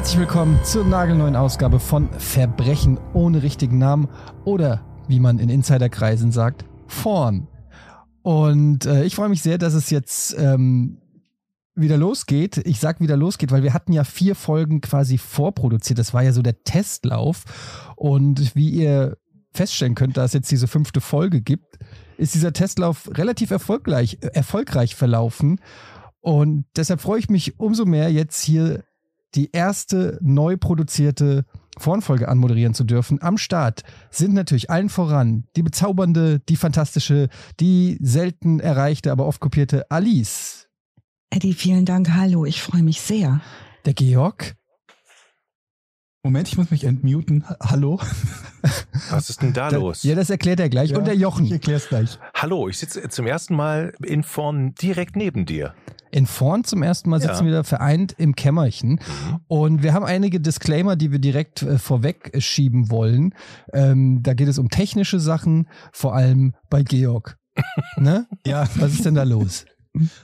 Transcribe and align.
Herzlich 0.00 0.20
willkommen 0.20 0.58
zur 0.64 0.86
nagelneuen 0.86 1.36
Ausgabe 1.36 1.78
von 1.78 2.08
Verbrechen 2.18 2.98
ohne 3.12 3.42
richtigen 3.42 3.76
Namen 3.76 4.08
oder 4.46 4.82
wie 5.08 5.20
man 5.20 5.38
in 5.38 5.50
Insiderkreisen 5.50 6.32
sagt, 6.32 6.64
Vorn. 6.86 7.48
Und 8.22 8.86
äh, 8.86 9.04
ich 9.04 9.14
freue 9.14 9.28
mich 9.28 9.42
sehr, 9.42 9.58
dass 9.58 9.74
es 9.74 9.90
jetzt 9.90 10.34
ähm, 10.38 11.02
wieder 11.74 11.98
losgeht. 11.98 12.56
Ich 12.64 12.80
sag 12.80 13.00
wieder 13.00 13.18
losgeht, 13.18 13.52
weil 13.52 13.62
wir 13.62 13.74
hatten 13.74 13.92
ja 13.92 14.04
vier 14.04 14.34
Folgen 14.34 14.80
quasi 14.80 15.18
vorproduziert. 15.18 15.98
Das 15.98 16.14
war 16.14 16.22
ja 16.22 16.32
so 16.32 16.40
der 16.40 16.64
Testlauf. 16.64 17.44
Und 17.94 18.56
wie 18.56 18.70
ihr 18.70 19.18
feststellen 19.52 19.96
könnt, 19.96 20.16
da 20.16 20.24
es 20.24 20.32
jetzt 20.32 20.50
diese 20.50 20.66
fünfte 20.66 21.02
Folge 21.02 21.42
gibt, 21.42 21.78
ist 22.16 22.34
dieser 22.34 22.54
Testlauf 22.54 23.10
relativ 23.18 23.50
erfolgreich, 23.50 24.16
erfolgreich 24.32 24.96
verlaufen. 24.96 25.60
Und 26.22 26.64
deshalb 26.74 27.02
freue 27.02 27.18
ich 27.18 27.28
mich 27.28 27.60
umso 27.60 27.84
mehr, 27.84 28.10
jetzt 28.10 28.42
hier 28.42 28.82
die 29.34 29.50
erste 29.52 30.18
neu 30.20 30.56
produzierte 30.56 31.44
Vornfolge 31.78 32.28
anmoderieren 32.28 32.74
zu 32.74 32.84
dürfen. 32.84 33.22
Am 33.22 33.38
Start 33.38 33.82
sind 34.10 34.34
natürlich 34.34 34.70
allen 34.70 34.88
voran 34.88 35.44
die 35.56 35.62
bezaubernde, 35.62 36.40
die 36.48 36.56
fantastische, 36.56 37.28
die 37.58 37.98
selten 38.00 38.60
erreichte, 38.60 39.12
aber 39.12 39.26
oft 39.26 39.40
kopierte 39.40 39.90
Alice. 39.90 40.68
Eddie, 41.30 41.54
vielen 41.54 41.84
Dank. 41.84 42.10
Hallo, 42.10 42.44
ich 42.44 42.60
freue 42.60 42.82
mich 42.82 43.00
sehr. 43.00 43.40
Der 43.84 43.94
Georg. 43.94 44.56
Moment, 46.22 46.48
ich 46.48 46.58
muss 46.58 46.70
mich 46.70 46.84
entmuten. 46.84 47.44
Hallo. 47.60 47.98
Was 49.10 49.30
ist 49.30 49.40
denn 49.40 49.54
da, 49.54 49.70
da 49.70 49.78
los? 49.78 50.02
Ja, 50.02 50.14
das 50.14 50.28
erklärt 50.28 50.60
er 50.60 50.68
gleich. 50.68 50.90
Ja, 50.90 50.98
Und 50.98 51.06
der 51.06 51.16
Jochen. 51.16 51.46
Ich 51.46 51.52
erklär's 51.52 51.88
gleich. 51.88 52.18
Hallo, 52.34 52.68
ich 52.68 52.76
sitze 52.76 53.08
zum 53.08 53.26
ersten 53.26 53.56
Mal 53.56 53.94
in 54.04 54.22
vorn 54.22 54.74
direkt 54.74 55.16
neben 55.16 55.46
dir. 55.46 55.74
In 56.12 56.26
vorn 56.26 56.64
zum 56.64 56.82
ersten 56.82 57.10
Mal 57.10 57.20
sitzen 57.20 57.40
Ja. 57.40 57.44
wir 57.46 57.52
da 57.52 57.62
vereint 57.62 58.14
im 58.18 58.34
Kämmerchen. 58.34 58.90
Mhm. 58.92 59.40
Und 59.48 59.82
wir 59.82 59.92
haben 59.94 60.04
einige 60.04 60.40
Disclaimer, 60.40 60.96
die 60.96 61.12
wir 61.12 61.18
direkt 61.18 61.62
äh, 61.62 61.78
vorweg 61.78 62.32
schieben 62.38 62.90
wollen. 62.90 63.34
Ähm, 63.72 64.22
da 64.22 64.34
geht 64.34 64.48
es 64.48 64.58
um 64.58 64.68
technische 64.70 65.20
Sachen, 65.20 65.68
vor 65.92 66.14
allem 66.14 66.54
bei 66.68 66.82
Georg. 66.82 67.36
ne? 67.96 68.26
Ja, 68.46 68.66
Was 68.76 68.92
ist 68.92 69.04
denn 69.04 69.14
da 69.14 69.22
los? 69.24 69.64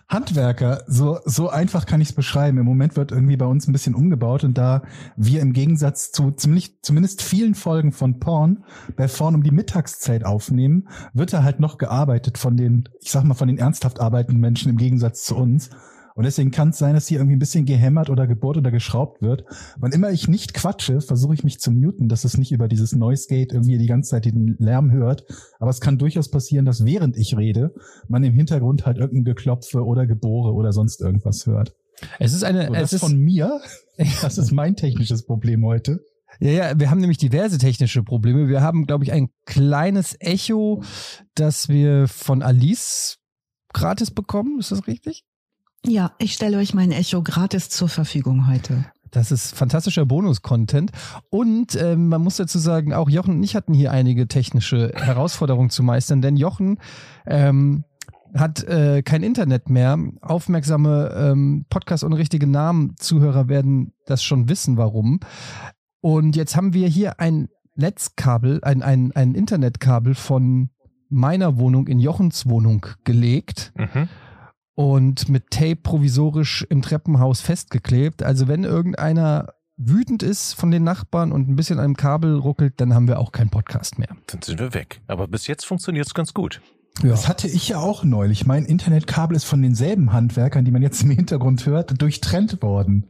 Handwerker, 0.08 0.84
so, 0.86 1.18
so 1.24 1.48
einfach 1.48 1.86
kann 1.86 2.00
ich 2.00 2.10
es 2.10 2.14
beschreiben. 2.14 2.58
Im 2.58 2.64
Moment 2.64 2.96
wird 2.96 3.10
irgendwie 3.10 3.36
bei 3.36 3.46
uns 3.46 3.66
ein 3.66 3.72
bisschen 3.72 3.96
umgebaut 3.96 4.44
und 4.44 4.56
da 4.56 4.82
wir 5.16 5.40
im 5.42 5.52
Gegensatz 5.52 6.12
zu 6.12 6.30
ziemlich, 6.30 6.82
zumindest 6.82 7.20
vielen 7.20 7.56
Folgen 7.56 7.90
von 7.90 8.20
Porn 8.20 8.64
bei 8.96 9.08
Porn 9.08 9.34
um 9.34 9.42
die 9.42 9.50
Mittagszeit 9.50 10.24
aufnehmen, 10.24 10.88
wird 11.14 11.32
da 11.32 11.42
halt 11.42 11.58
noch 11.58 11.78
gearbeitet 11.78 12.38
von 12.38 12.56
den, 12.56 12.88
ich 13.00 13.10
sag 13.10 13.24
mal, 13.24 13.34
von 13.34 13.48
den 13.48 13.58
ernsthaft 13.58 14.00
arbeitenden 14.00 14.40
Menschen 14.40 14.70
im 14.70 14.76
Gegensatz 14.76 15.24
zu 15.24 15.36
uns. 15.36 15.70
Und 16.16 16.24
deswegen 16.24 16.50
kann 16.50 16.70
es 16.70 16.78
sein, 16.78 16.94
dass 16.94 17.06
hier 17.06 17.18
irgendwie 17.18 17.36
ein 17.36 17.40
bisschen 17.40 17.66
gehämmert 17.66 18.08
oder 18.08 18.26
gebohrt 18.26 18.56
oder 18.56 18.70
geschraubt 18.70 19.20
wird. 19.20 19.44
Wann 19.76 19.92
immer 19.92 20.10
ich 20.10 20.28
nicht 20.28 20.54
quatsche, 20.54 21.02
versuche 21.02 21.34
ich 21.34 21.44
mich 21.44 21.60
zu 21.60 21.70
muten, 21.70 22.08
dass 22.08 22.24
es 22.24 22.38
nicht 22.38 22.52
über 22.52 22.68
dieses 22.68 22.92
Noise 22.92 23.28
Gate 23.28 23.52
irgendwie 23.52 23.76
die 23.76 23.86
ganze 23.86 24.10
Zeit 24.10 24.24
den 24.24 24.56
Lärm 24.58 24.90
hört. 24.92 25.26
Aber 25.58 25.68
es 25.68 25.82
kann 25.82 25.98
durchaus 25.98 26.30
passieren, 26.30 26.64
dass 26.64 26.86
während 26.86 27.18
ich 27.18 27.36
rede, 27.36 27.74
man 28.08 28.24
im 28.24 28.32
Hintergrund 28.32 28.86
halt 28.86 28.96
irgendein 28.96 29.34
Geklopfe 29.34 29.84
oder 29.84 30.06
Gebohre 30.06 30.54
oder 30.54 30.72
sonst 30.72 31.02
irgendwas 31.02 31.44
hört. 31.44 31.74
Es 32.18 32.32
ist 32.32 32.44
eine, 32.44 32.68
So, 32.68 32.72
es 32.72 32.80
das 32.80 32.92
ist, 32.94 33.00
von 33.00 33.18
mir, 33.18 33.60
das 34.22 34.38
ist 34.38 34.52
mein 34.52 34.74
technisches 34.74 35.26
Problem 35.26 35.66
heute. 35.66 36.00
ja, 36.40 36.50
ja, 36.50 36.80
wir 36.80 36.90
haben 36.90 37.00
nämlich 37.00 37.18
diverse 37.18 37.58
technische 37.58 38.02
Probleme. 38.02 38.48
Wir 38.48 38.62
haben, 38.62 38.86
glaube 38.86 39.04
ich, 39.04 39.12
ein 39.12 39.28
kleines 39.44 40.16
Echo, 40.18 40.82
das 41.34 41.68
wir 41.68 42.08
von 42.08 42.42
Alice 42.42 43.18
gratis 43.74 44.10
bekommen. 44.10 44.58
Ist 44.58 44.72
das 44.72 44.86
richtig? 44.86 45.26
Ja, 45.84 46.12
ich 46.18 46.32
stelle 46.32 46.58
euch 46.58 46.74
mein 46.74 46.90
Echo 46.90 47.22
gratis 47.22 47.68
zur 47.68 47.88
Verfügung 47.88 48.48
heute. 48.48 48.86
Das 49.10 49.30
ist 49.30 49.54
fantastischer 49.54 50.04
Bonus-Content. 50.04 50.90
Und 51.30 51.74
ähm, 51.76 52.08
man 52.08 52.22
muss 52.22 52.36
dazu 52.36 52.58
sagen, 52.58 52.92
auch 52.92 53.08
Jochen 53.08 53.36
und 53.36 53.42
ich 53.42 53.54
hatten 53.54 53.72
hier 53.72 53.92
einige 53.92 54.28
technische 54.28 54.92
Herausforderungen 54.94 55.70
zu 55.70 55.82
meistern, 55.82 56.22
denn 56.22 56.36
Jochen 56.36 56.78
ähm, 57.26 57.84
hat 58.34 58.64
äh, 58.64 59.02
kein 59.02 59.22
Internet 59.22 59.70
mehr. 59.70 59.98
Aufmerksame 60.20 61.14
ähm, 61.16 61.66
Podcast 61.70 62.04
ohne 62.04 62.18
richtige 62.18 62.46
Namen 62.46 62.94
Zuhörer 62.98 63.48
werden 63.48 63.92
das 64.06 64.22
schon 64.22 64.48
wissen, 64.48 64.76
warum. 64.76 65.20
Und 66.00 66.36
jetzt 66.36 66.56
haben 66.56 66.74
wir 66.74 66.88
hier 66.88 67.20
ein 67.20 67.48
Netzkabel, 67.74 68.60
ein, 68.62 68.82
ein, 68.82 69.12
ein 69.14 69.34
Internetkabel 69.34 70.14
von 70.14 70.70
meiner 71.08 71.58
Wohnung 71.58 71.86
in 71.86 72.00
Jochens 72.00 72.48
Wohnung 72.48 72.86
gelegt 73.04 73.72
Mhm. 73.76 74.08
Und 74.76 75.30
mit 75.30 75.50
Tape 75.50 75.76
provisorisch 75.76 76.64
im 76.68 76.82
Treppenhaus 76.82 77.40
festgeklebt. 77.40 78.22
Also 78.22 78.46
wenn 78.46 78.62
irgendeiner 78.62 79.54
wütend 79.78 80.22
ist 80.22 80.52
von 80.52 80.70
den 80.70 80.84
Nachbarn 80.84 81.32
und 81.32 81.48
ein 81.48 81.56
bisschen 81.56 81.78
an 81.78 81.86
einem 81.86 81.96
Kabel 81.96 82.36
ruckelt, 82.36 82.74
dann 82.76 82.94
haben 82.94 83.08
wir 83.08 83.18
auch 83.18 83.32
keinen 83.32 83.48
Podcast 83.48 83.98
mehr. 83.98 84.10
Dann 84.26 84.42
sind 84.42 84.60
wir 84.60 84.74
weg. 84.74 85.00
Aber 85.06 85.28
bis 85.28 85.46
jetzt 85.46 85.64
funktioniert 85.64 86.06
es 86.06 86.14
ganz 86.14 86.34
gut. 86.34 86.60
Ja. 87.02 87.08
Das 87.08 87.26
hatte 87.26 87.48
ich 87.48 87.68
ja 87.68 87.78
auch 87.78 88.04
neulich. 88.04 88.46
Mein 88.46 88.66
Internetkabel 88.66 89.34
ist 89.34 89.44
von 89.44 89.62
denselben 89.62 90.12
Handwerkern, 90.12 90.66
die 90.66 90.70
man 90.70 90.82
jetzt 90.82 91.02
im 91.02 91.10
Hintergrund 91.10 91.64
hört, 91.64 92.00
durchtrennt 92.00 92.62
worden. 92.62 93.06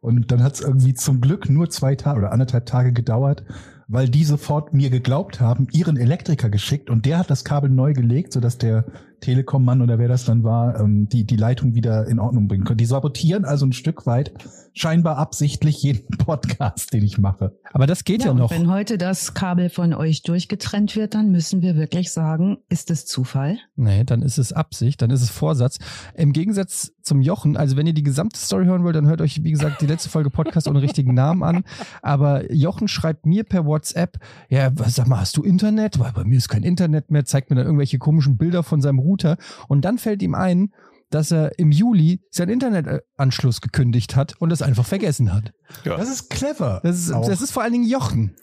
Und 0.00 0.30
dann 0.30 0.44
hat 0.44 0.54
es 0.54 0.60
irgendwie 0.60 0.94
zum 0.94 1.20
Glück 1.20 1.50
nur 1.50 1.68
zwei 1.68 1.96
Tage 1.96 2.20
oder 2.20 2.32
anderthalb 2.32 2.66
Tage 2.66 2.92
gedauert, 2.92 3.44
weil 3.88 4.08
die 4.08 4.22
sofort 4.22 4.72
mir 4.72 4.90
geglaubt 4.90 5.40
haben, 5.40 5.66
ihren 5.72 5.96
Elektriker 5.96 6.48
geschickt 6.48 6.90
und 6.90 7.06
der 7.06 7.18
hat 7.18 7.30
das 7.30 7.44
Kabel 7.44 7.70
neu 7.70 7.92
gelegt, 7.92 8.32
sodass 8.32 8.58
der 8.58 8.84
Telekom-Mann 9.20 9.82
oder 9.82 9.98
wer 9.98 10.08
das 10.08 10.24
dann 10.24 10.44
war, 10.44 10.80
ähm, 10.80 11.08
die, 11.08 11.24
die 11.24 11.36
Leitung 11.36 11.74
wieder 11.74 12.06
in 12.06 12.18
Ordnung 12.18 12.48
bringen 12.48 12.64
konnte. 12.64 12.82
Die 12.82 12.86
sabotieren 12.86 13.44
also 13.44 13.66
ein 13.66 13.72
Stück 13.72 14.06
weit 14.06 14.32
scheinbar 14.74 15.18
absichtlich 15.18 15.82
jeden 15.82 16.06
Podcast, 16.18 16.92
den 16.92 17.04
ich 17.04 17.18
mache. 17.18 17.58
Aber 17.72 17.86
das 17.86 18.04
geht 18.04 18.24
ja, 18.24 18.30
und 18.30 18.38
noch. 18.38 18.50
wenn 18.50 18.70
heute 18.70 18.98
das 18.98 19.34
Kabel 19.34 19.70
von 19.70 19.92
euch 19.92 20.22
durchgetrennt 20.22 20.96
wird, 20.96 21.14
dann 21.14 21.30
müssen 21.30 21.62
wir 21.62 21.76
wirklich 21.76 22.12
sagen, 22.12 22.58
ist 22.68 22.90
es 22.90 23.06
Zufall? 23.06 23.58
Nee, 23.76 24.04
dann 24.04 24.22
ist 24.22 24.38
es 24.38 24.52
Absicht, 24.52 25.02
dann 25.02 25.10
ist 25.10 25.22
es 25.22 25.30
Vorsatz. 25.30 25.78
Im 26.14 26.32
Gegensatz 26.32 26.92
zum 27.02 27.22
Jochen, 27.22 27.56
also 27.56 27.76
wenn 27.76 27.86
ihr 27.86 27.94
die 27.94 28.02
gesamte 28.02 28.38
Story 28.38 28.66
hören 28.66 28.84
wollt, 28.84 28.94
dann 28.94 29.06
hört 29.06 29.20
euch, 29.20 29.42
wie 29.42 29.50
gesagt, 29.50 29.80
die 29.80 29.86
letzte 29.86 30.10
Folge 30.10 30.30
Podcast 30.30 30.68
ohne 30.68 30.82
richtigen 30.82 31.14
Namen 31.14 31.42
an. 31.42 31.64
Aber 32.02 32.52
Jochen 32.52 32.86
schreibt 32.86 33.26
mir 33.26 33.44
per 33.44 33.64
WhatsApp, 33.64 34.18
ja, 34.48 34.70
was, 34.74 34.94
sag 34.94 35.08
mal, 35.08 35.20
hast 35.20 35.36
du 35.36 35.42
Internet? 35.42 35.98
Weil 35.98 36.12
bei 36.12 36.24
mir 36.24 36.36
ist 36.36 36.48
kein 36.48 36.62
Internet 36.62 37.10
mehr, 37.10 37.24
zeigt 37.24 37.50
mir 37.50 37.56
dann 37.56 37.66
irgendwelche 37.66 37.98
komischen 37.98 38.36
Bilder 38.36 38.62
von 38.62 38.80
seinem 38.80 39.00
Router. 39.08 39.36
Und 39.68 39.84
dann 39.84 39.98
fällt 39.98 40.22
ihm 40.22 40.34
ein, 40.34 40.72
dass 41.10 41.32
er 41.32 41.58
im 41.58 41.70
Juli 41.70 42.20
seinen 42.30 42.50
Internetanschluss 42.50 43.60
gekündigt 43.60 44.14
hat 44.14 44.34
und 44.40 44.52
es 44.52 44.62
einfach 44.62 44.84
vergessen 44.84 45.32
hat. 45.32 45.52
Ja. 45.84 45.96
Das 45.96 46.08
ist 46.08 46.28
clever. 46.28 46.80
Das 46.82 46.98
ist, 46.98 47.10
das 47.10 47.40
ist 47.40 47.50
vor 47.50 47.62
allen 47.62 47.72
Dingen 47.72 47.88
Jochen. 47.88 48.36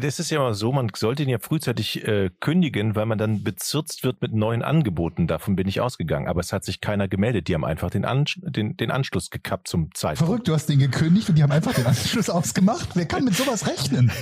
Das 0.00 0.18
ist 0.18 0.30
ja 0.30 0.40
mal 0.40 0.54
so, 0.54 0.72
man 0.72 0.90
sollte 0.96 1.22
ihn 1.22 1.28
ja 1.28 1.38
frühzeitig 1.38 2.06
äh, 2.06 2.30
kündigen, 2.40 2.96
weil 2.96 3.06
man 3.06 3.18
dann 3.18 3.42
bezirzt 3.44 4.04
wird 4.04 4.20
mit 4.22 4.32
neuen 4.32 4.62
Angeboten. 4.62 5.26
Davon 5.26 5.56
bin 5.56 5.68
ich 5.68 5.80
ausgegangen. 5.80 6.28
Aber 6.28 6.40
es 6.40 6.52
hat 6.52 6.64
sich 6.64 6.80
keiner 6.80 7.08
gemeldet. 7.08 7.48
Die 7.48 7.54
haben 7.54 7.64
einfach 7.64 7.90
den, 7.90 8.04
An 8.04 8.24
den, 8.42 8.76
den 8.76 8.90
Anschluss 8.90 9.30
gekappt 9.30 9.68
zum 9.68 9.94
Zeitpunkt. 9.94 10.28
Verrückt, 10.28 10.48
du 10.48 10.54
hast 10.54 10.68
den 10.68 10.78
gekündigt 10.78 11.28
und 11.28 11.36
die 11.36 11.42
haben 11.42 11.52
einfach 11.52 11.74
den 11.74 11.86
Anschluss 11.86 12.30
ausgemacht. 12.30 12.90
Wer 12.94 13.06
kann 13.06 13.24
mit 13.24 13.34
sowas 13.34 13.66
rechnen? 13.66 14.10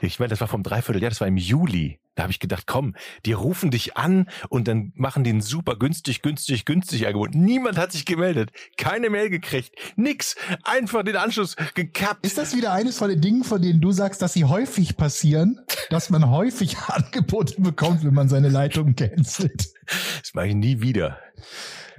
Ich 0.00 0.20
meine, 0.20 0.28
das 0.28 0.40
war 0.40 0.46
vom 0.46 0.62
Dreivierteljahr, 0.62 1.10
das 1.10 1.20
war 1.20 1.26
im 1.26 1.36
Juli. 1.36 1.98
Da 2.18 2.24
habe 2.24 2.32
ich 2.32 2.40
gedacht, 2.40 2.66
komm, 2.66 2.96
die 3.26 3.32
rufen 3.32 3.70
dich 3.70 3.96
an 3.96 4.28
und 4.48 4.66
dann 4.66 4.92
machen 4.96 5.22
die 5.22 5.32
ein 5.32 5.40
super 5.40 5.76
günstig, 5.76 6.20
günstig, 6.20 6.64
günstig 6.64 7.06
Angebot. 7.06 7.36
Niemand 7.36 7.78
hat 7.78 7.92
sich 7.92 8.06
gemeldet. 8.06 8.50
Keine 8.76 9.08
Mail 9.08 9.30
gekriegt. 9.30 9.72
Nix. 9.94 10.34
Einfach 10.64 11.04
den 11.04 11.14
Anschluss 11.14 11.54
gekappt. 11.74 12.26
Ist 12.26 12.36
das 12.36 12.56
wieder 12.56 12.72
eines 12.72 12.98
von 12.98 13.08
den 13.08 13.20
Dingen, 13.20 13.44
von 13.44 13.62
denen 13.62 13.80
du 13.80 13.92
sagst, 13.92 14.20
dass 14.20 14.32
sie 14.32 14.44
häufig 14.44 14.96
passieren, 14.98 15.58
dass 15.88 16.10
man 16.10 16.28
häufig 16.28 16.76
Angebote 16.88 17.58
bekommt, 17.62 18.04
wenn 18.04 18.12
man 18.12 18.28
seine 18.28 18.50
Leitung 18.50 18.94
cancelt? 18.94 19.68
Das 20.20 20.34
mache 20.34 20.48
ich 20.48 20.54
nie 20.54 20.82
wieder. 20.82 21.16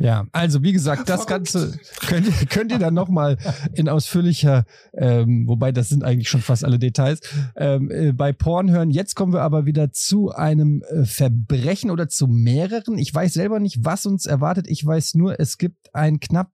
Ja, 0.01 0.27
also 0.31 0.63
wie 0.63 0.71
gesagt, 0.71 1.09
das. 1.09 1.27
Ganze 1.27 1.77
könnt, 2.07 2.27
ihr- 2.27 2.47
könnt 2.47 2.71
ihr 2.71 2.79
dann 2.79 2.93
nochmal 2.93 3.37
in 3.73 3.89
ausführlicher, 3.89 4.63
ähm, 4.93 5.45
wobei 5.45 5.73
das 5.73 5.89
sind 5.89 6.05
eigentlich 6.05 6.29
schon 6.29 6.39
fast 6.41 6.63
alle 6.63 6.79
Details, 6.79 7.19
ähm, 7.57 7.91
äh, 7.91 8.13
bei 8.13 8.31
Porn 8.31 8.71
hören. 8.71 8.91
Jetzt 8.91 9.15
kommen 9.15 9.33
wir 9.33 9.41
aber 9.41 9.65
wieder 9.65 9.91
zu 9.91 10.29
einem 10.31 10.83
äh, 10.89 11.03
Verbrechen 11.03 11.91
oder 11.91 12.07
zu 12.07 12.27
mehreren. 12.27 12.97
Ich 12.97 13.13
weiß 13.13 13.33
selber 13.33 13.59
nicht, 13.59 13.83
was 13.83 14.05
uns 14.05 14.25
erwartet. 14.25 14.67
Ich 14.69 14.85
weiß 14.85 15.15
nur, 15.15 15.37
es 15.37 15.57
gibt 15.57 15.93
ein 15.93 16.21
knapp, 16.21 16.51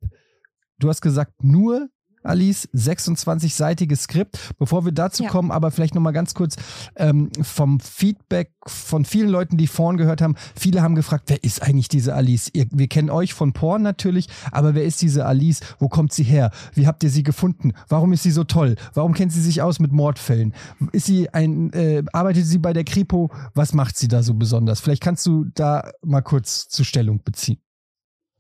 du 0.80 0.90
hast 0.90 1.02
gesagt, 1.02 1.44
nur 1.44 1.90
Alice, 2.26 2.68
26-seitiges 2.74 3.98
Skript. 4.04 4.38
Bevor 4.58 4.86
wir 4.86 4.92
dazu 4.92 5.24
Ja. 5.24 5.30
kommen, 5.30 5.52
aber 5.52 5.72
vielleicht 5.72 5.96
nochmal 5.96 6.14
ganz 6.14 6.34
kurz 6.34 6.56
ähm, 6.96 7.30
vom 7.42 7.80
Feedback 7.80 8.52
von 8.68 9.06
vielen 9.06 9.30
Leuten, 9.30 9.58
die 9.58 9.68
vorn 9.68 9.98
gehört 9.98 10.22
haben. 10.22 10.36
Viele 10.56 10.82
haben 10.82 10.96
gefragt, 10.96 11.26
wer 11.28 11.44
ist 11.44 11.62
eigentlich 11.62 11.88
diese 11.88 12.16
Alice? 12.16 12.50
Ihr, 12.54 12.66
wir 12.72 12.88
kennen 12.88 13.10
euch 13.10 13.34
von 13.34 13.54
Porn 13.54 13.82
natürlich, 13.82 14.28
aber 14.52 14.74
wer 14.76 14.84
ist 14.86 15.02
diese 15.02 15.26
Alice? 15.26 15.60
Wo 15.80 15.88
kommt 15.88 16.14
sie 16.14 16.24
her? 16.24 16.52
Wie 16.74 16.88
habt 16.88 17.04
ihr 17.04 17.10
sie 17.10 17.24
gefunden? 17.24 17.74
Warum 17.90 18.12
ist 18.14 18.24
sie 18.24 18.32
so 18.32 18.44
toll? 18.44 18.76
Warum 18.94 19.14
kennt 19.14 19.32
sie 19.32 19.42
sich 19.42 19.62
aus 19.62 19.80
mit 19.80 19.92
Mordfällen? 19.92 20.54
Ist 20.92 21.06
sie 21.06 21.30
ein, 21.34 21.72
äh, 21.74 22.04
arbeitet 22.14 22.46
sie 22.46 22.58
bei 22.58 22.74
der 22.74 22.84
Kripo? 22.84 23.32
Was 23.54 23.74
macht 23.74 23.98
sie 23.98 24.08
da 24.08 24.24
so 24.24 24.34
besonders? 24.34 24.80
Vielleicht 24.80 25.04
kannst 25.04 25.26
du 25.26 25.46
da 25.54 25.92
mal 26.04 26.22
kurz 26.22 26.68
zur 26.68 26.86
Stellung 26.86 27.22
beziehen. 27.24 27.60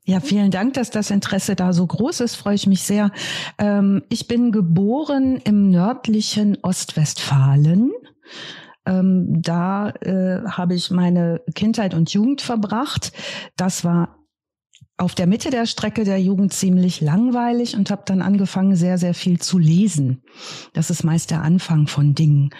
Ja, 0.07 0.19
vielen 0.19 0.51
Dank, 0.51 0.75
dass 0.75 0.91
das 0.91 1.09
Interesse 1.09 1.55
da 1.55 1.73
so 1.73 1.85
groß 1.85 2.19
ist. 2.19 2.35
Freue 2.35 2.53
ich 2.53 2.67
mich 2.67 2.83
sehr. 2.83 3.11
Ähm, 3.57 4.03
ich 4.09 4.27
bin 4.27 4.51
geboren 4.51 5.37
im 5.43 5.71
nördlichen 5.71 6.59
Ostwestfalen. 6.61 7.91
Ähm, 8.85 9.41
da 9.41 9.89
äh, 9.89 10.43
habe 10.47 10.75
ich 10.75 10.91
meine 10.91 11.41
Kindheit 11.55 11.95
und 11.95 12.13
Jugend 12.13 12.41
verbracht. 12.41 13.13
Das 13.57 13.83
war 13.83 14.19
auf 14.97 15.15
der 15.15 15.25
Mitte 15.25 15.49
der 15.49 15.65
Strecke 15.65 16.03
der 16.03 16.21
Jugend 16.21 16.53
ziemlich 16.53 17.01
langweilig 17.01 17.75
und 17.75 17.89
habe 17.89 18.03
dann 18.05 18.21
angefangen, 18.21 18.75
sehr, 18.75 18.99
sehr 18.99 19.15
viel 19.15 19.39
zu 19.39 19.57
lesen. 19.57 20.21
Das 20.73 20.91
ist 20.91 21.03
meist 21.03 21.31
der 21.31 21.41
Anfang 21.41 21.87
von 21.87 22.13
Dingen. 22.13 22.51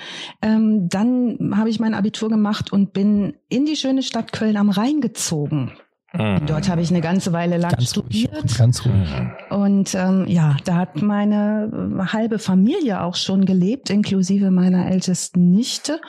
Ähm, 0.42 0.90
dann 0.90 1.54
habe 1.56 1.70
ich 1.70 1.80
mein 1.80 1.94
Abitur 1.94 2.30
gemacht 2.30 2.74
und 2.74 2.92
bin 2.92 3.36
in 3.50 3.66
die 3.66 3.76
schöne 3.78 4.02
Stadt 4.02 4.34
Köln 4.34 4.58
am 4.58 4.72
Rhein 4.72 5.00
gezogen. 5.00 5.74
Mhm. 6.18 6.46
Dort 6.46 6.70
habe 6.70 6.82
ich 6.82 6.90
eine 6.90 7.02
ganze 7.02 7.34
Weile 7.34 7.58
lang 7.58 7.72
ganz 7.72 7.90
studiert. 7.90 8.44
Ruhig, 8.44 8.58
ganz 8.58 8.86
ruhig. 8.86 9.10
Und 9.50 9.96
ähm, 9.96 10.26
ja, 10.28 10.56
da 10.66 10.76
hat 10.76 11.02
meine 11.02 11.72
äh, 12.00 12.06
halbe 12.14 12.40
Familie 12.40 13.02
auch 13.02 13.16
schon 13.16 13.46
gelebt, 13.46 13.90
inklusive 13.90 14.52
meiner 14.52 14.90
ältesten 14.90 15.52
Nichte. 15.52 16.00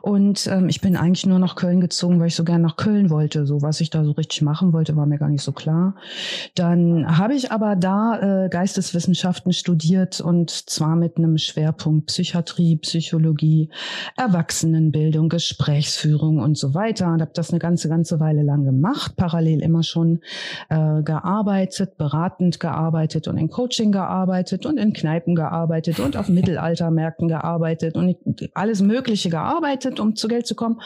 Und 0.00 0.46
ähm, 0.46 0.68
ich 0.68 0.80
bin 0.80 0.96
eigentlich 0.96 1.26
nur 1.26 1.38
nach 1.38 1.56
Köln 1.56 1.80
gezogen, 1.80 2.20
weil 2.20 2.28
ich 2.28 2.34
so 2.34 2.44
gerne 2.44 2.62
nach 2.64 2.76
Köln 2.76 3.10
wollte. 3.10 3.46
So 3.46 3.62
was 3.62 3.80
ich 3.80 3.90
da 3.90 4.04
so 4.04 4.12
richtig 4.12 4.42
machen 4.42 4.72
wollte, 4.72 4.96
war 4.96 5.06
mir 5.06 5.18
gar 5.18 5.28
nicht 5.28 5.42
so 5.42 5.52
klar. 5.52 5.94
Dann 6.54 7.18
habe 7.18 7.34
ich 7.34 7.52
aber 7.52 7.76
da 7.76 8.44
äh, 8.44 8.48
Geisteswissenschaften 8.48 9.52
studiert 9.52 10.20
und 10.20 10.50
zwar 10.50 10.96
mit 10.96 11.16
einem 11.16 11.38
Schwerpunkt 11.38 12.06
Psychiatrie, 12.06 12.76
Psychologie, 12.76 13.70
Erwachsenenbildung, 14.16 15.28
Gesprächsführung 15.28 16.38
und 16.38 16.56
so 16.56 16.74
weiter. 16.74 17.12
Und 17.12 17.20
habe 17.20 17.32
das 17.34 17.50
eine 17.50 17.58
ganze, 17.58 17.88
ganze 17.88 18.20
Weile 18.20 18.42
lang 18.42 18.64
gemacht, 18.64 19.16
parallel 19.16 19.51
parallel 19.52 19.62
immer 19.62 19.82
schon 19.82 20.20
äh, 20.68 21.02
gearbeitet, 21.02 21.96
beratend 21.96 22.60
gearbeitet 22.60 23.28
und 23.28 23.38
in 23.38 23.48
Coaching 23.48 23.92
gearbeitet 23.92 24.66
und 24.66 24.78
in 24.78 24.92
Kneipen 24.92 25.34
gearbeitet 25.34 26.00
und 26.00 26.16
auf 26.16 26.28
Mittelaltermärkten 26.32 27.28
gearbeitet 27.28 27.96
und 27.96 28.16
alles 28.54 28.80
Mögliche 28.80 29.30
gearbeitet, 29.30 30.00
um 30.00 30.16
zu 30.16 30.28
Geld 30.28 30.46
zu 30.46 30.54
kommen. 30.54 30.80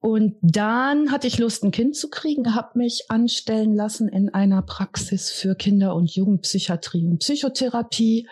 Und 0.00 0.36
dann 0.42 1.10
hatte 1.10 1.26
ich 1.26 1.38
Lust, 1.38 1.64
ein 1.64 1.70
Kind 1.70 1.96
zu 1.96 2.10
kriegen, 2.10 2.54
habe 2.54 2.78
mich 2.78 3.06
anstellen 3.08 3.74
lassen 3.74 4.08
in 4.08 4.28
einer 4.28 4.60
Praxis 4.60 5.30
für 5.30 5.54
Kinder- 5.54 5.94
und 5.94 6.14
Jugendpsychiatrie 6.14 7.06
und 7.06 7.20
Psychotherapie, 7.20 8.28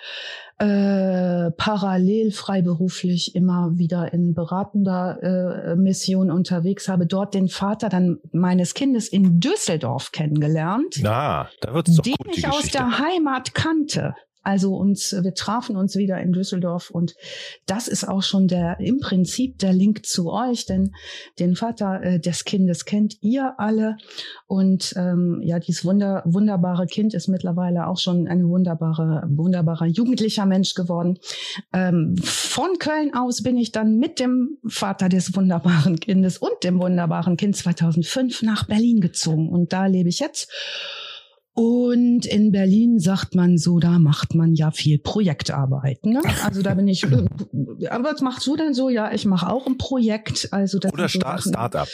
äh, 0.62 1.50
parallel 1.50 2.30
freiberuflich 2.30 3.34
immer 3.34 3.72
wieder 3.78 4.12
in 4.12 4.32
beratender 4.32 5.18
äh, 5.20 5.74
Mission 5.74 6.30
unterwegs, 6.30 6.88
habe 6.88 7.06
dort 7.06 7.34
den 7.34 7.48
Vater 7.48 7.88
dann 7.88 8.18
meines 8.30 8.74
Kindes 8.74 9.08
in 9.08 9.40
Düsseldorf 9.40 10.12
kennengelernt. 10.12 11.00
Na, 11.02 11.48
da 11.60 11.74
wird's 11.74 11.96
doch 11.96 12.04
den 12.04 12.14
gut, 12.16 12.36
die 12.36 12.40
ich 12.40 12.46
aus 12.46 12.58
Geschichte. 12.58 12.78
der 12.78 12.98
Heimat 13.00 13.54
kannte. 13.54 14.14
Also 14.42 14.76
uns, 14.76 15.12
wir 15.12 15.34
trafen 15.34 15.76
uns 15.76 15.96
wieder 15.96 16.20
in 16.20 16.32
Düsseldorf 16.32 16.90
und 16.90 17.14
das 17.66 17.88
ist 17.88 18.08
auch 18.08 18.22
schon 18.22 18.48
der 18.48 18.80
im 18.80 18.98
Prinzip 19.00 19.58
der 19.58 19.72
Link 19.72 20.04
zu 20.04 20.32
euch, 20.32 20.66
denn 20.66 20.92
den 21.38 21.56
Vater 21.56 22.02
äh, 22.02 22.20
des 22.20 22.44
Kindes 22.44 22.84
kennt 22.84 23.22
ihr 23.22 23.54
alle 23.58 23.96
und 24.46 24.94
ähm, 24.96 25.40
ja, 25.44 25.58
dieses 25.58 25.84
wunder, 25.84 26.22
wunderbare 26.24 26.86
Kind 26.86 27.14
ist 27.14 27.28
mittlerweile 27.28 27.86
auch 27.86 27.98
schon 27.98 28.26
ein 28.26 28.48
wunderbare, 28.48 29.22
wunderbarer 29.28 29.86
jugendlicher 29.86 30.46
Mensch 30.46 30.74
geworden. 30.74 31.18
Ähm, 31.72 32.16
von 32.22 32.78
Köln 32.78 33.14
aus 33.14 33.42
bin 33.42 33.56
ich 33.56 33.72
dann 33.72 33.96
mit 33.98 34.18
dem 34.18 34.58
Vater 34.66 35.08
des 35.08 35.34
wunderbaren 35.36 36.00
Kindes 36.00 36.38
und 36.38 36.64
dem 36.64 36.80
wunderbaren 36.80 37.36
Kind 37.36 37.56
2005 37.56 38.42
nach 38.42 38.66
Berlin 38.66 39.00
gezogen 39.00 39.48
und 39.48 39.72
da 39.72 39.86
lebe 39.86 40.08
ich 40.08 40.18
jetzt. 40.18 40.50
Und 41.54 42.24
in 42.24 42.50
Berlin 42.50 42.98
sagt 42.98 43.34
man 43.34 43.58
so, 43.58 43.78
da 43.78 43.98
macht 43.98 44.34
man 44.34 44.54
ja 44.54 44.70
viel 44.70 44.98
Projektarbeit. 44.98 46.06
Ne? 46.06 46.22
Also 46.44 46.62
da 46.62 46.72
bin 46.74 46.88
ich. 46.88 47.04
äh, 47.04 47.88
Aber 47.88 48.12
was 48.12 48.22
machst 48.22 48.46
du 48.46 48.56
denn 48.56 48.72
so? 48.72 48.88
Ja, 48.88 49.12
ich 49.12 49.26
mache 49.26 49.50
auch 49.50 49.66
ein 49.66 49.76
Projekt. 49.76 50.48
Also 50.52 50.78
das 50.78 50.92
Oder 50.92 51.08
so 51.08 51.20
Start-up. 51.50 51.88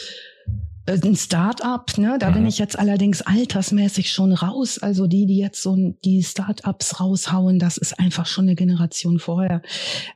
Äh, 0.88 0.98
ein 1.04 1.16
Start-up, 1.16 1.98
ne? 1.98 2.16
Da 2.18 2.30
bin 2.30 2.42
Mhm. 2.42 2.48
ich 2.48 2.58
jetzt 2.58 2.78
allerdings 2.78 3.22
altersmäßig 3.22 4.10
schon 4.10 4.32
raus. 4.32 4.78
Also 4.78 5.06
die, 5.06 5.26
die 5.26 5.38
jetzt 5.38 5.62
so 5.62 5.76
die 6.04 6.22
Start-ups 6.22 7.00
raushauen, 7.00 7.58
das 7.58 7.76
ist 7.76 7.98
einfach 7.98 8.26
schon 8.26 8.46
eine 8.46 8.54
Generation 8.54 9.18
vorher. 9.18 9.62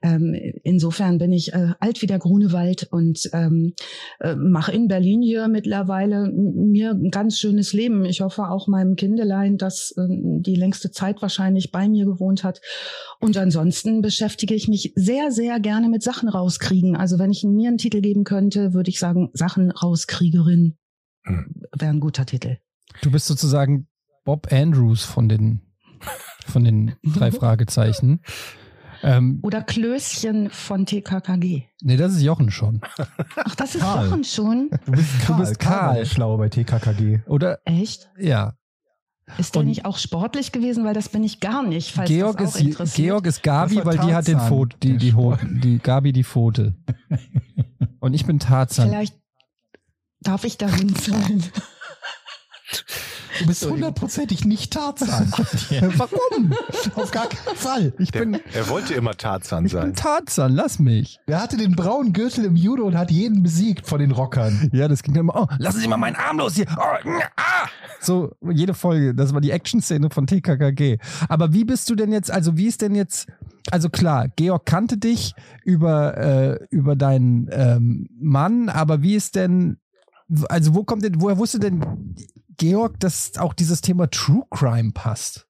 Ähm, 0.02 0.34
insofern 0.64 1.19
bin 1.19 1.32
ich 1.32 1.52
äh, 1.52 1.74
alt 1.80 2.02
wie 2.02 2.06
der 2.06 2.19
Grunewald 2.19 2.88
und 2.90 3.28
ähm, 3.32 3.74
äh, 4.20 4.34
mache 4.34 4.72
in 4.72 4.88
Berlin 4.88 5.22
hier 5.22 5.48
mittlerweile 5.48 6.30
mir 6.32 6.90
ein 6.92 7.10
ganz 7.10 7.38
schönes 7.38 7.72
Leben. 7.72 8.04
Ich 8.04 8.20
hoffe 8.20 8.48
auch 8.48 8.66
meinem 8.66 8.96
Kindelein, 8.96 9.58
das 9.58 9.94
ähm, 9.98 10.42
die 10.42 10.56
längste 10.56 10.90
Zeit 10.90 11.22
wahrscheinlich 11.22 11.70
bei 11.70 11.88
mir 11.88 12.04
gewohnt 12.06 12.44
hat. 12.44 12.60
Und 13.20 13.36
ansonsten 13.36 14.02
beschäftige 14.02 14.54
ich 14.54 14.68
mich 14.68 14.92
sehr, 14.96 15.30
sehr 15.30 15.60
gerne 15.60 15.88
mit 15.88 16.02
Sachen 16.02 16.28
rauskriegen. 16.28 16.96
Also 16.96 17.18
wenn 17.18 17.30
ich 17.30 17.44
mir 17.44 17.68
einen 17.68 17.78
Titel 17.78 18.00
geben 18.00 18.25
könnte, 18.25 18.72
würde 18.72 18.90
ich 18.90 18.98
sagen 18.98 19.30
Sachen 19.34 19.70
rauskriegerin 19.70 20.62
Hm. 21.24 21.54
wäre 21.78 21.90
ein 21.92 22.00
guter 22.00 22.26
Titel. 22.26 22.58
Du 23.02 23.10
bist 23.10 23.26
sozusagen 23.26 23.86
Bob 24.24 24.52
Andrews 24.52 25.04
von 25.04 25.28
den, 25.28 25.60
von 26.46 26.64
den 26.64 26.94
drei 27.04 27.30
Fragezeichen. 27.32 28.20
Ähm, 29.04 29.40
Oder 29.42 29.62
Klößchen 29.62 30.50
von 30.50 30.86
TKKG. 30.86 31.64
nee, 31.82 31.96
das 31.96 32.12
ist 32.14 32.22
Jochen 32.22 32.50
schon. 32.52 32.80
Ach, 33.36 33.54
das 33.56 33.74
ist 33.74 33.80
Karl. 33.80 34.06
Jochen 34.06 34.22
schon. 34.24 34.70
Du 34.86 34.92
bist 34.92 35.20
Karl. 35.26 35.40
bist 35.40 35.58
Karl. 35.58 35.86
war 35.88 35.94
der 35.94 36.04
Schlaue 36.04 36.38
bei 36.38 36.48
TKKG. 36.48 37.20
Oder, 37.26 37.58
Echt? 37.64 38.10
ja. 38.18 38.54
Ist 39.38 39.54
der 39.54 39.60
Und- 39.60 39.66
nicht 39.68 39.86
auch 39.86 39.98
sportlich 39.98 40.52
gewesen? 40.52 40.84
Weil 40.84 40.94
das 40.94 41.08
bin 41.08 41.25
ich 41.25 41.40
gar 41.40 41.62
nicht, 41.64 41.90
falls 41.92 42.08
Georg 42.10 42.38
das 42.38 42.54
auch 42.54 42.60
ist, 42.60 42.66
interessiert. 42.66 43.06
Georg 43.08 43.26
ist 43.26 43.42
Gabi, 43.42 43.80
weil 43.84 43.98
die 43.98 44.14
hat 44.14 44.26
den 44.28 44.34
Tarzan, 44.34 44.48
Pfote, 44.48 44.76
die, 44.82 44.96
die, 44.98 45.14
Ho 45.14 45.36
die 45.42 45.78
Gabi 45.78 46.12
die 46.12 46.25
Pfote. 46.25 46.76
Und 48.00 48.14
ich 48.14 48.26
bin 48.26 48.38
Tarzan. 48.38 48.88
Vielleicht 48.88 49.16
darf 50.22 50.44
ich 50.44 50.58
dahin 50.58 50.94
sein. 50.94 51.42
Du 53.38 53.46
bist 53.46 53.64
hundertprozentig 53.66 54.44
nicht 54.44 54.72
Tarzan. 54.72 55.32
Warum? 55.96 56.54
Auf 56.94 57.10
gar 57.10 57.28
keinen 57.28 57.56
Fall. 57.56 57.92
Ich 57.98 58.10
Der, 58.10 58.20
bin, 58.20 58.40
er 58.52 58.69
wollte 58.69 58.94
immer 58.94 59.16
Tarzan 59.16 59.66
ich 59.66 59.72
bin 59.72 59.80
sein. 59.80 59.94
Tarzan, 59.94 60.52
lass 60.52 60.78
mich. 60.78 61.19
Er 61.26 61.42
hatte 61.42 61.56
den 61.56 61.75
braunen 61.75 62.12
Gürtel 62.12 62.44
im 62.44 62.56
Judo 62.56 62.85
und 62.85 62.97
hat 62.97 63.11
jeden 63.11 63.42
besiegt 63.42 63.87
von 63.87 63.99
den 63.99 64.11
Rockern. 64.11 64.70
Ja, 64.73 64.87
das 64.87 65.02
ging 65.02 65.14
dann 65.14 65.23
immer, 65.23 65.37
oh, 65.37 65.47
lassen 65.58 65.80
Sie 65.80 65.88
mal 65.88 65.97
meinen 65.97 66.16
Arm 66.16 66.38
los 66.38 66.54
hier. 66.54 66.66
Oh, 66.76 67.08
mm, 67.08 67.20
ah. 67.37 67.68
So, 68.00 68.32
jede 68.50 68.75
Folge, 68.75 69.14
das 69.14 69.32
war 69.32 69.40
die 69.40 69.50
Action-Szene 69.50 70.11
von 70.11 70.26
TKKG. 70.26 70.99
Aber 71.28 71.52
wie 71.52 71.64
bist 71.64 71.88
du 71.90 71.94
denn 71.94 72.12
jetzt, 72.12 72.30
also 72.30 72.56
wie 72.56 72.66
ist 72.66 72.82
denn 72.82 72.94
jetzt, 72.94 73.28
also 73.70 73.88
klar, 73.88 74.28
Georg 74.37 74.66
kannte 74.66 74.99
dich 74.99 75.35
über, 75.64 76.16
äh, 76.16 76.66
über 76.70 76.97
deinen 76.97 77.49
ähm, 77.50 78.08
Mann, 78.20 78.68
aber 78.68 79.02
wie 79.02 79.14
ist 79.14 79.37
denn, 79.37 79.78
also 80.48 80.74
wo 80.74 80.84
kommt 80.84 81.04
denn, 81.04 81.20
woher 81.20 81.38
wusste 81.38 81.58
denn 81.58 82.14
Georg, 82.56 83.00
dass 83.00 83.36
auch 83.38 83.54
dieses 83.54 83.80
Thema 83.80 84.10
True 84.10 84.44
Crime 84.50 84.92
passt? 84.92 85.48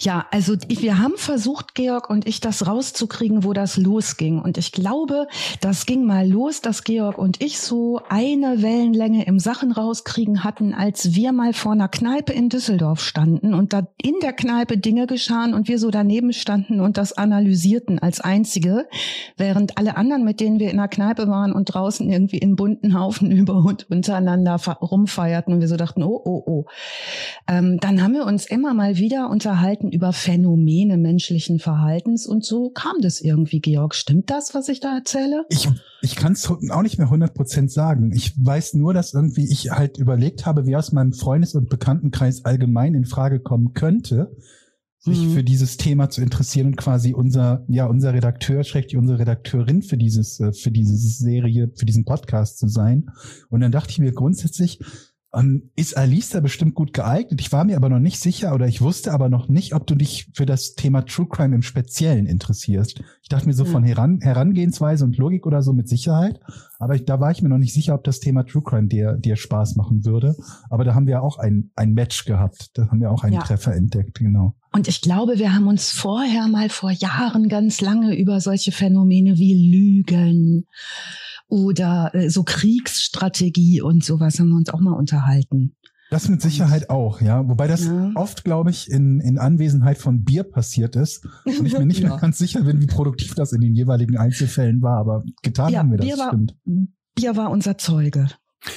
Ja, 0.00 0.26
also 0.30 0.54
wir 0.68 0.98
haben 0.98 1.16
versucht, 1.16 1.74
Georg 1.74 2.10
und 2.10 2.26
ich, 2.26 2.40
das 2.40 2.66
rauszukriegen, 2.66 3.44
wo 3.44 3.52
das 3.52 3.76
losging. 3.76 4.40
Und 4.40 4.58
ich 4.58 4.72
glaube, 4.72 5.26
das 5.60 5.86
ging 5.86 6.04
mal 6.04 6.28
los, 6.28 6.60
dass 6.60 6.84
Georg 6.84 7.18
und 7.18 7.42
ich 7.42 7.58
so 7.58 8.00
eine 8.08 8.62
Wellenlänge 8.62 9.26
im 9.26 9.38
Sachen 9.38 9.72
rauskriegen 9.72 10.44
hatten, 10.44 10.74
als 10.74 11.14
wir 11.14 11.32
mal 11.32 11.52
vor 11.52 11.72
einer 11.72 11.88
Kneipe 11.88 12.32
in 12.32 12.48
Düsseldorf 12.48 13.00
standen 13.00 13.54
und 13.54 13.72
da 13.72 13.86
in 14.02 14.14
der 14.22 14.32
Kneipe 14.32 14.78
Dinge 14.78 15.06
geschahen 15.06 15.54
und 15.54 15.68
wir 15.68 15.78
so 15.78 15.90
daneben 15.90 16.32
standen 16.32 16.80
und 16.80 16.96
das 16.96 17.12
analysierten 17.12 17.98
als 17.98 18.20
einzige, 18.20 18.86
während 19.36 19.78
alle 19.78 19.96
anderen, 19.96 20.24
mit 20.24 20.40
denen 20.40 20.58
wir 20.58 20.70
in 20.70 20.76
der 20.76 20.88
Kneipe 20.88 21.28
waren 21.28 21.52
und 21.52 21.66
draußen 21.66 22.08
irgendwie 22.10 22.38
in 22.38 22.56
bunten 22.56 22.98
Haufen 22.98 23.30
über 23.30 23.64
und 23.64 23.90
untereinander 23.90 24.56
rumfeierten 24.56 25.54
und 25.54 25.60
wir 25.60 25.68
so 25.68 25.76
dachten, 25.76 26.02
oh, 26.02 26.20
oh, 26.24 26.42
oh. 26.46 26.64
Ähm, 27.48 27.78
dann 27.80 28.02
haben 28.02 28.14
wir 28.14 28.26
uns 28.26 28.46
immer 28.46 28.74
mal 28.74 28.96
wieder 28.96 29.30
unterhalten 29.54 29.92
über 29.92 30.12
Phänomene 30.12 30.96
menschlichen 30.96 31.60
Verhaltens 31.60 32.26
und 32.26 32.44
so 32.44 32.70
kam 32.70 32.96
das 33.00 33.20
irgendwie, 33.20 33.60
Georg. 33.60 33.94
Stimmt 33.94 34.28
das, 34.28 34.52
was 34.52 34.68
ich 34.68 34.80
da 34.80 34.96
erzähle? 34.96 35.44
Ich, 35.48 35.68
ich 36.02 36.16
kann 36.16 36.32
es 36.32 36.50
auch 36.50 36.82
nicht 36.82 36.98
mehr 36.98 37.08
100% 37.08 37.68
sagen. 37.68 38.10
Ich 38.12 38.34
weiß 38.36 38.74
nur, 38.74 38.94
dass 38.94 39.14
irgendwie 39.14 39.48
ich 39.48 39.70
halt 39.70 39.96
überlegt 39.96 40.44
habe, 40.44 40.66
wer 40.66 40.80
aus 40.80 40.90
meinem 40.90 41.12
Freundes- 41.12 41.54
und 41.54 41.68
Bekanntenkreis 41.70 42.44
allgemein 42.44 42.94
in 42.94 43.04
Frage 43.04 43.38
kommen 43.38 43.74
könnte, 43.74 44.34
sich 44.98 45.20
Mhm. 45.20 45.34
für 45.34 45.44
dieses 45.44 45.76
Thema 45.76 46.10
zu 46.10 46.20
interessieren 46.20 46.68
und 46.68 46.76
quasi 46.76 47.14
unser, 47.14 47.64
ja, 47.68 47.86
unser 47.86 48.12
Redakteur, 48.12 48.64
schrägstrich 48.64 48.96
unsere 48.96 49.20
Redakteurin 49.20 49.82
für 49.82 49.96
dieses, 49.96 50.40
äh, 50.40 50.52
für 50.52 50.72
diese 50.72 50.96
Serie, 50.96 51.70
für 51.76 51.86
diesen 51.86 52.04
Podcast 52.04 52.58
zu 52.58 52.66
sein. 52.66 53.06
Und 53.50 53.60
dann 53.60 53.70
dachte 53.70 53.90
ich 53.90 54.00
mir 54.00 54.12
grundsätzlich, 54.12 54.80
ähm, 55.34 55.70
ist 55.76 55.96
Alice 55.96 56.30
da 56.30 56.40
bestimmt 56.40 56.74
gut 56.74 56.92
geeignet. 56.92 57.40
Ich 57.40 57.52
war 57.52 57.64
mir 57.64 57.76
aber 57.76 57.88
noch 57.88 57.98
nicht 57.98 58.20
sicher 58.20 58.54
oder 58.54 58.66
ich 58.66 58.80
wusste 58.80 59.12
aber 59.12 59.28
noch 59.28 59.48
nicht, 59.48 59.74
ob 59.74 59.86
du 59.86 59.94
dich 59.94 60.30
für 60.34 60.46
das 60.46 60.74
Thema 60.74 61.02
True 61.04 61.26
Crime 61.28 61.54
im 61.54 61.62
Speziellen 61.62 62.26
interessierst. 62.26 63.02
Ich 63.22 63.28
dachte 63.28 63.46
mir 63.46 63.54
so 63.54 63.64
Ja. 63.64 63.70
von 63.70 63.84
Heran 63.84 64.20
Herangehensweise 64.20 65.04
und 65.04 65.16
Logik 65.16 65.46
oder 65.46 65.62
so 65.62 65.72
mit 65.72 65.88
Sicherheit. 65.88 66.40
Aber 66.78 66.94
ich, 66.94 67.04
da 67.04 67.20
war 67.20 67.30
ich 67.30 67.40
mir 67.42 67.48
noch 67.48 67.58
nicht 67.58 67.72
sicher, 67.74 67.94
ob 67.94 68.04
das 68.04 68.20
Thema 68.20 68.44
True 68.44 68.62
Crime 68.62 68.88
dir, 68.88 69.14
dir 69.14 69.36
Spaß 69.36 69.76
machen 69.76 70.04
würde. 70.04 70.36
Aber 70.70 70.84
da 70.84 70.94
haben 70.94 71.06
wir 71.06 71.22
auch 71.22 71.38
ein, 71.38 71.70
ein 71.76 71.92
Match 71.92 72.24
gehabt. 72.24 72.70
Da 72.74 72.88
haben 72.88 73.00
wir 73.00 73.10
auch 73.10 73.24
einen 73.24 73.34
Ja. 73.34 73.42
Treffer 73.42 73.74
entdeckt, 73.74 74.18
genau. 74.18 74.54
Und 74.72 74.88
ich 74.88 75.00
glaube, 75.00 75.38
wir 75.38 75.54
haben 75.54 75.68
uns 75.68 75.90
vorher 75.90 76.48
mal 76.48 76.68
vor 76.68 76.90
Jahren 76.90 77.48
ganz 77.48 77.80
lange 77.80 78.16
über 78.18 78.40
solche 78.40 78.72
Phänomene 78.72 79.38
wie 79.38 79.70
Lügen 79.70 80.66
oder 81.48 82.10
äh, 82.14 82.30
so 82.30 82.42
Kriegsstrategie 82.44 83.80
und 83.82 84.04
sowas 84.04 84.38
haben 84.38 84.48
wir 84.50 84.56
uns 84.56 84.70
auch 84.70 84.80
mal 84.80 84.92
unterhalten. 84.92 85.74
Das 86.10 86.28
mit 86.28 86.42
Sicherheit 86.42 86.90
auch, 86.90 87.20
ja. 87.20 87.48
Wobei 87.48 87.66
das 87.66 87.86
Ja. 87.86 88.12
oft, 88.14 88.44
glaube 88.44 88.70
ich, 88.70 88.88
in, 88.90 89.20
in 89.20 89.38
Anwesenheit 89.38 89.98
von 89.98 90.22
Bier 90.22 90.44
passiert 90.44 90.96
ist. 90.96 91.26
Und 91.44 91.66
ich 91.66 91.76
mir 91.76 91.86
nicht 91.86 92.02
mehr 92.02 92.10
Ja. 92.12 92.16
ganz 92.18 92.38
sicher 92.38 92.62
bin, 92.62 92.80
wie 92.80 92.86
produktiv 92.86 93.34
das 93.34 93.52
in 93.52 93.60
den 93.60 93.74
jeweiligen 93.74 94.16
Einzelfällen 94.16 94.80
war. 94.82 94.98
Aber 94.98 95.24
getan 95.42 95.72
Ja, 95.72 95.80
haben 95.80 95.90
wir 95.90 95.98
das, 95.98 96.06
Bier 96.06 96.18
war- 96.18 96.28
stimmt. 96.28 96.56
Bier 97.16 97.36
war 97.36 97.50
unser 97.50 97.78
Zeuge. 97.78 98.28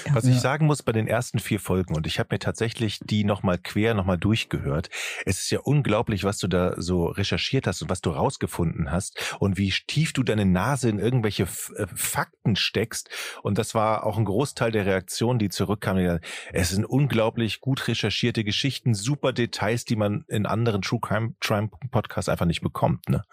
Ja. 0.06 0.16
Was 0.16 0.26
ich 0.26 0.36
Ja. 0.36 0.40
sagen 0.42 0.66
muss 0.66 0.84
bei 0.84 0.92
den 0.92 1.08
ersten 1.08 1.40
vier 1.40 1.60
Folgen, 1.60 1.96
und 1.96 2.08
ich 2.08 2.20
habe 2.20 2.30
mir 2.36 2.40
tatsächlich 2.40 3.00
die 3.04 3.24
nochmal 3.24 3.58
quer 3.58 3.94
nochmal 3.94 4.18
durchgehört, 4.18 4.90
es 5.26 5.40
ist 5.42 5.50
ja 5.50 5.60
unglaublich, 5.60 6.24
was 6.24 6.38
du 6.38 6.48
da 6.48 6.74
so 6.78 7.06
recherchiert 7.08 7.68
hast 7.68 7.82
und 7.82 7.90
was 7.90 8.02
du 8.02 8.10
rausgefunden 8.12 8.92
hast 8.92 9.36
und 9.40 9.58
wie 9.58 9.74
tief 9.88 10.14
du 10.14 10.24
deine 10.24 10.46
Nase 10.46 10.90
in 10.90 11.00
irgendwelche 11.00 11.44
F 11.44 11.72
äh, 11.78 11.88
Fakten 11.94 12.56
steckst. 12.56 13.10
Und 13.44 13.58
das 13.58 13.76
war 13.76 14.06
auch 14.06 14.18
ein 14.18 14.26
Großteil 14.26 14.72
der 14.72 14.86
Reaktionen, 14.86 15.40
die 15.40 15.50
zurückkamen. 15.50 16.04
Gesagt, 16.04 16.26
Es 16.54 16.70
sind 16.70 16.86
unglaublich 16.86 17.60
gut 17.62 17.88
recherchierte 17.88 18.44
Geschichten, 18.44 18.94
super 18.94 19.34
Details, 19.34 19.86
die 19.86 19.96
man 19.96 20.26
in 20.28 20.46
anderen 20.46 20.82
True 20.82 21.00
Crime, 21.02 21.36
Crime 21.40 21.70
Podcasts 21.92 22.30
einfach 22.30 22.46
nicht 22.46 22.62
bekommt. 22.62 23.10
Ne? 23.10 23.24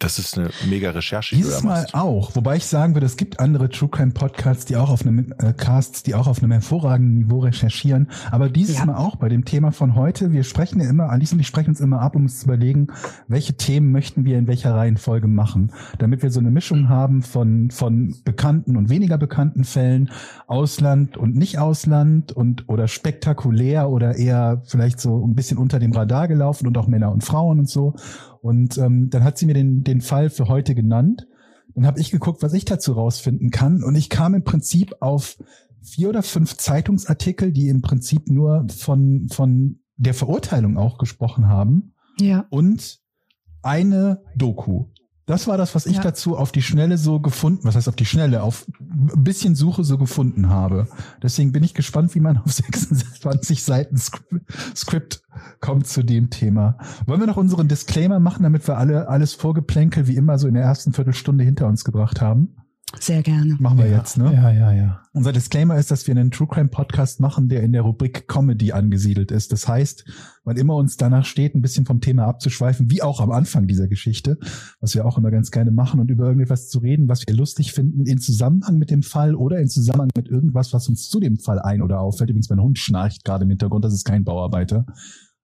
Das 0.00 0.18
ist 0.18 0.38
eine 0.38 0.48
mega 0.66 0.90
Recherche. 0.90 1.36
die 1.36 1.42
Dieses 1.42 1.62
Mal 1.62 1.86
auch, 1.92 2.34
wobei 2.34 2.56
ich 2.56 2.64
sagen 2.64 2.94
würde, 2.94 3.04
es 3.04 3.18
gibt 3.18 3.38
andere 3.38 3.68
True 3.68 3.90
Crime 3.90 4.12
Podcasts, 4.12 4.64
die 4.64 4.78
auch 4.78 4.88
auf 4.88 5.02
einem 5.02 5.34
äh, 5.38 5.52
Casts, 5.52 6.02
die 6.02 6.14
auch 6.14 6.26
auf 6.26 6.42
einem 6.42 6.52
hervorragenden 6.52 7.18
Niveau 7.18 7.40
recherchieren. 7.40 8.08
Aber 8.30 8.48
dieses 8.48 8.78
Ja. 8.78 8.86
Mal 8.86 8.96
auch 8.96 9.16
bei 9.16 9.28
dem 9.28 9.44
Thema 9.44 9.72
von 9.72 9.94
heute. 9.94 10.32
Wir 10.32 10.42
sprechen 10.42 10.80
ja 10.80 10.88
immer, 10.88 11.10
Alice 11.10 11.34
und 11.34 11.40
ich 11.40 11.46
sprechen 11.46 11.68
uns 11.68 11.80
immer 11.80 12.00
ab, 12.00 12.16
um 12.16 12.22
uns 12.22 12.40
zu 12.40 12.46
überlegen, 12.46 12.86
welche 13.28 13.52
Themen 13.58 13.92
möchten 13.92 14.24
wir 14.24 14.38
in 14.38 14.46
welcher 14.46 14.74
Reihenfolge 14.74 15.28
machen, 15.28 15.70
damit 15.98 16.22
wir 16.22 16.30
so 16.30 16.40
eine 16.40 16.50
Mischung 16.50 16.88
haben 16.88 17.20
von 17.20 17.70
von 17.70 18.16
bekannten 18.24 18.78
und 18.78 18.88
weniger 18.88 19.18
bekannten 19.18 19.64
Fällen, 19.64 20.10
Ausland 20.46 21.18
und 21.18 21.36
nicht 21.36 21.58
Ausland 21.58 22.32
und 22.32 22.70
oder 22.70 22.88
spektakulär 22.88 23.90
oder 23.90 24.16
eher 24.16 24.62
vielleicht 24.64 24.98
so 24.98 25.22
ein 25.22 25.34
bisschen 25.34 25.58
unter 25.58 25.78
dem 25.78 25.92
Radar 25.92 26.26
gelaufen 26.26 26.66
und 26.66 26.78
auch 26.78 26.86
Männer 26.86 27.12
und 27.12 27.22
Frauen 27.22 27.58
und 27.58 27.68
so. 27.68 27.96
Und 28.42 28.78
ähm, 28.78 29.10
dann 29.10 29.24
hat 29.24 29.38
sie 29.38 29.46
mir 29.46 29.54
den, 29.54 29.84
den 29.84 30.00
Fall 30.00 30.30
für 30.30 30.48
heute 30.48 30.74
genannt. 30.74 31.26
Dann 31.74 31.86
habe 31.86 32.00
ich 32.00 32.10
geguckt, 32.10 32.42
was 32.42 32.52
ich 32.52 32.64
dazu 32.64 32.92
rausfinden 32.92 33.50
kann. 33.50 33.82
Und 33.82 33.94
ich 33.94 34.08
kam 34.08 34.34
im 34.34 34.44
Prinzip 34.44 34.94
auf 35.00 35.36
vier 35.82 36.08
oder 36.08 36.22
fünf 36.22 36.56
Zeitungsartikel, 36.56 37.52
die 37.52 37.68
im 37.68 37.82
Prinzip 37.82 38.28
nur 38.28 38.66
von, 38.76 39.28
von 39.30 39.80
der 39.96 40.14
Verurteilung 40.14 40.76
auch 40.76 40.98
gesprochen 40.98 41.48
haben. 41.48 41.94
Ja. 42.18 42.46
Und 42.50 43.00
eine 43.62 44.22
Doku. 44.36 44.86
Das 45.30 45.46
war 45.46 45.56
das, 45.56 45.74
was 45.76 45.86
ich 45.86 45.96
Ja. 45.96 46.02
dazu 46.02 46.36
auf 46.36 46.50
die 46.50 46.60
Schnelle 46.60 46.98
so 46.98 47.20
gefunden, 47.20 47.60
was 47.62 47.76
heißt 47.76 47.88
auf 47.88 47.94
die 47.94 48.04
Schnelle, 48.04 48.42
auf 48.42 48.66
ein 48.80 49.22
bisschen 49.22 49.54
Suche 49.54 49.84
so 49.84 49.96
gefunden 49.96 50.48
habe. 50.48 50.88
Deswegen 51.22 51.52
bin 51.52 51.62
ich 51.62 51.72
gespannt, 51.72 52.14
wie 52.16 52.20
man 52.20 52.38
auf 52.38 52.50
26 52.52 53.62
Seiten 53.62 53.96
Skript, 54.74 55.22
kommt 55.60 55.86
zu 55.86 56.02
dem 56.02 56.30
Thema. 56.30 56.78
Wollen 57.06 57.20
wir 57.20 57.28
noch 57.28 57.36
unseren 57.36 57.68
Disclaimer 57.68 58.18
machen, 58.18 58.42
damit 58.42 58.66
wir 58.66 58.76
alle 58.76 59.08
alles 59.08 59.34
Vorgeplänkel 59.34 60.08
wie 60.08 60.16
immer 60.16 60.36
so 60.38 60.48
in 60.48 60.54
der 60.54 60.64
ersten 60.64 60.92
Viertelstunde 60.92 61.44
hinter 61.44 61.66
uns 61.68 61.84
gebracht 61.84 62.20
haben? 62.20 62.56
Sehr 62.98 63.22
gerne. 63.22 63.56
Machen 63.60 63.78
wir 63.78 63.86
ja, 63.86 63.98
jetzt, 63.98 64.18
ne? 64.18 64.32
Ja, 64.34 64.50
ja, 64.50 64.72
ja. 64.72 65.02
Unser 65.12 65.32
Disclaimer 65.32 65.76
ist, 65.78 65.90
dass 65.90 66.06
wir 66.06 66.16
einen 66.16 66.30
True 66.30 66.48
Crime 66.48 66.68
Podcast 66.68 67.20
machen, 67.20 67.48
der 67.48 67.62
in 67.62 67.72
der 67.72 67.82
Rubrik 67.82 68.26
Comedy 68.26 68.72
angesiedelt 68.72 69.30
ist. 69.30 69.52
Das 69.52 69.68
heißt, 69.68 70.04
wann 70.44 70.56
immer 70.56 70.74
uns 70.74 70.96
danach 70.96 71.24
steht, 71.24 71.54
ein 71.54 71.62
bisschen 71.62 71.86
vom 71.86 72.00
Thema 72.00 72.24
abzuschweifen, 72.26 72.90
wie 72.90 73.02
auch 73.02 73.20
am 73.20 73.30
Anfang 73.30 73.68
dieser 73.68 73.86
Geschichte, 73.86 74.38
was 74.80 74.94
wir 74.94 75.06
auch 75.06 75.16
immer 75.18 75.30
ganz 75.30 75.50
gerne 75.50 75.70
machen 75.70 76.00
und 76.00 76.10
über 76.10 76.24
irgendetwas 76.24 76.68
zu 76.68 76.80
reden, 76.80 77.08
was 77.08 77.26
wir 77.26 77.34
lustig 77.34 77.72
finden, 77.72 78.06
in 78.06 78.18
Zusammenhang 78.18 78.76
mit 78.76 78.90
dem 78.90 79.02
Fall 79.02 79.34
oder 79.34 79.60
in 79.60 79.68
Zusammenhang 79.68 80.10
mit 80.16 80.28
irgendwas, 80.28 80.72
was 80.72 80.88
uns 80.88 81.08
zu 81.08 81.20
dem 81.20 81.38
Fall 81.38 81.60
ein- 81.60 81.82
oder 81.82 82.00
auffällt. 82.00 82.30
Übrigens, 82.30 82.50
mein 82.50 82.60
Hund 82.60 82.78
schnarcht 82.78 83.24
gerade 83.24 83.44
im 83.44 83.50
Hintergrund, 83.50 83.84
das 83.84 83.94
ist 83.94 84.04
kein 84.04 84.24
Bauarbeiter. 84.24 84.84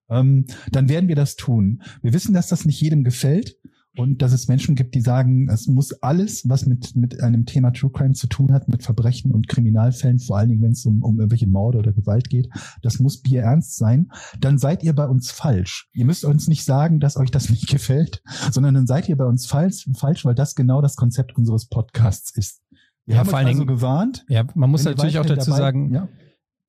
Ähm, 0.09 0.45
dann 0.71 0.89
werden 0.89 1.07
wir 1.07 1.15
das 1.15 1.35
tun. 1.35 1.81
Wir 2.01 2.13
wissen, 2.13 2.33
dass 2.33 2.47
das 2.47 2.65
nicht 2.65 2.81
jedem 2.81 3.03
gefällt 3.03 3.57
und 3.97 4.21
dass 4.21 4.31
es 4.33 4.47
Menschen 4.47 4.75
gibt, 4.75 4.95
die 4.95 5.01
sagen, 5.01 5.49
es 5.49 5.67
muss 5.67 5.93
alles, 6.01 6.47
was 6.47 6.65
mit, 6.65 6.95
mit 6.95 7.21
einem 7.21 7.45
Thema 7.45 7.71
True 7.71 7.91
Crime 7.91 8.13
zu 8.13 8.27
tun 8.27 8.53
hat, 8.53 8.67
mit 8.67 8.83
Verbrechen 8.83 9.31
und 9.31 9.47
Kriminalfällen, 9.47 10.19
vor 10.19 10.37
allen 10.37 10.49
Dingen, 10.49 10.61
wenn 10.61 10.71
es 10.71 10.85
um, 10.85 11.03
um 11.03 11.17
irgendwelche 11.19 11.47
Morde 11.47 11.79
oder 11.79 11.93
Gewalt 11.93 12.29
geht, 12.29 12.49
das 12.81 12.99
muss 12.99 13.21
Bier 13.21 13.41
ernst 13.41 13.77
sein, 13.77 14.09
dann 14.39 14.57
seid 14.57 14.83
ihr 14.83 14.93
bei 14.93 15.07
uns 15.07 15.31
falsch. 15.31 15.89
Ihr 15.93 16.05
müsst 16.05 16.23
uns 16.25 16.47
nicht 16.47 16.63
sagen, 16.63 16.99
dass 16.99 17.17
euch 17.17 17.31
das 17.31 17.49
nicht 17.49 17.67
gefällt, 17.69 18.21
sondern 18.51 18.75
dann 18.75 18.87
seid 18.87 19.09
ihr 19.09 19.17
bei 19.17 19.25
uns 19.25 19.45
falsch, 19.45 19.89
falsch 19.95 20.25
weil 20.25 20.35
das 20.35 20.55
genau 20.55 20.81
das 20.81 20.95
Konzept 20.95 21.35
unseres 21.37 21.65
Podcasts 21.67 22.35
ist. 22.35 22.61
Wir 23.05 23.15
Ja, 23.15 23.19
haben 23.21 23.29
vor 23.29 23.37
allen 23.39 23.47
also 23.47 23.59
Dingen- 23.63 23.75
gewarnt. 23.75 24.25
Ja, 24.29 24.45
man 24.55 24.69
muss 24.69 24.83
natürlich 24.83 25.17
auch 25.19 25.25
dazu 25.25 25.49
dabei- 25.51 25.57
sagen, 25.61 25.93
ja, 25.93 26.07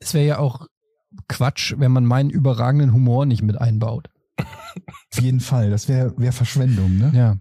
es 0.00 0.14
wäre 0.14 0.26
ja 0.26 0.38
auch 0.38 0.66
Quatsch, 1.26 1.74
wenn 1.78 1.90
man 1.90 2.04
meinen 2.04 2.30
überragenden 2.30 2.92
Humor 2.92 3.26
nicht 3.26 3.42
mit 3.42 3.60
einbaut. 3.60 4.08
Auf 5.12 5.20
jeden 5.20 5.40
Fall. 5.40 5.70
Das 5.70 5.88
wäre 5.88 6.14
wär 6.18 6.32
Verschwendung, 6.32 6.96
ne? 6.98 7.10
Ja. 7.14 7.36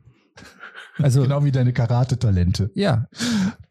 Also, 0.99 1.21
Genau 1.21 1.43
wie 1.45 1.51
deine 1.51 1.73
Karate-Talente. 1.73 2.71
ja, 2.73 3.05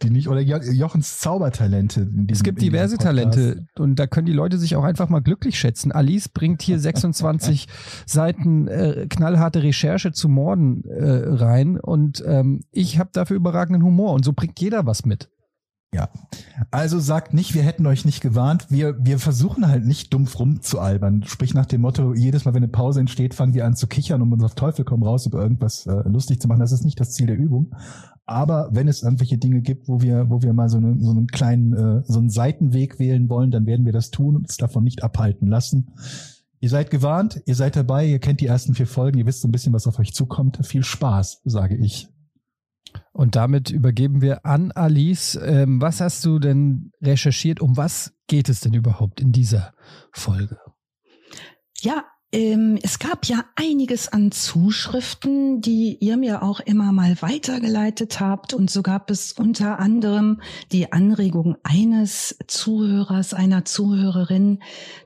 Die 0.01 0.11
nicht, 0.11 0.29
oder 0.29 0.41
Jo- 0.41 0.61
Jochens 0.63 1.19
Zaubertalente. 1.19 2.09
es 2.31 2.45
gibt 2.45 2.63
diverse. 2.63 2.99
Talente 2.99 3.67
und 3.77 3.97
da 3.97 4.07
können 4.07 4.27
die 4.27 4.33
Leute 4.33 4.59
sich 4.59 4.77
auch 4.77 4.85
einfach 4.85 5.09
mal 5.09 5.19
glücklich 5.21 5.59
schätzen. 5.59 5.91
Alice 5.91 6.29
bringt 6.29 6.63
hier 6.63 6.79
26 6.79 7.67
Seiten 8.07 8.69
äh, 8.69 9.07
knallharte 9.11 9.65
Recherche 9.65 10.13
zu 10.13 10.29
Morden 10.29 10.85
äh, 10.85 11.05
rein 11.35 11.81
und 11.81 12.23
ähm, 12.25 12.61
ich 12.71 13.01
habe 13.01 13.11
dafür 13.13 13.37
überragenden 13.37 13.83
Humor 13.83 14.13
und 14.13 14.25
so 14.25 14.33
bringt 14.33 14.61
jeder 14.61 14.87
was 14.87 15.05
mit. 15.05 15.29
Also 16.71 16.99
sagt 16.99 17.33
nicht, 17.33 17.55
wir 17.55 17.63
hätten 17.63 17.87
euch 17.87 18.05
nicht 18.05 18.21
gewarnt. 18.21 18.67
Wir, 18.71 18.97
wir 19.05 19.19
versuchen 19.19 19.67
halt 19.67 19.87
nicht 19.87 20.13
dumpf 20.13 20.39
rumzualbern. 20.39 21.23
Sprich 21.25 21.55
nach 21.55 21.67
dem 21.67 21.81
Motto, 21.81 22.15
jedes 22.15 22.45
Mal, 22.45 22.55
wenn 22.55 22.63
eine 22.63 22.73
Pause 22.73 23.01
entsteht, 23.01 23.35
fangen 23.35 23.55
wir 23.55 23.65
an 23.65 23.77
zu 23.77 23.87
kichern, 23.87 24.21
um 24.21 24.33
uns 24.33 24.45
auf 24.45 24.55
Teufel 24.55 24.85
komm 24.85 25.03
raus 25.03 25.27
über 25.27 25.41
irgendwas 25.41 25.87
äh, 25.87 26.03
lustig 26.09 26.41
zu 26.41 26.49
machen. 26.49 26.61
Das 26.61 26.73
ist 26.73 26.85
nicht 26.85 27.01
das 27.01 27.13
Ziel 27.13 27.27
der 27.27 27.39
Übung. 27.39 27.75
Aber 28.27 28.69
wenn 28.73 28.89
es 28.89 29.03
irgendwelche 29.03 29.39
Dinge 29.39 29.61
gibt, 29.63 29.89
wo 29.89 30.01
wir, 30.03 30.29
wo 30.29 30.43
wir 30.43 30.53
mal 30.53 30.69
so, 30.69 30.79
eine, 30.79 31.01
so 31.01 31.11
einen 31.11 31.29
kleinen, 31.29 31.73
äh, 31.73 32.03
so 32.05 32.19
einen 32.19 32.31
Seitenweg 32.31 32.99
wählen 32.99 33.29
wollen, 33.29 33.51
dann 33.51 33.67
werden 33.67 33.87
wir 33.87 33.93
das 33.93 34.11
tun 34.11 34.37
und 34.37 34.43
uns 34.43 34.57
davon 34.57 34.83
nicht 34.85 35.05
abhalten 35.05 35.47
lassen. 35.47 35.93
Ihr 36.59 36.71
seid 36.71 36.91
gewarnt, 36.91 37.43
ihr 37.47 37.55
seid 37.55 37.77
dabei, 37.77 38.07
ihr 38.07 38.19
kennt 38.19 38.41
die 38.41 38.47
ersten 38.47 38.75
vier 38.75 38.87
Folgen, 38.87 39.19
ihr 39.19 39.27
wisst 39.27 39.43
so 39.43 39.49
ein 39.49 39.53
bisschen, 39.53 39.73
was 39.73 39.87
auf 39.87 39.99
euch 40.01 40.15
zukommt. 40.15 40.59
Viel 40.67 40.83
Spaß, 40.83 41.43
sage 41.45 41.77
ich. 41.77 42.09
Und 43.13 43.37
damit 43.37 43.71
übergeben 43.71 44.21
wir 44.21 44.45
an 44.45 44.73
Alice. 44.73 45.39
Ähm, 45.43 45.81
was 45.81 46.01
hast 46.01 46.25
du 46.25 46.39
denn 46.39 46.93
recherchiert? 47.03 47.61
Um 47.61 47.77
was 47.77 48.15
geht 48.27 48.49
es 48.49 48.61
denn 48.61 48.75
überhaupt 48.75 49.21
in 49.21 49.33
dieser 49.33 49.73
Folge? 50.13 50.59
Ja, 51.81 52.05
ähm, 52.37 52.79
es 52.83 52.99
gab 52.99 53.25
ja 53.25 53.45
einiges 53.57 54.09
an 54.09 54.31
Zuschriften, 54.31 55.63
die 55.63 55.97
ihr 56.01 56.19
mir 56.19 56.43
auch 56.43 56.61
immer 56.61 56.93
mal 56.93 57.17
weitergeleitet 57.23 58.21
habt. 58.21 58.53
Und 58.53 58.71
so 58.71 58.83
gab 58.83 59.11
es 59.11 59.33
unter 59.33 59.79
anderem 59.79 60.43
die 60.71 60.93
Anregung 60.93 61.57
eines 61.63 62.37
Zuhörers, 62.47 63.33
einer 63.33 63.65
Zuhörerin, 63.65 64.59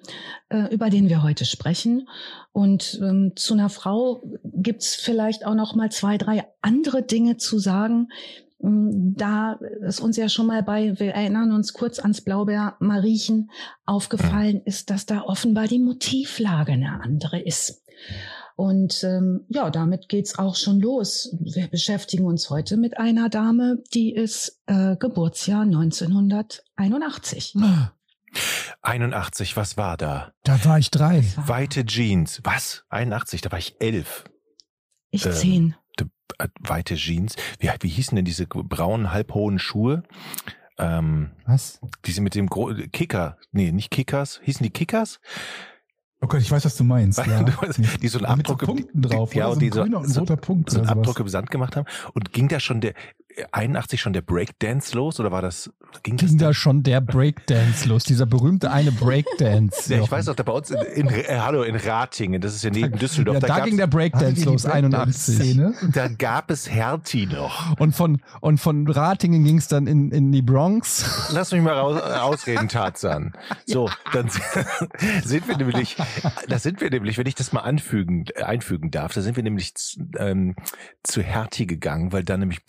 äh, 0.49 0.73
über 0.73 0.89
den 0.89 1.09
wir 1.09 1.21
heute 1.21 1.45
sprechen. 1.45 2.07
Und 2.51 2.99
ähm, 3.03 3.33
zu 3.35 3.53
einer 3.53 3.69
Frau 3.69 4.23
gibt's 4.43 4.95
vielleicht 4.95 5.45
auch 5.45 5.55
noch 5.55 5.75
mal 5.75 5.91
zwei, 5.91 6.17
drei 6.17 6.45
andere 6.61 7.03
Dinge 7.03 7.37
zu 7.37 7.59
sagen, 7.59 8.07
ähm, 8.63 9.13
da 9.15 9.59
ist 9.85 9.99
uns 9.99 10.17
ja 10.17 10.27
schon 10.27 10.47
mal 10.47 10.63
bei, 10.63 10.99
wir 10.99 11.13
erinnern 11.13 11.51
uns 11.51 11.73
kurz 11.73 11.99
ans 11.99 12.21
Blaubeer 12.21 12.77
Mariechen, 12.79 13.51
aufgefallen 13.85 14.61
ist, 14.65 14.89
dass 14.89 15.05
da 15.05 15.21
offenbar 15.21 15.67
die 15.67 15.79
Motivlage 15.79 16.71
eine 16.71 16.99
andere 17.03 17.39
ist. 17.39 17.83
Und 18.55 19.03
ähm, 19.03 19.45
ja, 19.49 19.69
damit 19.71 20.09
geht's 20.09 20.37
auch 20.37 20.55
schon 20.55 20.79
los. 20.79 21.35
Wir 21.39 21.67
beschäftigen 21.67 22.25
uns 22.25 22.49
heute 22.49 22.77
mit 22.77 22.97
einer 22.97 23.29
Dame, 23.29 23.81
die 23.93 24.13
ist 24.13 24.61
äh, 24.67 24.95
Geburtsjahr 24.97 25.61
1981. 25.63 27.55
81, 28.81 29.55
was 29.57 29.77
war 29.77 29.97
da? 29.97 30.33
Da 30.43 30.63
war 30.65 30.79
ich 30.79 30.91
drei. 30.91 31.23
War- 31.35 31.47
Weite 31.49 31.85
Jeans. 31.85 32.41
Was? 32.43 32.83
81, 32.89 33.41
da 33.41 33.51
war 33.51 33.59
ich 33.59 33.75
elf. 33.79 34.25
Ich 35.09 35.25
ähm, 35.25 35.31
zehn. 35.33 35.75
Äh, 36.39 36.47
Weite 36.59 36.95
Jeans. 36.95 37.35
Wie, 37.59 37.69
wie 37.81 37.89
hießen 37.89 38.15
denn 38.15 38.25
diese 38.25 38.47
braunen, 38.47 39.11
halbhohen 39.11 39.59
Schuhe? 39.59 40.03
Ähm, 40.79 41.31
Was? 41.45 41.79
diese 42.05 42.21
mit 42.21 42.33
dem 42.35 42.47
Gro 42.47 42.73
Kicker. 42.91 43.37
Nee, 43.51 43.71
nicht 43.71 43.91
Kickers. 43.91 44.39
Hießen 44.43 44.63
die 44.63 44.71
Kickers? 44.71 45.19
Oh 46.23 46.27
Gott, 46.27 46.39
ich 46.41 46.49
weiß, 46.49 46.63
was 46.63 46.77
du 46.77 46.85
meinst. 46.85 47.19
Ja. 47.19 47.43
Du 47.43 47.51
weißt, 47.61 47.79
die 48.01 48.07
so 48.07 48.19
einen 48.19 48.27
so 48.45 48.53
Abdruck 48.53 48.63
im- 48.63 49.01
drauf, 49.01 49.35
Ja, 49.35 49.51
so 49.51 49.59
die 49.59 49.69
so, 49.69 49.85
so, 50.05 50.23
Punkt 50.37 50.69
so 50.69 50.79
einen. 50.79 50.87
Abdruck 50.89 51.19
im 51.19 51.27
Sand 51.27 51.51
gemacht 51.51 51.75
haben. 51.75 51.85
Und 52.13 52.31
ging 52.31 52.47
da 52.47 52.61
schon 52.61 52.79
der, 52.79 52.93
81 53.51 54.01
schon 54.01 54.13
der 54.13 54.21
Breakdance 54.21 54.95
los 54.95 55.19
oder 55.19 55.31
war 55.31 55.41
das, 55.41 55.71
ging 56.03 56.17
das 56.17 56.29
Ging 56.29 56.39
da? 56.39 56.47
da 56.47 56.53
schon 56.53 56.83
der 56.83 57.01
Breakdance 57.01 57.87
los, 57.87 58.03
dieser 58.03 58.25
berühmte 58.25 58.71
eine 58.71 58.91
Breakdance. 58.91 59.93
Ja, 59.93 60.01
ich 60.01 60.11
weiß 60.11 60.25
doch, 60.25 60.35
da 60.35 60.43
bei 60.43 60.53
uns 60.53 60.71
in, 60.71 60.79
in 60.79 61.07
äh, 61.07 61.39
hallo 61.39 61.63
in 61.63 61.75
Ratingen, 61.75 62.41
das 62.41 62.55
ist 62.55 62.63
ja 62.63 62.69
neben 62.69 62.97
Düsseldorf, 62.97 63.35
Ja, 63.35 63.39
da, 63.41 63.59
da 63.59 63.65
ging 63.65 63.77
der 63.77 63.87
Breakdance 63.87 64.41
die 64.41 64.43
los, 64.43 64.65
81. 64.65 65.57
Breakdance-Szene? 65.57 65.91
da 65.93 66.07
gab 66.07 66.51
es 66.51 66.69
Hertie 66.69 67.25
noch. 67.25 67.79
Und 67.79 67.95
von, 67.95 68.21
und 68.41 68.59
von 68.59 68.87
Ratingen 68.87 69.43
ging 69.43 69.57
es 69.57 69.67
dann 69.67 69.87
in, 69.87 70.11
in 70.11 70.31
die 70.31 70.41
Bronx. 70.41 71.29
Lass 71.33 71.51
mich 71.51 71.61
mal 71.61 71.73
raus, 71.73 72.01
ausreden, 72.01 72.67
Tarzan. 72.69 73.33
So, 73.65 73.89
dann 74.13 74.29
sind 75.23 75.47
wir 75.47 75.57
nämlich, 75.57 75.97
da 76.47 76.59
sind 76.59 76.81
wir 76.81 76.89
nämlich, 76.89 77.17
wenn 77.17 77.27
ich 77.27 77.35
das 77.35 77.51
mal 77.51 77.61
anfügen, 77.61 78.25
äh, 78.35 78.43
einfügen 78.43 78.91
darf, 78.91 79.13
da 79.13 79.21
sind 79.21 79.35
wir 79.35 79.43
nämlich 79.43 79.75
zu, 79.75 80.01
ähm, 80.17 80.55
zu 81.03 81.21
Hertie 81.21 81.67
gegangen, 81.67 82.11
weil 82.11 82.23
da 82.23 82.37
nämlich 82.37 82.65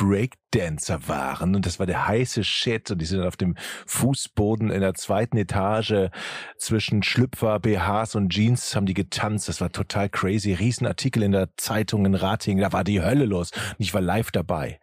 Breakdancer 0.54 1.08
waren 1.08 1.54
und 1.54 1.66
das 1.66 1.78
war 1.78 1.86
der 1.86 2.06
heiße 2.06 2.44
Shit 2.44 2.90
und 2.90 3.00
die 3.00 3.06
sind 3.06 3.18
dann 3.18 3.26
auf 3.28 3.36
dem 3.36 3.56
Fußboden 3.86 4.70
in 4.70 4.80
der 4.80 4.94
zweiten 4.94 5.36
Etage 5.36 6.10
zwischen 6.58 7.02
Schlüpfer, 7.02 7.58
BHs 7.60 8.14
und 8.14 8.30
Jeans 8.30 8.74
haben 8.76 8.86
die 8.86 8.94
getanzt. 8.94 9.48
Das 9.48 9.60
war 9.60 9.72
total 9.72 10.08
crazy. 10.08 10.52
Riesenartikel 10.52 11.22
in 11.22 11.32
der 11.32 11.48
Zeitung 11.56 12.06
in 12.06 12.14
Ratingen, 12.14 12.62
da 12.62 12.72
war 12.72 12.84
die 12.84 13.02
Hölle 13.02 13.24
los 13.24 13.50
und 13.50 13.80
ich 13.80 13.92
war 13.94 14.00
live 14.00 14.30
dabei. 14.30 14.78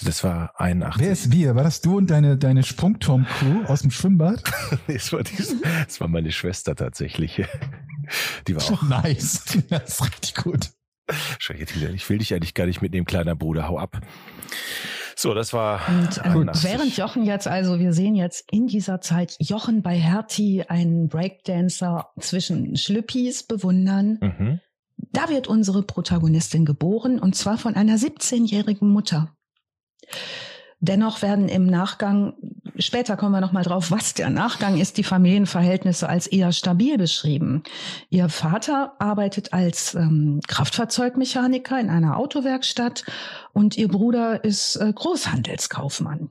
Das 0.00 0.22
war 0.22 0.52
81. 0.60 1.02
Wer 1.02 1.12
ist 1.12 1.32
wir? 1.32 1.56
War 1.56 1.64
das 1.64 1.80
du 1.80 1.96
und 1.96 2.08
deine, 2.08 2.38
deine 2.38 2.62
Sprungturm-Crew 2.62 3.64
aus 3.64 3.82
dem 3.82 3.90
Schwimmbad? 3.90 4.44
Nee, 4.86 4.94
es 4.94 5.12
war, 5.12 5.24
dies, 5.24 5.56
es 5.88 6.00
war 6.00 6.06
meine 6.06 6.30
Schwester 6.30 6.76
tatsächlich. 6.76 7.42
Die 8.46 8.54
war 8.54 8.62
auch. 8.62 8.82
nice. 8.82 9.58
Das 9.68 10.00
ist 10.00 10.04
richtig 10.04 10.34
gut. 10.36 10.70
Schau, 11.38 11.54
jetzt 11.54 11.74
wieder, 11.74 11.90
Ich 11.90 12.08
will 12.08 12.18
dich 12.18 12.32
eigentlich 12.32 12.54
gar 12.54 12.66
nicht 12.66 12.80
mitnehmen, 12.80 13.06
kleiner 13.06 13.34
Bruder. 13.34 13.66
Hau 13.66 13.78
ab. 13.78 14.00
So, 15.20 15.34
das 15.34 15.52
war. 15.52 15.80
Und 15.88 16.18
ähm, 16.18 16.48
81. 16.48 16.70
während 16.70 16.96
Jochen 16.96 17.24
jetzt, 17.24 17.48
also 17.48 17.80
wir 17.80 17.92
sehen 17.92 18.14
jetzt 18.14 18.44
in 18.52 18.68
dieser 18.68 19.00
Zeit 19.00 19.34
Jochen 19.40 19.82
bei 19.82 19.96
Hertie, 19.96 20.62
einen 20.68 21.08
Breakdancer 21.08 22.10
zwischen 22.20 22.76
Schlüppis 22.76 23.42
bewundern. 23.42 24.18
Mhm. 24.20 24.60
Da 24.96 25.28
wird 25.28 25.48
unsere 25.48 25.82
Protagonistin 25.82 26.64
geboren 26.64 27.18
und 27.18 27.34
zwar 27.34 27.58
von 27.58 27.74
einer 27.74 27.96
17-jährigen 27.96 28.88
Mutter. 28.88 29.34
Dennoch 30.80 31.22
werden 31.22 31.48
im 31.48 31.66
Nachgang, 31.66 32.34
später 32.78 33.16
kommen 33.16 33.32
wir 33.32 33.40
nochmal 33.40 33.64
drauf, 33.64 33.90
was 33.90 34.14
der 34.14 34.30
Nachgang 34.30 34.78
ist, 34.78 34.96
die 34.96 35.02
Familienverhältnisse 35.02 36.08
als 36.08 36.28
eher 36.28 36.52
stabil 36.52 36.96
beschrieben. 36.96 37.64
Ihr 38.10 38.28
Vater 38.28 38.92
arbeitet 39.00 39.52
als 39.52 39.96
ähm, 39.96 40.40
Kraftfahrzeugmechaniker 40.46 41.80
in 41.80 41.90
einer 41.90 42.16
Autowerkstatt 42.16 43.04
und 43.58 43.76
ihr 43.76 43.88
Bruder 43.88 44.44
ist 44.44 44.76
äh, 44.76 44.92
Großhandelskaufmann. 44.92 46.30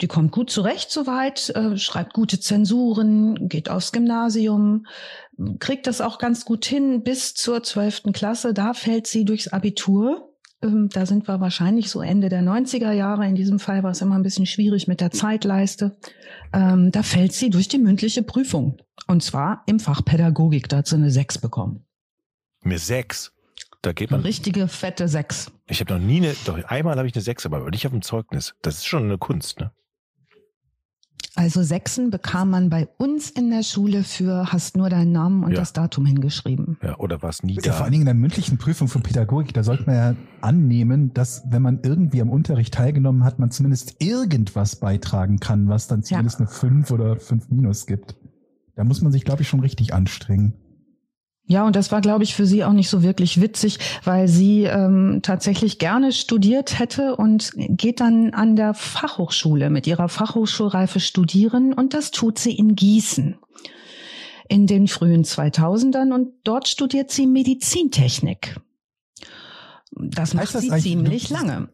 Die 0.00 0.06
kommt 0.06 0.32
gut 0.32 0.50
zurecht 0.50 0.90
soweit, 0.90 1.50
äh, 1.50 1.76
schreibt 1.76 2.14
gute 2.14 2.40
Zensuren, 2.40 3.46
geht 3.46 3.68
aufs 3.68 3.92
Gymnasium, 3.92 4.86
kriegt 5.58 5.86
das 5.86 6.00
auch 6.00 6.16
ganz 6.18 6.46
gut 6.46 6.64
hin 6.64 7.02
bis 7.02 7.34
zur 7.34 7.62
zwölften 7.62 8.12
Klasse. 8.12 8.54
Da 8.54 8.72
fällt 8.72 9.06
sie 9.06 9.26
durchs 9.26 9.48
Abitur. 9.48 10.32
Ähm, 10.62 10.88
Da 10.90 11.04
sind 11.04 11.28
wir 11.28 11.40
wahrscheinlich 11.40 11.90
so 11.90 12.00
Ende 12.00 12.30
der 12.30 12.42
90er 12.42 12.92
Jahre. 12.92 13.26
In 13.26 13.34
diesem 13.34 13.58
Fall 13.58 13.82
war 13.82 13.90
es 13.90 14.00
immer 14.00 14.14
ein 14.14 14.22
bisschen 14.22 14.46
schwierig 14.46 14.88
mit 14.88 15.02
der 15.02 15.10
Zeitleiste. 15.10 15.98
Ähm, 16.54 16.90
Da 16.90 17.02
fällt 17.02 17.34
sie 17.34 17.50
durch 17.50 17.68
die 17.68 17.78
mündliche 17.78 18.22
Prüfung. 18.22 18.78
Und 19.06 19.22
zwar 19.22 19.62
im 19.66 19.78
Fach 19.78 20.02
Pädagogik. 20.02 20.70
Da 20.70 20.78
hat 20.78 20.86
sie 20.86 20.96
eine 20.96 21.10
6 21.10 21.36
bekommen. 21.38 21.84
Mir 22.62 22.78
sechs. 22.78 23.32
Da 23.82 23.92
geht 23.92 24.10
Eine 24.10 24.18
man. 24.18 24.26
richtige 24.26 24.68
fette 24.68 25.08
6. 25.08 25.52
Ich 25.66 25.80
habe 25.80 25.94
noch 25.94 26.00
nie 26.00 26.18
eine. 26.18 26.34
Doch 26.44 26.62
einmal 26.64 26.96
habe 26.98 27.08
ich 27.08 27.14
eine 27.14 27.22
sechs, 27.22 27.46
aber 27.46 27.68
nicht 27.70 27.86
auf 27.86 27.92
dem 27.92 28.02
Zeugnis. 28.02 28.54
Das 28.62 28.76
ist 28.76 28.86
schon 28.86 29.04
eine 29.04 29.16
Kunst, 29.18 29.58
ne? 29.60 29.72
Also 31.36 31.62
Sechsen 31.62 32.10
bekam 32.10 32.50
man 32.50 32.68
bei 32.70 32.88
uns 32.98 33.30
in 33.30 33.50
der 33.50 33.62
Schule 33.62 34.02
für 34.02 34.52
hast 34.52 34.76
nur 34.76 34.90
deinen 34.90 35.12
Namen 35.12 35.44
und 35.44 35.52
Ja. 35.52 35.58
das 35.60 35.72
Datum 35.72 36.04
hingeschrieben. 36.04 36.76
Ja, 36.82 36.98
oder 36.98 37.22
war 37.22 37.30
es 37.30 37.42
nie 37.42 37.54
Ja, 37.54 37.62
da? 37.62 37.72
vor 37.72 37.84
allen 37.84 37.92
Dingen 37.92 38.02
in 38.02 38.06
der 38.06 38.14
mündlichen 38.14 38.58
Prüfung 38.58 38.88
für 38.88 38.98
Pädagogik, 39.00 39.54
da 39.54 39.62
sollte 39.62 39.84
man 39.86 39.94
ja 39.94 40.14
annehmen, 40.40 41.14
dass 41.14 41.44
wenn 41.48 41.62
man 41.62 41.80
irgendwie 41.82 42.20
am 42.20 42.30
Unterricht 42.30 42.74
teilgenommen 42.74 43.24
hat, 43.24 43.38
man 43.38 43.50
zumindest 43.50 43.96
irgendwas 44.02 44.76
beitragen 44.76 45.38
kann, 45.38 45.68
was 45.68 45.86
dann 45.86 46.02
zumindest 46.02 46.40
eine 46.40 46.48
5 46.48 46.90
oder 46.90 47.16
5 47.16 47.48
minus 47.48 47.86
gibt. 47.86 48.16
Da 48.74 48.84
muss 48.84 49.00
man 49.00 49.12
sich, 49.12 49.24
glaube 49.24 49.42
ich, 49.42 49.48
schon 49.48 49.60
richtig 49.60 49.94
anstrengen. 49.94 50.54
Ja, 51.50 51.66
und 51.66 51.74
das 51.74 51.90
war, 51.90 52.00
glaube 52.00 52.22
ich, 52.22 52.36
für 52.36 52.46
sie 52.46 52.62
auch 52.62 52.72
nicht 52.72 52.88
so 52.88 53.02
wirklich 53.02 53.40
witzig, 53.40 53.80
weil 54.04 54.28
sie 54.28 54.66
ähm, 54.66 55.18
tatsächlich 55.20 55.80
gerne 55.80 56.12
studiert 56.12 56.78
hätte 56.78 57.16
und 57.16 57.50
geht 57.56 57.98
dann 57.98 58.32
an 58.34 58.54
der 58.54 58.72
Fachhochschule 58.72 59.68
mit 59.68 59.88
ihrer 59.88 60.08
Fachhochschulreife 60.08 61.00
studieren 61.00 61.72
und 61.72 61.92
das 61.92 62.12
tut 62.12 62.38
sie 62.38 62.56
in 62.56 62.76
Gießen 62.76 63.36
in 64.48 64.68
den 64.68 64.86
frühen 64.86 65.24
2000ern 65.24 66.14
und 66.14 66.28
dort 66.44 66.68
studiert 66.68 67.10
sie 67.10 67.26
Medizintechnik. 67.26 68.60
Das 69.90 70.34
macht 70.34 70.54
das 70.54 70.62
sie 70.62 70.70
ziemlich 70.78 71.30
lange. 71.30 71.68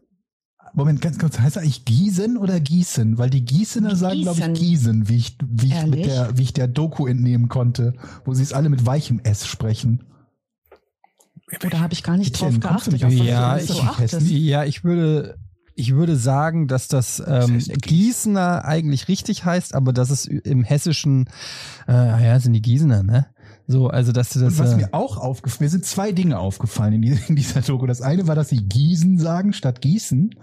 Moment, 0.77 1.01
ganz 1.01 1.17
kurz, 1.17 1.39
heißt 1.39 1.55
das 1.55 1.63
eigentlich 1.63 1.85
Gießen 1.85 2.37
oder 2.37 2.59
Gießen? 2.59 3.17
Weil 3.17 3.31
die 3.31 3.43
Gießener 3.43 3.95
sagen, 3.95 4.21
glaube 4.21 4.39
ich, 4.39 4.53
Gießen. 4.53 5.09
Wie 5.09 5.15
ich, 5.15 5.35
wie 5.43 5.73
ich, 5.73 5.85
mit 5.87 6.05
der, 6.05 6.37
wie 6.37 6.43
ich 6.43 6.53
der 6.53 6.67
Doku 6.67 7.07
entnehmen 7.07 7.49
konnte, 7.49 7.95
wo 8.25 8.35
sie 8.35 8.43
es 8.43 8.53
alle 8.53 8.69
mit 8.69 8.85
weichem 8.85 9.19
S 9.23 9.47
sprechen. 9.47 10.03
Oder 11.65 11.79
habe 11.79 11.93
ich 11.93 12.03
gar 12.03 12.15
nicht 12.15 12.35
Etienne, 12.35 12.59
drauf 12.59 12.71
geachtet? 12.73 12.93
nicht 12.93 13.05
auf 13.05 13.11
Ja, 13.11 13.57
ich- 13.57 13.71
so? 13.71 14.19
Ja, 14.19 14.65
ich 14.65 14.83
würde, 14.83 15.39
ich 15.73 15.95
würde 15.95 16.15
sagen, 16.15 16.67
dass 16.67 16.87
das 16.87 17.23
ähm. 17.25 17.57
Gießener 17.57 18.63
eigentlich 18.63 19.07
richtig 19.07 19.45
heißt, 19.45 19.73
aber 19.73 19.93
dass 19.93 20.11
es 20.11 20.25
im 20.25 20.63
Hessischen, 20.63 21.27
äh, 21.87 21.93
ja, 21.93 22.39
sind 22.39 22.53
die 22.53 22.61
Gießener, 22.61 23.01
ne? 23.01 23.25
So, 23.65 23.87
also 23.87 24.11
dass 24.11 24.29
du 24.29 24.39
das. 24.39 24.53
Und 24.53 24.59
was 24.59 24.73
äh, 24.73 24.77
mir 24.77 24.93
auch 24.93 25.17
aufgefallen, 25.17 25.65
mir 25.65 25.69
sind 25.71 25.85
zwei 25.85 26.11
Dinge 26.11 26.37
aufgefallen 26.37 27.01
in 27.01 27.35
dieser 27.35 27.61
Doku. 27.61 27.87
Das 27.87 28.01
eine 28.03 28.27
war, 28.27 28.35
dass 28.35 28.49
sie 28.49 28.63
Gießen 28.63 29.17
sagen 29.17 29.53
statt 29.53 29.81
Gießen, 29.81 30.35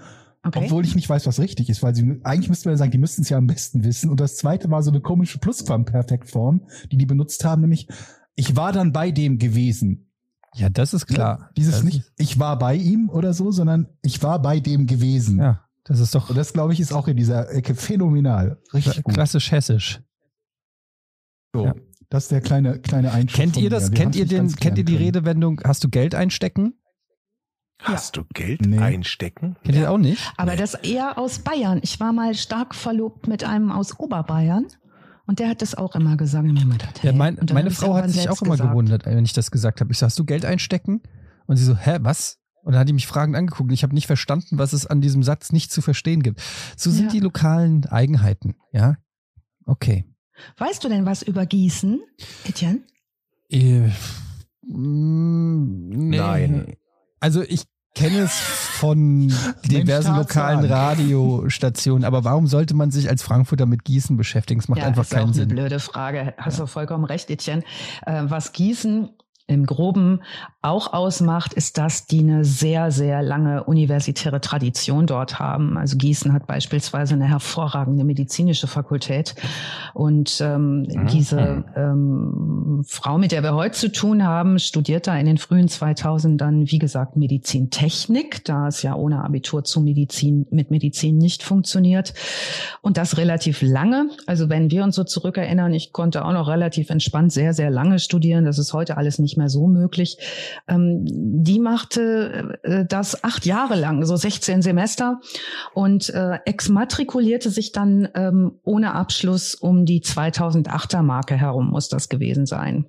Okay. 0.46 0.64
obwohl 0.64 0.84
ich 0.84 0.94
nicht 0.94 1.08
weiß, 1.08 1.26
was 1.26 1.40
richtig 1.40 1.70
ist, 1.70 1.82
weil 1.82 1.94
sie 1.94 2.20
eigentlich 2.22 2.50
müsste 2.50 2.68
man 2.68 2.76
sagen, 2.76 2.90
die 2.90 2.98
müssten 2.98 3.22
es 3.22 3.30
ja 3.30 3.38
am 3.38 3.46
besten 3.46 3.82
wissen. 3.82 4.10
Und 4.10 4.20
das 4.20 4.36
zweite 4.36 4.70
war 4.70 4.82
so 4.82 4.90
eine 4.90 5.00
komische 5.00 5.38
Plusquamperfektform, 5.38 6.66
die 6.92 6.98
die 6.98 7.06
benutzt 7.06 7.44
haben, 7.44 7.62
nämlich 7.62 7.88
ich 8.36 8.54
war 8.54 8.72
dann 8.72 8.92
bei 8.92 9.10
dem 9.10 9.38
gewesen. 9.38 10.10
ja, 10.54 10.68
das 10.68 10.92
ist 10.92 11.06
klar. 11.06 11.50
Dieses 11.56 11.76
das 11.76 11.84
nicht, 11.84 12.12
ich 12.18 12.38
war 12.38 12.58
bei 12.58 12.74
ihm 12.74 13.08
oder 13.08 13.32
so, 13.32 13.50
sondern 13.52 13.88
ich 14.02 14.22
war 14.22 14.42
bei 14.42 14.60
dem 14.60 14.86
gewesen. 14.86 15.38
Ja, 15.38 15.64
das 15.84 16.00
ist 16.00 16.14
doch 16.14 16.28
Und 16.28 16.36
das, 16.36 16.52
glaube 16.52 16.72
ich, 16.74 16.80
ist 16.80 16.92
auch 16.92 17.08
in 17.08 17.16
dieser 17.16 17.50
Ecke 17.50 17.74
phänomenal. 17.74 18.58
Richtig 18.74 19.02
gut. 19.02 19.14
klassisch 19.14 19.50
hessisch. 19.50 20.02
So, 21.54 21.64
Ja. 21.64 21.74
Das 22.10 22.24
ist 22.24 22.32
der 22.32 22.42
kleine, 22.42 22.78
kleine 22.78 23.12
Einschub. 23.12 23.34
Kennt 23.34 23.56
ihr 23.56 23.70
das? 23.70 23.90
Wir 23.90 23.96
Kennt 23.98 24.14
ihr 24.14 24.26
den? 24.26 24.54
Kennt 24.54 24.78
ihr 24.78 24.84
die 24.84 24.92
können. 24.92 25.04
Redewendung? 25.06 25.60
Hast 25.64 25.82
du 25.82 25.88
Geld 25.88 26.14
einstecken? 26.14 26.74
Hast 27.84 28.16
du 28.16 28.24
Geld 28.32 28.62
Nee. 28.66 28.78
einstecken? 28.78 29.56
Kennt 29.62 29.76
ihr 29.76 29.82
das 29.82 29.90
auch 29.90 29.98
nicht? 29.98 30.32
Aber 30.36 30.52
Nee. 30.52 30.58
das 30.58 30.74
eher 30.74 31.18
aus 31.18 31.40
Bayern. 31.40 31.80
Ich 31.82 32.00
war 32.00 32.12
mal 32.12 32.34
stark 32.34 32.74
verlobt 32.74 33.28
mit 33.28 33.44
einem 33.44 33.70
aus 33.70 33.98
Oberbayern 33.98 34.66
und 35.26 35.38
der 35.38 35.48
hat 35.50 35.60
das 35.62 35.74
auch 35.74 35.94
immer 35.94 36.16
gesagt. 36.16 36.44
Mir 36.46 36.54
gedacht, 36.54 37.02
Ja, 37.02 37.12
hä? 37.12 37.16
mein, 37.16 37.38
meine 37.52 37.70
Frau 37.70 37.94
hat 37.94 38.08
sich 38.10 38.28
auch 38.30 38.40
immer 38.42 38.52
gesagt. 38.52 38.70
gewundert, 38.70 39.06
wenn 39.06 39.24
ich 39.24 39.32
das 39.34 39.50
gesagt 39.50 39.80
habe. 39.80 39.92
Ich 39.92 39.98
sag, 39.98 40.06
hast 40.06 40.18
du 40.18 40.24
Geld 40.24 40.44
einstecken? 40.44 41.02
Und 41.46 41.56
sie 41.56 41.64
so, 41.64 41.76
hä, 41.76 41.98
was? 42.00 42.38
Und 42.62 42.72
dann 42.72 42.80
hat 42.80 42.88
die 42.88 42.94
mich 42.94 43.06
fragend 43.06 43.36
angeguckt. 43.36 43.70
Ich 43.72 43.82
habe 43.82 43.94
nicht 43.94 44.06
verstanden, 44.06 44.56
was 44.58 44.72
es 44.72 44.86
an 44.86 45.02
diesem 45.02 45.22
Satz 45.22 45.52
nicht 45.52 45.70
zu 45.70 45.82
verstehen 45.82 46.22
gibt. 46.22 46.40
So 46.76 46.90
sind 46.90 47.06
Ja. 47.06 47.10
die 47.12 47.20
lokalen 47.20 47.84
Eigenheiten, 47.86 48.54
ja? 48.72 48.96
Okay. 49.66 50.06
Weißt 50.56 50.82
du 50.82 50.88
denn 50.88 51.04
was 51.04 51.22
über 51.22 51.44
Gießen, 51.44 52.00
Etienne? 52.48 52.80
Äh, 53.50 53.90
mm, 54.62 55.88
nee. 56.08 56.16
Nein. 56.16 56.76
Also 57.20 57.42
ich 57.42 57.64
kenne 57.94 58.18
es 58.20 58.32
von 58.32 59.32
diversen 59.64 60.14
Tarzan. 60.14 60.16
lokalen 60.16 60.64
Radiostationen, 60.64 62.04
aber 62.04 62.24
warum 62.24 62.46
sollte 62.46 62.74
man 62.74 62.90
sich 62.90 63.08
als 63.08 63.22
Frankfurter 63.22 63.66
mit 63.66 63.84
Gießen 63.84 64.16
beschäftigen? 64.16 64.60
Es 64.60 64.68
macht 64.68 64.82
einfach 64.82 65.02
ist 65.02 65.10
keinen 65.10 65.32
Sinn. 65.32 65.44
eine 65.44 65.54
blöde 65.54 65.78
Frage. 65.80 66.34
Hast 66.36 66.58
du 66.58 66.66
vollkommen 66.66 67.04
recht, 67.04 67.30
Etienne. 67.30 67.62
Äh, 68.04 68.24
was 68.24 68.52
Gießen 68.52 69.10
im 69.46 69.66
Groben 69.66 70.20
auch 70.62 70.94
ausmacht, 70.94 71.52
ist, 71.52 71.76
dass 71.76 72.06
die 72.06 72.20
eine 72.20 72.44
sehr, 72.44 72.90
sehr 72.90 73.22
lange 73.22 73.64
universitäre 73.64 74.40
Tradition 74.40 75.06
dort 75.06 75.38
haben. 75.38 75.76
Also 75.76 75.98
Gießen 75.98 76.32
hat 76.32 76.46
beispielsweise 76.46 77.14
eine 77.14 77.28
hervorragende 77.28 78.04
medizinische 78.04 78.66
Fakultät. 78.66 79.34
Und 79.92 80.40
ähm, 80.40 80.82
Mhm. 80.82 81.06
diese 81.08 81.64
ähm, 81.76 82.82
Frau, 82.86 83.18
mit 83.18 83.32
der 83.32 83.42
wir 83.42 83.54
heute 83.54 83.76
zu 83.76 83.92
tun 83.92 84.24
haben, 84.24 84.58
studiert 84.58 85.06
da 85.06 85.16
in 85.18 85.26
den 85.26 85.38
frühen 85.38 85.68
2000ern, 85.68 86.70
wie 86.70 86.78
gesagt, 86.78 87.16
Medizintechnik, 87.16 88.44
da 88.44 88.68
es 88.68 88.82
ja 88.82 88.94
ohne 88.94 89.22
Abitur 89.24 89.64
zu 89.64 89.80
Medizin, 89.80 90.46
mit 90.50 90.70
Medizin 90.70 91.18
nicht 91.18 91.42
funktioniert. 91.42 92.14
Und 92.80 92.96
das 92.96 93.18
relativ 93.18 93.60
lange. 93.62 94.08
Also 94.26 94.48
wenn 94.48 94.70
wir 94.70 94.84
uns 94.84 94.96
so 94.96 95.04
zurückerinnern, 95.04 95.72
ich 95.74 95.92
konnte 95.92 96.24
auch 96.24 96.32
noch 96.32 96.48
relativ 96.48 96.90
entspannt 96.90 97.32
sehr, 97.32 97.52
sehr 97.52 97.70
lange 97.70 97.98
studieren. 97.98 98.44
Das 98.44 98.58
ist 98.58 98.72
heute 98.72 98.96
alles 98.96 99.18
nicht 99.18 99.33
mehr 99.36 99.48
so 99.48 99.66
möglich. 99.66 100.18
Ähm, 100.68 101.04
die 101.06 101.60
machte 101.60 102.58
äh, 102.62 102.84
das 102.86 103.24
acht 103.24 103.46
Jahre 103.46 103.74
lang, 103.74 104.04
so 104.04 104.16
16 104.16 104.62
Semester 104.62 105.20
und 105.74 106.08
äh, 106.10 106.38
exmatrikulierte 106.44 107.50
sich 107.50 107.72
dann 107.72 108.08
ähm, 108.14 108.58
ohne 108.64 108.94
Abschluss 108.94 109.54
um 109.54 109.84
die 109.84 110.02
2008er 110.02 111.02
Marke 111.02 111.36
herum, 111.36 111.70
muss 111.70 111.88
das 111.88 112.08
gewesen 112.08 112.46
sein. 112.46 112.86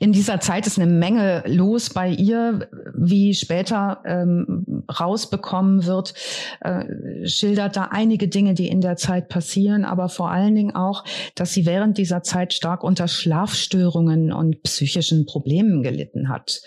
In 0.00 0.12
dieser 0.12 0.40
Zeit 0.40 0.66
ist 0.66 0.78
eine 0.78 0.90
Menge 0.90 1.44
los 1.46 1.90
bei 1.90 2.08
ihr, 2.08 2.70
wie 2.94 3.34
später 3.34 4.00
ähm, 4.06 4.82
rausbekommen 4.88 5.84
wird, 5.84 6.14
äh, 6.62 7.26
schildert 7.28 7.76
da 7.76 7.88
einige 7.90 8.26
Dinge, 8.26 8.54
die 8.54 8.68
in 8.68 8.80
der 8.80 8.96
Zeit 8.96 9.28
passieren, 9.28 9.84
aber 9.84 10.08
vor 10.08 10.30
allen 10.30 10.54
Dingen 10.54 10.74
auch, 10.74 11.04
dass 11.34 11.52
sie 11.52 11.66
während 11.66 11.98
dieser 11.98 12.22
Zeit 12.22 12.54
stark 12.54 12.82
unter 12.82 13.08
Schlafstörungen 13.08 14.32
und 14.32 14.62
psychischen 14.62 15.26
Problemen 15.26 15.82
gelitten 15.82 16.30
hat 16.30 16.62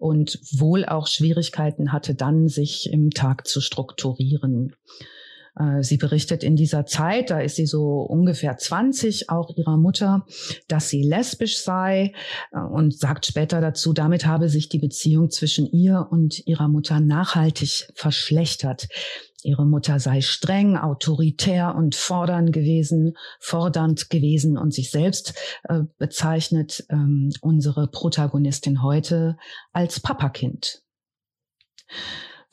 und 0.00 0.40
wohl 0.50 0.84
auch 0.84 1.06
Schwierigkeiten 1.06 1.92
hatte, 1.92 2.16
dann 2.16 2.48
sich 2.48 2.92
im 2.92 3.10
Tag 3.10 3.46
zu 3.46 3.60
strukturieren. 3.60 4.74
Äh, 5.58 5.82
Sie 5.82 5.96
berichtet 5.96 6.42
in 6.44 6.56
dieser 6.56 6.86
Zeit, 6.86 7.30
da 7.30 7.40
ist 7.40 7.56
sie 7.56 7.66
so 7.66 8.00
ungefähr 8.00 8.56
20, 8.56 9.30
auch 9.30 9.56
ihrer 9.56 9.76
Mutter, 9.76 10.26
dass 10.68 10.88
sie 10.88 11.02
lesbisch 11.02 11.58
sei 11.58 12.12
äh, 12.52 12.58
und 12.60 12.96
sagt 12.96 13.26
später 13.26 13.60
dazu, 13.60 13.92
damit 13.92 14.26
habe 14.26 14.48
sich 14.48 14.68
die 14.68 14.78
Beziehung 14.78 15.30
zwischen 15.30 15.66
ihr 15.70 16.08
und 16.10 16.46
ihrer 16.46 16.68
Mutter 16.68 17.00
nachhaltig 17.00 17.88
verschlechtert. 17.94 18.88
Ihre 19.44 19.66
Mutter 19.66 19.98
sei 19.98 20.20
streng, 20.20 20.76
autoritär 20.76 21.74
und 21.74 21.96
fordernd 21.96 22.52
gewesen, 22.52 23.14
fordernd 23.40 24.08
gewesen 24.08 24.56
und 24.56 24.72
sich 24.72 24.90
selbst 24.90 25.34
äh, 25.64 25.80
bezeichnet 25.98 26.84
ähm, 26.90 27.32
unsere 27.40 27.88
Protagonistin 27.88 28.82
heute 28.82 29.36
als 29.72 29.98
Papakind. 29.98 30.82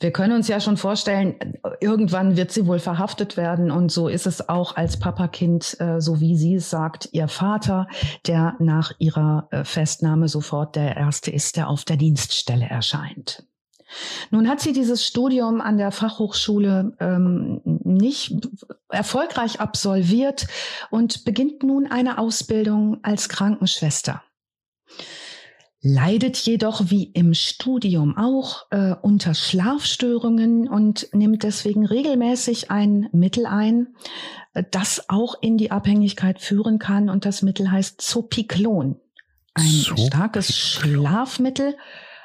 Wir 0.00 0.12
können 0.12 0.32
uns 0.32 0.48
ja 0.48 0.60
schon 0.60 0.78
vorstellen, 0.78 1.34
irgendwann 1.80 2.36
wird 2.36 2.50
sie 2.50 2.66
wohl 2.66 2.78
verhaftet 2.78 3.36
werden 3.36 3.70
und 3.70 3.92
so 3.92 4.08
ist 4.08 4.26
es 4.26 4.48
auch 4.48 4.74
als 4.74 4.98
Papakind, 4.98 5.78
äh, 5.78 6.00
so 6.00 6.20
wie 6.20 6.38
sie 6.38 6.54
es 6.54 6.70
sagt, 6.70 7.10
ihr 7.12 7.28
Vater, 7.28 7.86
der 8.26 8.56
nach 8.60 8.92
ihrer 8.98 9.48
äh, 9.50 9.62
Festnahme 9.62 10.28
sofort 10.28 10.74
der 10.74 10.96
Erste 10.96 11.30
ist, 11.30 11.56
der 11.56 11.68
auf 11.68 11.84
der 11.84 11.98
Dienststelle 11.98 12.64
erscheint. 12.64 13.44
Nun 14.30 14.48
hat 14.48 14.60
sie 14.60 14.72
dieses 14.72 15.04
Studium 15.04 15.60
an 15.60 15.76
der 15.76 15.90
Fachhochschule 15.90 16.96
ähm, 17.00 17.60
nicht 17.64 18.34
erfolgreich 18.88 19.60
absolviert 19.60 20.46
und 20.90 21.24
beginnt 21.26 21.62
nun 21.62 21.86
eine 21.86 22.16
Ausbildung 22.18 23.00
als 23.02 23.28
Krankenschwester 23.28 24.22
leidet 25.82 26.36
jedoch 26.38 26.90
wie 26.90 27.04
im 27.04 27.32
Studium 27.32 28.16
auch 28.16 28.66
äh, 28.70 28.94
unter 29.00 29.34
Schlafstörungen 29.34 30.68
und 30.68 31.08
nimmt 31.12 31.42
deswegen 31.42 31.86
regelmäßig 31.86 32.70
ein 32.70 33.08
Mittel 33.12 33.46
ein, 33.46 33.94
äh, 34.52 34.62
das 34.70 35.08
auch 35.08 35.36
in 35.40 35.56
die 35.56 35.70
Abhängigkeit 35.70 36.40
führen 36.40 36.78
kann. 36.78 37.08
Und 37.08 37.24
das 37.24 37.42
Mittel 37.42 37.70
heißt 37.70 38.00
Zopiklon. 38.00 39.00
Ein 39.54 39.64
Zopiklon. 39.64 40.06
starkes 40.06 40.56
Schlafmittel. 40.56 41.76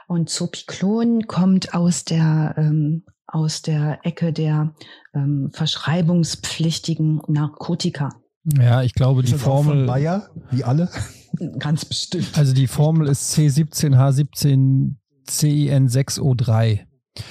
Und 0.07 0.29
Zopiklon 0.29 1.25
kommt 1.27 1.73
aus 1.73 2.03
der 2.03 2.55
ähm, 2.57 3.03
aus 3.27 3.61
der 3.61 3.99
Ecke 4.03 4.31
der 4.31 4.75
ähm, 5.13 5.49
verschreibungspflichtigen 5.51 7.21
Narkotika. 7.27 8.09
Ja, 8.45 8.83
ich 8.83 8.93
glaube, 8.93 9.21
Ist 9.21 9.29
die 9.29 9.33
das 9.33 9.41
auch 9.43 9.57
von 9.57 9.65
Formel, 9.65 9.85
Bayer, 9.87 10.29
wie 10.51 10.63
alle? 10.63 10.89
Ganz 11.59 11.83
bestimmt. 11.85 12.29
also 12.37 12.53
die 12.53 12.67
Formel 12.67 13.07
ist 13.09 13.33
C17H17 13.37 14.95
CIN6O3. 15.27 16.81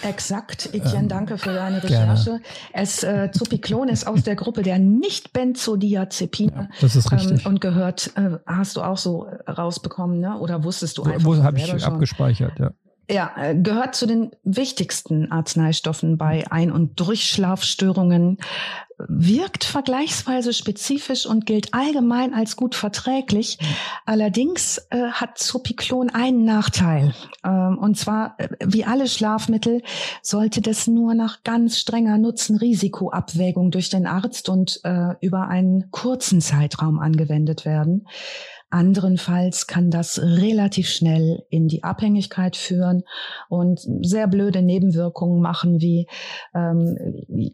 Exakt, 0.03 0.71
Etienne, 0.73 1.03
Ähm, 1.03 1.09
danke 1.09 1.37
für 1.37 1.53
deine 1.53 1.81
gerne. 1.81 2.13
Recherche. 2.13 2.41
Es 2.73 3.03
äh, 3.03 3.31
Zopiklon 3.33 3.89
ist 3.89 4.07
aus 4.07 4.23
der 4.23 4.35
Gruppe 4.35 4.63
der 4.63 4.79
Nicht-Benzodiazepine 4.79 6.71
Das 6.81 6.97
ist 6.97 7.13
richtig. 7.13 7.45
ähm, 7.45 7.53
und 7.53 7.61
gehört, 7.61 8.11
äh, 8.17 8.39
hast 8.47 8.77
du 8.77 8.83
auch 8.83 8.97
so 8.97 9.27
äh, 9.27 9.51
rausbekommen, 9.51 10.21
ne? 10.21 10.39
Oder 10.39 10.65
wusstest 10.65 10.97
du 10.99 11.03
einfach 11.05 11.25
Wo 11.25 11.35
von 11.35 11.43
habe 11.45 11.59
ich 11.59 11.67
schon? 11.67 11.83
abgespeichert, 11.83 12.59
ja. 12.59 12.71
Ja, 13.11 13.33
äh, 13.37 13.55
gehört 13.55 13.95
zu 13.95 14.07
den 14.07 14.31
wichtigsten 14.45 15.31
Arzneistoffen 15.31 16.17
bei 16.17 16.45
Ein- 16.51 16.73
und 16.73 16.99
Durchschlafstörungen, 17.01 18.39
wirkt 18.99 19.65
vergleichsweise 19.65 20.53
spezifisch 20.53 21.27
und 21.27 21.47
gilt 21.47 21.75
allgemein 21.75 22.33
als 22.33 22.57
gut 22.57 22.75
verträglich. 22.75 23.59
Allerdings 24.07 24.79
äh, 24.91 25.11
hat 25.13 25.39
Zopiklon 25.39 26.11
einen 26.11 26.45
Nachteil. 26.45 27.15
Ähm, 27.45 27.79
und 27.79 27.99
zwar, 27.99 28.37
äh, 28.39 28.49
wie 28.65 28.85
alle 28.85 29.09
Schlafmittel, 29.09 29.83
sollte 30.23 30.61
das 30.61 30.87
nur 30.87 31.15
nach 31.15 31.43
ganz 31.43 31.79
strenger 31.79 32.19
Nutzen-Risiko-Abwägung 32.19 33.71
durch 33.71 33.91
den 33.91 34.07
Arzt 34.07 34.49
und 34.49 34.81
äh, 34.85 35.15
über 35.21 35.49
einen 35.49 35.91
kurzen 35.91 36.41
Zeitraum 36.41 36.99
angewendet 36.99 37.65
werden. 37.65 38.07
Anderenfalls 38.75 39.69
kann 39.69 39.93
das 39.93 40.21
relativ 40.21 40.89
schnell 40.89 41.45
in 41.49 41.69
die 41.69 41.85
Abhängigkeit 41.85 42.57
führen 42.57 43.05
und 43.49 43.81
sehr 44.03 44.27
blöde 44.27 44.63
Nebenwirkungen 44.63 45.41
machen 45.41 45.81
wie 45.81 46.09
ähm, 46.57 46.97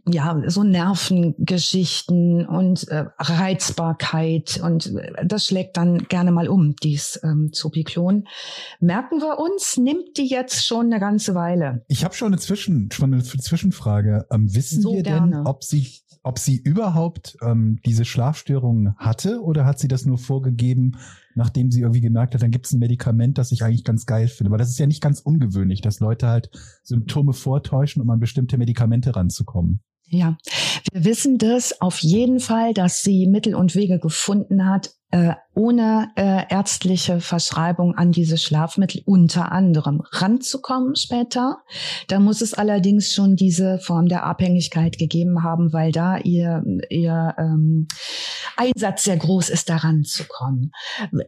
ja 0.09 0.40
so 0.46 0.62
Nervengeschichten 0.62 2.46
und 2.46 2.88
äh, 2.88 3.04
Reizbarkeit 3.18 4.62
und 4.64 4.96
äh, 4.96 5.26
das 5.26 5.44
schlägt 5.44 5.76
dann 5.76 5.98
gerne 6.09 6.33
mal 6.33 6.48
um 6.48 6.74
dies 6.76 7.20
ähm, 7.22 7.50
Zopiklon. 7.52 8.26
Merken 8.80 9.20
wir 9.20 9.38
uns, 9.38 9.76
nimmt 9.76 10.16
die 10.16 10.26
jetzt 10.26 10.66
schon 10.66 10.87
eine 10.87 11.00
ganze 11.00 11.35
Weile. 11.35 11.85
Ich 11.88 12.02
habe 12.02 12.14
schon 12.14 12.28
eine, 12.28 12.38
Zwischen, 12.38 12.90
schon 12.92 13.12
eine 13.12 13.22
Zwischenfrage. 13.22 14.26
Ähm, 14.33 14.54
wissen 14.54 14.80
So 14.80 14.94
wir 14.94 15.02
gerne. 15.02 15.37
denn, 15.37 15.46
ob 15.46 15.64
sie, 15.64 15.87
ob 16.22 16.38
sie 16.38 16.56
überhaupt 16.56 17.37
ähm, 17.42 17.78
diese 17.87 18.04
Schlafstörungen 18.04 18.94
hatte 18.96 19.42
oder 19.42 19.64
hat 19.64 19.78
sie 19.78 19.88
das 19.88 20.04
nur 20.04 20.18
vorgegeben, 20.18 20.98
nachdem 21.35 21.70
sie 21.70 21.80
irgendwie 21.80 22.02
gemerkt 22.02 22.35
hat, 22.35 22.42
dann 22.42 22.50
gibt 22.50 22.66
es 22.66 22.72
ein 22.72 22.78
Medikament, 22.78 23.38
das 23.38 23.52
ich 23.52 23.64
eigentlich 23.64 23.85
ganz 23.85 24.04
geil 24.06 24.28
finde? 24.28 24.50
Weil 24.50 24.59
das 24.59 24.70
ist 24.70 24.78
ja 24.78 24.87
nicht 24.87 25.02
ganz 25.02 25.20
ungewöhnlich, 25.20 25.80
dass 25.80 26.00
Leute 26.00 26.28
halt 26.28 26.50
Symptome 26.83 27.33
vortäuschen, 27.33 28.02
um 28.02 28.11
an 28.11 28.20
bestimmte 28.20 28.59
Medikamente 28.59 29.16
ranzukommen. 29.16 29.80
Ja, 30.06 30.37
wir 30.92 31.04
wissen 31.04 31.38
das 31.38 31.80
auf 31.80 32.00
jeden 32.00 32.40
Fall, 32.40 32.74
dass 32.74 33.02
sie 33.02 33.26
Mittel 33.26 33.54
und 33.54 33.74
Wege 33.76 34.00
gefunden 34.00 34.66
hat, 34.66 34.90
äh, 35.11 35.35
ohne 35.55 36.11
äh, 36.14 36.44
ärztliche 36.49 37.20
Verschreibung 37.20 37.94
an 37.96 38.12
diese 38.12 38.38
Schlafmittel 38.38 39.03
unter 39.05 39.51
anderem 39.51 40.01
ranzukommen 40.12 40.94
später. 40.94 41.59
Da 42.07 42.20
muss 42.20 42.40
es 42.40 42.55
allerdings 42.55 43.12
schon 43.12 43.35
diese 43.35 43.79
Form 43.79 44.07
der 44.07 44.25
Abhängigkeit 44.25 44.96
gegeben 44.96 45.42
haben, 45.42 45.73
weil 45.73 45.90
da 45.90 46.18
ihr, 46.18 46.62
ihr 46.88 47.35
ähm, 47.37 47.88
Einsatz 48.57 49.05
sehr 49.05 49.16
groß 49.16 49.51
ist, 49.51 49.68
daran 49.68 50.05
zu 50.05 50.25
kommen. 50.25 50.70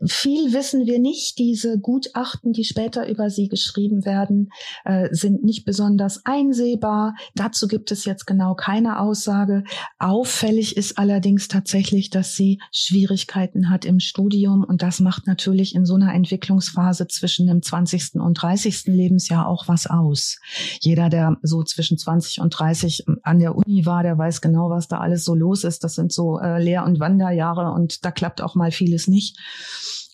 Viel 0.07 0.53
wissen 0.53 0.87
wir 0.87 1.01
nicht. 1.01 1.39
Diese 1.39 1.79
Gutachten, 1.79 2.53
die 2.53 2.65
später 2.65 3.09
über 3.09 3.29
sie 3.29 3.49
geschrieben 3.49 4.05
werden, 4.05 4.51
äh, 4.85 5.09
sind 5.11 5.43
nicht 5.43 5.65
besonders 5.65 6.25
einsehbar. 6.25 7.15
Dazu 7.35 7.67
gibt 7.67 7.91
es 7.91 8.05
jetzt 8.05 8.27
genau 8.27 8.55
keine 8.55 9.01
Aussage. 9.01 9.65
Auffällig 9.99 10.77
ist 10.77 10.99
allerdings 10.99 11.49
tatsächlich, 11.49 12.11
dass 12.11 12.37
sie 12.37 12.61
Schwierigkeiten 12.71 13.71
hat 13.73 13.85
im 13.85 13.99
Studium 13.99 14.63
und 14.63 14.83
das 14.83 15.01
macht 15.01 15.27
natürlich 15.27 15.75
in 15.75 15.85
so 15.85 15.95
einer 15.97 16.15
Entwicklungsphase 16.15 17.09
zwischen 17.09 17.47
dem 17.49 17.63
20. 17.63 18.15
und 18.21 18.35
30. 18.35 18.85
Lebensjahr 18.87 19.49
auch 19.49 19.67
was 19.67 19.87
aus. 19.89 20.39
Jeder, 20.81 21.09
der 21.09 21.39
so 21.43 21.65
zwischen 21.65 21.99
20 21.99 22.41
und 22.41 22.51
30 22.51 23.07
an 23.23 23.39
der 23.41 23.57
Uni 23.57 23.87
war, 23.87 24.03
der 24.03 24.17
weiß 24.17 24.41
genau, 24.41 24.71
was 24.71 24.87
da 24.87 24.99
alles 24.99 25.25
so 25.25 25.35
los 25.35 25.65
ist. 25.65 25.83
Das 25.83 25.95
sind 25.95 26.13
so 26.13 26.39
äh, 26.39 26.63
Lehr- 26.63 26.85
und 26.85 27.01
Wanderjahre 27.01 27.73
und 27.73 28.05
da 28.05 28.13
klappt 28.13 28.41
auch 28.43 28.55
mal 28.55 28.71
vieles 28.71 29.09
nicht. 29.09 29.37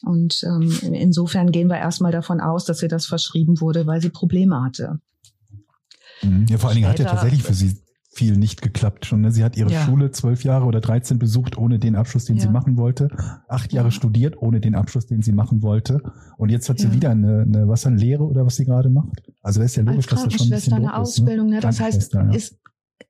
Und 0.05 0.45
ähm, 0.45 0.73
insofern 0.93 1.51
gehen 1.51 1.69
wir 1.69 1.79
erstmal 1.79 2.13
davon 2.13 2.41
aus, 2.41 2.65
dass 2.65 2.83
ihr 2.83 2.89
das 2.89 3.07
verschrieben 3.07 3.61
wurde, 3.61 3.87
weil 3.87 4.01
sie 4.01 4.11
Probleme 4.11 4.63
hatte. 4.63 5.01
Mhm. 6.23 6.47
Ja, 6.49 6.59
vor 6.59 6.71
allen 6.71 6.77
Dingen 6.77 6.89
hat 6.89 6.97
Später- 6.97 7.11
tatsächlich 7.11 7.43
für 7.43 7.55
sie 7.55 7.77
viel 8.19 8.37
nicht 8.37 8.63
geklappt 8.63 9.07
schon. 9.07 9.21
Ne? 9.21 9.31
Sie 9.31 9.45
hat 9.45 9.57
ihre 9.57 9.71
Ja. 9.71 9.81
Schule 9.83 10.11
zwölf 10.11 10.43
Jahre 10.45 10.67
oder 10.67 10.81
13 10.81 11.19
besucht, 11.19 11.57
ohne 11.57 11.79
den 11.79 11.95
Abschluss, 11.95 12.25
den 12.25 12.39
sie 12.39 12.47
Ja. 12.47 12.51
machen 12.53 12.77
wollte. 12.77 13.09
Acht 13.49 13.73
Jahre 13.73 13.89
Ja. 13.89 13.93
studiert, 13.93 14.37
ohne 14.43 14.61
den 14.61 14.75
Abschluss, 14.75 15.07
den 15.07 15.23
sie 15.23 15.33
machen 15.33 15.63
wollte. 15.63 16.03
Und 16.37 16.51
jetzt 16.51 16.69
hat 16.69 16.79
sie 16.81 16.93
wieder 16.93 17.11
eine, 17.11 17.43
eine, 17.43 17.69
was, 17.69 17.87
eine 17.87 17.97
Lehre 17.97 18.25
oder 18.25 18.45
was 18.45 18.57
sie 18.57 18.65
gerade 18.65 18.91
macht? 18.91 19.23
Also 19.41 19.61
das 19.61 19.71
ist 19.71 19.77
ja 19.77 19.85
logisch, 19.85 20.07
Als 20.11 20.23
dass 20.23 20.25
das 20.25 20.35
schon 20.35 20.47
ein 20.49 20.51
bisschen 20.51 20.73
eine 20.75 20.87
doof 20.87 20.91
ist. 20.91 20.97
Ne? 20.97 21.01
Ausbildung, 21.01 21.49
ne? 21.51 21.61
Das 21.61 21.81
heißt, 21.81 22.15
ist, 22.35 22.59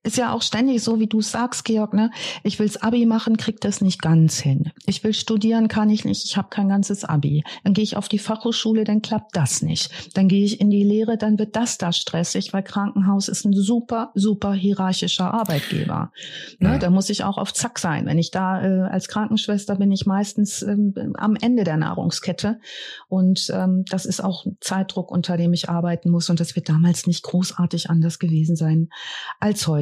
ist 0.05 0.17
ja 0.17 0.33
auch 0.33 0.43
ständig 0.43 0.83
so, 0.83 1.01
wie 1.01 1.07
du 1.07 1.21
sagst, 1.21 1.65
Georg, 1.65 1.93
ne? 1.93 2.11
Ich 2.43 2.59
will's 2.59 2.77
Abi 2.77 3.05
machen, 3.05 3.37
krieg 3.37 3.61
das 3.61 3.81
nicht 3.81 4.01
ganz 4.01 4.39
hin. 4.39 4.71
Ich 4.87 5.03
will 5.03 5.13
studieren, 5.13 5.69
kann 5.69 5.91
ich 5.91 6.05
nicht, 6.05 6.25
ich 6.25 6.37
habe 6.37 6.49
kein 6.51 6.69
ganzes 6.69 7.05
Abi. 7.05 7.43
Dann 7.65 7.75
gehe 7.75 7.85
ich 7.85 7.97
auf 7.97 8.09
die 8.09 8.19
Fachhochschule, 8.19 8.85
dann 8.85 9.03
klappt 9.03 9.37
das 9.37 9.61
nicht. 9.61 9.91
Dann 10.17 10.29
gehe 10.29 10.45
ich 10.45 10.61
in 10.61 10.71
die 10.71 10.85
Lehre, 10.85 11.19
dann 11.19 11.39
wird 11.39 11.57
das 11.57 11.79
da 11.79 11.93
stressig, 11.93 12.53
weil 12.53 12.63
Krankenhaus 12.63 13.29
ist 13.29 13.45
ein 13.45 13.53
super, 13.53 14.13
super 14.15 14.53
hierarchischer 14.53 15.35
Arbeitgeber. 15.35 16.13
Ne? 16.59 16.71
Ja. 16.71 16.79
Da 16.79 16.91
muss 16.91 17.11
ich 17.11 17.25
auch 17.25 17.37
auf 17.37 17.53
Zack 17.53 17.79
sein. 17.79 18.07
Wenn 18.07 18.19
ich 18.19 18.31
da 18.31 18.63
äh, 18.63 18.89
als 18.89 19.09
Krankenschwester 19.09 19.77
bin 19.77 19.91
ich 19.91 20.07
meistens 20.07 20.63
ähm, 20.63 20.95
am 21.17 21.35
Ende 21.37 21.65
der 21.65 21.77
Nahrungskette. 21.77 22.61
Und 23.09 23.51
ähm, 23.53 23.85
das 23.91 24.07
ist 24.07 24.23
auch 24.23 24.47
ein 24.47 24.57
Zeitdruck, 24.61 25.11
unter 25.11 25.37
dem 25.37 25.53
ich 25.53 25.69
arbeiten 25.69 26.11
muss. 26.11 26.31
Und 26.31 26.41
das 26.41 26.55
wird 26.57 26.69
damals 26.69 27.07
nicht 27.07 27.25
großartig 27.25 27.91
anders 27.91 28.19
gewesen 28.19 28.55
sein 28.55 28.89
als 29.41 29.67
heute. 29.67 29.78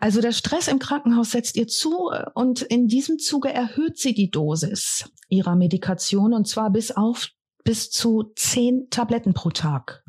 Also 0.00 0.20
der 0.20 0.32
Stress 0.32 0.68
im 0.68 0.78
Krankenhaus 0.78 1.32
setzt 1.32 1.56
ihr 1.56 1.68
zu 1.68 2.10
äh, 2.12 2.24
und 2.34 2.62
in 2.62 2.88
diesem 2.88 3.18
Zuge 3.18 3.52
erhöht 3.52 3.98
sie 3.98 4.14
die 4.14 4.30
Dosis 4.30 5.10
ihrer 5.28 5.56
Medikation 5.56 6.32
und 6.32 6.46
zwar 6.46 6.70
bis 6.70 6.90
auf 6.92 7.30
bis 7.64 7.90
zu 7.90 8.32
zehn 8.36 8.88
Tabletten 8.90 9.34
pro 9.34 9.50
Tag. 9.50 10.04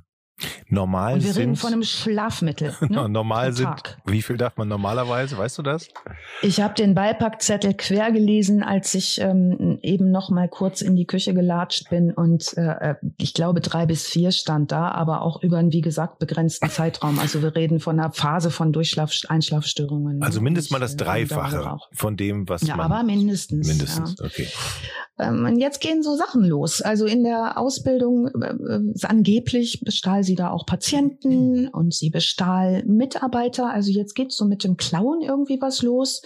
Normal 0.70 1.16
Und 1.16 1.24
wir 1.24 1.34
sind, 1.34 1.42
reden 1.42 1.56
von 1.56 1.74
einem 1.74 1.84
Schlafmittel. 1.84 2.76
Ne? 2.90 3.10
normal 3.10 3.54
sind, 3.54 3.98
wie 4.06 4.22
viel 4.22 4.38
darf 4.38 4.56
man 4.58 4.68
normalerweise, 4.68 5.38
weißt 5.38 5.58
du 5.58 5.62
das? 5.62 5.88
Ich 6.42 6.62
habe 6.62 6.74
den 6.74 6.94
Beipackzettel 6.94 7.74
quer 7.74 8.12
gelesen, 8.12 8.64
als 8.64 8.94
ich 8.94 9.20
ähm, 9.20 9.80
eben 9.82 10.10
noch 10.12 10.30
mal 10.30 10.48
kurz 10.48 10.82
in 10.82 10.96
die 10.96 11.06
Küche 11.06 11.34
gelatscht 11.34 11.90
bin 11.90 12.12
und 12.12 12.56
äh, 12.58 12.96
ich 13.18 13.34
glaube 13.34 13.62
drei 13.62 13.86
bis 13.86 14.08
vier 14.08 14.32
stand 14.32 14.72
da, 14.72 14.92
aber 14.92 15.22
auch 15.22 15.42
über 15.44 15.58
einen 15.58 15.72
wie 15.74 15.82
gesagt 15.82 16.20
begrenzten 16.20 16.70
Zeitraum. 16.70 17.20
Also 17.28 17.42
wir 17.42 17.56
reden 17.56 17.80
von 17.80 18.00
einer 18.00 18.12
Phase 18.12 18.52
von 18.52 18.72
Durchschlaf 18.72 19.12
Einschlafstörungen. 19.28 20.22
Also 20.24 20.40
mindestens 20.40 20.72
mal 20.72 20.80
das 20.80 20.94
äh, 20.94 20.98
Dreifache 20.98 21.78
von 21.94 22.16
dem, 22.16 22.48
was 22.48 22.62
Ja, 22.62 22.76
man 22.78 22.92
aber 22.92 23.04
mindestens. 23.04 23.68
mindestens, 23.68 24.16
Ja. 24.20 24.26
okay. 24.26 24.48
Ähm, 25.20 25.46
und 25.46 25.60
jetzt 25.60 25.82
gehen 25.82 26.04
so 26.04 26.16
Sachen 26.16 26.44
los. 26.44 26.82
Also 26.82 27.06
in 27.06 27.24
der 27.24 27.58
Ausbildung 27.58 28.28
äh, 28.42 28.50
äh, 28.54 28.94
angeblich 29.04 29.82
bestahl 29.84 30.24
sie 30.28 30.36
da 30.36 30.52
auch 30.52 30.68
Patienten 30.68 31.68
und 31.70 31.96
sie 31.96 32.12
bestahl 32.12 32.84
Mitarbeiter. 32.86 33.72
Also 33.72 33.90
jetzt 33.90 34.14
geht 34.14 34.32
so 34.32 34.46
mit 34.46 34.64
dem 34.64 34.78
Klauen 34.78 35.22
irgendwie 35.22 35.60
was 35.60 35.82
los 35.82 36.22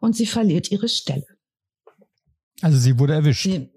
und 0.00 0.14
sie 0.14 0.26
verliert 0.26 0.70
ihre 0.70 0.88
Stelle. 0.88 1.26
Also 2.62 2.78
sie 2.78 2.98
wurde 2.98 3.14
erwischt. 3.14 3.42
Sie, 3.42 3.68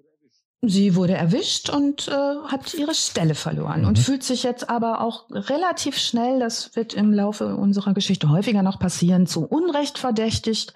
sie 0.61 0.95
wurde 0.95 1.13
erwischt 1.13 1.69
und 1.69 2.07
äh, 2.07 2.11
hat 2.11 2.73
ihre 2.73 2.93
Stelle 2.93 3.35
verloren 3.35 3.85
und 3.85 3.97
Mhm. 3.97 4.01
fühlt 4.03 4.23
sich 4.23 4.43
jetzt 4.43 4.69
aber 4.69 5.01
auch 5.01 5.29
relativ 5.31 5.97
schnell, 5.97 6.39
das 6.39 6.75
wird 6.75 6.93
im 6.93 7.11
Laufe 7.13 7.55
unserer 7.55 7.93
Geschichte 7.93 8.29
häufiger 8.29 8.61
noch 8.61 8.79
passieren, 8.79 9.25
zu 9.27 9.45
Unrecht 9.45 9.97
verdächtigt, 9.97 10.73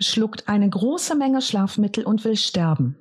schluckt 0.00 0.48
eine 0.48 0.68
große 0.68 1.14
Menge 1.14 1.40
Schlafmittel 1.42 2.04
und 2.04 2.24
will 2.24 2.36
sterben. 2.36 2.96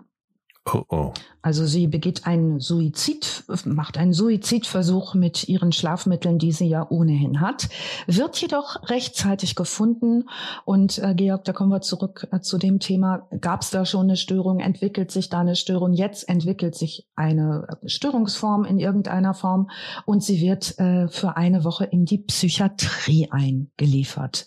Oh, 0.73 0.83
oh. 0.89 1.13
Also 1.41 1.65
sie 1.65 1.87
begeht 1.87 2.27
einen 2.27 2.59
Suizid, 2.59 3.45
macht 3.65 3.97
einen 3.97 4.11
Suizidversuch 4.11 5.13
mit 5.13 5.47
ihren 5.47 5.71
Schlafmitteln, 5.71 6.37
die 6.37 6.51
sie 6.51 6.67
ja 6.67 6.85
ohnehin 6.89 7.39
hat, 7.39 7.69
wird 8.07 8.39
jedoch 8.41 8.89
rechtzeitig 8.89 9.55
gefunden. 9.55 10.25
Und 10.65 10.99
äh, 10.99 11.13
Georg, 11.15 11.45
da 11.45 11.53
kommen 11.53 11.71
wir 11.71 11.81
zurück 11.81 12.27
äh, 12.31 12.41
zu 12.41 12.57
dem 12.57 12.79
Thema, 12.79 13.27
gab 13.39 13.61
es 13.61 13.69
da 13.69 13.85
schon 13.85 14.07
eine 14.07 14.17
Störung, 14.17 14.59
entwickelt 14.59 15.11
sich 15.11 15.29
da 15.29 15.39
eine 15.39 15.55
Störung, 15.55 15.93
jetzt 15.93 16.27
entwickelt 16.27 16.75
sich 16.75 17.07
eine 17.15 17.67
äh, 17.81 17.87
Störungsform 17.87 18.65
in 18.65 18.77
irgendeiner 18.77 19.33
Form 19.33 19.69
und 20.05 20.21
sie 20.21 20.41
wird 20.41 20.77
äh, 20.77 21.07
für 21.07 21.37
eine 21.37 21.63
Woche 21.63 21.85
in 21.85 22.05
die 22.05 22.17
Psychiatrie 22.17 23.29
eingeliefert. 23.31 24.45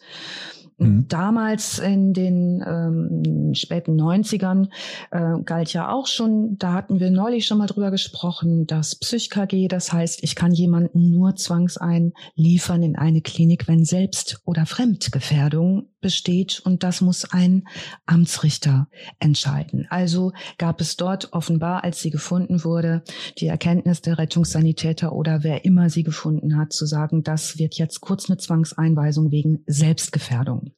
Mhm. 0.82 1.08
Damals 1.08 1.78
in 1.78 2.12
den 2.12 2.62
ähm, 2.66 3.54
späten 3.54 4.00
90ern 4.00 4.68
äh, 5.10 5.42
galt 5.44 5.72
ja 5.72 5.92
auch 5.92 6.06
schon, 6.06 6.56
da 6.58 6.72
hatten 6.72 7.00
wir 7.00 7.10
neulich 7.10 7.46
schon 7.46 7.58
mal 7.58 7.66
drüber 7.66 7.90
gesprochen, 7.90 8.66
das 8.66 8.96
PsychKG, 8.96 9.68
das 9.68 9.92
heißt, 9.92 10.22
ich 10.22 10.34
kann 10.34 10.52
jemanden 10.52 11.10
nur 11.10 11.36
zwangseinliefern 11.36 12.82
in 12.82 12.96
eine 12.96 13.20
Klinik, 13.20 13.68
wenn 13.68 13.84
Selbst- 13.84 14.40
oder 14.44 14.66
Fremdgefährdung 14.66 15.91
besteht 16.02 16.60
und 16.60 16.82
das 16.82 17.00
muss 17.00 17.24
ein 17.32 17.66
Amtsrichter 18.04 18.88
entscheiden. 19.18 19.86
Also 19.88 20.32
gab 20.58 20.82
es 20.82 20.96
dort 20.96 21.32
offenbar, 21.32 21.82
als 21.82 22.02
sie 22.02 22.10
gefunden 22.10 22.64
wurde, 22.64 23.02
die 23.38 23.46
Erkenntnis 23.46 24.02
der 24.02 24.18
Rettungssanitäter 24.18 25.12
oder 25.12 25.42
wer 25.42 25.64
immer 25.64 25.88
sie 25.88 26.02
gefunden 26.02 26.58
hat, 26.58 26.74
zu 26.74 26.84
sagen, 26.84 27.22
das 27.22 27.58
wird 27.58 27.76
jetzt 27.76 28.02
kurz 28.02 28.28
eine 28.28 28.36
Zwangseinweisung 28.36 29.30
wegen 29.30 29.62
Selbstgefährdung. 29.66 30.72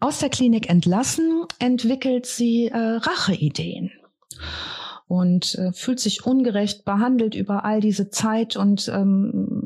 Aus 0.00 0.20
der 0.20 0.30
Klinik 0.30 0.70
entlassen, 0.70 1.44
entwickelt 1.58 2.26
sie 2.26 2.68
äh, 2.68 2.76
Racheideen 2.76 3.90
und 5.08 5.54
äh, 5.54 5.72
fühlt 5.72 6.00
sich 6.00 6.26
ungerecht 6.26 6.84
behandelt 6.84 7.34
über 7.34 7.64
all 7.64 7.80
diese 7.80 8.10
Zeit 8.10 8.56
und 8.56 8.88
ähm, 8.88 9.65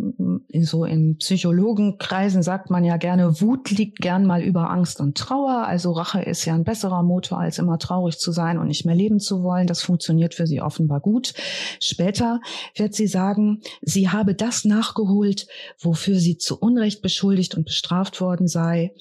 in 0.53 0.65
so 0.65 0.85
in 0.85 1.17
Psychologenkreisen 1.17 2.43
sagt 2.43 2.71
man 2.71 2.85
ja 2.85 2.97
gerne, 2.97 3.41
Wut 3.41 3.71
liegt 3.71 3.99
gern 3.99 4.27
mal 4.27 4.43
über 4.43 4.71
Angst 4.71 5.01
und 5.01 5.17
Trauer. 5.17 5.65
Also 5.67 5.93
Rache 5.93 6.21
ist 6.23 6.45
ja 6.45 6.55
ein 6.55 6.65
besserer 6.65 7.03
Motor, 7.03 7.39
als 7.39 7.59
immer 7.59 7.79
traurig 7.79 8.19
zu 8.19 8.33
sein 8.33 8.59
und 8.59 8.67
nicht 8.67 8.85
mehr 8.85 8.95
leben 8.95 9.21
zu 9.21 9.43
wollen. 9.43 9.69
Das 9.69 9.83
funktioniert 9.83 10.35
für 10.35 10.47
sie 10.47 10.61
offenbar 10.61 11.01
gut. 11.01 11.35
Später 11.81 12.41
wird 12.75 12.95
sie 12.95 13.07
sagen, 13.07 13.61
sie 13.83 14.09
habe 14.09 14.35
das 14.35 14.65
nachgeholt, 14.65 15.47
wofür 15.79 16.19
sie 16.19 16.37
zu 16.37 16.59
Unrecht 16.59 17.01
beschuldigt 17.01 17.55
und 17.55 17.65
bestraft 17.65 18.21
worden 18.21 18.49
sei. 18.49 18.93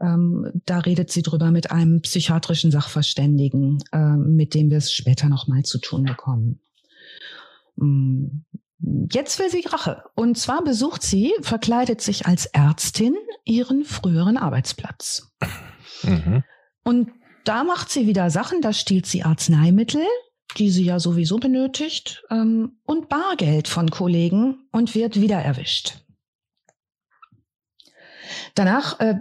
Ähm, 0.00 0.52
da 0.66 0.78
redet 0.78 1.10
sie 1.10 1.22
drüber 1.22 1.50
mit 1.50 1.70
einem 1.70 2.02
psychiatrischen 2.02 2.70
Sachverständigen, 2.70 3.78
äh, 3.92 4.16
mit 4.16 4.54
dem 4.54 4.70
wir 4.70 4.78
es 4.78 4.92
später 4.92 5.28
nochmal 5.28 5.62
zu 5.62 5.78
tun 5.78 6.04
bekommen. 6.04 6.60
Jetzt 8.80 9.38
will 9.38 9.50
sie 9.50 9.64
Rache. 9.66 10.04
Und 10.14 10.38
zwar 10.38 10.62
besucht 10.62 11.02
sie, 11.02 11.34
verkleidet 11.40 12.00
sich 12.00 12.26
als 12.26 12.46
Ärztin, 12.46 13.16
ihren 13.44 13.84
früheren 13.84 14.36
Arbeitsplatz. 14.36 15.32
Mhm. 16.02 16.44
Und 16.84 17.10
da 17.44 17.64
macht 17.64 17.90
sie 17.90 18.06
wieder 18.06 18.30
Sachen, 18.30 18.60
da 18.60 18.72
stiehlt 18.72 19.06
sie 19.06 19.24
Arzneimittel, 19.24 20.04
die 20.56 20.70
sie 20.70 20.84
ja 20.84 21.00
sowieso 21.00 21.38
benötigt, 21.38 22.22
ähm, 22.30 22.78
und 22.84 23.08
Bargeld 23.08 23.68
von 23.68 23.90
Kollegen 23.90 24.68
und 24.72 24.94
wird 24.94 25.20
wieder 25.20 25.38
erwischt. 25.38 26.04
Danach 28.54 29.00
äh, 29.00 29.16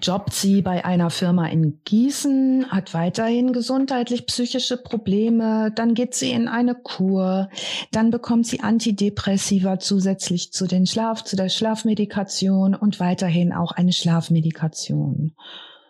jobbt 0.00 0.32
sie 0.32 0.62
bei 0.62 0.84
einer 0.84 1.10
Firma 1.10 1.46
in 1.48 1.80
Gießen, 1.84 2.70
hat 2.70 2.94
weiterhin 2.94 3.52
gesundheitlich-psychische 3.52 4.76
Probleme, 4.76 5.72
dann 5.74 5.94
geht 5.94 6.14
sie 6.14 6.30
in 6.30 6.48
eine 6.48 6.74
Kur, 6.74 7.48
dann 7.90 8.10
bekommt 8.10 8.46
sie 8.46 8.60
Antidepressiva 8.60 9.78
zusätzlich 9.78 10.52
zu 10.52 10.66
den 10.66 10.86
Schlaf, 10.86 11.24
zu 11.24 11.36
der 11.36 11.48
Schlafmedikation 11.48 12.74
und 12.74 13.00
weiterhin 13.00 13.52
auch 13.52 13.72
eine 13.72 13.92
Schlafmedikation. 13.92 15.34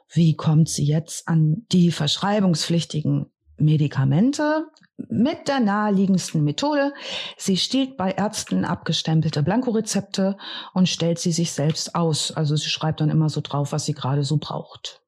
Wie 0.09 0.37
kommt 0.37 0.69
sie 0.69 0.85
jetzt 0.85 1.27
an 1.27 1.65
die 1.73 1.91
verschreibungspflichtigen 1.91 3.32
Medikamente? 3.63 4.67
Mit 5.09 5.49
der 5.49 5.61
naheliegendsten 5.61 6.45
Methode. 6.45 6.93
Sie 7.37 7.57
stiehlt 7.57 7.97
bei 7.97 8.13
Ärzten 8.13 8.65
abgestempelte 8.65 9.43
Blankorezepte 9.43 10.37
und 10.75 10.89
stellt 10.89 11.19
sie 11.19 11.33
sich 11.33 11.53
selbst 11.53 11.95
aus. 11.95 12.31
Also 12.33 12.57
sie 12.57 12.69
schreibt 12.69 13.01
dann 13.01 13.11
immer 13.11 13.29
so 13.29 13.41
drauf, 13.41 13.73
was 13.73 13.85
sie 13.85 13.95
gerade 13.95 14.23
so 14.23 14.37
braucht. 14.37 15.02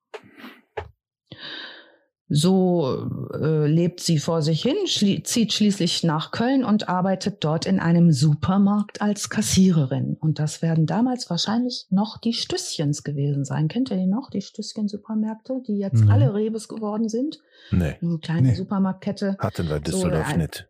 So 2.29 3.07
äh, 3.35 3.67
lebt 3.67 4.01
sie 4.01 4.19
vor 4.19 4.41
sich 4.41 4.63
hin, 4.63 4.77
schli 4.87 5.23
zieht 5.23 5.53
schließlich 5.53 6.05
nach 6.05 6.31
Köln 6.31 6.65
und 6.65 6.89
arbeitet 6.89 7.45
dort 7.45 7.67
in 7.67 7.81
einem 7.81 8.13
Supermarkt 8.13 9.03
als 9.03 9.29
Kassiererin. 9.29 10.17
Und 10.19 10.39
das 10.39 10.63
werden 10.63 10.87
damals 10.87 11.29
wahrscheinlich 11.29 11.87
noch 11.91 12.17
die 12.19 12.33
Stüsschens 12.33 13.03
gewesen 13.05 13.45
sein. 13.45 13.69
Kennt 13.69 13.91
ihr 13.91 13.99
die 13.99 14.07
noch, 14.07 14.31
die 14.31 14.41
Stüsschen-Supermärkte, 14.41 15.61
die 15.67 15.77
jetzt 15.77 16.03
Nee. 16.05 16.11
alle 16.11 16.33
Rebes 16.33 16.67
geworden 16.69 17.09
sind? 17.11 17.39
Nee, 17.71 17.97
Eine 18.01 18.19
kleine 18.19 18.49
Nee. 18.49 18.55
Supermarktkette. 18.55 19.37
hatten 19.39 19.69
wir 19.69 19.81
Düsseldorf 19.81 20.27
ein- 20.29 20.39
nicht. 20.39 20.67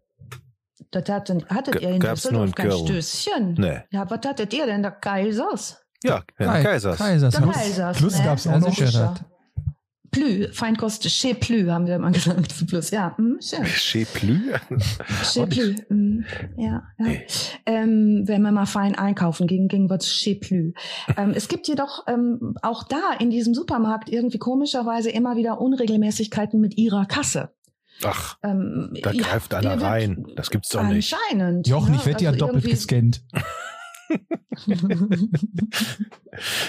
Das 0.90 1.08
hatten, 1.08 1.44
hattet 1.46 1.78
G- 1.78 1.84
ihr 1.84 1.90
in 1.90 2.00
gab's 2.00 2.24
nur 2.30 2.46
Düsseldorf 2.46 2.48
in 2.48 2.54
kein 2.54 2.68
Köln. 2.68 2.86
Stößchen? 2.86 3.54
Nee. 3.58 3.78
Ja, 3.90 4.10
was 4.10 4.20
hattet 4.26 4.52
ihr 4.52 4.66
denn, 4.66 4.82
der 4.82 4.90
Kaisers? 4.90 5.78
Ja, 6.02 6.22
Kai- 6.36 6.62
Kaisers. 6.62 6.98
Kaisers. 6.98 7.32
Der 7.34 7.40
Plus- 7.42 7.54
Kaisers, 7.54 7.96
Plus 7.96 8.18
ne? 8.18 8.24
gab's 8.24 8.46
auch 8.48 8.52
Ja, 8.52 8.58
noch. 8.58 9.14
Plü, 10.14 10.48
Feinkost 10.52 11.08
chez 11.10 11.34
Plü, 11.34 11.68
haben 11.70 11.86
wir 11.86 11.96
immer 11.96 12.10
gesagt. 12.12 12.66
Plus, 12.68 12.90
ja, 12.90 13.16
hm, 13.16 13.38
schön. 13.40 13.64
Chez 13.66 14.06
Plü? 14.12 14.52
Chez 15.24 15.48
Plü, 15.48 15.74
hm, 15.88 16.24
ja. 16.56 16.64
ja. 16.66 16.82
Nee. 16.98 17.26
Ähm, 17.66 18.22
wenn 18.26 18.42
wir 18.42 18.52
mal 18.52 18.66
fein 18.66 18.94
einkaufen 18.94 19.46
gingen, 19.46 19.68
ging 19.68 19.90
was 19.90 20.06
chez 20.06 20.38
Plü. 20.40 20.72
Ähm, 21.16 21.32
es 21.34 21.48
gibt 21.48 21.68
jedoch 21.68 22.04
ähm, 22.08 22.54
auch 22.62 22.82
da 22.82 23.12
in 23.18 23.30
diesem 23.30 23.54
Supermarkt 23.54 24.08
irgendwie 24.08 24.38
komischerweise 24.38 25.10
immer 25.10 25.36
wieder 25.36 25.60
Unregelmäßigkeiten 25.60 26.60
mit 26.60 26.76
ihrer 26.76 27.04
Kasse. 27.06 27.50
Ach, 28.02 28.36
Ähm, 28.42 28.90
da 29.02 29.12
ja, 29.12 29.22
greift 29.22 29.52
dir 29.52 29.58
einer 29.58 29.80
rein. 29.80 30.26
Das 30.34 30.50
gibt's 30.50 30.70
doch 30.70 30.82
nicht. 30.82 31.14
Anscheinend. 31.14 31.68
Jochen, 31.68 31.92
ne? 31.92 31.98
ich 31.98 32.06
werde 32.06 32.24
ja 32.24 32.30
Also 32.30 32.46
doppelt 32.46 32.64
gescannt. 32.64 33.22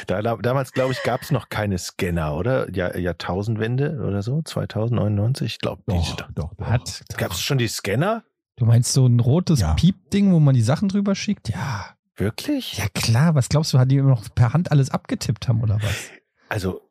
Da, 0.07 0.21
da, 0.21 0.35
damals, 0.37 0.71
glaube 0.73 0.91
ich, 0.93 1.01
gab 1.03 1.21
es 1.23 1.31
noch 1.31 1.49
keine 1.49 1.77
Scanner, 1.77 2.35
oder? 2.35 2.71
Ja, 2.75 2.95
Jahrtausendwende 2.95 3.99
oder 4.07 4.21
so? 4.21 4.41
2099? 4.43 5.53
Ich 5.53 5.59
glaube, 5.59 5.81
Doch, 5.87 6.15
doch, 6.15 6.29
doch. 6.33 6.51
Hat. 6.65 7.03
Gab 7.17 7.31
es 7.31 7.41
schon 7.41 7.57
die 7.57 7.67
Scanner? 7.67 8.23
Du 8.57 8.65
meinst 8.65 8.93
so 8.93 9.05
ein 9.07 9.19
rotes 9.19 9.59
Ja. 9.61 9.73
Piep-Ding, 9.73 10.31
wo 10.31 10.39
man 10.39 10.53
die 10.55 10.61
Sachen 10.61 10.87
drüber 10.87 11.15
schickt? 11.15 11.49
Ja. 11.49 11.87
Wirklich? 12.17 12.77
Ja 12.77 12.85
klar, 12.93 13.35
was 13.35 13.49
glaubst 13.49 13.73
du, 13.73 13.79
hat 13.79 13.91
die 13.91 13.97
immer 13.97 14.11
noch 14.11 14.23
per 14.33 14.53
Hand 14.53 14.71
alles 14.71 14.89
abgetippt 14.89 15.49
haben 15.49 15.61
oder 15.61 15.75
was? 15.81 16.09
Also 16.47 16.81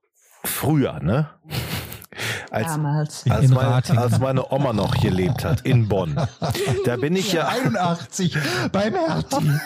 früher, 0.42 1.00
ne? 1.00 1.30
Als, 2.50 2.66
Damals. 2.66 3.26
als, 3.30 3.44
In 3.46 3.54
meine, 3.54 3.74
als 3.98 4.18
meine 4.18 4.52
Oma 4.52 4.72
noch 4.74 5.00
gelebt 5.00 5.44
hat, 5.44 5.62
in 5.62 5.88
Bonn. 5.88 6.14
Da 6.84 6.96
bin 6.96 7.16
ich 7.16 7.32
ja 7.32 7.48
81 7.64 8.36
beim 8.70 8.94
Hertie. 8.94 9.50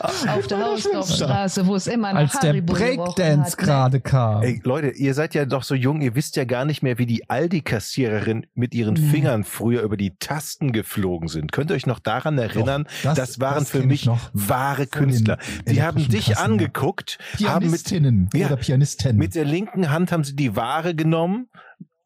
Auf 0.00 0.46
der 0.46 0.58
Hausdorfstraße, 0.64 1.66
wo 1.66 1.74
es 1.74 1.86
immer 1.86 2.12
nach 2.12 2.20
Als 2.20 2.38
der 2.40 2.50
Haribo 2.50 2.74
Breakdance 2.74 3.56
ne? 3.58 3.64
gerade 3.64 4.00
kam. 4.00 4.42
Ey, 4.42 4.60
Leute, 4.64 4.88
ihr 4.90 5.14
seid 5.14 5.34
ja 5.34 5.44
doch 5.44 5.62
so 5.62 5.74
jung, 5.74 6.00
ihr 6.00 6.14
wisst 6.14 6.36
ja 6.36 6.44
gar 6.44 6.64
nicht 6.64 6.82
mehr, 6.82 6.98
wie 6.98 7.06
die 7.06 7.28
Aldi-Kassiererin 7.28 8.46
mit 8.54 8.74
ihren 8.74 8.94
Nee. 8.94 9.10
Fingern 9.10 9.44
früher 9.44 9.82
über 9.82 9.96
die 9.96 10.16
Tasten 10.18 10.72
geflogen 10.72 11.28
sind. 11.28 11.52
Könnt 11.52 11.70
ihr 11.70 11.74
euch 11.74 11.86
noch 11.86 11.98
daran 11.98 12.38
erinnern? 12.38 12.86
Doch, 13.02 13.14
das, 13.14 13.40
waren 13.40 13.60
das 13.60 13.70
für 13.70 13.82
mich 13.82 14.08
wahre 14.32 14.86
den 14.86 14.90
Künstler. 14.90 15.38
Die 15.68 15.82
haben 15.82 16.08
dich 16.08 16.26
Kassen, 16.30 16.42
angeguckt, 16.52 17.18
haben 17.44 17.70
mit, 17.70 17.84
Pianistinnen 17.84 18.30
Ja. 18.34 18.46
oder 18.46 18.56
Pianisten. 18.56 19.16
mit 19.16 19.34
der 19.34 19.44
linken 19.44 19.90
Hand 19.90 20.12
haben 20.12 20.24
sie 20.24 20.36
die 20.36 20.56
Ware 20.56 20.94
genommen, 20.94 21.48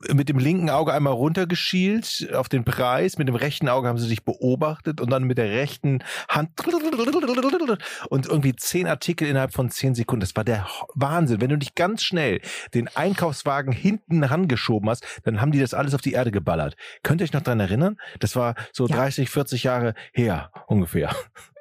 mit 0.08 0.28
dem 0.28 0.38
linken 0.38 0.70
Auge 0.70 0.92
einmal 0.92 1.12
runtergeschielt 1.12 2.30
auf 2.34 2.48
den 2.48 2.64
Preis, 2.64 3.18
mit 3.18 3.28
dem 3.28 3.34
rechten 3.34 3.68
Auge 3.68 3.88
haben 3.88 3.98
sie 3.98 4.08
dich 4.08 4.24
beobachtet 4.24 5.00
und 5.00 5.10
dann 5.10 5.24
mit 5.24 5.36
der 5.38 5.50
rechten 5.50 6.02
Hand 6.28 6.50
und 8.08 8.26
irgendwie 8.26 8.56
zehn 8.56 8.86
Artikel 8.86 9.28
innerhalb 9.28 9.52
von 9.52 9.70
zehn 9.70 9.94
Sekunden. 9.94 10.20
Das 10.20 10.34
war 10.36 10.44
der 10.44 10.66
Wahnsinn. 10.94 11.40
Wenn 11.40 11.50
du 11.50 11.58
dich 11.58 11.74
ganz 11.74 12.02
schnell 12.02 12.40
den 12.74 12.88
Einkaufswagen 12.88 13.72
hinten 13.72 14.24
rangeschoben 14.24 14.88
hast, 14.88 15.04
dann 15.24 15.40
haben 15.40 15.52
die 15.52 15.60
das 15.60 15.74
alles 15.74 15.94
auf 15.94 16.00
die 16.00 16.12
Erde 16.12 16.30
geballert. 16.30 16.76
Könnt 17.02 17.20
ihr 17.20 17.24
euch 17.24 17.32
noch 17.32 17.42
dran 17.42 17.60
erinnern? 17.60 17.96
Das 18.20 18.36
war 18.36 18.54
so 18.72 18.86
Ja. 18.86 18.96
30, 18.96 19.28
40 19.28 19.64
Jahre 19.64 19.94
her 20.12 20.50
ungefähr. 20.66 21.14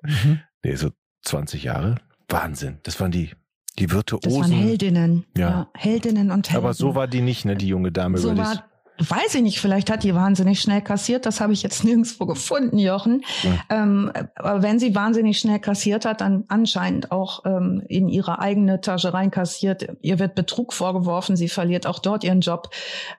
Mhm. 0.04 0.42
Nee, 0.64 0.76
so 0.76 0.92
20 1.24 1.64
Jahre. 1.64 1.96
Wahnsinn. 2.30 2.80
Das 2.84 3.00
waren 3.00 3.12
die, 3.12 3.32
die 3.80 3.88
Das 3.88 3.96
waren 3.96 4.04
Virtuosen. 4.22 4.54
Heldinnen. 4.54 5.26
Ja. 5.38 5.70
Heldinnen 5.76 6.32
und 6.32 6.50
Helden. 6.50 6.66
Aber 6.66 6.74
so 6.74 6.96
war 6.96 7.08
die 7.08 7.22
nicht, 7.22 7.46
ne, 7.46 7.56
die 7.56 7.68
junge 7.68 7.92
Dame. 7.92 8.18
so 8.18 8.36
war, 8.38 8.64
weiß 9.00 9.36
ich 9.36 9.42
nicht, 9.42 9.60
vielleicht 9.60 9.90
hat 9.90 10.04
die 10.04 10.14
wahnsinnig 10.14 10.60
schnell 10.60 10.82
kassiert, 10.82 11.26
das 11.26 11.40
habe 11.42 11.54
ich 11.54 11.64
jetzt 11.64 11.84
nirgendwo 11.86 12.26
gefunden, 12.26 12.78
Jochen. 12.78 13.24
Ähm, 13.70 14.12
aber 14.36 14.62
wenn 14.62 14.80
sie 14.80 14.96
wahnsinnig 14.96 15.40
schnell 15.40 15.60
kassiert 15.60 16.06
hat, 16.06 16.22
dann 16.22 16.44
anscheinend 16.48 17.12
auch 17.12 17.46
ähm, 17.46 17.82
in 17.88 18.10
ihre 18.10 18.40
eigene 18.40 18.82
Tasche 18.82 19.14
reinkassiert. 19.14 19.88
Ihr 20.02 20.20
wird 20.20 20.36
Betrug 20.36 20.74
vorgeworfen, 20.74 21.36
sie 21.36 21.50
verliert 21.50 21.88
auch 21.88 22.00
dort 22.00 22.24
ihren 22.24 22.42
Job 22.42 22.70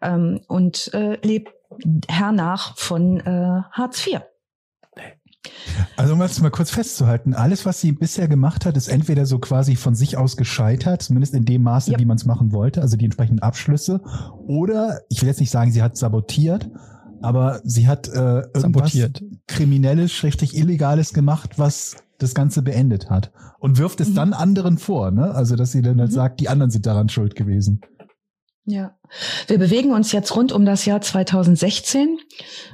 ähm, 0.02 0.40
und 0.48 0.92
äh, 0.94 1.18
lebt 1.26 1.52
hernach 2.08 2.76
von 2.76 3.20
äh, 3.20 3.62
Hartz 3.72 4.06
IV. 4.06 4.20
Also 5.96 6.12
um 6.14 6.18
das 6.20 6.40
mal 6.40 6.50
kurz 6.50 6.70
festzuhalten, 6.70 7.34
alles, 7.34 7.64
was 7.64 7.80
sie 7.80 7.92
bisher 7.92 8.28
gemacht 8.28 8.66
hat, 8.66 8.76
ist 8.76 8.88
entweder 8.88 9.24
so 9.26 9.38
quasi 9.38 9.76
von 9.76 9.94
sich 9.94 10.16
aus 10.16 10.36
gescheitert, 10.36 11.02
zumindest 11.02 11.34
in 11.34 11.44
dem 11.44 11.62
Maße, 11.62 11.92
Ja. 11.92 11.98
wie 11.98 12.04
man 12.04 12.16
es 12.16 12.26
machen 12.26 12.52
wollte, 12.52 12.82
also 12.82 12.96
die 12.96 13.04
entsprechenden 13.06 13.40
Abschlüsse, 13.42 14.00
oder 14.46 15.00
ich 15.08 15.20
will 15.22 15.28
jetzt 15.28 15.40
nicht 15.40 15.50
sagen, 15.50 15.70
sie 15.72 15.82
hat 15.82 15.96
sabotiert, 15.96 16.68
aber 17.22 17.60
sie 17.64 17.86
hat 17.88 18.08
äh, 18.08 18.12
irgendwas 18.40 18.62
Sabotiert. 18.62 19.22
Kriminelles, 19.46 20.12
schrägstrich 20.12 20.56
Illegales 20.56 21.12
gemacht, 21.12 21.58
was 21.58 21.96
das 22.18 22.34
Ganze 22.34 22.62
beendet 22.62 23.08
hat. 23.10 23.30
Und 23.58 23.78
wirft 23.78 24.00
es 24.00 24.10
Mhm. 24.10 24.14
dann 24.14 24.32
anderen 24.34 24.78
vor, 24.78 25.10
ne? 25.10 25.34
Also, 25.34 25.56
dass 25.56 25.72
sie 25.72 25.82
dann 25.82 25.98
halt 26.00 26.10
Mhm. 26.10 26.14
sagt, 26.14 26.40
die 26.40 26.48
anderen 26.48 26.70
sind 26.70 26.86
daran 26.86 27.08
schuld 27.08 27.34
gewesen. 27.34 27.80
Ja, 28.66 28.94
wir 29.48 29.58
bewegen 29.58 29.92
uns 29.92 30.12
jetzt 30.12 30.36
rund 30.36 30.52
um 30.52 30.64
das 30.64 30.84
Jahr 30.84 31.00
2016 31.00 32.18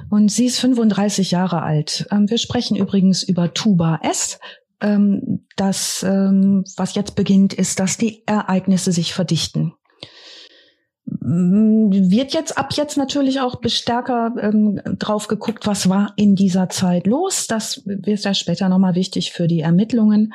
und 0.09 0.29
sie 0.29 0.45
ist 0.45 0.59
35 0.59 1.31
Jahre 1.31 1.63
alt. 1.63 2.07
Ähm, 2.11 2.29
Wir 2.29 2.37
sprechen 2.37 2.75
übrigens 2.75 3.23
über 3.23 3.53
Tuba 3.53 3.99
S. 4.03 4.39
Ähm, 4.81 5.45
Das, 5.55 6.03
ähm, 6.03 6.63
was 6.75 6.93
jetzt 6.93 7.15
beginnt, 7.15 7.53
ist, 7.53 7.79
dass 7.79 7.97
die 7.97 8.21
Ereignisse 8.27 8.91
sich 8.91 9.13
verdichten. 9.13 9.73
Mm, 11.05 11.89
Wird 12.11 12.33
jetzt 12.33 12.57
ab 12.57 12.73
jetzt 12.73 12.97
natürlich 12.97 13.39
auch 13.39 13.59
stärker 13.65 14.33
ähm, 14.39 14.79
drauf 14.99 15.27
geguckt, 15.27 15.65
was 15.65 15.89
war 15.89 16.13
in 16.17 16.35
dieser 16.35 16.69
Zeit 16.69 17.07
los. 17.07 17.47
Das 17.47 17.81
wird 17.85 18.23
ja 18.23 18.33
später 18.33 18.69
nochmal 18.69 18.95
wichtig 18.95 19.31
für 19.31 19.47
die 19.47 19.61
Ermittlungen. 19.61 20.33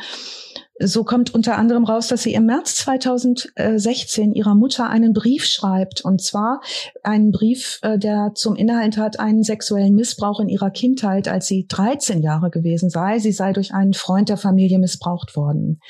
So 0.85 1.05
kommt 1.05 1.35
unter 1.35 1.57
anderem 1.57 1.85
raus, 1.85 2.09
dass 2.09 2.23
sie 2.23 2.35
im 2.35 2.47
März 2.47 2.77
2016 2.77 4.33
ihrer 4.33 4.55
Mutter 4.55 4.89
einen 4.89 5.13
Brief 5.13 5.45
schreibt. 5.45 6.03
Und 6.05 6.23
zwar 6.23 6.61
einen 7.03 7.31
Brief, 7.31 7.79
äh, 7.83 7.99
der 7.99 8.33
zum 8.35 8.57
Inhalt 8.57 8.97
hat 8.97 9.21
einen 9.21 9.43
sexuellen 9.43 9.95
Missbrauch 9.95 10.41
in 10.41 10.49
ihrer 10.49 10.71
Kindheit, 10.71 11.29
als 11.29 11.47
sie 11.47 11.67
13 11.69 12.23
Jahre 12.23 12.51
gewesen 12.51 12.91
sei. 12.91 13.19
Sie 13.19 13.33
sei 13.33 13.53
durch 13.53 13.73
einen 13.75 13.95
Freund 13.95 14.29
der 14.29 14.37
Familie 14.37 14.79
missbraucht 14.79 15.37
worden. 15.37 15.81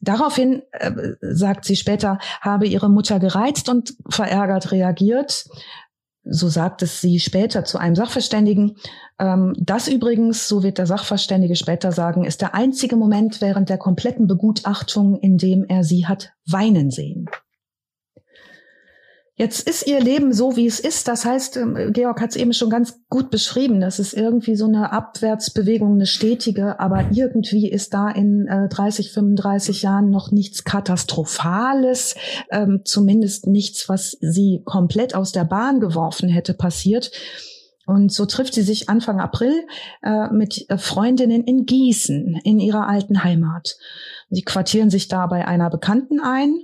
Daraufhin, 0.00 0.62
äh, 0.72 0.92
sagt 1.20 1.64
sie 1.64 1.76
später, 1.76 2.18
habe 2.40 2.66
ihre 2.66 2.88
Mutter 2.88 3.18
gereizt 3.18 3.68
und 3.68 3.94
verärgert 4.08 4.72
reagiert. 4.72 5.44
So 6.24 6.48
sagt 6.48 6.82
es 6.82 7.00
sie 7.00 7.18
später 7.18 7.64
zu 7.64 7.78
einem 7.78 7.94
Sachverständigen. 7.94 8.76
Ähm, 9.18 9.54
das 9.58 9.88
übrigens, 9.88 10.48
so 10.48 10.62
wird 10.62 10.78
der 10.78 10.86
Sachverständige 10.86 11.56
später 11.56 11.92
sagen, 11.92 12.24
ist 12.24 12.42
der 12.42 12.54
einzige 12.54 12.96
Moment 12.96 13.40
während 13.40 13.68
der 13.68 13.78
kompletten 13.78 14.26
Begutachtung, 14.26 15.18
in 15.18 15.38
dem 15.38 15.64
er 15.64 15.82
sie 15.82 16.06
hat 16.06 16.32
weinen 16.46 16.90
sehen. 16.90 17.26
Jetzt 19.40 19.66
ist 19.66 19.86
ihr 19.86 20.00
Leben 20.00 20.34
so, 20.34 20.56
wie 20.56 20.66
es 20.66 20.80
ist. 20.80 21.08
Das 21.08 21.24
heißt, 21.24 21.56
ähm, 21.56 21.94
Georg 21.94 22.20
hat 22.20 22.28
es 22.28 22.36
eben 22.36 22.52
schon 22.52 22.68
ganz 22.68 23.00
gut 23.08 23.30
beschrieben. 23.30 23.80
Das 23.80 23.98
ist 23.98 24.12
irgendwie 24.12 24.54
so 24.54 24.66
eine 24.66 24.92
Abwärtsbewegung, 24.92 25.94
eine 25.94 26.04
stetige, 26.04 26.78
aber 26.78 27.06
irgendwie 27.10 27.66
ist 27.66 27.94
da 27.94 28.10
in 28.10 28.46
äh, 28.46 28.68
30, 28.68 29.12
35 29.12 29.80
Jahren 29.80 30.10
noch 30.10 30.30
nichts 30.30 30.64
Katastrophales, 30.64 32.16
ähm, 32.50 32.82
zumindest 32.84 33.46
nichts, 33.46 33.88
was 33.88 34.18
sie 34.20 34.60
komplett 34.66 35.14
aus 35.14 35.32
der 35.32 35.44
Bahn 35.44 35.80
geworfen 35.80 36.28
hätte, 36.28 36.52
passiert. 36.52 37.10
Und 37.86 38.12
so 38.12 38.26
trifft 38.26 38.52
sie 38.52 38.60
sich 38.60 38.90
Anfang 38.90 39.20
April 39.20 39.54
äh, 40.02 40.28
mit 40.30 40.68
äh, 40.68 40.76
Freundinnen 40.76 41.44
in 41.44 41.64
Gießen, 41.64 42.40
in 42.44 42.60
ihrer 42.60 42.86
alten 42.86 43.24
Heimat. 43.24 43.78
Sie 44.28 44.42
quartieren 44.42 44.90
sich 44.90 45.08
da 45.08 45.26
bei 45.26 45.48
einer 45.48 45.70
Bekannten 45.70 46.20
ein 46.20 46.60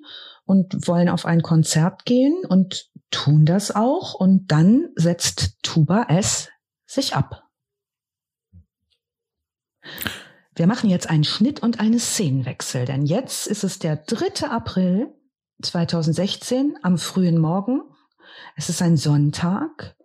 und 0.47 0.87
wollen 0.89 1.09
auf 1.09 1.27
ein 1.27 1.43
Konzert 1.43 2.05
gehen 2.05 2.45
und 2.49 2.91
tun 3.11 3.45
das 3.45 3.75
auch. 3.75 4.15
Und 4.15 4.51
dann 4.53 4.89
setzt 4.95 5.59
Tuba 5.63 6.05
S 6.09 6.49
sich 6.87 7.15
ab. 7.15 7.45
Wir 10.55 10.67
machen 10.67 10.89
jetzt 10.89 11.11
einen 11.11 11.25
Schnitt 11.25 11.61
und 11.61 11.81
einen 11.81 11.99
Szenenwechsel, 11.99 12.87
denn 12.87 13.05
jetzt 13.05 13.47
ist 13.47 13.63
es 13.63 13.79
der 13.79 13.97
3. 13.97 14.49
April 14.49 15.13
2016 15.61 16.79
am 16.83 16.97
frühen 16.97 17.39
Morgen. 17.39 17.83
Es 18.57 18.71
ist 18.71 18.81
ein 18.81 18.97
Sonntag 18.97 19.97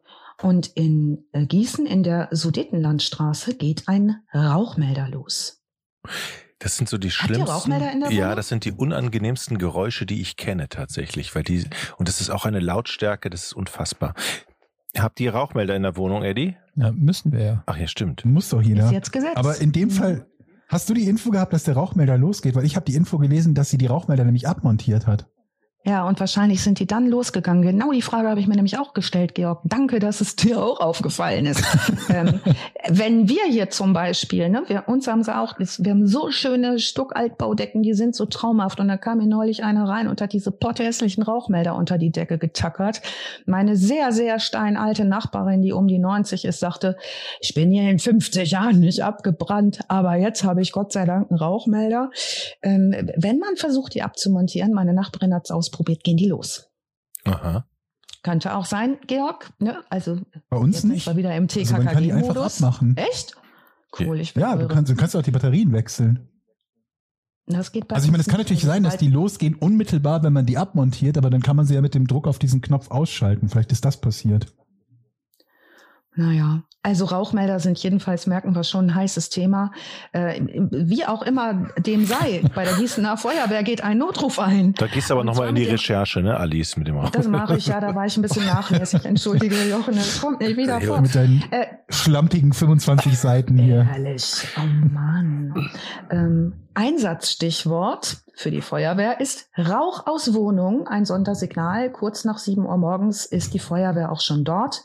und 0.41 0.67
in 0.67 1.25
äh, 1.31 1.45
Gießen 1.45 1.85
in 1.85 2.03
der 2.03 2.29
Sudetenlandstraße 2.31 3.55
geht 3.55 3.87
ein 3.87 4.23
Rauchmelder 4.33 5.07
los. 5.07 5.63
Das 6.61 6.77
sind 6.77 6.87
so 6.87 6.97
die 6.97 7.09
Habt 7.09 7.29
ihr 7.29 7.35
schlimmsten. 7.35 7.51
Rauchmelder 7.51 7.91
in 7.91 7.99
der 8.01 8.11
ja, 8.11 8.35
das 8.35 8.47
sind 8.47 8.65
die 8.65 8.71
unangenehmsten 8.71 9.57
Geräusche, 9.57 10.05
die 10.05 10.21
ich 10.21 10.37
kenne 10.37 10.69
tatsächlich, 10.69 11.33
weil 11.35 11.43
die 11.43 11.65
und 11.97 12.07
das 12.07 12.21
ist 12.21 12.29
auch 12.29 12.45
eine 12.45 12.59
Lautstärke, 12.59 13.29
das 13.29 13.45
ist 13.45 13.53
unfassbar. 13.53 14.13
Habt 14.97 15.19
ihr 15.19 15.33
Rauchmelder 15.33 15.75
in 15.75 15.83
der 15.83 15.95
Wohnung, 15.97 16.23
Eddie? 16.23 16.57
Ja, 16.75 16.91
müssen 16.91 17.31
wir 17.31 17.43
ja. 17.43 17.63
Ach 17.65 17.77
ja, 17.77 17.87
stimmt. 17.87 18.25
Muss 18.25 18.49
doch 18.49 18.61
jeder. 18.61 18.85
Ist 18.85 18.91
jetzt 18.91 19.11
Gesetz. 19.11 19.35
Aber 19.35 19.59
in 19.59 19.71
dem. 19.71 19.89
Fall, 19.89 20.27
hast 20.67 20.89
du 20.89 20.93
die 20.93 21.05
Info 21.05 21.31
gehabt, 21.31 21.53
dass 21.53 21.63
der 21.63 21.75
Rauchmelder 21.75 22.17
losgeht? 22.17 22.55
Weil 22.55 22.65
ich 22.65 22.75
habe 22.75 22.85
die 22.85 22.95
Info 22.95 23.17
gelesen, 23.17 23.55
dass 23.55 23.69
sie 23.69 23.77
die 23.77 23.87
Rauchmelder 23.87 24.23
nämlich 24.23 24.47
abmontiert 24.47 25.07
hat. 25.07 25.27
Ja, 25.83 26.07
und 26.07 26.19
wahrscheinlich 26.19 26.61
sind 26.61 26.77
die 26.77 26.85
dann 26.85 27.07
losgegangen. 27.07 27.63
Genau 27.63 27.91
die 27.91 28.03
Frage 28.03 28.29
habe 28.29 28.39
ich 28.39 28.45
mir 28.45 28.55
nämlich 28.55 28.77
auch 28.77 28.93
gestellt, 28.93 29.33
Georg. 29.33 29.61
Danke, 29.63 29.97
dass 29.97 30.21
es 30.21 30.35
dir 30.35 30.61
auch 30.61 30.79
aufgefallen 30.79 31.47
ist. 31.47 31.63
ähm, 32.09 32.39
wenn 32.87 33.27
wir 33.27 33.45
hier 33.45 33.71
zum 33.71 33.91
Beispiel, 33.91 34.49
ne, 34.49 34.61
wir, 34.67 34.83
uns 34.87 35.07
haben 35.07 35.23
sie 35.23 35.35
auch, 35.35 35.55
wir 35.57 35.91
haben 35.91 36.05
so 36.05 36.29
schöne 36.29 36.77
Stuckaltbaudecken, 36.77 37.81
die 37.81 37.95
sind 37.95 38.15
so 38.15 38.27
traumhaft. 38.27 38.79
Und 38.79 38.89
da 38.89 38.97
kam 38.97 39.17
mir 39.17 39.25
neulich 39.25 39.63
einer 39.63 39.89
rein 39.89 40.07
und 40.07 40.21
hat 40.21 40.33
diese 40.33 40.51
potthässlichen 40.51 41.23
Rauchmelder 41.23 41.75
unter 41.75 41.97
die 41.97 42.11
Decke 42.11 42.37
getackert. 42.37 43.01
Meine 43.47 43.75
sehr, 43.75 44.11
sehr 44.11 44.39
steinalte 44.39 45.03
Nachbarin, 45.03 45.63
die 45.63 45.73
um 45.73 45.87
die 45.87 45.97
90 45.97 46.45
ist, 46.45 46.59
sagte, 46.59 46.95
ich 47.39 47.55
bin 47.55 47.71
hier 47.71 47.89
in 47.89 47.97
50 47.97 48.51
Jahren 48.51 48.79
nicht 48.79 49.03
abgebrannt, 49.03 49.79
aber 49.87 50.15
jetzt 50.15 50.43
habe 50.43 50.61
ich 50.61 50.73
Gott 50.73 50.93
sei 50.93 51.05
Dank 51.05 51.31
einen 51.31 51.39
Rauchmelder. 51.39 52.11
Ähm, 52.61 52.93
wenn 53.17 53.39
man 53.39 53.55
versucht, 53.55 53.95
die 53.95 54.03
abzumontieren, 54.03 54.73
meine 54.73 54.93
Nachbarin 54.93 55.33
hat 55.33 55.45
es 55.45 55.51
ausprobiert, 55.71 56.03
gehen 56.03 56.17
die 56.17 56.27
los. 56.27 56.67
Aha. 57.25 57.65
Könnte 58.23 58.55
auch 58.55 58.65
sein, 58.65 58.97
Georg. 59.07 59.51
Ne? 59.59 59.83
Also 59.89 60.19
Bei 60.49 60.57
uns 60.57 60.83
nicht. 60.83 61.07
wir 61.07 61.15
wieder 61.17 61.35
im 61.35 61.47
Also 61.49 61.73
man 61.73 61.85
kann 61.85 62.03
die 62.03 62.11
einfach 62.11 62.33
TKKG-Modus. 62.33 62.55
abmachen. 62.63 62.97
Echt? 62.97 63.35
Cool, 63.99 64.19
ich 64.19 64.33
bin 64.33 64.41
Ja, 64.41 64.55
du 64.55 64.67
kannst, 64.67 64.91
du 64.91 64.95
kannst 64.95 65.15
auch 65.15 65.23
die 65.23 65.31
Batterien 65.31 65.71
wechseln. 65.73 66.27
Das 67.47 67.71
geht 67.71 67.87
bei 67.87 67.95
Also 67.95 68.05
ich 68.05 68.11
meine, 68.11 68.21
es 68.21 68.27
kann 68.27 68.39
natürlich 68.39 68.63
sein, 68.63 68.83
dass 68.83 68.97
die 68.97 69.09
losgehen 69.09 69.55
unmittelbar, 69.55 70.23
wenn 70.23 70.31
man 70.33 70.45
die 70.45 70.57
abmontiert, 70.57 71.17
aber 71.17 71.29
dann 71.29 71.41
kann 71.41 71.55
man 71.55 71.65
sie 71.65 71.73
ja 71.73 71.81
mit 71.81 71.95
dem 71.95 72.07
Druck 72.07 72.27
auf 72.27 72.37
diesen 72.39 72.61
Knopf 72.61 72.91
ausschalten. 72.91 73.49
Vielleicht 73.49 73.71
ist 73.71 73.83
das 73.83 73.99
passiert. 73.99 74.53
Naja, 76.15 76.63
also 76.83 77.05
Rauchmelder 77.05 77.59
sind 77.59 77.77
jedenfalls, 77.77 78.27
merken 78.27 78.53
wir 78.53 78.63
schon, 78.63 78.87
ein 78.87 78.95
heißes 78.95 79.29
Thema. 79.29 79.71
Äh, 80.11 80.41
wie 80.71 81.05
auch 81.05 81.21
immer 81.21 81.69
dem 81.77 82.05
sei, 82.05 82.41
bei 82.53 82.65
der 82.65 82.73
Gießener 82.73 83.15
Feuerwehr 83.17 83.63
geht 83.63 83.81
ein 83.83 83.97
Notruf 83.99 84.39
ein. 84.39 84.73
Da 84.73 84.87
gehst 84.87 85.09
du 85.09 85.13
aber 85.13 85.23
nochmal 85.23 85.49
in 85.49 85.55
die 85.55 85.63
Recherche, 85.63 86.21
ne, 86.21 86.35
Alice, 86.37 86.75
mit 86.77 86.87
dem 86.87 86.97
Rauch. 86.97 87.11
Das 87.11 87.27
mache 87.27 87.55
ich 87.55 87.67
ja, 87.67 87.79
da 87.79 87.95
war 87.95 88.07
ich 88.07 88.17
ein 88.17 88.23
bisschen 88.23 88.45
nachlässig. 88.45 89.05
Entschuldige, 89.05 89.55
Jochen, 89.69 89.95
das 89.95 90.19
kommt 90.19 90.41
nicht 90.41 90.57
wieder 90.57 90.81
vor. 90.81 90.99
Mit 91.01 91.15
deinen 91.15 91.43
Äh, 91.51 91.67
schlampigen 91.89 92.51
25 92.51 93.17
Seiten 93.17 93.57
hier. 93.57 93.83
Herrlich. 93.83 94.47
Oh 94.57 94.65
Mann. 94.93 95.69
Ähm, 96.09 96.53
Einsatzstichwort 96.73 98.17
für 98.41 98.51
die 98.51 98.61
Feuerwehr 98.61 99.19
ist 99.21 99.49
Rauch 99.57 100.07
aus 100.07 100.33
Wohnung. 100.33 100.87
Ein 100.87 101.05
Sondersignal. 101.05 101.91
Kurz 101.91 102.25
nach 102.25 102.39
7 102.39 102.65
Uhr 102.65 102.77
morgens 102.77 103.25
ist 103.25 103.53
die 103.53 103.59
Feuerwehr 103.59 104.11
auch 104.11 104.19
schon 104.19 104.43
dort. 104.43 104.83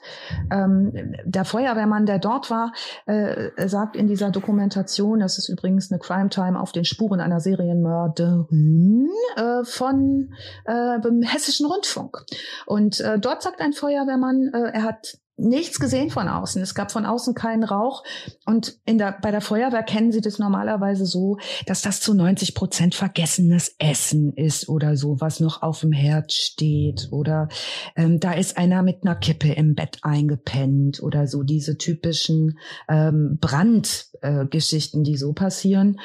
Ähm, 0.50 1.14
der 1.24 1.44
Feuerwehrmann, 1.44 2.06
der 2.06 2.18
dort 2.18 2.50
war, 2.50 2.72
äh, 3.06 3.66
sagt 3.66 3.96
in 3.96 4.06
dieser 4.06 4.30
Dokumentation, 4.30 5.20
das 5.20 5.38
ist 5.38 5.48
übrigens 5.48 5.90
eine 5.90 5.98
Crime 5.98 6.28
Time 6.28 6.60
auf 6.60 6.72
den 6.72 6.84
Spuren 6.84 7.20
einer 7.20 7.40
Serienmörderin 7.40 9.08
äh, 9.36 9.64
von 9.64 10.34
äh, 10.64 11.00
dem 11.00 11.22
Hessischen 11.22 11.66
Rundfunk. 11.66 12.24
Und 12.66 13.00
äh, 13.00 13.18
dort 13.18 13.42
sagt 13.42 13.60
ein 13.60 13.72
Feuerwehrmann, 13.72 14.50
äh, 14.52 14.70
er 14.74 14.82
hat 14.82 15.18
nichts 15.36 15.78
gesehen 15.78 16.10
von 16.10 16.28
außen. 16.28 16.62
Es 16.62 16.74
gab 16.74 16.90
von 16.90 17.04
außen 17.04 17.34
keinen 17.34 17.64
Rauch. 17.64 18.04
Und 18.46 18.78
in 18.86 18.98
der, 18.98 19.16
bei 19.20 19.30
der 19.30 19.40
Feuerwehr 19.40 19.82
kennen 19.82 20.12
sie 20.12 20.20
das 20.20 20.38
normalerweise 20.38 21.04
so, 21.04 21.38
dass 21.66 21.82
das 21.82 22.00
zu 22.00 22.14
90 22.14 22.54
Prozent 22.54 22.94
vergessenes 22.94 23.74
Essen 23.78 24.32
ist 24.32 24.68
oder 24.68 24.96
so, 24.96 25.20
was 25.20 25.40
noch 25.40 25.62
auf 25.62 25.80
dem 25.80 25.92
Herd 25.92 26.32
steht. 26.32 27.08
Oder 27.10 27.48
ähm, 27.96 28.18
da 28.18 28.32
ist 28.32 28.56
einer 28.56 28.82
mit 28.82 29.02
einer 29.02 29.16
Kippe 29.16 29.52
im 29.52 29.74
Bett 29.74 29.98
eingepennt 30.02 31.02
oder 31.02 31.26
so 31.26 31.42
diese 31.42 31.76
typischen 31.76 32.58
ähm, 32.88 33.38
Brandgeschichten, 33.40 35.00
äh, 35.02 35.04
die 35.04 35.16
so 35.16 35.34
passieren. 35.34 36.00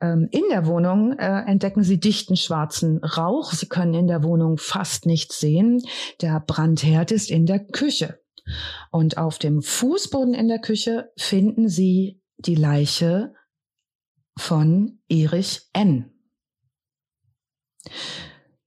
Ähm, 0.00 0.28
in 0.30 0.44
der 0.50 0.66
Wohnung 0.66 1.18
äh, 1.18 1.42
entdecken 1.46 1.82
sie 1.82 2.00
dichten 2.00 2.36
schwarzen 2.36 2.98
Rauch. 3.04 3.52
Sie 3.52 3.66
können 3.66 3.94
in 3.94 4.06
der 4.06 4.22
Wohnung 4.22 4.56
fast 4.56 5.04
nichts 5.04 5.38
sehen. 5.40 5.82
Der 6.22 6.40
Brandherd 6.40 7.12
ist 7.12 7.30
in 7.30 7.44
der 7.44 7.60
Küche. 7.60 8.21
Und 8.90 9.18
auf 9.18 9.38
dem 9.38 9.62
Fußboden 9.62 10.34
in 10.34 10.48
der 10.48 10.60
Küche 10.60 11.10
finden 11.16 11.68
sie 11.68 12.20
die 12.38 12.54
Leiche 12.54 13.34
von 14.36 14.98
Erich 15.08 15.68
N. 15.72 16.10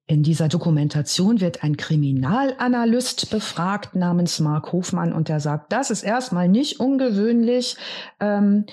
In 0.08 0.22
dieser 0.22 0.50
Dokumentation 0.50 1.42
wird 1.42 1.64
ein 1.64 1.78
Kriminalanalyst 1.78 3.32
befragt 3.32 3.96
namens 3.96 4.40
Mark 4.40 4.72
Hofmann 4.72 5.14
und 5.14 5.30
der 5.30 5.40
sagt, 5.40 5.74
das 5.74 5.90
ist 5.90 6.04
erstmal 6.04 6.48
nicht 6.48 6.80
ungewöhnlich. 6.80 7.76
Ähm, 8.20 8.66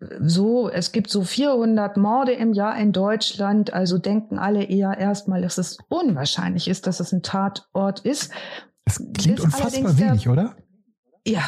so, 0.00 0.70
es 0.70 0.92
gibt 0.92 1.10
so 1.10 1.24
400 1.24 1.96
Morde 1.96 2.32
im 2.32 2.52
Jahr 2.52 2.78
in 2.78 2.92
Deutschland, 2.92 3.72
also 3.74 3.98
denken 3.98 4.38
alle 4.38 4.64
eher 4.64 4.96
erstmal, 4.96 5.42
dass 5.42 5.58
es 5.58 5.76
unwahrscheinlich 5.88 6.68
ist, 6.68 6.86
dass 6.86 7.00
es 7.00 7.12
ein 7.12 7.22
Tatort 7.22 8.00
ist. 8.00 8.32
Das 8.96 9.22
klingt 9.22 9.40
unfassbar 9.40 9.66
allerdings 9.72 9.96
der- 9.96 10.10
wenig, 10.10 10.28
oder? 10.28 10.56
Ja, 11.26 11.42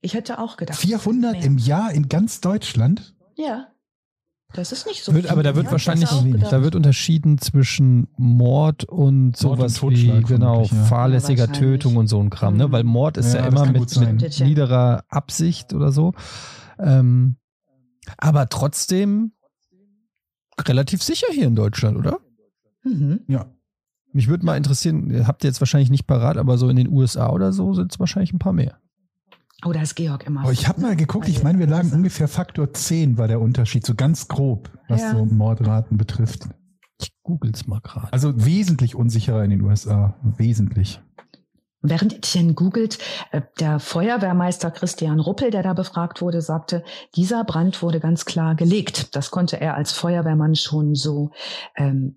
ich 0.00 0.14
hätte 0.14 0.38
auch 0.38 0.56
gedacht. 0.56 0.78
400 0.78 1.32
mehr. 1.32 1.42
im 1.44 1.58
Jahr 1.58 1.92
in 1.92 2.08
ganz 2.08 2.40
Deutschland? 2.40 3.14
Ja, 3.36 3.68
das 4.52 4.70
ist 4.72 4.86
nicht 4.86 5.02
so 5.02 5.12
Wird, 5.12 5.24
viel. 5.24 5.32
aber 5.32 5.42
da 5.42 5.56
wird 5.56 5.66
Ja, 5.66 5.72
wahrscheinlich, 5.72 6.08
da 6.48 6.62
wird 6.62 6.74
unterschieden 6.76 7.38
zwischen 7.38 8.06
Mord 8.16 8.84
und 8.84 8.98
Mord 8.98 9.06
und 9.32 9.36
sowas 9.36 9.74
Totschlag 9.74 10.18
wie 10.18 10.22
genau 10.34 10.62
ja. 10.62 10.84
fahrlässiger 10.84 11.46
Ja. 11.46 11.52
Tötung 11.52 11.96
und 11.96 12.06
so 12.06 12.20
ein 12.20 12.30
Kram, 12.30 12.56
ne? 12.56 12.68
Mhm. 12.68 12.72
Weil 12.72 12.84
Mord 12.84 13.16
ist 13.16 13.34
ja, 13.34 13.46
immer 13.46 13.66
mit, 13.66 13.96
mit 13.96 14.40
niederer 14.40 15.04
Absicht 15.08 15.74
oder 15.74 15.90
so. 15.90 16.12
Ähm, 16.78 17.36
aber 18.18 18.48
trotzdem 18.48 19.32
relativ 20.60 21.02
sicher 21.02 21.26
hier 21.32 21.46
in 21.48 21.56
Deutschland, 21.56 21.96
oder? 21.96 22.20
Mhm. 22.84 23.20
Ja. 23.26 23.46
Mich 24.14 24.28
würde 24.28 24.46
mal 24.46 24.56
interessieren, 24.56 25.26
habt 25.26 25.42
ihr 25.44 25.48
jetzt 25.48 25.60
wahrscheinlich 25.60 25.90
nicht 25.90 26.06
parat, 26.06 26.36
aber 26.38 26.56
so 26.56 26.68
in 26.68 26.76
den 26.76 26.88
USA 26.88 27.30
oder 27.30 27.52
so 27.52 27.74
sind 27.74 27.92
es 27.92 27.98
wahrscheinlich 27.98 28.32
ein 28.32 28.38
paar 28.38 28.52
mehr. 28.52 28.78
Oh, 29.66 29.72
da 29.72 29.82
ist 29.82 29.96
Georg 29.96 30.24
immer. 30.26 30.42
Aber 30.42 30.52
ich 30.52 30.68
habe 30.68 30.80
mal 30.80 30.94
geguckt, 30.94 31.28
ich 31.28 31.42
meine, 31.42 31.58
wir 31.58 31.66
lagen 31.66 31.90
ungefähr 31.92 32.28
Faktor 32.28 32.72
10 32.72 33.18
war 33.18 33.26
der 33.26 33.40
Unterschied, 33.40 33.84
so 33.84 33.94
ganz 33.94 34.28
grob, 34.28 34.70
was 34.88 35.00
Ja. 35.00 35.12
so 35.12 35.24
Mordraten 35.24 35.98
betrifft. 35.98 36.48
Ich 37.00 37.10
google's 37.24 37.66
mal 37.66 37.80
gerade. 37.80 38.12
Also 38.12 38.44
wesentlich 38.44 38.94
unsicherer 38.94 39.42
in 39.42 39.50
den 39.50 39.62
USA. 39.62 40.14
Wesentlich. 40.36 41.00
Während 41.86 42.14
Etienne 42.14 42.54
googelt, 42.54 42.98
äh, 43.30 43.42
der 43.60 43.78
Feuerwehrmeister 43.78 44.70
Christian 44.70 45.20
Ruppel, 45.20 45.50
der 45.50 45.62
da 45.62 45.74
befragt 45.74 46.22
wurde, 46.22 46.40
sagte, 46.40 46.82
dieser 47.14 47.44
Brand 47.44 47.82
wurde 47.82 48.00
ganz 48.00 48.24
klar 48.24 48.54
gelegt. 48.54 49.14
Das 49.14 49.30
konnte 49.30 49.60
er 49.60 49.74
als 49.74 49.92
Feuerwehrmann 49.92 50.54
schon 50.54 50.94
so 50.94 51.30
ähm, 51.76 52.16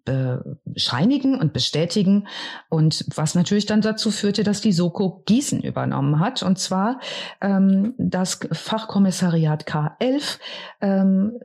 bescheinigen 0.64 1.38
und 1.38 1.52
bestätigen. 1.52 2.28
Und 2.70 3.06
was 3.14 3.36
natürlich 3.36 3.66
dann 3.66 3.82
dazu 3.82 4.10
führte, 4.10 4.44
dass 4.44 4.62
die 4.62 4.72
Soko 4.72 5.22
Gießen 5.26 5.62
übernommen 5.62 6.22
hat. 6.22 6.44
Und 6.44 6.58
zwar 6.60 7.02
ähm, 7.42 7.94
das 7.98 8.40
Fachkommissariat 8.50 9.68
K11 9.68 10.38
ähm, 10.80 11.40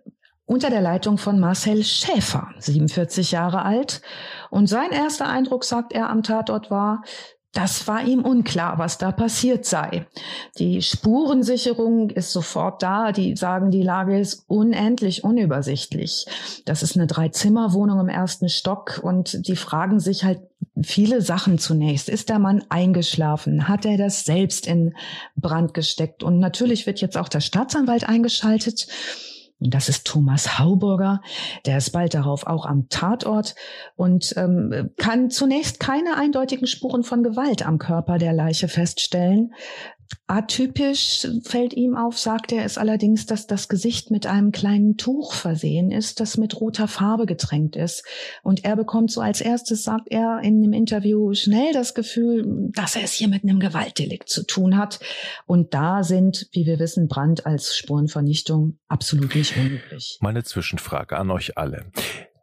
unter 0.45 0.70
der 0.70 0.81
Leitung 0.81 1.18
von 1.18 1.41
Marcel 1.41 1.83
Schäfer, 1.83 2.51
47 2.59 3.33
Jahre 3.33 3.64
alt. 3.64 4.01
Und 4.51 4.68
sein 4.68 4.93
erster 4.93 5.29
Eindruck, 5.29 5.64
sagt 5.64 5.93
er 5.93 6.09
am 6.09 6.23
Tatort, 6.23 6.70
war, 6.70 7.03
das 7.53 7.87
war 7.87 8.03
ihm 8.03 8.25
unklar, 8.25 8.79
was 8.79 8.97
da 8.97 9.13
passiert 9.13 9.67
sei. 9.67 10.07
Die 10.59 10.81
Spurensicherung 10.81 12.09
ist 12.09 12.33
sofort 12.33 12.83
da. 12.83 13.13
Die 13.13 13.37
sagen, 13.37 13.71
die 13.71 13.83
Lage 13.83 14.19
ist 14.19 14.45
unendlich 14.49 15.23
unübersichtlich. 15.23 16.27
Das 16.65 16.83
ist 16.83 16.97
eine 16.97 17.07
Drei-Zimmer-Wohnung 17.07 18.01
im 18.01 18.09
ersten 18.09 18.49
Stock 18.49 19.01
und 19.03 19.47
die 19.47 19.57
fragen 19.57 20.01
sich 20.01 20.25
halt 20.25 20.41
viele 20.83 21.21
Sachen 21.21 21.59
zunächst. 21.59 22.09
Ist 22.09 22.31
der 22.31 22.39
Mann 22.39 22.65
eingeschlafen? 22.71 23.69
Hat 23.69 23.85
er 23.85 23.99
das 23.99 24.25
selbst 24.25 24.67
in 24.67 24.95
Brand 25.37 25.75
gesteckt? 25.75 26.23
Und 26.23 26.39
natürlich 26.39 26.87
wird 26.87 27.03
jetzt 27.03 27.19
auch 27.19 27.29
der 27.29 27.41
Staatsanwalt 27.41 28.09
eingeschaltet. 28.09 28.87
Und 29.65 29.75
das 29.75 29.89
ist 29.89 30.07
Thomas 30.07 30.59
Hauburger. 30.59 31.21
Der 31.67 31.79
ist 31.79 31.91
bald 31.91 32.15
darauf 32.15 32.47
auch 32.47 32.67
am 32.67 32.89
Tatort 32.89 33.55
und 33.97 34.35
ähm, 34.37 34.91
kann 34.97 35.31
zunächst 35.31 35.81
keine 35.81 36.17
eindeutigen 36.17 36.67
Spuren 36.67 37.05
von 37.05 37.23
Gewalt 37.23 37.67
am 37.67 37.79
Körper 37.79 38.19
der 38.19 38.33
Leiche 38.33 38.69
feststellen. 38.69 39.55
Atypisch 40.27 41.27
fällt 41.45 41.75
ihm 41.75 41.97
auf, 41.97 42.19
sagt 42.19 42.53
er, 42.53 42.65
ist 42.65 42.79
allerdings, 42.79 43.27
dass 43.27 43.47
das 43.47 43.69
Gesicht 43.69 44.11
mit 44.11 44.27
einem 44.27 44.51
kleinen 44.53 44.97
Tuch 44.97 45.35
versehen 45.35 45.91
ist, 45.91 46.21
das 46.21 46.39
mit 46.39 46.61
roter 46.61 46.89
Farbe 46.89 47.27
getränkt 47.27 47.77
ist. 47.77 48.05
Und 48.43 48.65
er 48.65 48.77
bekommt 48.77 49.11
so 49.11 49.21
als 49.21 49.41
erstes, 49.41 49.85
sagt 49.85 50.09
er 50.11 50.41
in 50.43 50.63
dem 50.63 50.73
Interview, 50.73 51.35
schnell 51.35 51.73
das 51.73 51.95
Gefühl, 51.95 52.71
dass 52.73 52.97
er 52.97 53.03
es 53.03 53.13
hier 53.13 53.29
mit 53.29 53.43
einem 53.43 53.61
Gewaltdelikt 53.61 54.29
zu 54.29 54.47
tun 54.47 54.79
hat. 54.79 55.01
Und 55.47 55.75
da 55.75 56.03
sind, 56.03 56.49
wie 56.53 56.67
wir 56.67 56.79
wissen, 56.79 57.09
Brand 57.09 57.45
als 57.45 57.77
Spurenvernichtung 57.77 58.79
absolut 58.89 59.35
nicht 59.35 59.57
unüblich. 59.57 60.19
Meine 60.21 60.45
Zwischenfrage 60.45 61.17
an 61.17 61.31
euch 61.31 61.59
alle. 61.59 61.91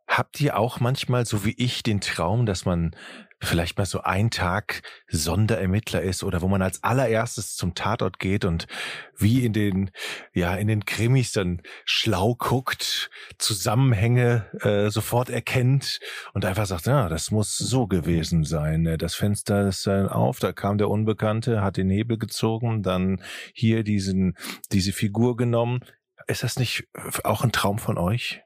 Habt 0.07 0.41
ihr 0.41 0.57
auch 0.57 0.79
manchmal, 0.79 1.25
so 1.25 1.45
wie 1.45 1.55
ich, 1.57 1.83
den 1.83 2.01
Traum, 2.01 2.45
dass 2.45 2.65
man 2.65 2.95
vielleicht 3.41 3.77
mal 3.77 3.85
so 3.85 4.01
ein 4.01 4.31
Tag 4.31 4.81
Sonderermittler 5.07 6.01
ist 6.01 6.23
oder 6.23 6.41
wo 6.41 6.47
man 6.47 6.61
als 6.61 6.83
allererstes 6.83 7.55
zum 7.55 7.73
Tatort 7.73 8.19
geht 8.19 8.43
und 8.43 8.67
wie 9.17 9.45
in 9.45 9.53
den, 9.53 9.91
ja, 10.33 10.55
in 10.55 10.67
den 10.67 10.85
Krimis 10.85 11.31
dann 11.31 11.61
schlau 11.85 12.35
guckt, 12.35 13.09
Zusammenhänge 13.37 14.45
äh, 14.61 14.89
sofort 14.89 15.29
erkennt 15.29 15.99
und 16.33 16.45
einfach 16.45 16.65
sagt, 16.65 16.85
ja, 16.85 17.07
das 17.07 17.31
muss 17.31 17.57
so 17.57 17.87
gewesen 17.87 18.43
sein. 18.43 18.81
Ne? 18.81 18.97
Das 18.97 19.15
Fenster 19.15 19.67
ist 19.67 19.87
dann 19.87 20.09
auf, 20.09 20.39
da 20.39 20.51
kam 20.51 20.77
der 20.77 20.89
Unbekannte, 20.89 21.61
hat 21.61 21.77
den 21.77 21.89
Hebel 21.89 22.17
gezogen, 22.17 22.83
dann 22.83 23.21
hier 23.53 23.83
diesen, 23.83 24.35
diese 24.71 24.91
Figur 24.91 25.37
genommen. 25.37 25.79
Ist 26.27 26.43
das 26.43 26.59
nicht 26.59 26.87
auch 27.23 27.43
ein 27.43 27.51
Traum 27.51 27.79
von 27.79 27.97
euch? 27.97 28.41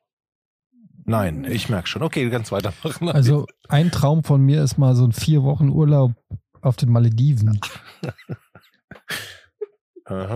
Nein, 1.06 1.46
ich 1.46 1.70
merke 1.70 1.88
schon. 1.88 2.02
Okay, 2.04 2.24
du 2.26 2.32
kannst 2.32 2.52
weitermachen. 2.52 3.10
Also 3.10 3.46
ein 3.68 3.92
Traum 3.92 4.24
von 4.24 4.42
mir 4.42 4.64
ist 4.64 4.78
mal 4.78 4.96
so 4.96 5.06
ein 5.06 5.12
vier 5.12 5.44
Wochen 5.44 5.70
Urlaub 5.70 6.14
auf 6.62 6.76
den 6.78 6.90
Malediven. 6.92 7.60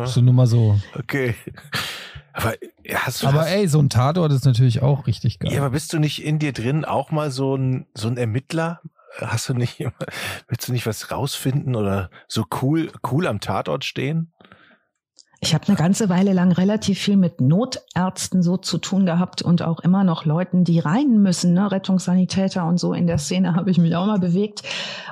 So 0.06 0.22
nur 0.22 0.34
mal 0.34 0.48
so. 0.48 0.80
Okay. 0.98 1.36
Aber, 2.34 2.54
hast 2.94 3.24
du, 3.24 3.28
Aber 3.28 3.42
hast, 3.42 3.52
ey, 3.52 3.68
so 3.68 3.80
ein 3.80 3.90
Tatort 3.90 4.32
ist 4.32 4.46
natürlich 4.46 4.82
auch 4.82 5.08
richtig 5.08 5.40
geil. 5.40 5.52
ja, 5.52 5.60
aber 5.60 5.72
bist 5.72 5.92
du 5.92 6.00
nicht 6.00 6.24
in 6.24 6.40
dir 6.40 6.54
drin 6.54 6.86
auch 6.86 7.12
mal 7.12 7.32
so 7.32 7.56
ein, 7.56 7.88
so 7.96 8.08
ein 8.08 8.18
Ermittler? 8.18 8.82
Hast 9.20 9.50
du 9.50 9.54
nicht, 9.56 9.84
willst 10.48 10.68
du 10.68 10.72
nicht 10.72 10.86
was 10.86 11.12
rausfinden 11.12 11.76
oder 11.76 12.12
so 12.28 12.46
cool, 12.62 12.92
cool 13.12 13.26
am 13.26 13.40
Tatort 13.40 13.84
stehen? 13.86 14.32
Ich 15.40 15.54
habe 15.54 15.68
eine 15.68 15.78
ganze 15.78 16.10
Weile 16.10 16.34
lang 16.34 16.52
relativ 16.52 17.00
viel 17.00 17.16
mit 17.16 17.42
Notärzten 17.42 18.42
so 18.42 18.58
zu 18.58 18.80
tun 18.80 19.06
gehabt 19.06 19.44
und 19.44 19.62
auch 19.62 19.80
immer 19.80 20.04
noch 20.04 20.26
Leuten, 20.26 20.64
die 20.64 20.80
rein 20.80 21.22
müssen, 21.22 21.54
ne? 21.54 21.72
Rettungssanitäter 21.72 22.66
und 22.66 22.80
so. 22.80 22.94
In 22.94 23.06
der 23.06 23.20
Szene 23.20 23.56
habe 23.56 23.70
ich 23.70 23.78
mich 23.78 23.96
auch 23.96 24.08
mal 24.08 24.20
bewegt. 24.20 24.64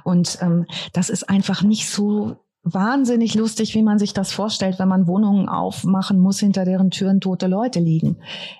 Und 0.03 0.39
ähm, 0.41 0.65
das 0.93 1.09
ist 1.09 1.29
einfach 1.29 1.61
nicht 1.61 1.89
so 1.89 2.37
wahnsinnig 2.65 3.35
lustig, 3.35 3.75
wie 3.75 3.83
man 3.83 3.99
sich 3.99 4.13
das 4.13 4.31
vorstellt, 4.31 4.79
wenn 4.79 4.87
man 4.87 5.05
Wohnungen 5.05 5.47
aufmachen 5.47 6.19
muss, 6.19 6.39
hinter 6.39 6.65
deren 6.65 6.89
Türen 6.89 7.21
tote 7.21 7.45
Leute 7.45 7.79
liegen. 7.79 8.17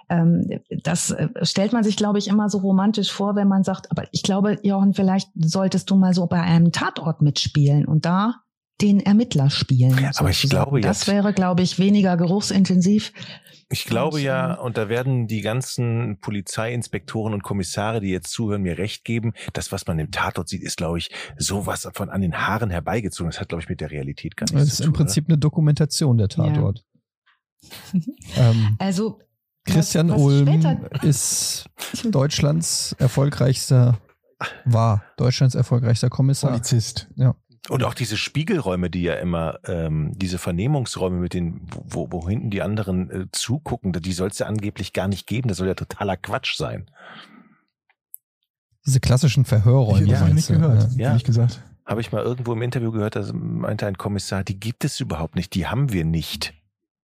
Ähm, 0.09 0.47
das 0.83 1.09
äh, 1.09 1.29
stellt 1.41 1.73
man 1.73 1.83
sich, 1.83 1.97
glaube 1.97 2.19
ich, 2.19 2.27
immer 2.27 2.47
so 2.47 2.59
romantisch 2.59 3.11
vor, 3.11 3.35
wenn 3.35 3.47
man 3.47 3.63
sagt, 3.63 3.89
aber 3.89 4.03
ich 4.11 4.21
glaube, 4.21 4.59
Jochen, 4.61 4.93
vielleicht 4.93 5.29
solltest 5.35 5.89
du 5.89 5.95
mal 5.95 6.13
so 6.13 6.27
bei 6.27 6.39
einem 6.39 6.71
Tatort 6.71 7.23
mitspielen 7.23 7.85
und 7.85 8.05
da 8.05 8.35
den 8.81 8.99
Ermittler 8.99 9.49
spielen. 9.49 10.09
Aber 10.17 10.29
ich 10.29 10.41
glaube 10.49 10.81
das 10.81 11.01
jetzt- 11.01 11.07
wäre, 11.07 11.33
glaube 11.33 11.63
ich, 11.63 11.79
weniger 11.79 12.17
geruchsintensiv. 12.17 13.13
Ich 13.69 13.85
glaube 13.85 14.17
Und, 14.17 14.21
ja, 14.23 14.53
ähm, 14.55 14.59
und 14.63 14.77
da 14.77 14.89
werden 14.89 15.25
die 15.27 15.41
ganzen 15.41 16.19
Polizeiinspektoren 16.19 17.33
und 17.33 17.41
Kommissare, 17.41 17.99
die 17.99 18.09
jetzt 18.09 18.29
zuhören, 18.31 18.61
mir 18.61 18.77
recht 18.77 19.03
geben. 19.05 19.33
Das, 19.53 19.71
was 19.71 19.87
man 19.87 19.97
im 19.97 20.11
Tatort 20.11 20.47
sieht, 20.49 20.61
ist, 20.61 20.77
glaube 20.77 20.99
ich, 20.99 21.09
sowas 21.37 21.87
von 21.93 22.09
an 22.11 22.21
den 22.21 22.35
Haaren 22.35 22.69
herbeigezogen. 22.69 23.31
Das 23.31 23.39
hat, 23.41 23.49
glaube 23.49 23.63
ich, 23.63 23.69
mit 23.69 23.81
der 23.81 23.89
Realität 23.89 24.37
gar 24.37 24.45
Das 24.45 24.53
nichts 24.53 24.69
ist 24.71 24.77
zu 24.77 24.83
im 24.83 24.89
tun. 24.89 24.97
Prinzip 24.97 25.25
eine 25.27 25.37
Dokumentation 25.39 26.17
der 26.17 26.27
Tatort. 26.29 26.85
ähm, 28.37 28.75
Also 28.77 29.19
Christian 29.63 30.09
was, 30.09 30.17
was 30.17 30.21
Ulm 30.23 30.87
ist 31.01 31.65
Deutschlands 32.11 32.95
erfolgreichster, 32.99 33.97
war 34.65 35.03
Deutschlands 35.17 35.55
erfolgreichster 35.55 36.09
Kommissar. 36.09 36.51
Polizist. 36.51 37.07
Oder? 37.17 37.35
Und 37.69 37.83
auch 37.83 37.93
diese 37.95 38.15
Spiegelräume, 38.15 38.89
die 38.91 39.01
ja 39.01 39.15
immer, 39.15 39.59
ähm, 39.65 40.11
diese 40.15 40.37
Vernehmungsräume 40.37 41.17
mit 41.17 41.33
den, 41.33 41.61
wo, 41.71 42.11
wo 42.11 42.27
hinten 42.29 42.51
die 42.51 42.61
anderen 42.61 43.09
äh, 43.09 43.25
zugucken, 43.31 43.91
die 43.91 44.13
soll 44.13 44.27
es 44.29 44.37
ja 44.39 44.45
angeblich 44.45 44.93
gar 44.93 45.07
nicht 45.07 45.25
geben. 45.25 45.47
Das 45.47 45.57
soll 45.57 45.67
ja 45.67 45.73
totaler 45.73 46.15
Quatsch 46.15 46.55
sein. 46.57 46.89
Diese 48.85 48.99
klassischen 48.99 49.45
Verhörräume. 49.45 50.03
ich 50.05 50.11
noch 50.11 50.19
meinst 50.19 50.35
nicht 50.35 50.47
gehört, 50.59 50.91
Ja. 50.95 51.09
ehrlich 51.09 51.23
gesagt. 51.23 51.63
Habe 51.87 52.01
ich 52.01 52.11
mal 52.11 52.21
irgendwo 52.23 52.53
im 52.53 52.61
Interview 52.61 52.91
gehört, 52.91 53.15
da 53.15 53.23
meinte 53.33 53.87
ein 53.87 53.97
Kommissar, 53.97 54.43
die 54.43 54.59
gibt 54.59 54.85
es 54.85 54.99
überhaupt 54.99 55.35
nicht, 55.35 55.53
die 55.55 55.67
haben 55.67 55.91
wir 55.91 56.05
nicht. 56.05 56.53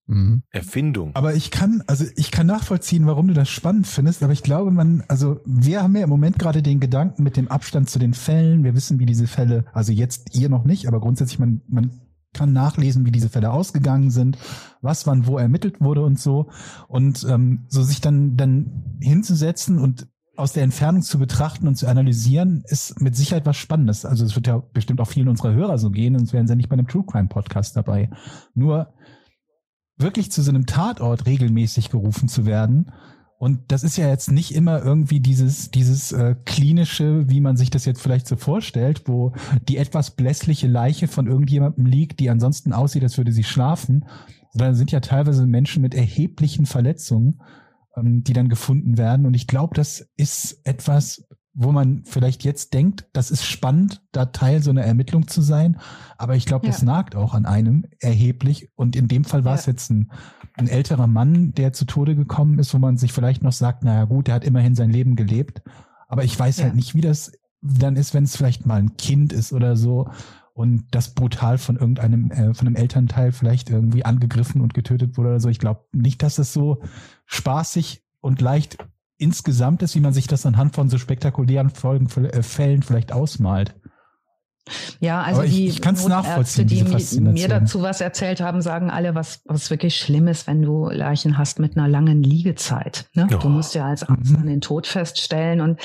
Mhm. 0.07 0.43
Erfindung. 0.51 1.11
Aber 1.15 1.35
ich 1.35 1.51
kann, 1.51 1.83
also 1.87 2.05
ich 2.15 2.31
kann 2.31 2.47
nachvollziehen, 2.47 3.05
warum 3.05 3.27
du 3.27 3.33
das 3.33 3.49
spannend 3.49 3.87
findest, 3.87 4.23
aber 4.23 4.33
ich 4.33 4.43
glaube, 4.43 4.71
man, 4.71 5.03
also 5.07 5.41
wir 5.45 5.83
haben 5.83 5.95
ja 5.95 6.03
im 6.03 6.09
Moment 6.09 6.39
gerade 6.39 6.63
den 6.63 6.79
Gedanken 6.79 7.23
mit 7.23 7.37
dem 7.37 7.49
Abstand 7.49 7.89
zu 7.89 7.99
den 7.99 8.13
Fällen. 8.13 8.63
Wir 8.63 8.73
wissen, 8.73 8.99
wie 8.99 9.05
diese 9.05 9.27
Fälle, 9.27 9.65
also 9.73 9.91
jetzt 9.91 10.35
ihr 10.35 10.49
noch 10.49 10.63
nicht, 10.63 10.87
aber 10.87 11.01
grundsätzlich 11.01 11.39
man, 11.39 11.61
man 11.67 12.01
kann 12.33 12.53
nachlesen, 12.53 13.05
wie 13.05 13.11
diese 13.11 13.29
Fälle 13.29 13.51
ausgegangen 13.51 14.11
sind, 14.11 14.37
was 14.81 15.07
wann 15.07 15.27
wo 15.27 15.37
ermittelt 15.37 15.81
wurde 15.81 16.03
und 16.03 16.19
so. 16.19 16.49
Und 16.87 17.25
ähm, 17.29 17.65
so 17.67 17.83
sich 17.83 17.99
dann, 17.99 18.37
dann 18.37 18.97
hinzusetzen 19.01 19.79
und 19.79 20.07
aus 20.37 20.53
der 20.53 20.63
Entfernung 20.63 21.01
zu 21.01 21.17
betrachten 21.17 21.67
und 21.67 21.75
zu 21.75 21.87
analysieren, 21.87 22.63
ist 22.67 23.01
mit 23.01 23.15
Sicherheit 23.15 23.47
was 23.47 23.57
Spannendes. 23.57 24.05
Also 24.05 24.23
es 24.23 24.35
wird 24.35 24.45
ja 24.45 24.61
bestimmt 24.71 25.01
auch 25.01 25.07
vielen 25.07 25.29
unserer 25.29 25.53
Hörer 25.53 25.79
so 25.79 25.89
gehen, 25.89 26.15
sonst 26.15 26.31
wären 26.31 26.47
sie 26.47 26.51
ja 26.51 26.55
nicht 26.55 26.69
bei 26.69 26.73
einem 26.73 26.87
True 26.87 27.05
Crime 27.05 27.27
Podcast 27.27 27.75
dabei. 27.75 28.11
Nur 28.53 28.93
wirklich 29.97 30.31
zu 30.31 30.41
so 30.41 30.49
einem 30.49 30.65
Tatort 30.65 31.25
regelmäßig 31.25 31.89
gerufen 31.89 32.27
zu 32.27 32.45
werden. 32.45 32.91
Und 33.39 33.71
das 33.71 33.83
ist 33.83 33.97
ja 33.97 34.09
jetzt 34.09 34.31
nicht 34.31 34.53
immer 34.55 34.83
irgendwie 34.83 35.19
dieses, 35.19 35.69
dieses 35.69 36.11
äh, 36.11 36.35
klinische, 36.45 37.29
wie 37.29 37.39
man 37.39 37.55
sich 37.55 37.69
das 37.69 37.85
jetzt 37.85 38.01
vielleicht 38.01 38.27
so 38.27 38.35
vorstellt, 38.35 39.03
wo 39.05 39.33
die 39.67 39.77
etwas 39.77 40.11
blässliche 40.11 40.67
Leiche 40.67 41.07
von 41.07 41.27
irgendjemandem 41.27 41.85
liegt, 41.85 42.19
die 42.19 42.31
ansonsten 42.31 42.73
aussieht, 42.73 43.03
als 43.03 43.17
würde 43.17 43.31
sie 43.31 43.43
schlafen, 43.43 44.05
sondern 44.53 44.73
sind 44.73 44.91
ja 44.91 45.01
teilweise 45.01 45.45
Menschen 45.45 45.83
mit 45.83 45.93
erheblichen 45.93 46.65
Verletzungen, 46.65 47.41
ähm, 47.95 48.23
die 48.23 48.33
dann 48.33 48.49
gefunden 48.49 48.97
werden. 48.97 49.27
Und 49.27 49.35
ich 49.35 49.45
glaube, 49.45 49.75
das 49.75 50.09
ist 50.17 50.59
etwas, 50.63 51.26
wo 51.59 51.71
man 51.71 52.03
vielleicht 52.05 52.43
jetzt 52.43 52.75
denkt, 52.75 53.07
das 53.13 53.31
ist 53.31 53.43
spannend, 53.43 54.03
da 54.11 54.25
Teil 54.25 54.61
so 54.61 54.69
einer 54.69 54.83
Ermittlung 54.83 55.27
zu 55.27 55.41
sein. 55.41 55.79
Aber 56.19 56.35
ich 56.35 56.45
glaube, 56.45 56.67
das 56.67 56.81
Ja. 56.81 56.85
nagt 56.85 57.15
auch 57.15 57.33
an 57.33 57.47
einem 57.47 57.83
erheblich. 57.99 58.69
Und 58.75 58.95
in 58.95 59.07
dem 59.07 59.23
Fall 59.23 59.43
war 59.43 59.55
es 59.55 59.65
Ja. 59.65 59.71
jetzt 59.71 59.89
ein, 59.89 60.11
ein 60.53 60.67
älterer 60.67 61.07
Mann, 61.07 61.53
der 61.53 61.73
zu 61.73 61.85
Tode 61.85 62.15
gekommen 62.15 62.59
ist, 62.59 62.75
wo 62.75 62.77
man 62.77 62.97
sich 62.97 63.11
vielleicht 63.11 63.41
noch 63.41 63.53
sagt, 63.53 63.83
naja 63.83 64.05
gut, 64.05 64.27
der 64.27 64.35
hat 64.35 64.43
immerhin 64.43 64.75
sein 64.75 64.91
Leben 64.91 65.15
gelebt. 65.15 65.63
Aber 66.07 66.23
ich 66.23 66.37
weiß 66.39 66.57
Ja. 66.59 66.65
halt 66.65 66.75
nicht, 66.75 66.93
wie 66.93 67.01
das 67.01 67.31
dann 67.61 67.95
ist, 67.95 68.13
wenn 68.13 68.25
es 68.25 68.37
vielleicht 68.37 68.67
mal 68.67 68.75
ein 68.79 68.95
Kind 68.97 69.33
ist 69.33 69.51
oder 69.51 69.75
so 69.75 70.07
und 70.53 70.85
das 70.91 71.15
brutal 71.15 71.57
von 71.57 71.75
irgendeinem, 71.75 72.29
äh, 72.29 72.53
von 72.53 72.67
einem 72.67 72.75
Elternteil 72.75 73.31
vielleicht 73.31 73.71
irgendwie 73.71 74.05
angegriffen 74.05 74.61
und 74.61 74.75
getötet 74.75 75.17
wurde 75.17 75.29
oder 75.29 75.39
so. 75.39 75.49
Ich 75.49 75.57
glaube 75.59 75.85
nicht, 75.91 76.21
dass 76.21 76.37
es 76.37 76.53
so 76.53 76.83
spaßig 77.25 78.03
und 78.21 78.41
leicht 78.41 78.77
insgesamt 79.17 79.81
ist, 79.83 79.95
wie 79.95 79.99
man 79.99 80.13
sich 80.13 80.27
das 80.27 80.45
anhand 80.45 80.75
von 80.75 80.89
so 80.89 80.97
spektakulären 80.97 81.69
Folgen, 81.69 82.07
äh, 82.25 82.43
Fällen 82.43 82.83
vielleicht 82.83 83.11
ausmalt. 83.11 83.75
Ja, 84.99 85.21
also 85.21 85.43
ich- 85.43 85.51
die 85.53 85.67
ich 85.69 85.81
kann's 85.81 86.03
Notärzte, 86.03 86.27
nachvollziehen, 86.65 86.67
die 86.67 87.21
mir 87.21 87.47
dazu 87.47 87.81
was 87.83 88.01
erzählt 88.01 88.41
haben, 88.41 88.61
sagen 88.61 88.89
alle, 88.89 89.15
was, 89.15 89.39
was 89.45 89.69
wirklich 89.69 89.95
schlimm 89.97 90.27
ist, 90.27 90.45
wenn 90.45 90.61
du 90.61 90.89
Leichen 90.89 91.37
hast 91.37 91.59
mit 91.59 91.77
einer 91.77 91.87
langen 91.87 92.21
Liegezeit. 92.21 93.05
Ne? 93.13 93.29
Oh. 93.33 93.37
Du 93.37 93.47
musst 93.47 93.75
ja 93.75 93.85
als 93.87 94.03
Arzt 94.03 94.37
Mhm. 94.37 94.45
den 94.45 94.59
Tod 94.59 94.85
feststellen 94.85 95.61
und 95.61 95.79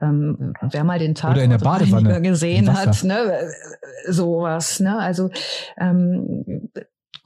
ähm, 0.00 0.52
wer 0.70 0.84
mal 0.84 1.00
den 1.00 1.16
Tag 1.16 1.36
in 1.36 1.50
der 1.50 1.58
Badewanne, 1.58 2.22
gesehen 2.22 2.72
hat, 2.72 3.02
ne? 3.02 3.50
sowas. 4.06 4.78
Ne? 4.78 4.96
Also 4.96 5.30
ähm, 5.76 6.68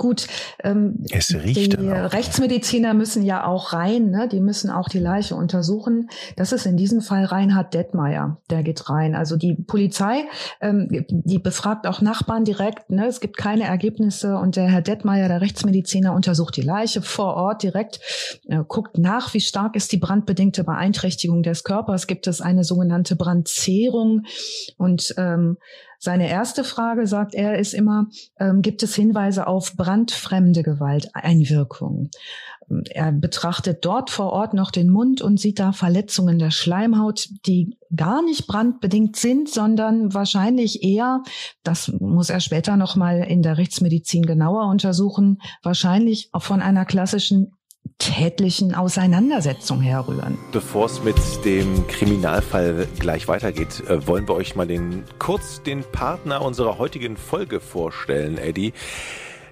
gut, 0.02 0.26
ähm, 0.64 1.04
Es 1.10 1.32
riecht 1.32 1.80
die. 1.80 1.88
Rechtsmediziner 1.88 2.92
müssen 2.92 3.22
ja 3.22 3.46
auch 3.46 3.72
rein, 3.72 4.10
ne? 4.10 4.28
die 4.28 4.40
müssen 4.40 4.68
auch 4.68 4.88
die 4.88 4.98
Leiche 4.98 5.36
untersuchen. 5.36 6.08
Das 6.36 6.50
ist 6.52 6.66
in 6.66 6.76
diesem 6.76 7.00
Fall 7.00 7.24
Reinhard 7.24 7.72
Detmeier, 7.72 8.40
der 8.50 8.64
geht 8.64 8.90
rein. 8.90 9.14
Also 9.14 9.36
die 9.36 9.54
Polizei, 9.54 10.24
ähm, 10.60 10.88
die 11.08 11.38
befragt 11.38 11.86
auch 11.86 12.00
Nachbarn 12.00 12.44
direkt. 12.44 12.90
Ne? 12.90 13.06
Es 13.06 13.20
gibt 13.20 13.36
keine 13.36 13.64
Ergebnisse 13.64 14.36
und 14.38 14.56
der 14.56 14.64
Herr 14.64 14.82
Detmeier, 14.82 15.28
der 15.28 15.40
Rechtsmediziner, 15.40 16.12
untersucht 16.14 16.56
die 16.56 16.62
Leiche 16.62 17.00
vor 17.00 17.34
Ort 17.34 17.62
direkt, 17.62 18.00
äh, 18.48 18.58
guckt 18.66 18.98
nach, 18.98 19.34
wie 19.34 19.40
stark 19.40 19.76
ist 19.76 19.92
die 19.92 19.98
brandbedingte 19.98 20.64
Beeinträchtigung 20.64 21.44
des 21.44 21.62
Körpers. 21.62 22.08
Gibt 22.08 22.26
es 22.26 22.40
eine 22.40 22.64
sogenannte 22.64 23.14
Brandzehrung 23.14 24.24
und 24.78 25.14
ähm, 25.16 25.58
Seine 26.04 26.28
erste 26.28 26.64
Frage, 26.64 27.06
sagt 27.06 27.32
er, 27.32 27.60
ist 27.60 27.74
immer, 27.74 28.08
ähm, 28.40 28.60
gibt 28.60 28.82
es 28.82 28.96
Hinweise 28.96 29.46
auf 29.46 29.76
brandfremde 29.76 30.64
Gewalteinwirkungen? 30.64 32.10
Er 32.90 33.12
betrachtet 33.12 33.84
dort 33.84 34.10
vor 34.10 34.32
Ort 34.32 34.52
noch 34.52 34.72
den 34.72 34.90
Mund 34.90 35.22
und 35.22 35.38
sieht 35.38 35.60
da 35.60 35.70
Verletzungen 35.70 36.40
der 36.40 36.50
Schleimhaut, 36.50 37.28
die 37.46 37.76
gar 37.94 38.20
nicht 38.20 38.48
brandbedingt 38.48 39.14
sind, 39.14 39.48
sondern 39.48 40.12
wahrscheinlich 40.12 40.82
eher, 40.82 41.22
das 41.62 41.92
muss 42.00 42.30
er 42.30 42.40
später 42.40 42.76
noch 42.76 42.96
mal 42.96 43.18
in 43.18 43.42
der 43.42 43.56
Rechtsmedizin 43.56 44.26
genauer 44.26 44.66
untersuchen, 44.66 45.40
wahrscheinlich 45.62 46.30
auch 46.32 46.42
von 46.42 46.62
einer 46.62 46.84
klassischen 46.84 47.52
tätlichen 47.98 48.74
Auseinandersetzung 48.74 49.80
herrühren. 49.80 50.38
Bevor 50.50 50.86
es 50.86 51.02
mit 51.02 51.16
dem 51.44 51.86
Kriminalfall 51.86 52.88
gleich 52.98 53.28
weitergeht, 53.28 53.82
äh, 53.88 54.06
wollen 54.06 54.26
wir 54.26 54.34
euch 54.34 54.56
mal 54.56 54.66
den, 54.66 55.04
kurz 55.18 55.62
den 55.62 55.84
Partner 55.84 56.42
unserer 56.42 56.78
heutigen 56.78 57.16
Folge 57.16 57.60
vorstellen, 57.60 58.38
Eddie. 58.38 58.72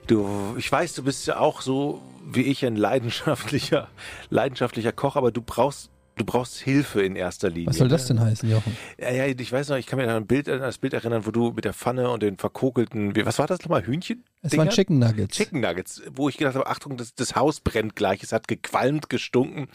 Du, 0.07 0.29
ich 0.59 0.71
weiß, 0.71 0.95
du 0.95 1.05
bist 1.05 1.27
ja 1.27 1.39
auch 1.39 1.61
so 1.61 2.01
wie 2.33 2.43
ich 2.43 2.65
ein 2.65 2.77
leidenschaftlicher, 2.77 3.89
leidenschaftlicher 4.31 4.93
Koch, 4.93 5.17
aber 5.17 5.31
du 5.31 5.43
brauchst 5.43 5.91
du 6.21 6.25
brauchst 6.25 6.59
Hilfe 6.59 7.03
in 7.03 7.17
erster 7.17 7.49
Linie. 7.49 7.69
Was 7.69 7.79
soll 7.79 7.89
das 7.89 8.07
denn 8.07 8.21
heißen, 8.21 8.49
Jochen? 8.49 8.77
Ja, 8.99 9.11
ja, 9.11 9.27
ich 9.27 9.51
weiß 9.51 9.71
noch, 9.71 9.77
ich 9.77 9.87
kann 9.87 9.99
mich 9.99 10.07
an 10.07 10.15
ein 10.15 10.27
Bild, 10.27 10.49
an 10.49 10.61
das 10.61 10.79
Bild 10.79 10.93
erinnern, 10.93 11.25
wo 11.25 11.31
du 11.31 11.53
mit 11.53 11.65
der 11.65 11.73
Pfanne 11.73 12.11
und 12.11 12.23
den 12.23 12.37
verkokelten, 12.37 13.17
was 13.25 13.39
war 13.39 13.47
das 13.47 13.61
nochmal, 13.61 13.87
Hühnchen? 13.87 14.23
Es 14.43 14.57
waren 14.57 14.69
Chicken 14.69 14.99
Nuggets. 14.99 15.37
Chicken 15.37 15.61
Nuggets, 15.61 16.03
wo 16.15 16.29
ich 16.29 16.37
gedacht 16.37 16.55
habe, 16.57 16.67
Achtung, 16.67 16.99
das, 16.99 17.15
das 17.15 17.35
Haus 17.35 17.61
brennt 17.61 17.97
gleich, 17.97 18.23
es 18.23 18.33
hat 18.33 18.49
gequalmt, 18.49 19.09
gestunken. 19.09 19.69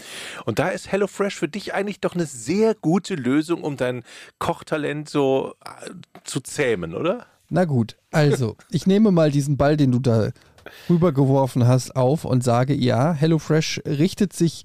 Und 0.46 0.60
da 0.60 0.70
ist 0.70 0.92
HelloFresh 0.92 1.36
für 1.36 1.48
dich 1.48 1.74
eigentlich 1.74 2.00
doch 2.00 2.14
eine 2.14 2.26
sehr 2.26 2.76
gute 2.76 3.16
Lösung, 3.16 3.64
um 3.64 3.76
dein 3.76 4.04
Kochtalent 4.38 5.10
so 5.10 5.56
äh, 5.66 5.92
zu 6.24 6.40
zähmen, 6.42 6.94
oder? 6.94 7.26
Na 7.50 7.66
gut, 7.66 7.98
also, 8.12 8.56
ich 8.70 8.86
nehme 8.86 9.12
mal 9.12 9.32
diesen 9.32 9.58
Ball, 9.58 9.78
den 9.78 9.92
du 9.92 10.00
da 10.00 10.30
rübergeworfen 10.90 11.68
hast, 11.68 11.96
auf 11.96 12.26
und 12.26 12.44
sage, 12.44 12.74
ja, 12.76 13.14
HelloFresh 13.14 13.82
richtet 13.86 14.34
sich 14.34 14.64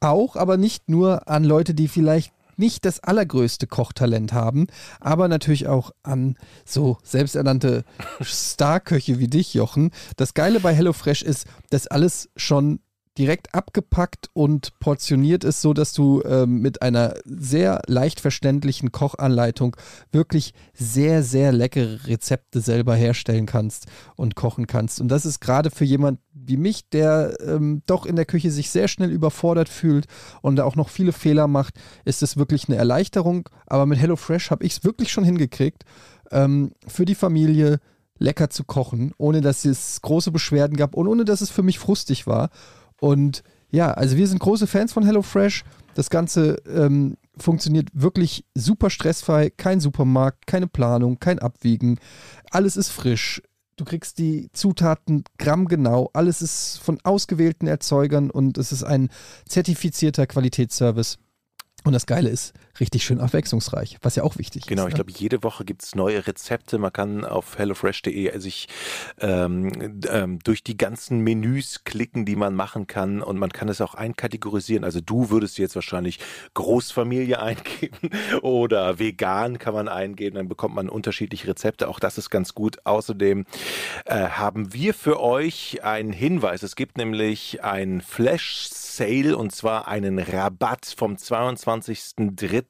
auch, 0.00 0.36
aber 0.36 0.56
nicht 0.56 0.88
nur 0.88 1.28
an 1.28 1.44
Leute, 1.44 1.74
die 1.74 1.88
vielleicht 1.88 2.32
nicht 2.56 2.84
das 2.84 3.00
allergrößte 3.00 3.66
Kochtalent 3.66 4.32
haben, 4.32 4.66
aber 5.00 5.28
natürlich 5.28 5.66
auch 5.66 5.92
an 6.02 6.36
so 6.64 6.98
selbsternannte 7.02 7.84
Starköche 8.20 9.18
wie 9.18 9.28
dich, 9.28 9.54
Jochen. 9.54 9.90
Das 10.16 10.34
Geile 10.34 10.60
bei 10.60 10.74
HelloFresh 10.74 11.22
ist, 11.22 11.46
dass 11.70 11.86
alles 11.86 12.28
schon 12.36 12.80
direkt 13.18 13.54
abgepackt 13.54 14.30
und 14.32 14.78
portioniert 14.78 15.44
ist, 15.44 15.60
so 15.60 15.74
dass 15.74 15.92
du 15.92 16.22
ähm, 16.24 16.60
mit 16.60 16.80
einer 16.80 17.14
sehr 17.24 17.82
leicht 17.86 18.20
verständlichen 18.20 18.92
Kochanleitung 18.92 19.76
wirklich 20.12 20.54
sehr, 20.72 21.22
sehr 21.22 21.52
leckere 21.52 22.06
Rezepte 22.06 22.60
selber 22.60 22.94
herstellen 22.94 23.46
kannst 23.46 23.86
und 24.16 24.36
kochen 24.36 24.66
kannst. 24.66 25.00
Und 25.00 25.08
das 25.08 25.26
ist 25.26 25.40
gerade 25.40 25.70
für 25.70 25.84
jemand 25.84 26.20
wie 26.32 26.56
mich, 26.56 26.88
der 26.88 27.36
ähm, 27.44 27.82
doch 27.86 28.06
in 28.06 28.16
der 28.16 28.26
Küche 28.26 28.50
sich 28.50 28.70
sehr 28.70 28.88
schnell 28.88 29.10
überfordert 29.10 29.68
fühlt 29.68 30.06
und 30.40 30.60
auch 30.60 30.76
noch 30.76 30.88
viele 30.88 31.12
Fehler 31.12 31.48
macht, 31.48 31.74
ist 32.04 32.22
es 32.22 32.36
wirklich 32.36 32.68
eine 32.68 32.76
Erleichterung. 32.76 33.48
Aber 33.66 33.86
mit 33.86 33.98
HelloFresh 33.98 34.50
habe 34.50 34.64
ich 34.64 34.72
es 34.72 34.84
wirklich 34.84 35.12
schon 35.12 35.24
hingekriegt, 35.24 35.84
ähm, 36.30 36.72
für 36.86 37.04
die 37.04 37.14
Familie 37.14 37.80
lecker 38.18 38.50
zu 38.50 38.64
kochen, 38.64 39.12
ohne 39.18 39.40
dass 39.40 39.64
es 39.64 40.00
große 40.02 40.30
Beschwerden 40.30 40.76
gab 40.76 40.94
und 40.94 41.08
ohne 41.08 41.24
dass 41.24 41.40
es 41.40 41.50
für 41.50 41.62
mich 41.62 41.78
frustig 41.78 42.26
war. 42.26 42.50
Und 43.00 43.42
ja, 43.70 43.92
also 43.92 44.16
wir 44.16 44.26
sind 44.26 44.38
große 44.38 44.66
Fans 44.66 44.92
von 44.92 45.04
HelloFresh. 45.04 45.64
Das 45.94 46.10
Ganze 46.10 46.56
ähm, 46.68 47.16
funktioniert 47.36 47.88
wirklich 47.92 48.44
super 48.54 48.90
stressfrei. 48.90 49.50
Kein 49.50 49.80
Supermarkt, 49.80 50.46
keine 50.46 50.66
Planung, 50.66 51.18
kein 51.18 51.38
Abwiegen. 51.38 51.98
Alles 52.50 52.76
ist 52.76 52.90
frisch. 52.90 53.42
Du 53.76 53.84
kriegst 53.84 54.18
die 54.18 54.50
Zutaten 54.52 55.24
grammgenau. 55.38 56.10
Alles 56.12 56.42
ist 56.42 56.78
von 56.78 56.98
ausgewählten 57.02 57.66
Erzeugern 57.66 58.30
und 58.30 58.58
es 58.58 58.72
ist 58.72 58.84
ein 58.84 59.08
zertifizierter 59.48 60.26
Qualitätsservice. 60.26 61.18
Und 61.84 61.94
das 61.94 62.04
Geile 62.04 62.28
ist, 62.28 62.52
richtig 62.80 63.04
schön 63.04 63.20
abwechslungsreich, 63.20 63.98
was 64.02 64.16
ja 64.16 64.22
auch 64.22 64.38
wichtig 64.38 64.66
genau, 64.66 64.82
ist. 64.82 64.86
Genau, 64.86 64.88
ich 64.88 64.94
glaube, 64.94 65.12
jede 65.18 65.42
Woche 65.42 65.64
gibt 65.64 65.82
es 65.82 65.94
neue 65.94 66.26
Rezepte. 66.26 66.78
Man 66.78 66.92
kann 66.92 67.24
auf 67.24 67.58
hellofresh.de 67.58 68.38
sich 68.38 68.68
ähm, 69.20 70.00
ähm, 70.08 70.38
durch 70.42 70.62
die 70.64 70.76
ganzen 70.76 71.20
Menüs 71.20 71.84
klicken, 71.84 72.24
die 72.24 72.36
man 72.36 72.54
machen 72.54 72.86
kann 72.86 73.22
und 73.22 73.38
man 73.38 73.50
kann 73.50 73.68
es 73.68 73.80
auch 73.80 73.94
einkategorisieren. 73.94 74.84
Also 74.84 75.00
du 75.00 75.30
würdest 75.30 75.58
jetzt 75.58 75.74
wahrscheinlich 75.74 76.18
Großfamilie 76.54 77.40
eingeben 77.42 78.10
oder 78.42 78.98
vegan 78.98 79.58
kann 79.58 79.74
man 79.74 79.88
eingeben, 79.88 80.36
dann 80.36 80.48
bekommt 80.48 80.74
man 80.74 80.88
unterschiedliche 80.88 81.48
Rezepte. 81.48 81.88
Auch 81.88 82.00
das 82.00 82.18
ist 82.18 82.30
ganz 82.30 82.54
gut. 82.54 82.78
Außerdem 82.84 83.44
äh, 84.06 84.14
haben 84.14 84.72
wir 84.72 84.94
für 84.94 85.20
euch 85.20 85.84
einen 85.84 86.12
Hinweis. 86.12 86.62
Es 86.62 86.76
gibt 86.76 86.96
nämlich 86.96 87.62
ein 87.62 88.00
Flash 88.00 88.68
Sale 88.70 89.36
und 89.36 89.52
zwar 89.52 89.88
einen 89.88 90.18
Rabatt 90.18 90.94
vom 90.96 91.14
22.03. 91.14 92.69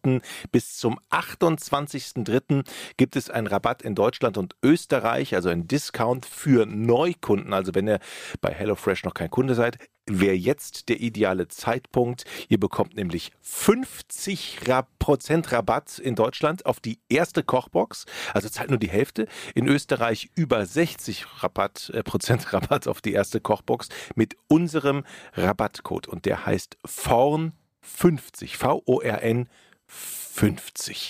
bis 0.53 0.77
zum 0.79 0.99
28.03. 1.11 2.65
gibt 2.97 3.17
es 3.17 3.31
einen 3.31 3.47
Rabatt 3.47 3.83
in 3.83 3.95
Deutschland 3.95 4.39
und 4.39 4.57
Österreich, 4.63 5.35
also 5.35 5.49
ein 5.49 5.69
Discount 5.69 6.27
für 6.27 6.67
Neukunden. 6.67 7.53
Also 7.53 7.75
wenn 7.75 7.89
ihr 7.89 8.01
bei 8.41 8.53
HelloFresh 8.53 9.05
noch 9.05 9.15
kein 9.15 9.31
Kunde 9.31 9.55
seid, 9.55 9.79
wäre 10.07 10.35
jetzt 10.35 10.89
der 10.89 11.01
ideale 11.01 11.49
Zeitpunkt. 11.49 12.25
Ihr 12.49 12.59
bekommt 12.59 12.97
nämlich 12.97 13.33
50 13.43 14.61
Prozent 14.99 15.53
Rabatt 15.53 15.99
in 15.99 16.15
Deutschland 16.15 16.67
auf 16.67 16.81
die 16.81 16.99
erste 17.09 17.43
Kochbox, 17.43 18.07
also 18.35 18.49
zahlt 18.49 18.71
nur 18.71 18.79
die 18.79 18.91
Hälfte. 18.91 19.27
In 19.55 19.69
Österreich 19.69 20.31
über 20.35 20.65
60 20.67 21.43
Rabatt, 21.43 21.91
äh, 21.95 22.03
Prozent 22.03 22.53
Rabatt 22.53 22.89
auf 22.89 23.01
die 23.01 23.13
erste 23.13 23.41
Kochbox 23.41 23.89
mit 24.15 24.37
unserem 24.49 25.05
Rabattcode 25.35 26.09
und 26.09 26.25
der 26.25 26.47
heißt 26.47 26.77
VORN50, 26.87 28.57
V-O-R-N 28.57 29.47
50. 29.47 29.70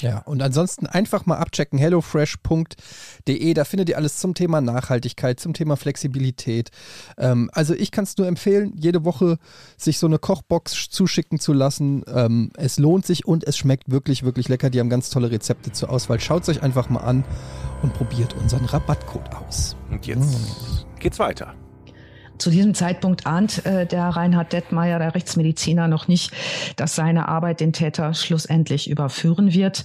Ja, 0.01 0.19
und 0.21 0.43
ansonsten 0.43 0.87
einfach 0.87 1.27
mal 1.27 1.37
abchecken, 1.37 1.79
hellofresh.de, 1.79 3.55
da 3.55 3.65
findet 3.65 3.89
ihr 3.89 3.97
alles 3.97 4.19
zum 4.19 4.35
Thema 4.35 4.61
Nachhaltigkeit, 4.61 5.39
zum 5.39 5.53
Thema 5.55 5.77
Flexibilität. 5.77 6.71
Ähm, 7.19 7.51
also 7.53 7.75
ich 7.75 7.91
kann 7.91 8.05
es 8.05 8.17
nur 8.17 8.27
empfehlen, 8.27 8.73
jede 8.77 9.05
Woche 9.05 9.39
sich 9.77 9.99
so 9.99 10.07
eine 10.07 10.19
Kochbox 10.19 10.89
zuschicken 10.91 11.39
zu 11.39 11.53
lassen. 11.53 12.03
Ähm, 12.13 12.51
es 12.57 12.79
lohnt 12.79 13.07
sich 13.07 13.27
und 13.27 13.45
es 13.45 13.57
schmeckt 13.57 13.91
wirklich, 13.91 14.23
wirklich 14.23 14.49
lecker. 14.49 14.71
Die 14.71 14.81
haben 14.81 14.91
ganz 14.91 15.11
tolle 15.11 15.31
Rezepte 15.31 15.71
zur 15.71 15.91
Auswahl. 15.91 16.19
Schaut 16.19 16.43
es 16.43 16.49
euch 16.49 16.63
einfach 16.63 16.89
mal 16.89 17.01
an 17.01 17.25
und 17.83 17.95
probiert 17.95 18.35
unseren 18.35 18.65
Rabattcode 18.65 19.33
aus. 19.35 19.77
Und 19.91 20.07
jetzt 20.07 20.19
mmh. 20.19 20.99
geht's 20.99 21.19
weiter. 21.19 21.55
Zu 22.41 22.49
diesem 22.49 22.73
Zeitpunkt 22.73 23.27
ahnt 23.27 23.67
äh, 23.67 23.85
der 23.85 24.09
Reinhard 24.09 24.55
Detmeier, 24.55 24.99
der 24.99 25.15
Rechtsmediziner, 25.15 25.89
noch 25.89 26.09
nicht, 26.09 26.33
dass 26.77 26.95
seine 26.95 27.29
Arbeit 27.29 27.61
den 27.61 27.75
Täter 27.75 28.15
schlussendlich 28.15 28.89
überführen 28.89 29.53
wird. 29.53 29.85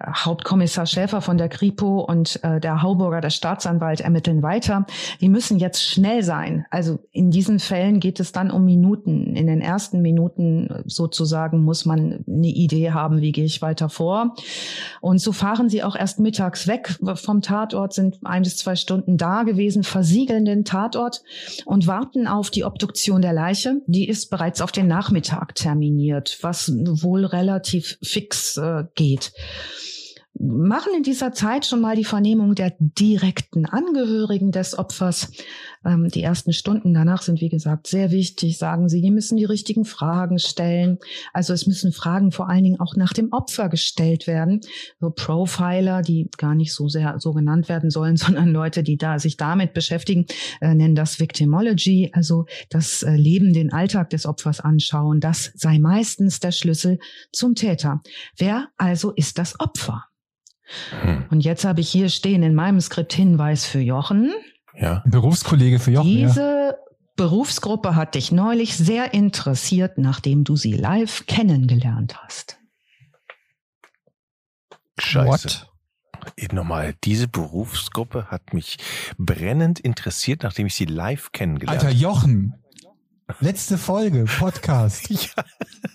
Äh, 0.00 0.10
Hauptkommissar 0.12 0.86
Schäfer 0.86 1.20
von 1.20 1.38
der 1.38 1.48
Kripo 1.48 2.00
und 2.00 2.42
äh, 2.42 2.58
der 2.58 2.82
Hauburger, 2.82 3.20
der 3.20 3.30
Staatsanwalt, 3.30 4.00
ermitteln 4.00 4.42
weiter. 4.42 4.84
Die 5.20 5.28
müssen 5.28 5.60
jetzt 5.60 5.80
schnell 5.84 6.24
sein. 6.24 6.66
Also 6.70 6.98
in 7.12 7.30
diesen 7.30 7.60
Fällen 7.60 8.00
geht 8.00 8.18
es 8.18 8.32
dann 8.32 8.50
um 8.50 8.64
Minuten. 8.64 9.36
In 9.36 9.46
den 9.46 9.60
ersten 9.60 10.02
Minuten 10.02 10.82
sozusagen 10.86 11.62
muss 11.62 11.84
man 11.84 12.24
eine 12.26 12.48
Idee 12.48 12.90
haben, 12.90 13.20
wie 13.20 13.30
gehe 13.30 13.44
ich 13.44 13.62
weiter 13.62 13.88
vor. 13.88 14.34
Und 15.00 15.20
so 15.20 15.30
fahren 15.30 15.68
sie 15.68 15.84
auch 15.84 15.94
erst 15.94 16.18
mittags 16.18 16.66
weg 16.66 16.98
vom 17.14 17.42
Tatort, 17.42 17.92
sind 17.92 18.18
ein 18.24 18.42
bis 18.42 18.56
zwei 18.56 18.74
Stunden 18.74 19.18
da 19.18 19.44
gewesen, 19.44 19.84
versiegeln 19.84 20.44
den 20.44 20.64
Tatort 20.64 21.22
und 21.64 21.91
warten 21.92 22.26
auf 22.26 22.48
die 22.48 22.64
Obduktion 22.64 23.20
der 23.20 23.34
Leiche. 23.34 23.82
Die 23.86 24.08
ist 24.08 24.30
bereits 24.30 24.62
auf 24.62 24.72
den 24.72 24.88
Nachmittag 24.88 25.54
terminiert, 25.54 26.38
was 26.40 26.72
wohl 26.72 27.26
relativ 27.26 27.98
fix 28.02 28.56
äh, 28.56 28.84
geht 28.94 29.32
machen 30.42 30.92
in 30.96 31.04
dieser 31.04 31.32
Zeit 31.32 31.66
schon 31.66 31.80
mal 31.80 31.94
die 31.94 32.04
Vernehmung 32.04 32.56
der 32.56 32.74
direkten 32.78 33.64
Angehörigen 33.64 34.50
des 34.50 34.76
Opfers. 34.76 35.30
Ähm, 35.84 36.08
die 36.08 36.22
ersten 36.22 36.52
Stunden 36.52 36.92
danach 36.92 37.22
sind, 37.22 37.40
wie 37.40 37.48
gesagt, 37.48 37.86
sehr 37.86 38.10
wichtig, 38.10 38.58
sagen 38.58 38.88
sie. 38.88 39.00
Die 39.00 39.12
müssen 39.12 39.36
die 39.36 39.44
richtigen 39.44 39.84
Fragen 39.84 40.40
stellen. 40.40 40.98
Also 41.32 41.52
es 41.52 41.66
müssen 41.66 41.92
Fragen 41.92 42.32
vor 42.32 42.48
allen 42.48 42.64
Dingen 42.64 42.80
auch 42.80 42.96
nach 42.96 43.12
dem 43.12 43.32
Opfer 43.32 43.68
gestellt 43.68 44.26
werden. 44.26 44.60
So 45.00 45.10
Profiler, 45.10 46.02
die 46.02 46.28
gar 46.36 46.56
nicht 46.56 46.74
so 46.74 46.88
sehr 46.88 47.20
so 47.20 47.32
genannt 47.32 47.68
werden 47.68 47.90
sollen, 47.90 48.16
sondern 48.22 48.48
Leute, 48.48 48.82
die 48.82 48.96
da 48.96 49.20
sich 49.20 49.36
damit 49.36 49.74
beschäftigen, 49.74 50.26
äh, 50.60 50.74
nennen 50.74 50.96
das 50.96 51.20
Victimology, 51.20 52.10
also 52.12 52.46
das 52.68 53.04
äh, 53.04 53.12
Leben, 53.12 53.52
den 53.52 53.72
Alltag 53.72 54.10
des 54.10 54.26
Opfers 54.26 54.58
anschauen. 54.58 55.20
Das 55.20 55.52
sei 55.54 55.78
meistens 55.78 56.40
der 56.40 56.50
Schlüssel 56.50 56.98
zum 57.30 57.54
Täter. 57.54 58.02
Wer 58.36 58.68
also 58.76 59.12
ist 59.12 59.38
das 59.38 59.60
Opfer? 59.60 60.06
Hm. 61.02 61.24
Und 61.30 61.40
jetzt 61.40 61.64
habe 61.64 61.80
ich 61.80 61.90
hier 61.90 62.08
stehen 62.08 62.42
in 62.42 62.54
meinem 62.54 62.80
Skript 62.80 63.12
Hinweis 63.12 63.66
für 63.66 63.80
Jochen. 63.80 64.32
Ja. 64.74 65.02
Berufskollege 65.06 65.78
für 65.78 65.90
Jochen. 65.90 66.08
Diese 66.08 66.40
ja. 66.40 66.74
Berufsgruppe 67.16 67.94
hat 67.94 68.14
dich 68.14 68.32
neulich 68.32 68.76
sehr 68.76 69.12
interessiert, 69.14 69.98
nachdem 69.98 70.44
du 70.44 70.56
sie 70.56 70.72
live 70.72 71.26
kennengelernt 71.26 72.16
hast. 72.22 72.58
Scheiße. 74.98 75.28
What? 75.28 75.68
nochmal, 76.52 76.94
diese 77.04 77.28
Berufsgruppe 77.28 78.26
hat 78.30 78.54
mich 78.54 78.78
brennend 79.18 79.80
interessiert, 79.80 80.42
nachdem 80.42 80.66
ich 80.66 80.74
sie 80.74 80.84
live 80.84 81.32
kennengelernt 81.32 81.80
Alter 81.80 81.88
habe. 81.88 82.00
Jochen, 82.00 82.61
letzte 83.40 83.78
Folge, 83.78 84.24
Podcast. 84.24 85.08
Ja. 85.10 85.44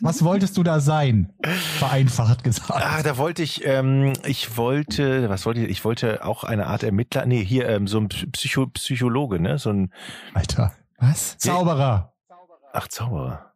Was 0.01 0.23
wolltest 0.23 0.57
du 0.57 0.63
da 0.63 0.79
sein? 0.79 1.33
Vereinfacht 1.79 2.43
gesagt. 2.43 2.71
Ah, 2.71 3.01
da 3.01 3.17
wollte 3.17 3.41
ich, 3.41 3.65
ähm, 3.65 4.13
ich 4.25 4.57
wollte, 4.57 5.29
was 5.29 5.45
wollte 5.45 5.61
ich, 5.61 5.69
ich 5.69 5.85
wollte 5.85 6.23
auch 6.23 6.43
eine 6.43 6.67
Art 6.67 6.83
Ermittler, 6.83 7.25
nee, 7.25 7.43
hier 7.43 7.67
ähm, 7.67 7.87
so 7.87 7.99
ein 7.99 8.09
Psycho 8.09 8.67
Psychologe, 8.67 9.39
ne, 9.39 9.57
so 9.57 9.71
ein, 9.71 9.91
Alter. 10.33 10.73
Was? 10.99 11.37
Zauberer. 11.37 12.13
ach, 12.73 12.87
Zauberer. 12.87 13.46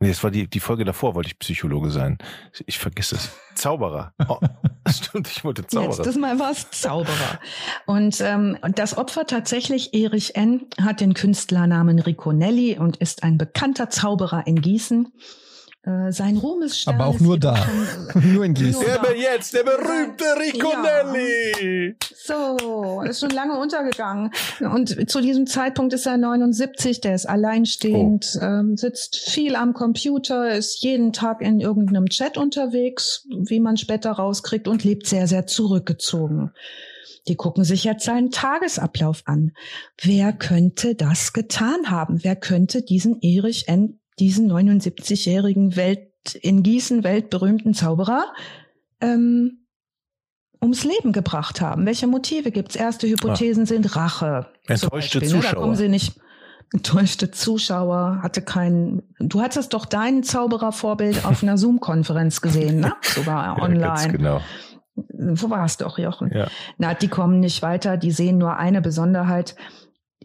Nee, 0.00 0.08
das 0.08 0.22
war 0.22 0.30
die, 0.30 0.48
die 0.48 0.60
Folge 0.60 0.84
davor, 0.84 1.14
wollte 1.14 1.28
ich 1.28 1.38
Psychologe 1.38 1.90
sein. 1.90 2.18
Ich 2.66 2.78
vergiss 2.78 3.12
es. 3.12 3.30
Zauberer. 3.54 4.12
Oh, 4.28 4.38
stimmt, 4.90 5.28
ich 5.28 5.44
wollte 5.44 5.66
Zauberer. 5.66 5.96
Letztes 5.96 6.16
Mal 6.16 6.38
war 6.38 6.50
es 6.50 6.70
Zauberer. 6.70 7.38
Und 7.86 8.20
ähm, 8.20 8.58
das 8.74 8.98
Opfer 8.98 9.26
tatsächlich, 9.26 9.94
Erich 9.94 10.34
N., 10.36 10.66
hat 10.80 11.00
den 11.00 11.14
Künstlernamen 11.14 12.00
Riconelli 12.00 12.78
und 12.78 12.96
ist 12.96 13.22
ein 13.22 13.38
bekannter 13.38 13.88
Zauberer 13.88 14.46
in 14.46 14.60
Gießen. 14.60 15.12
Äh, 15.86 16.12
sein 16.12 16.38
Ruhmesstern 16.38 16.94
Aber 16.94 17.06
auch 17.06 17.16
ist 17.16 17.20
nur 17.20 17.38
da. 17.38 17.54
Nur 18.14 18.44
in 18.44 18.54
Gießen. 18.54 18.82
Der 18.86 18.98
be- 19.00 19.16
jetzt, 19.18 19.52
der 19.52 19.64
berühmte 19.64 20.24
Riconelli. 20.40 21.96
So, 22.14 23.02
ist 23.06 23.20
schon 23.20 23.30
lange 23.30 23.58
untergegangen. 23.58 24.30
Und 24.60 25.10
zu 25.10 25.20
diesem 25.20 25.46
Zeitpunkt 25.46 25.92
ist 25.92 26.06
er 26.06 26.16
79, 26.16 27.02
der 27.02 27.14
ist 27.14 27.26
alleinstehend, 27.26 28.38
ähm, 28.40 28.78
sitzt 28.78 29.16
viel 29.30 29.56
am 29.56 29.74
Computer, 29.74 30.50
ist 30.54 30.82
jeden 30.82 31.12
Tag 31.12 31.42
in 31.42 31.60
irgendeinem 31.60 32.06
Chat 32.06 32.38
unterwegs, 32.38 33.26
wie 33.46 33.60
man 33.60 33.76
später 33.76 34.12
rauskriegt, 34.12 34.68
und 34.68 34.84
lebt 34.84 35.06
sehr, 35.06 35.26
sehr 35.26 35.46
zurückgezogen. 35.46 36.52
Die 37.28 37.36
gucken 37.36 37.64
sich 37.64 37.84
jetzt 37.84 38.04
seinen 38.04 38.30
Tagesablauf 38.30 39.22
an. 39.26 39.52
Wer 40.00 40.32
könnte 40.32 40.94
das 40.94 41.32
getan 41.34 41.90
haben? 41.90 42.22
Wer 42.22 42.36
könnte 42.36 42.82
diesen 42.82 43.20
Erich 43.20 43.68
N., 43.68 43.98
diesen 44.18 44.50
79-jährigen 44.50 45.76
Welt, 45.76 46.08
in 46.40 46.62
Gießen 46.62 47.04
weltberühmten 47.04 47.74
Zauberer, 47.74 48.24
ähm, 49.00 49.66
ums 50.62 50.84
Leben 50.84 51.12
gebracht 51.12 51.60
haben. 51.60 51.84
Welche 51.84 52.06
Motive 52.06 52.50
gibt's? 52.50 52.76
Erste 52.76 53.06
Hypothesen 53.06 53.66
sind 53.66 53.94
Rache. 53.96 54.46
Enttäuschte 54.66 55.20
Beispiel, 55.20 55.20
ne? 55.20 55.26
Da 55.28 55.40
Zuschauer. 55.48 55.60
kommen 55.62 55.76
sie 55.76 55.88
nicht. 55.88 56.18
Enttäuschte 56.72 57.30
Zuschauer, 57.30 58.20
hatte 58.22 58.40
keinen. 58.40 59.02
Du 59.20 59.42
hattest 59.42 59.74
doch 59.74 59.84
dein 59.84 60.22
Zauberervorbild 60.22 61.24
auf 61.26 61.42
einer 61.42 61.58
Zoom-Konferenz 61.58 62.40
gesehen, 62.40 62.80
ne? 62.80 62.94
Sogar 63.02 63.58
Ja, 63.58 63.62
online. 63.62 64.12
genau. 64.12 64.40
Wo 64.96 65.50
warst 65.50 65.80
du 65.80 65.86
auch, 65.86 65.98
Jochen? 65.98 66.30
Ja. 66.32 66.46
Na, 66.78 66.94
die 66.94 67.08
kommen 67.08 67.40
nicht 67.40 67.60
weiter, 67.62 67.96
die 67.96 68.12
sehen 68.12 68.38
nur 68.38 68.56
eine 68.56 68.80
Besonderheit. 68.80 69.56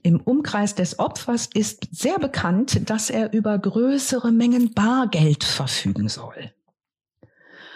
Im 0.03 0.19
Umkreis 0.19 0.75
des 0.75 0.99
Opfers 0.99 1.49
ist 1.53 1.87
sehr 1.91 2.19
bekannt, 2.19 2.89
dass 2.89 3.09
er 3.09 3.33
über 3.33 3.57
größere 3.57 4.31
Mengen 4.31 4.73
Bargeld 4.73 5.43
verfügen 5.43 6.09
soll. 6.09 6.51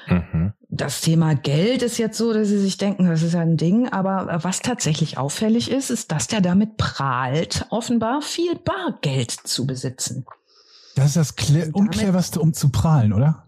Mhm. 0.08 0.54
Das 0.70 1.02
Thema 1.02 1.36
Geld 1.36 1.82
ist 1.82 1.98
jetzt 1.98 2.18
so, 2.18 2.34
dass 2.34 2.48
Sie 2.48 2.58
sich 2.58 2.78
denken, 2.78 3.06
das 3.06 3.22
ist 3.22 3.34
ja 3.34 3.42
ein 3.42 3.58
Ding, 3.58 3.90
aber 3.90 4.40
was 4.44 4.62
tatsächlich 4.62 5.18
auffällig 5.18 5.70
ist, 5.70 5.90
ist, 5.90 6.12
dass 6.12 6.28
der 6.28 6.42
damit 6.42 6.78
prahlt, 6.78 7.66
offenbar 7.70 8.22
viel 8.22 8.56
Bargeld 8.56 9.32
zu 9.32 9.66
besitzen. 9.68 10.26
Das 10.96 11.08
ist 11.08 11.16
das 11.16 11.36
Kle 11.36 11.60
Damit- 11.60 11.76
uncleverste, 11.76 12.40
um 12.40 12.54
zu 12.54 12.70
prahlen, 12.70 13.14
oder? 13.14 13.46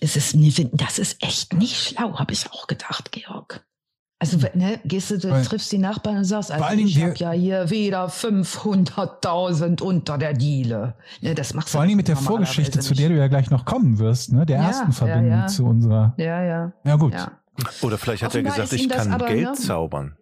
Es 0.00 0.16
ist, 0.16 0.34
das 0.72 0.98
ist 0.98 1.22
echt 1.22 1.52
nicht 1.52 1.76
schlau, 1.76 2.18
habe 2.18 2.32
ich 2.32 2.50
auch 2.50 2.66
gedacht, 2.66 3.12
Georg. 3.12 3.64
Also, 4.22 4.36
ne, 4.52 4.78
gehst 4.84 5.10
du, 5.10 5.18
du 5.18 5.30
Weil- 5.30 5.42
triffst 5.46 5.72
die 5.72 5.78
Nachbarn 5.78 6.18
und 6.18 6.24
sagst, 6.24 6.52
also 6.52 6.64
ich 6.76 7.02
habe 7.02 7.14
ja 7.16 7.30
hier 7.32 7.70
wieder 7.70 8.06
500.000 8.10 9.80
unter 9.80 10.18
der 10.18 10.34
Diele. 10.34 10.94
Ne, 11.22 11.34
das 11.34 11.54
machst 11.54 11.70
Vor 11.70 11.84
Dingen 11.86 11.96
mit 11.96 12.06
der 12.06 12.16
Vorgeschichte, 12.16 12.80
zu 12.80 12.92
der 12.94 13.08
du 13.08 13.16
ja 13.16 13.28
gleich 13.28 13.50
noch 13.50 13.64
kommen 13.64 13.98
wirst, 13.98 14.32
ne? 14.32 14.44
Der 14.44 14.58
Ja, 14.58 14.66
ersten 14.68 14.88
ja, 14.88 14.92
Verbindung 14.92 15.30
ja. 15.30 15.46
zu 15.46 15.64
unserer. 15.64 16.14
Ja, 16.18 16.42
ja, 16.42 16.72
Ja, 16.84 16.96
gut. 16.96 17.14
ja. 17.14 17.32
Oder 17.82 17.96
vielleicht 17.98 18.22
hat 18.22 18.34
er 18.34 18.40
Offenbar 18.42 18.56
gesagt, 18.56 18.72
ist 18.74 18.80
ich 18.80 18.88
kann 18.90 19.10
aber, 19.12 19.26
Geld 19.26 19.44
ne? 19.48 19.52
zaubern. 19.54 20.16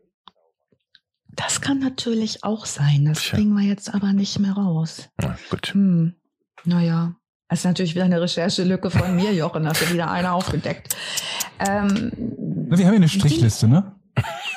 Das 1.30 1.60
kann 1.60 1.78
natürlich 1.80 2.42
auch 2.44 2.66
sein. 2.66 3.04
Das 3.04 3.18
Tja. 3.20 3.36
kriegen 3.36 3.52
wir 3.54 3.64
jetzt 3.64 3.92
aber 3.94 4.12
nicht 4.12 4.38
mehr 4.38 4.52
raus. 4.52 5.08
Ja, 5.20 5.36
gut. 5.50 5.68
Hm, 5.74 6.14
naja. 6.64 7.14
Das 7.48 7.60
ist 7.60 7.64
natürlich 7.64 7.94
wieder 7.94 8.04
eine 8.04 8.20
Recherchelücke 8.20 8.90
von 8.90 9.16
mir, 9.16 9.32
Jochen. 9.32 9.66
Hast 9.66 9.82
du 9.82 9.92
wieder 9.92 10.10
eine 10.10 10.32
aufgedeckt. 10.32 10.94
Ähm, 11.58 12.12
Wir 12.14 12.78
haben 12.78 12.92
hier 12.92 12.92
eine 12.92 13.08
Strichliste, 13.08 13.68
ne? 13.68 13.94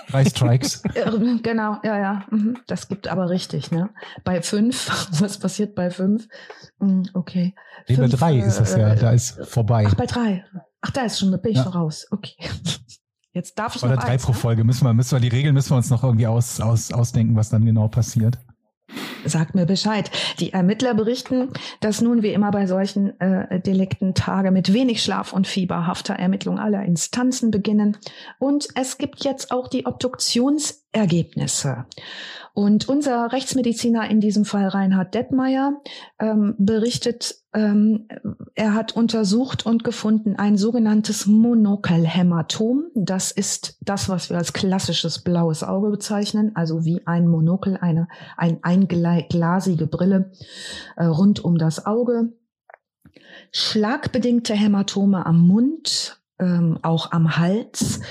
Drei 0.10 0.26
Strikes. 0.26 0.84
äh, 0.96 1.10
genau, 1.42 1.78
ja, 1.84 1.98
ja. 1.98 2.26
mhm. 2.32 2.58
Das 2.68 2.88
gibt 2.90 3.08
aber 3.08 3.30
richtig, 3.30 3.72
ne? 3.72 3.90
Bei 4.24 4.42
fünf, 4.42 4.90
was 5.22 5.38
passiert 5.40 5.76
bei 5.76 5.90
fünf? 5.90 6.28
Hm, 6.80 7.04
Okay. 7.14 7.54
Nee, 7.88 7.96
bei 7.96 8.04
Fünf, 8.08 8.20
drei 8.20 8.38
ist 8.40 8.60
das 8.60 8.76
ja, 8.76 8.90
äh, 8.94 8.96
da 8.98 9.12
ist 9.12 9.40
vorbei. 9.48 9.86
Ach, 9.88 9.96
bei 9.96 10.06
drei. 10.06 10.44
Ach, 10.82 10.92
da 10.92 11.02
ist 11.04 11.20
schon, 11.20 11.32
da 11.32 11.38
bin 11.38 11.52
ich 11.52 11.58
Ja. 11.58 11.64
schon 11.64 11.74
raus. 11.74 12.08
Okay. 12.12 12.36
Jetzt 13.34 13.58
darf 13.58 13.76
ich 13.76 13.84
Oder 13.84 13.96
noch 13.96 14.04
drei 14.04 14.10
eins, 14.14 14.24
pro 14.24 14.34
ne? 14.34 14.38
Folge. 14.38 14.64
Müssen 14.66 14.84
wir, 14.86 14.94
müssen 14.94 15.12
wir, 15.14 15.20
die 15.22 15.30
Regeln 15.30 15.54
müssen 15.54 15.70
wir 15.72 15.78
uns 15.78 15.90
noch 15.90 16.04
irgendwie 16.04 16.28
aus, 16.28 16.60
aus, 16.60 16.92
ausdenken, 16.92 17.36
was 17.38 17.50
dann 17.50 17.64
genau 17.64 17.88
passiert. 17.88 18.38
Sagt 19.26 19.56
mir 19.56 19.66
Bescheid. 19.66 20.10
Die 20.40 20.54
Ermittler 20.54 20.94
berichten, 20.94 21.50
dass 21.80 22.02
nun 22.02 22.24
wie 22.24 22.34
immer 22.34 22.52
bei 22.52 22.66
solchen 22.66 23.20
äh, 23.20 23.60
Delikten 23.60 24.14
Tage 24.14 24.52
mit 24.52 24.74
wenig 24.74 25.04
Schlaf 25.04 25.34
und 25.34 25.48
fieberhafter 25.48 26.16
Ermittlung 26.16 26.60
aller 26.60 26.84
Instanzen 26.84 27.52
beginnen. 27.52 27.98
Und 28.40 28.68
es 28.76 28.98
gibt 28.98 29.24
jetzt 29.24 29.52
auch 29.52 29.68
die 29.68 29.86
Obduktionsergebnisse. 29.86 31.86
Und 32.54 32.90
unser 32.90 33.32
Rechtsmediziner 33.32 34.10
in 34.10 34.20
diesem 34.20 34.46
Fall, 34.46 34.68
Reinhard 34.68 35.14
Detmeier, 35.14 35.82
ähm, 36.20 36.56
berichtet, 36.58 37.36
ähm, 37.54 38.08
er 38.56 38.74
hat 38.74 38.96
untersucht 38.96 39.66
und 39.66 39.84
gefunden 39.84 40.36
ein 40.36 40.58
sogenanntes 40.58 41.26
Monokelhämatom. 41.28 42.86
Das 42.96 43.32
ist 43.32 43.78
das, 43.82 44.10
was 44.10 44.30
wir 44.30 44.38
als 44.38 44.54
klassisches 44.54 45.20
blaues 45.20 45.64
Auge 45.64 45.90
bezeichnen, 45.90 46.52
also 46.56 46.86
wie 46.86 47.06
ein 47.06 47.28
Monokel, 47.28 47.78
eine 47.78 48.08
ein 48.38 48.60
einglasige 48.64 49.88
Brille 49.88 50.32
äh, 50.98 51.06
rund 51.06 51.44
um 51.44 51.58
das 51.58 51.86
Auge. 51.86 52.34
Schlagbedingte 53.52 54.54
Hämatome 54.54 55.26
am 55.26 55.46
Mund, 55.48 56.22
ähm, 56.40 56.80
auch 56.82 57.12
am 57.12 57.38
Hals. 57.38 58.02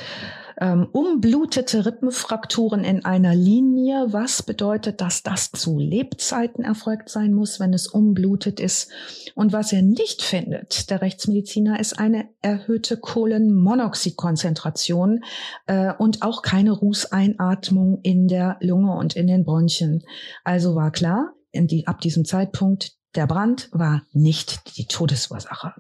Ähm, 0.61 0.89
umblutete 0.93 1.87
Rippenfrakturen 1.87 2.85
in 2.85 3.03
einer 3.05 3.35
Linie, 3.35 4.07
was 4.11 4.43
bedeutet, 4.43 5.01
dass 5.01 5.23
das 5.23 5.53
zu 5.53 5.79
Lebzeiten 5.79 6.65
erfolgt 6.65 7.09
sein 7.09 7.33
muss, 7.33 7.61
wenn 7.61 7.73
es 7.73 7.87
umblutet 7.87 8.61
ist. 8.61 8.91
Und 9.35 9.55
was 9.55 9.73
er 9.73 9.81
nicht 9.81 10.21
findet, 10.21 10.91
der 10.91 11.01
Rechtsmediziner, 11.01 11.81
ist 11.81 11.99
eine 11.99 12.29
erhöhte 12.43 12.99
Kohlenmonoxidkonzentration 12.99 15.25
äh, 15.67 15.95
und 15.95 16.21
auch 16.23 16.43
keine 16.43 16.73
Rußeinatmung 16.73 18.01
in 18.03 18.29
der 18.29 18.59
Lunge 18.61 18.93
und 18.93 19.17
in 19.17 19.27
den 19.27 19.45
Bronchien. 19.45 20.05
Also 20.45 20.75
war 20.75 20.91
klar, 20.91 21.33
die, 21.55 21.87
ab 21.87 22.03
diesem 22.03 22.27
Zeitpunkt, 22.27 22.93
der 23.15 23.27
Brand 23.27 23.71
war 23.73 24.03
nicht 24.13 24.77
die 24.77 24.85
Todesursache 24.87 25.73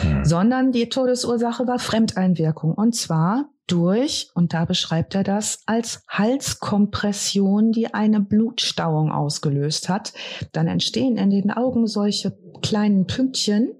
Hm. 0.00 0.24
sondern 0.24 0.72
die 0.72 0.88
Todesursache 0.88 1.66
war 1.66 1.78
Fremdeinwirkung. 1.78 2.72
Und 2.72 2.94
zwar 2.94 3.50
durch, 3.66 4.28
und 4.34 4.52
da 4.52 4.64
beschreibt 4.64 5.14
er 5.14 5.24
das, 5.24 5.62
als 5.66 6.02
Halskompression, 6.08 7.72
die 7.72 7.94
eine 7.94 8.20
Blutstauung 8.20 9.10
ausgelöst 9.10 9.88
hat. 9.88 10.12
Dann 10.52 10.66
entstehen 10.66 11.16
in 11.16 11.30
den 11.30 11.50
Augen 11.50 11.86
solche 11.86 12.36
kleinen 12.62 13.06
Pünktchen. 13.06 13.72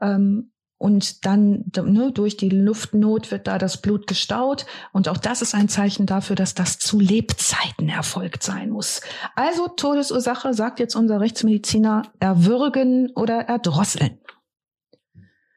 Ähm, 0.00 0.48
und 0.78 1.24
dann 1.26 1.66
ne, 1.76 2.10
durch 2.10 2.36
die 2.36 2.48
Luftnot 2.48 3.30
wird 3.30 3.46
da 3.46 3.56
das 3.56 3.80
Blut 3.80 4.08
gestaut. 4.08 4.66
Und 4.92 5.08
auch 5.08 5.16
das 5.16 5.40
ist 5.40 5.54
ein 5.54 5.68
Zeichen 5.68 6.06
dafür, 6.06 6.34
dass 6.34 6.54
das 6.54 6.80
zu 6.80 6.98
Lebzeiten 6.98 7.88
erfolgt 7.88 8.42
sein 8.42 8.70
muss. 8.70 9.00
Also 9.36 9.68
Todesursache, 9.68 10.52
sagt 10.54 10.80
jetzt 10.80 10.96
unser 10.96 11.20
Rechtsmediziner, 11.20 12.02
erwürgen 12.18 13.12
oder 13.14 13.42
erdrosseln. 13.42 14.18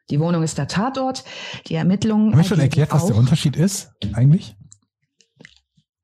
Die 0.09 0.19
Wohnung 0.19 0.43
ist 0.43 0.57
der 0.57 0.67
Tatort. 0.67 1.23
Die 1.67 1.75
Ermittlungen. 1.75 2.31
Haben 2.31 2.37
wir 2.37 2.43
schon 2.43 2.59
erklärt, 2.59 2.91
was 2.91 3.07
der 3.07 3.15
Unterschied 3.15 3.55
ist, 3.55 3.91
eigentlich? 4.13 4.55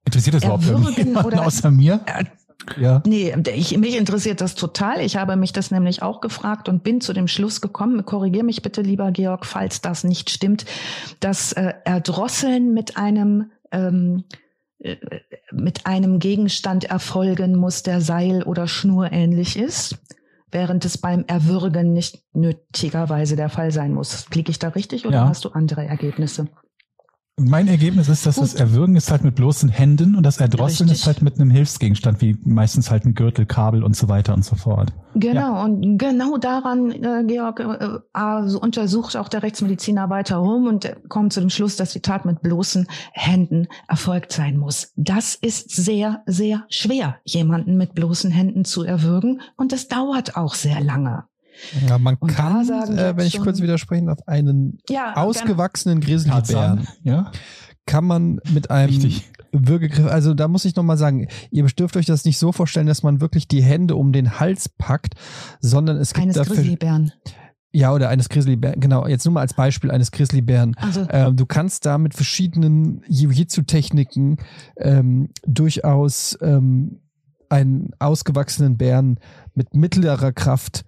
Interessiert 0.06 0.36
das 0.36 0.44
überhaupt 0.44 0.66
irgendjemanden 0.66 1.40
außer 1.40 1.72
mir? 1.72 2.04
Ja. 2.78 3.02
Nee, 3.06 3.34
ich, 3.56 3.78
mich 3.78 3.98
interessiert 3.98 4.42
das 4.42 4.56
total. 4.56 5.02
Ich 5.02 5.16
habe 5.16 5.36
mich 5.36 5.52
das 5.52 5.72
nämlich 5.72 6.02
auch 6.02 6.22
gefragt 6.22 6.70
und 6.70 6.84
bin 6.84 7.02
zu 7.02 7.14
dem 7.14 7.28
Schluss 7.28 7.62
gekommen, 7.62 8.06
korrigier 8.06 8.44
mich 8.44 8.62
bitte, 8.62 8.82
lieber 8.82 9.12
Georg, 9.12 9.46
falls 9.46 9.82
das 9.82 10.04
nicht 10.04 10.30
stimmt, 10.30 10.66
dass 11.20 11.54
äh, 11.54 11.74
Erdrosseln 11.86 12.74
mit 12.74 12.98
einem 12.98 13.52
ähm, 13.72 14.26
äh, 14.80 14.98
mit 15.52 15.86
einem 15.86 16.20
Gegenstand 16.20 16.86
erfolgen 16.86 17.56
muss, 17.56 17.84
der 17.84 18.02
Seil- 18.02 18.44
oder 18.44 18.68
Schnur 18.68 19.12
ähnlich 19.12 19.58
ist, 19.58 19.98
während 20.52 20.86
es 20.86 20.98
beim 20.98 21.24
Erwürgen 21.28 21.94
nicht 21.94 22.24
nötigerweise 22.34 23.36
der 23.36 23.50
Fall 23.50 23.72
sein 23.72 23.94
muss. 23.94 24.26
Liege 24.34 24.52
ich 24.52 24.60
da 24.60 24.70
richtig 24.70 25.06
oder 25.06 25.18
Ja. 25.20 25.28
hast 25.28 25.46
du 25.46 25.50
andere 25.50 25.86
Ergebnisse? 25.86 26.48
Mein 27.38 27.68
Ergebnis 27.68 28.10
ist, 28.10 28.26
dass 28.26 28.36
Gut. 28.36 28.44
das 28.44 28.54
Erwürgen 28.54 28.96
ist 28.96 29.10
halt 29.10 29.24
mit 29.24 29.36
bloßen 29.36 29.70
Händen 29.70 30.16
und 30.16 30.24
das 30.24 30.40
Erdrosseln 30.40 30.90
Richtig. 30.90 31.02
ist 31.02 31.08
halt 31.08 31.22
mit 31.22 31.40
einem 31.40 31.50
Hilfsgegenstand, 31.50 32.22
wie 32.22 32.38
meistens 32.44 32.92
halt 32.92 33.06
ein 33.06 33.16
Gürtel, 33.16 33.46
Kabel 33.46 33.84
und 33.84 33.96
so 33.96 34.10
weiter 34.10 34.34
und 34.34 34.44
so 34.44 34.56
fort. 34.56 34.94
Genau, 35.16 35.64
und 35.64 35.98
genau 35.98 36.38
daran, 36.38 36.92
äh, 36.92 37.24
Georg, 37.26 37.60
äh, 37.62 38.00
also 38.14 38.60
untersucht 38.60 39.16
auch 39.16 39.30
der 39.30 39.44
Rechtsmediziner 39.44 40.10
weiter 40.10 40.38
rum 40.38 40.68
und 40.68 40.94
kommt 41.10 41.34
zu 41.34 41.40
dem 41.40 41.50
Schluss, 41.50 41.78
dass 41.78 41.94
die 41.94 42.02
Tat 42.02 42.26
mit 42.26 42.42
bloßen 42.42 42.88
Händen 43.14 43.68
erfolgt 43.88 44.34
sein 44.34 44.58
muss. 44.58 44.92
Das 44.96 45.36
ist 45.36 45.72
sehr, 45.72 46.24
sehr 46.26 46.66
schwer, 46.70 47.18
jemanden 47.24 47.78
mit 47.78 47.96
bloßen 47.96 48.30
Händen 48.30 48.66
zu 48.66 48.84
erwürgen 48.84 49.42
und 49.58 49.72
das 49.72 49.88
dauert 49.88 50.36
auch 50.36 50.54
sehr 50.54 50.82
lange. 50.82 51.24
Ja, 51.88 51.98
man 51.98 52.16
Und 52.16 52.30
kann, 52.32 52.66
sagen 52.66 52.98
äh, 52.98 53.16
wenn 53.16 53.26
ich 53.28 53.40
kurz 53.40 53.62
widersprechen 53.62 54.08
darf, 54.08 54.20
einen 54.28 54.80
Ja, 54.90 55.16
ausgewachsenen 55.16 56.02
Grizzlybären 56.02 56.88
ja? 57.04 57.32
kann 57.86 58.06
man 58.06 58.40
mit 58.52 58.70
einem 58.72 58.90
Richtig. 58.90 59.30
Würgegriff, 59.52 60.06
also 60.08 60.34
da 60.34 60.48
muss 60.48 60.64
ich 60.66 60.76
nochmal 60.76 60.98
sagen, 60.98 61.28
ihr 61.52 61.66
dürft 61.66 61.98
euch 61.98 62.06
das 62.06 62.24
nicht 62.26 62.38
so 62.38 62.52
vorstellen, 62.52 62.88
dass 62.88 63.04
man 63.04 63.20
wirklich 63.20 63.48
die 63.50 63.62
Hände 63.62 63.96
um 63.98 64.14
den 64.14 64.40
Hals 64.40 64.70
packt, 64.70 65.16
sondern 65.60 65.98
es 65.98 66.14
gibt 66.14 66.24
eines 66.24 66.36
dafür, 66.38 66.56
Grizzlybären. 66.56 67.12
ja, 67.74 67.92
oder 67.94 68.08
eines 68.10 68.30
Grizzlybären, 68.30 68.80
genau, 68.80 69.08
jetzt 69.08 69.26
nur 69.26 69.34
mal 69.34 69.42
als 69.42 69.54
Beispiel 69.54 69.92
eines 69.92 70.12
Grizzlybären. 70.12 70.76
Also 70.78 71.06
Ähm, 71.10 71.36
du 71.36 71.46
kannst 71.46 71.86
da 71.86 71.98
mit 71.98 72.14
verschiedenen 72.14 73.02
Jiu-Jitsu-Techniken 73.10 74.38
ähm, 74.78 75.30
durchaus 75.46 76.38
ähm, 76.42 77.02
einen 77.50 77.90
ausgewachsenen 78.00 78.78
Bären 78.78 79.20
mit 79.54 79.74
mittlerer 79.74 80.32
Kraft 80.32 80.86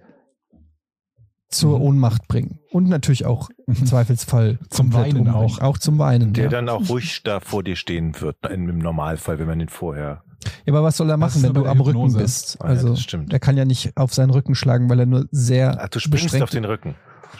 zur 1.54 1.78
Mhm. 1.80 1.86
Ohnmacht 1.86 2.28
bringen. 2.28 2.60
Und 2.72 2.90
natürlich 2.90 3.26
auch 3.26 3.50
im 3.68 3.86
Zweifelsfall 3.86 4.60
Zum 4.70 4.94
Weinen 4.94 5.20
umbringen. 5.20 5.30
auch. 5.34 5.60
Auch 5.60 5.78
zum 5.78 5.98
Weinen. 6.00 6.34
Der 6.34 6.46
ja. 6.46 6.50
dann 6.50 6.68
auch 6.70 6.90
ruhig 6.90 7.22
da 7.24 7.40
vor 7.40 7.64
dir 7.64 7.76
stehen 7.76 8.20
wird, 8.22 8.38
im 8.50 8.78
Normalfall, 8.80 9.40
wenn 9.40 9.48
man 9.48 9.60
den 9.60 9.70
vorher. 9.70 10.24
ja, 10.66 10.74
aber 10.74 10.84
was 10.84 10.98
soll 10.98 11.10
er 11.10 11.18
machen, 11.18 11.42
wenn 11.44 11.54
du 11.54 11.66
am 11.66 11.80
Rücken 11.82 12.14
bist? 12.14 12.58
Ah 12.60 12.66
ja, 12.66 12.70
Also 12.72 12.90
das 12.90 13.02
stimmt. 13.02 13.32
er 13.32 13.40
kann 13.40 13.56
ja 13.58 13.66
nicht 13.66 13.96
auf 13.96 14.14
seinen 14.14 14.32
Rücken 14.32 14.56
schlagen, 14.56 14.90
weil 14.90 15.00
er 15.00 15.06
nur 15.06 15.26
sehr 15.32 15.78
Ach, 15.82 15.90
du 15.90 16.00
springst 16.00 16.26
beschränkt 16.26 16.44
auf 16.44 16.50
den 16.50 16.66
Rücken. 16.66 16.96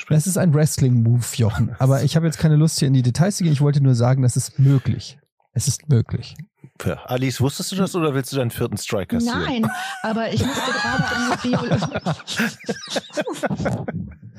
Das 0.10 0.26
ist 0.26 0.38
ein 0.38 0.54
Wrestling-Move, 0.54 1.24
Jochen. 1.36 1.72
Aber 1.80 2.04
ich 2.04 2.16
habe 2.16 2.26
jetzt 2.26 2.40
keine 2.40 2.56
Lust, 2.56 2.80
hier 2.80 2.88
in 2.88 2.94
die 2.96 3.04
Details 3.04 3.38
zu 3.38 3.44
gehen. 3.44 3.54
Ich 3.54 3.62
wollte 3.62 3.82
nur 3.82 3.94
sagen, 3.96 4.24
das 4.24 4.36
ist 4.38 4.58
möglich. 4.60 5.20
Es 5.54 5.68
ist 5.68 5.88
möglich. 5.88 6.36
Ja, 6.84 6.96
Alice, 7.06 7.40
wusstest 7.40 7.72
du 7.72 7.76
das 7.76 7.96
oder 7.96 8.16
willst 8.16 8.34
du 8.34 8.38
deinen 8.38 8.50
vierten 8.50 8.78
Strike 8.78 9.16
kassieren? 9.16 9.44
Nein, 9.44 9.72
aber 10.02 10.34
ich 10.34 10.44
musste 10.44 10.72
gerade 10.82 11.16
an 11.16 11.40
die 11.44 11.48
Biologie. 11.48 12.00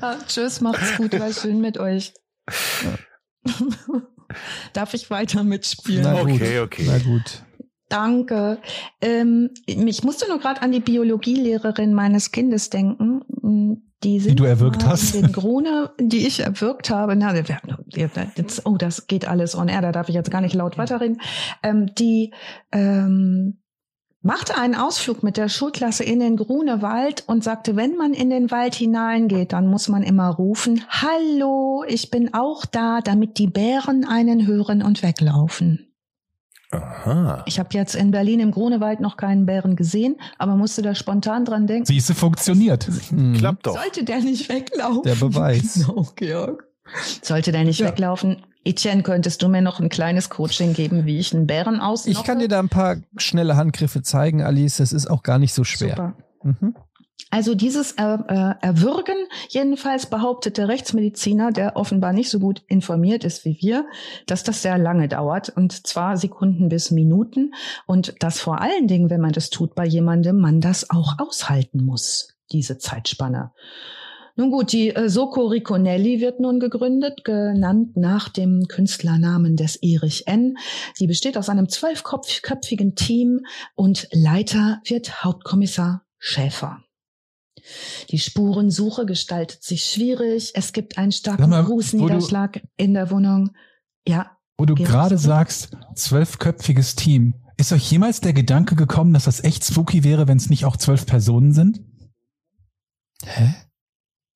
ah, 0.01 0.15
tschüss, 0.27 0.59
macht's 0.59 0.97
gut, 0.97 1.17
war 1.17 1.31
schön 1.31 1.61
mit 1.61 1.77
euch. 1.77 2.13
Darf 4.73 4.93
ich 4.93 5.09
weiter 5.09 5.43
mitspielen? 5.43 6.03
Na 6.03 6.23
gut. 6.23 6.33
Okay, 6.33 6.59
okay. 6.59 6.83
Na 6.85 6.97
gut. 6.97 7.43
Danke. 7.87 8.59
Ähm, 8.99 9.51
ich 9.65 10.03
musste 10.03 10.27
nur 10.27 10.39
gerade 10.39 10.61
an 10.61 10.71
die 10.71 10.79
Biologielehrerin 10.81 11.93
meines 11.93 12.31
Kindes 12.31 12.69
denken. 12.69 13.84
Die, 14.03 14.19
sind 14.19 14.39
du 14.39 14.43
erwürgt 14.43 14.83
mal 14.83 14.89
hast. 14.89 15.15
Den 15.15 15.31
Grune, 15.31 15.91
die 15.99 16.27
ich 16.27 16.41
erwürgt 16.41 16.89
habe. 16.89 17.15
Na, 17.15 17.33
jetzt, 17.33 18.65
oh, 18.65 18.77
das 18.77 19.07
geht 19.07 19.27
alles 19.27 19.55
on 19.55 19.67
air, 19.67 19.81
da 19.81 19.91
darf 19.91 20.09
ich 20.09 20.15
jetzt 20.15 20.31
gar 20.31 20.41
nicht 20.41 20.53
laut 20.53 20.77
weiterreden. 20.77 21.21
Ähm, 21.63 21.93
die 21.95 22.33
ähm, 22.71 23.57
machte 24.21 24.57
einen 24.57 24.75
Ausflug 24.75 25.23
mit 25.23 25.37
der 25.37 25.49
Schulklasse 25.49 26.03
in 26.03 26.19
den 26.19 26.35
Grunewald 26.35 27.23
und 27.27 27.43
sagte, 27.43 27.75
wenn 27.75 27.95
man 27.95 28.13
in 28.13 28.29
den 28.29 28.51
Wald 28.51 28.75
hineingeht, 28.75 29.53
dann 29.53 29.67
muss 29.67 29.87
man 29.87 30.03
immer 30.03 30.29
rufen, 30.29 30.81
Hallo, 30.89 31.83
ich 31.87 32.11
bin 32.11 32.33
auch 32.33 32.65
da, 32.65 33.01
damit 33.01 33.37
die 33.37 33.47
Bären 33.47 34.03
einen 34.03 34.47
hören 34.47 34.81
und 34.81 35.03
weglaufen. 35.03 35.94
Aha. 36.81 37.43
Ich 37.45 37.59
habe 37.59 37.69
jetzt 37.73 37.95
in 37.95 38.11
Berlin 38.11 38.39
im 38.39 38.51
Grunewald 38.51 38.99
noch 38.99 39.17
keinen 39.17 39.45
Bären 39.45 39.75
gesehen, 39.75 40.15
aber 40.37 40.55
musste 40.55 40.81
da 40.81 40.95
spontan 40.95 41.45
dran 41.45 41.67
denken. 41.67 41.85
Siehste, 41.85 42.13
funktioniert. 42.15 42.87
Mhm. 43.11 43.37
Klappt 43.37 43.67
doch. 43.67 43.75
Sollte 43.81 44.03
der 44.03 44.19
nicht 44.21 44.49
weglaufen? 44.49 45.03
Der 45.03 45.15
Beweis. 45.15 45.73
Genau, 45.87 46.07
Georg. 46.15 46.63
Sollte 47.21 47.51
der 47.51 47.63
nicht 47.63 47.79
Ja. 47.79 47.87
weglaufen? 47.87 48.37
Etienne, 48.63 49.03
könntest 49.03 49.41
du 49.43 49.47
mir 49.47 49.61
noch 49.61 49.79
ein 49.79 49.89
kleines 49.89 50.29
Coaching 50.29 50.73
geben, 50.73 51.05
wie 51.05 51.19
ich 51.19 51.33
einen 51.35 51.45
Bären 51.47 51.79
aus? 51.79 52.05
Ich 52.07 52.23
kann 52.23 52.39
dir 52.39 52.47
da 52.47 52.59
ein 52.59 52.69
paar 52.69 52.97
schnelle 53.17 53.55
Handgriffe 53.57 54.01
zeigen, 54.01 54.41
Alice. 54.41 54.77
Das 54.77 54.91
ist 54.91 55.07
auch 55.07 55.21
gar 55.23 55.37
nicht 55.37 55.53
so 55.53 55.63
schwer. 55.63 55.89
Super. 55.95 56.13
Mhm. 56.59 56.75
Also 57.31 57.55
dieses 57.55 57.93
äh, 57.93 58.03
Erwürgen, 58.61 59.15
jedenfalls 59.49 60.05
behauptet 60.05 60.57
der 60.57 60.67
Rechtsmediziner, 60.67 61.51
der 61.51 61.75
offenbar 61.75 62.13
nicht 62.13 62.29
so 62.29 62.39
gut 62.39 62.63
informiert 62.67 63.23
ist 63.23 63.45
wie 63.45 63.57
wir, 63.61 63.85
dass 64.27 64.43
das 64.43 64.61
sehr 64.61 64.77
lange 64.77 65.07
dauert 65.07 65.49
und 65.49 65.87
zwar 65.87 66.17
Sekunden 66.17 66.69
bis 66.69 66.91
Minuten 66.91 67.53
und 67.87 68.15
dass 68.19 68.39
vor 68.39 68.61
allen 68.61 68.87
Dingen, 68.87 69.09
wenn 69.09 69.21
man 69.21 69.31
das 69.31 69.49
tut 69.49 69.75
bei 69.75 69.85
jemandem, 69.85 70.39
man 70.39 70.61
das 70.61 70.89
auch 70.89 71.19
aushalten 71.19 71.83
muss, 71.83 72.35
diese 72.51 72.77
Zeitspanne. 72.77 73.51
Nun 74.37 74.51
gut, 74.51 74.73
die 74.73 74.89
äh, 74.89 75.07
Soko 75.07 75.47
Riconelli 75.47 76.19
wird 76.19 76.41
nun 76.41 76.59
gegründet, 76.59 77.23
genannt 77.23 77.95
nach 77.95 78.27
dem 78.27 78.67
Künstlernamen 78.67 79.55
des 79.55 79.77
Erich 79.77 80.27
N. 80.27 80.57
Sie 80.93 81.07
besteht 81.07 81.37
aus 81.37 81.47
einem 81.47 81.69
zwölfköpfigen 81.69 82.95
Team 82.95 83.45
und 83.75 84.09
Leiter 84.11 84.81
wird 84.85 85.23
Hauptkommissar 85.23 86.03
Schäfer. 86.17 86.84
Die 88.09 88.19
Spurensuche 88.19 89.05
gestaltet 89.05 89.63
sich 89.63 89.85
schwierig. 89.85 90.51
Es 90.53 90.73
gibt 90.73 90.97
einen 90.97 91.11
starken 91.11 91.49
mal, 91.49 91.63
Grußniederschlag 91.63 92.61
in 92.77 92.93
der 92.93 93.11
Wohnung. 93.11 93.51
Ja, 94.07 94.37
Wo 94.57 94.65
du 94.65 94.75
gerade 94.75 95.17
sagst, 95.17 95.71
zwölfköpfiges 95.95 96.95
Team. 96.95 97.33
Ist 97.57 97.71
euch 97.71 97.89
jemals 97.89 98.21
der 98.21 98.33
Gedanke 98.33 98.75
gekommen, 98.75 99.13
dass 99.13 99.25
das 99.25 99.43
echt 99.43 99.63
spooky 99.63 100.03
wäre, 100.03 100.27
wenn 100.27 100.37
es 100.37 100.49
nicht 100.49 100.65
auch 100.65 100.77
zwölf 100.77 101.05
Personen 101.05 101.53
sind? 101.53 101.81
Hä? 103.23 103.55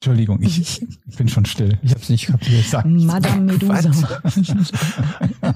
Entschuldigung, 0.02 0.42
ich, 0.42 0.82
ich 0.82 0.88
bin 1.18 1.28
schon 1.28 1.46
still. 1.46 1.78
Ich 1.84 1.92
hab's 1.92 2.10
nicht 2.10 2.28
kapiert. 2.28 2.72
Madame 2.86 3.42
Medusa. 3.54 4.22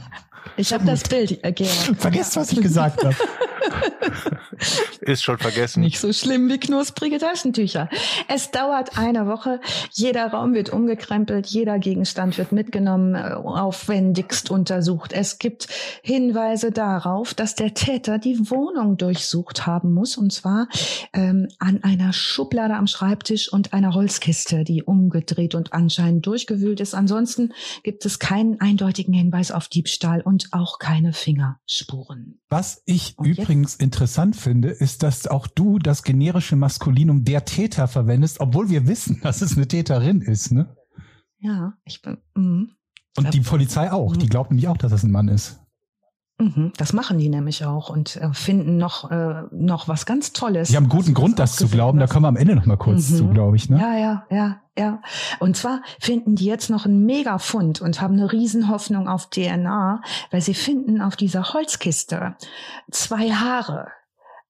ich 0.57 0.73
habe 0.73 0.85
das 0.85 1.03
Bild, 1.03 1.43
äh, 1.43 1.51
Georg. 1.51 1.71
Vergesst, 1.97 2.35
was 2.35 2.51
ich 2.51 2.61
gesagt 2.61 3.03
habe. 3.03 3.15
Ist 5.01 5.23
schon 5.23 5.37
vergessen. 5.37 5.81
Nicht 5.81 5.99
so 5.99 6.13
schlimm 6.13 6.49
wie 6.49 6.59
knusprige 6.59 7.17
Taschentücher. 7.17 7.89
Es 8.27 8.51
dauert 8.51 8.97
eine 8.97 9.27
Woche. 9.27 9.59
Jeder 9.91 10.27
Raum 10.27 10.53
wird 10.53 10.69
umgekrempelt, 10.71 11.47
jeder 11.47 11.79
Gegenstand 11.79 12.37
wird 12.37 12.51
mitgenommen, 12.51 13.15
äh, 13.15 13.33
aufwendigst 13.33 14.49
untersucht. 14.51 15.13
Es 15.13 15.39
gibt 15.39 15.67
Hinweise 16.01 16.71
darauf, 16.71 17.33
dass 17.33 17.55
der 17.55 17.73
Täter 17.73 18.17
die 18.17 18.49
Wohnung 18.49 18.97
durchsucht 18.97 19.65
haben 19.65 19.93
muss, 19.93 20.17
und 20.17 20.31
zwar 20.31 20.67
ähm, 21.13 21.47
an 21.59 21.83
einer 21.83 22.13
Schublade 22.13 22.75
am 22.75 22.87
Schreibtisch 22.87 23.51
und 23.51 23.73
einer 23.73 23.93
Holzkiste, 23.93 24.63
die 24.63 24.83
umgedreht 24.83 25.55
und 25.55 25.73
anscheinend 25.73 26.25
durchgewühlt 26.25 26.79
ist. 26.79 26.93
Ansonsten 26.93 27.53
gibt 27.83 28.05
es 28.05 28.19
keinen 28.19 28.61
eindeutigen 28.61 29.13
Hinweis 29.13 29.51
auf 29.51 29.67
Diebstahl 29.67 30.21
und 30.21 30.42
auch 30.51 30.79
keine 30.79 31.13
Fingerspuren. 31.13 32.41
Was 32.49 32.81
ich 32.85 33.17
Und 33.17 33.27
jetzt? 33.27 33.37
übrigens 33.39 33.75
interessant 33.75 34.35
finde, 34.35 34.69
ist, 34.69 35.03
dass 35.03 35.27
auch 35.27 35.47
du 35.47 35.79
das 35.79 36.03
generische 36.03 36.55
Maskulinum 36.55 37.23
der 37.23 37.45
Täter 37.45 37.87
verwendest, 37.87 38.39
obwohl 38.41 38.69
wir 38.69 38.87
wissen, 38.87 39.21
dass 39.21 39.41
es 39.41 39.55
eine 39.55 39.67
Täterin 39.67 40.21
ist, 40.21 40.51
ne? 40.51 40.75
Ja, 41.39 41.73
ich 41.85 42.01
bin. 42.01 42.17
mhm. 42.35 42.71
Und 43.15 43.31
die 43.33 43.41
Polizei 43.41 43.91
auch. 43.91 44.17
Die 44.17 44.25
Mhm. 44.25 44.29
glaubt 44.29 44.49
nämlich 44.49 44.67
auch, 44.67 44.77
dass 44.77 44.91
es 44.91 45.03
ein 45.03 45.11
Mann 45.11 45.27
ist. 45.27 45.59
Mhm, 46.39 46.73
das 46.77 46.93
machen 46.93 47.19
die 47.19 47.29
nämlich 47.29 47.63
auch 47.63 47.89
und 47.89 48.15
äh, 48.17 48.33
finden 48.33 48.77
noch, 48.77 49.09
äh, 49.11 49.43
noch 49.51 49.87
was 49.87 50.05
ganz 50.05 50.33
Tolles. 50.33 50.69
Die 50.69 50.75
haben 50.75 50.89
guten 50.89 51.13
Grund, 51.13 51.39
das 51.39 51.55
zu 51.55 51.67
glauben. 51.67 51.99
Da 51.99 52.03
wird. 52.03 52.11
kommen 52.11 52.23
wir 52.23 52.29
am 52.29 52.35
Ende 52.37 52.55
noch 52.55 52.65
mal 52.65 52.77
kurz 52.77 53.09
Mhm. 53.11 53.15
zu, 53.15 53.27
glaube 53.29 53.55
ich, 53.55 53.69
ne? 53.69 53.79
Ja, 53.79 53.95
ja, 53.97 54.25
ja, 54.29 54.61
ja. 54.77 55.01
Und 55.39 55.55
zwar 55.57 55.81
finden 55.99 56.35
die 56.35 56.45
jetzt 56.45 56.69
noch 56.69 56.85
einen 56.85 57.05
Megafund 57.05 57.81
und 57.81 58.01
haben 58.01 58.15
eine 58.15 58.31
Riesenhoffnung 58.31 59.07
auf 59.07 59.29
DNA, 59.29 60.01
weil 60.31 60.41
sie 60.41 60.53
finden 60.53 61.01
auf 61.01 61.15
dieser 61.15 61.53
Holzkiste 61.53 62.35
zwei 62.91 63.29
Haare 63.31 63.87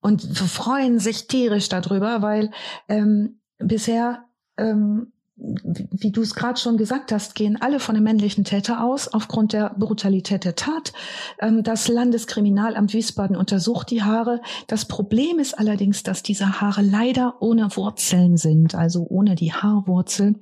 und 0.02 0.22
freuen 0.38 1.00
sich 1.00 1.28
tierisch 1.28 1.70
darüber, 1.70 2.22
weil 2.22 2.52
ähm, 2.90 3.40
bisher 3.58 4.26
ähm, 4.58 5.13
wie 5.36 6.12
du 6.12 6.22
es 6.22 6.36
gerade 6.36 6.60
schon 6.60 6.78
gesagt 6.78 7.12
hast, 7.12 7.34
gehen 7.34 7.60
alle 7.60 7.80
von 7.80 7.96
einem 7.96 8.04
männlichen 8.04 8.44
Täter 8.44 8.84
aus, 8.84 9.08
aufgrund 9.08 9.54
der 9.54 9.74
Brutalität 9.78 10.46
der 10.46 10.56
Tat. 10.56 10.94
Ähm, 11.40 11.64
Das 11.64 11.88
Landeskriminalamt 11.88 12.94
Wiesbaden 12.94 13.36
untersucht 13.36 13.90
die 13.90 14.04
Haare. 14.04 14.42
Das 14.68 14.86
Problem 14.86 15.40
ist 15.40 15.58
allerdings, 15.58 16.04
dass 16.04 16.22
diese 16.22 16.62
Haare 16.62 16.82
leider 16.82 17.42
ohne 17.42 17.76
Wurzeln 17.76 18.38
sind, 18.38 18.76
also 18.76 19.08
ohne 19.10 19.36
die 19.36 19.54
Haarwurzel. 19.54 20.36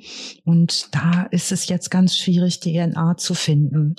Und 0.44 0.94
da 0.94 1.24
ist 1.32 1.52
es 1.52 1.68
jetzt 1.68 1.90
ganz 1.90 2.18
schwierig, 2.18 2.60
DNA 2.60 3.16
zu 3.18 3.34
finden. 3.34 3.96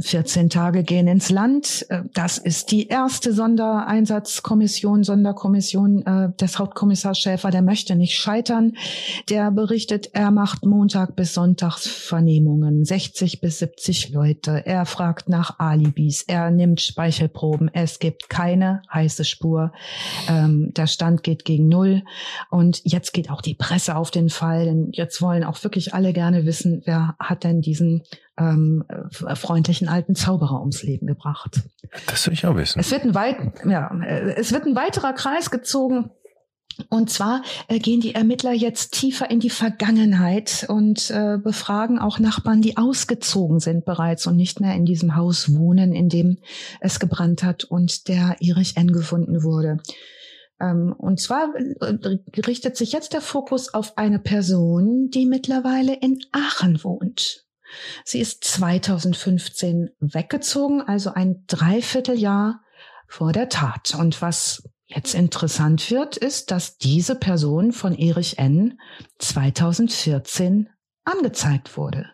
14 0.00 0.50
Tage 0.50 0.82
gehen 0.82 1.08
ins 1.08 1.30
Land. 1.30 1.86
Äh, 1.88 2.02
das 2.12 2.38
ist 2.38 2.70
die 2.70 2.88
erste 2.88 3.32
Sondereinsatzkommission, 3.32 5.04
Sonderkommission 5.04 6.02
äh, 6.06 6.32
des 6.38 6.58
Hauptkommissars 6.58 7.18
Schäfer. 7.18 7.50
Der 7.50 7.62
möchte 7.62 7.96
nicht 7.96 8.16
scheitern. 8.16 8.72
Der 9.30 9.50
berichtet, 9.50 10.10
er 10.12 10.30
macht 10.30 10.64
Montag 10.64 11.16
bis 11.16 11.34
Sonntags 11.34 11.86
Vernehmungen, 11.86 12.84
60 12.84 13.40
bis 13.40 13.58
70 13.58 14.10
Leute. 14.10 14.66
Er 14.66 14.84
fragt 14.86 15.28
nach 15.28 15.58
Alibis, 15.58 16.22
er 16.22 16.50
nimmt 16.50 16.80
Speichelproben. 16.80 17.70
Es 17.72 17.98
gibt 17.98 18.28
keine 18.28 18.82
heiße 18.92 19.24
Spur. 19.24 19.72
Ähm, 20.28 20.72
der 20.76 20.86
Stand 20.86 21.22
geht 21.22 21.44
gegen 21.44 21.68
Null. 21.68 22.02
Und 22.50 22.82
jetzt 22.84 23.12
geht 23.12 23.30
auch 23.30 23.40
die 23.40 23.54
Presse 23.54 23.96
auf 23.96 24.10
den 24.10 24.28
Fall. 24.28 24.66
Denn 24.66 24.88
jetzt 24.92 25.22
wollen 25.22 25.44
auch 25.44 25.62
wirklich 25.64 25.94
alle 25.94 26.12
gerne 26.12 26.44
wissen, 26.44 26.82
wer 26.84 27.16
hat 27.18 27.44
denn 27.44 27.60
diesen 27.60 28.02
ähm, 28.36 28.84
freundlichen 29.34 29.88
alten 29.88 30.14
Zauberer 30.14 30.60
ums 30.60 30.82
Leben 30.82 31.06
gebracht. 31.06 31.62
Das 32.06 32.26
will 32.26 32.34
ich 32.34 32.46
auch 32.46 32.56
wissen. 32.56 32.80
Es 32.80 32.90
wird 32.90 33.04
ein, 33.04 33.14
weit, 33.14 33.36
ja, 33.64 33.94
es 34.36 34.52
wird 34.52 34.66
ein 34.66 34.74
weiterer 34.74 35.12
Kreis 35.12 35.50
gezogen. 35.50 36.10
Und 36.90 37.08
zwar 37.08 37.42
äh, 37.68 37.78
gehen 37.78 38.00
die 38.00 38.16
Ermittler 38.16 38.52
jetzt 38.52 38.94
tiefer 38.94 39.30
in 39.30 39.38
die 39.38 39.50
Vergangenheit 39.50 40.66
und 40.68 41.10
äh, 41.10 41.38
befragen 41.38 42.00
auch 42.00 42.18
Nachbarn, 42.18 42.62
die 42.62 42.76
ausgezogen 42.76 43.60
sind 43.60 43.84
bereits 43.84 44.26
und 44.26 44.36
nicht 44.36 44.60
mehr 44.60 44.74
in 44.74 44.84
diesem 44.84 45.14
Haus 45.14 45.54
wohnen, 45.54 45.92
in 45.92 46.08
dem 46.08 46.38
es 46.80 46.98
gebrannt 46.98 47.44
hat 47.44 47.62
und 47.62 48.08
der 48.08 48.36
Erich 48.40 48.76
N. 48.76 48.92
gefunden 48.92 49.44
wurde. 49.44 49.78
Ähm, 50.60 50.94
und 50.96 51.20
zwar 51.20 51.54
äh, 51.54 52.18
richtet 52.44 52.76
sich 52.76 52.92
jetzt 52.92 53.12
der 53.12 53.20
Fokus 53.20 53.72
auf 53.72 53.96
eine 53.96 54.18
Person, 54.18 55.10
die 55.10 55.26
mittlerweile 55.26 55.94
in 55.94 56.18
Aachen 56.32 56.82
wohnt. 56.82 57.43
Sie 58.04 58.20
ist 58.20 58.44
2015 58.44 59.90
weggezogen, 60.00 60.82
also 60.82 61.12
ein 61.12 61.44
Dreivierteljahr 61.46 62.60
vor 63.08 63.32
der 63.32 63.48
Tat. 63.48 63.94
Und 63.94 64.22
was 64.22 64.68
jetzt 64.86 65.14
interessant 65.14 65.90
wird, 65.90 66.16
ist, 66.16 66.50
dass 66.50 66.78
diese 66.78 67.14
Person 67.14 67.72
von 67.72 67.94
Erich 67.94 68.38
N. 68.38 68.80
2014 69.18 70.68
angezeigt 71.04 71.76
wurde. 71.76 72.10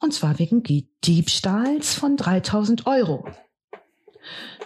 Und 0.00 0.12
zwar 0.12 0.38
wegen 0.38 0.62
Diebstahls 1.04 1.94
von 1.94 2.16
3000 2.16 2.86
Euro. 2.86 3.26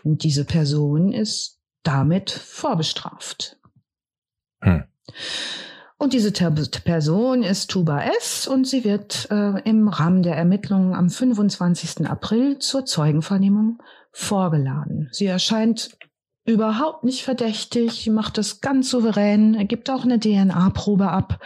Und 0.03 0.25
diese 0.25 0.45
Person 0.45 1.13
ist 1.13 1.61
damit 1.83 2.31
vorbestraft. 2.31 3.59
Hm. 4.61 4.85
Und 5.99 6.13
diese 6.13 6.33
Person 6.33 7.43
ist 7.43 7.71
Tuba 7.71 8.03
S. 8.03 8.47
und 8.47 8.69
sie 8.69 8.85
wird 8.85 9.27
äh, 9.33 9.61
im 9.69 9.89
Rahmen 9.89 10.23
der 10.23 10.37
Ermittlungen 10.37 10.95
am 10.95 11.11
25. 11.11 12.09
April 12.09 12.61
zur 12.61 12.87
Zeugenvernehmung 12.87 13.83
vorgeladen. 14.13 15.09
Sie 15.11 15.27
erscheint 15.27 15.99
überhaupt 16.45 17.03
nicht 17.03 17.25
verdächtig, 17.25 18.09
macht 18.09 18.39
das 18.39 18.61
ganz 18.61 18.89
souverän, 18.91 19.67
gibt 19.67 19.91
auch 19.91 20.05
eine 20.05 20.21
DNA-Probe 20.21 21.09
ab 21.09 21.41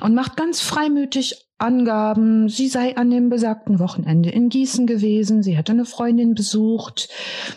und 0.00 0.14
macht 0.14 0.36
ganz 0.36 0.60
freimütig 0.60 1.49
Angaben, 1.60 2.48
sie 2.48 2.68
sei 2.68 2.96
an 2.96 3.10
dem 3.10 3.28
besagten 3.28 3.78
Wochenende 3.78 4.30
in 4.30 4.48
Gießen 4.48 4.86
gewesen, 4.86 5.42
sie 5.42 5.56
hätte 5.56 5.72
eine 5.72 5.84
Freundin 5.84 6.34
besucht, 6.34 7.08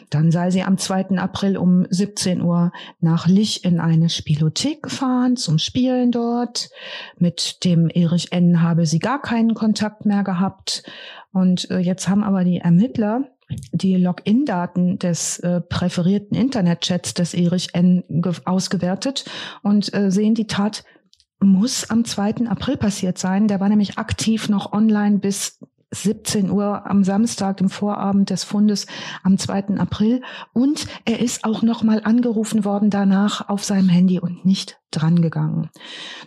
dann 0.10 0.32
sei 0.32 0.52
sie 0.52 0.64
am 0.64 0.78
2. 0.78 1.18
April 1.18 1.58
um 1.58 1.86
17 1.90 2.42
Uhr 2.42 2.72
nach 3.00 3.28
Lich 3.28 3.64
in 3.64 3.80
eine 3.80 4.10
Spielothek 4.10 4.84
gefahren 4.84 5.38
zum 5.38 5.58
Spielen 5.58 6.12
dort. 6.12 6.70
Mit 7.18 7.64
dem 7.64 7.90
Erich 7.90 8.32
N. 8.32 8.62
habe 8.62 8.86
sie 8.86 9.00
gar 9.00 9.22
keinen 9.22 9.54
Kontakt 9.54 10.06
mehr 10.06 10.24
gehabt. 10.24 10.84
Und 11.32 11.70
äh, 11.72 11.80
jetzt 11.80 12.08
haben 12.08 12.24
aber 12.24 12.44
die 12.44 12.60
Ermittler 12.60 13.24
die 13.72 13.96
Login-Daten 13.98 15.00
des 15.00 15.40
äh, 15.40 15.62
präferierten 15.62 16.38
Internetchats 16.38 17.14
des 17.14 17.34
Erich 17.34 17.70
N. 17.74 18.04
ausgewertet 18.46 19.26
und 19.62 19.94
äh, 19.94 20.12
sehen 20.12 20.36
die 20.36 20.48
Tat 20.48 20.84
muss 21.44 21.90
am 21.90 22.06
2. 22.06 22.48
April 22.48 22.78
passiert 22.78 23.18
sein. 23.18 23.48
Der 23.48 23.60
war 23.60 23.70
nämlich 23.70 23.98
aktiv 23.98 24.50
noch 24.50 24.74
online 24.74 25.20
bis 25.20 25.60
17 25.94 26.50
Uhr 26.50 26.90
am 26.90 27.04
Samstag, 27.04 27.58
dem 27.58 27.70
Vorabend 27.70 28.30
des 28.30 28.44
Fundes 28.44 28.88
am 29.24 29.38
2. 29.38 29.78
April. 29.78 30.22
Und 30.52 30.88
er 31.06 31.20
ist 31.20 31.44
auch 31.44 31.62
nochmal 31.62 32.02
angerufen 32.04 32.66
worden 32.66 32.90
danach 32.90 33.48
auf 33.48 33.64
seinem 33.64 33.90
Handy 33.90 34.20
und 34.20 34.46
nicht 34.46 34.80
drangegangen. 34.92 35.70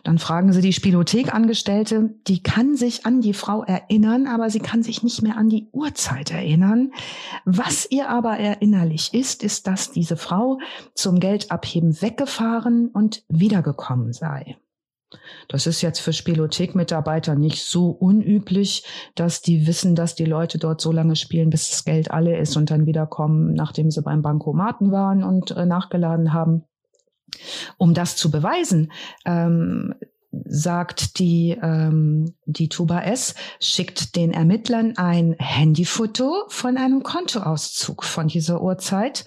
Dann 0.03 0.19
fragen 0.19 0.53
sie 0.53 0.61
die 0.61 0.73
Spielothekangestellte, 0.73 2.15
die 2.27 2.43
kann 2.43 2.77
sich 2.77 3.07
an 3.07 3.21
die 3.21 3.35
Frau 3.35 3.63
erinnern, 3.63 4.27
aber 4.27 4.51
sie 4.51 4.61
kann 4.61 4.83
sich 4.83 5.03
nicht 5.03 5.23
mehr 5.23 5.37
an 5.37 5.49
die 5.49 5.69
Uhrzeit 5.73 6.31
erinnern. 6.33 6.93
Was 7.45 7.89
ihr 7.91 8.09
aber 8.09 8.39
erinnerlich 8.39 9.15
ist, 9.15 9.43
ist, 9.43 9.67
dass 9.67 9.93
diese 9.93 10.17
Frau 10.17 10.59
zum 10.95 11.21
Geldabheben 11.21 12.01
weggefahren 12.03 12.89
und 12.89 13.25
wiedergekommen 13.29 14.13
sei. 14.13 14.57
Das 15.49 15.67
ist 15.67 15.83
jetzt 15.83 16.01
für 16.01 16.13
Spielothek-Mitarbeiter 16.13 17.35
nicht 17.35 17.65
so 17.65 17.89
unüblich, 17.91 18.85
dass 19.15 19.43
die 19.43 19.67
wissen, 19.67 19.95
dass 19.95 20.15
die 20.15 20.25
Leute 20.25 20.59
dort 20.59 20.81
so 20.81 20.93
lange 20.93 21.17
spielen, 21.17 21.51
bis 21.51 21.71
das 21.71 21.85
Geld 21.85 22.11
alle 22.11 22.37
ist 22.39 22.57
und 22.57 22.71
dann 22.71 22.87
wiederkommen, 22.87 23.55
nachdem 23.55 23.91
sie 23.91 24.03
beim 24.03 24.23
Bankomaten 24.23 24.93
waren 24.93 25.23
und 25.23 25.51
äh, 25.53 25.67
nachgeladen 25.67 26.33
haben. 26.33 26.65
Um 27.77 27.93
das 27.93 28.17
zu 28.17 28.31
beweisen, 28.31 28.93
ähm, 29.25 29.95
sagt 30.45 31.19
die, 31.19 31.57
ähm, 31.63 32.35
die 32.45 32.69
Tuba 32.69 33.01
S, 33.03 33.35
schickt 33.61 34.17
den 34.17 34.33
Ermittlern 34.33 34.97
ein 34.97 35.37
Handyfoto 35.39 36.45
von 36.49 36.77
einem 36.77 37.03
Kontoauszug 37.03 38.05
von 38.05 38.29
dieser 38.29 38.63
Uhrzeit. 38.63 39.25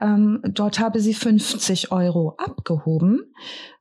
Ähm, 0.00 0.40
dort 0.44 0.78
habe 0.78 1.00
sie 1.00 1.14
50 1.14 1.92
Euro 1.92 2.34
abgehoben. 2.38 3.32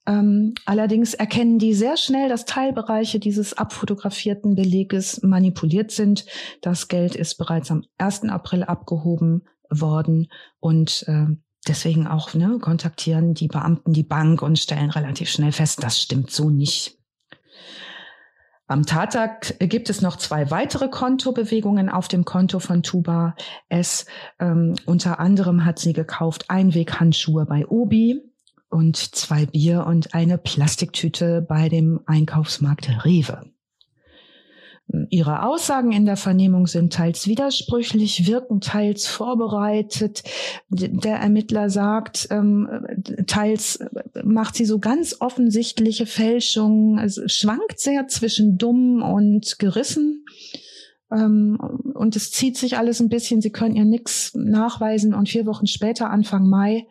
Ähm, 0.05 0.53
allerdings 0.65 1.13
erkennen 1.13 1.59
die 1.59 1.73
sehr 1.73 1.97
schnell, 1.97 2.29
dass 2.29 2.45
Teilbereiche 2.45 3.19
dieses 3.19 3.53
abfotografierten 3.53 4.55
Beleges 4.55 5.21
manipuliert 5.21 5.91
sind. 5.91 6.25
Das 6.61 6.87
Geld 6.87 7.15
ist 7.15 7.35
bereits 7.35 7.71
am 7.71 7.83
1. 7.97 8.23
April 8.29 8.63
abgehoben 8.63 9.43
worden 9.69 10.29
und 10.59 11.03
äh, 11.07 11.27
deswegen 11.67 12.07
auch 12.07 12.33
ne, 12.33 12.59
kontaktieren 12.59 13.33
die 13.33 13.47
Beamten 13.47 13.93
die 13.93 14.03
Bank 14.03 14.41
und 14.41 14.59
stellen 14.59 14.89
relativ 14.89 15.29
schnell 15.29 15.51
fest, 15.51 15.83
das 15.83 16.01
stimmt 16.01 16.31
so 16.31 16.49
nicht. 16.49 16.97
Am 18.69 18.85
Tattag 18.85 19.57
gibt 19.59 19.89
es 19.89 20.01
noch 20.01 20.17
zwei 20.17 20.51
weitere 20.51 20.89
Kontobewegungen 20.89 21.89
auf 21.89 22.09
dem 22.09 22.25
Konto 22.25 22.59
von 22.59 22.83
Tuba 22.83 23.33
S. 23.69 24.05
Ähm, 24.39 24.75
unter 24.85 25.19
anderem 25.21 25.63
hat 25.63 25.79
sie 25.79 25.93
gekauft 25.93 26.49
Einweghandschuhe 26.49 27.45
bei 27.45 27.65
Obi 27.65 28.21
und 28.69 28.97
zwei 28.97 29.45
Bier 29.45 29.85
und 29.85 30.13
eine 30.13 30.37
Plastiktüte 30.37 31.41
bei 31.41 31.69
dem 31.69 32.01
Einkaufsmarkt 32.05 33.05
Rewe. 33.05 33.49
Ihre 35.09 35.43
Aussagen 35.43 35.91
in 35.91 36.05
der 36.05 36.15
Vernehmung 36.15 36.65
sind 36.65 36.93
teils 36.93 37.27
widersprüchlich, 37.27 38.25
wirken 38.25 38.61
teils 38.61 39.05
vorbereitet. 39.05 40.23
Der 40.69 41.17
Ermittler 41.17 41.69
sagt, 41.69 42.27
ähm, 42.31 42.69
teils 43.27 43.79
macht 44.23 44.55
sie 44.55 44.65
so 44.65 44.79
ganz 44.79 45.17
offensichtliche 45.19 46.05
Fälschungen, 46.05 46.99
also 46.99 47.27
schwankt 47.27 47.79
sehr 47.79 48.07
zwischen 48.07 48.57
dumm 48.57 49.01
und 49.01 49.59
gerissen. 49.59 50.23
Ähm, 51.11 51.57
und 51.93 52.15
es 52.15 52.31
zieht 52.31 52.57
sich 52.57 52.77
alles 52.77 52.99
ein 53.01 53.09
bisschen, 53.09 53.41
sie 53.41 53.51
können 53.51 53.75
ihr 53.75 53.85
nichts 53.85 54.33
nachweisen 54.35 55.13
und 55.13 55.29
vier 55.29 55.45
Wochen 55.45 55.67
später, 55.67 56.09
Anfang 56.09 56.47
Mai, 56.47 56.85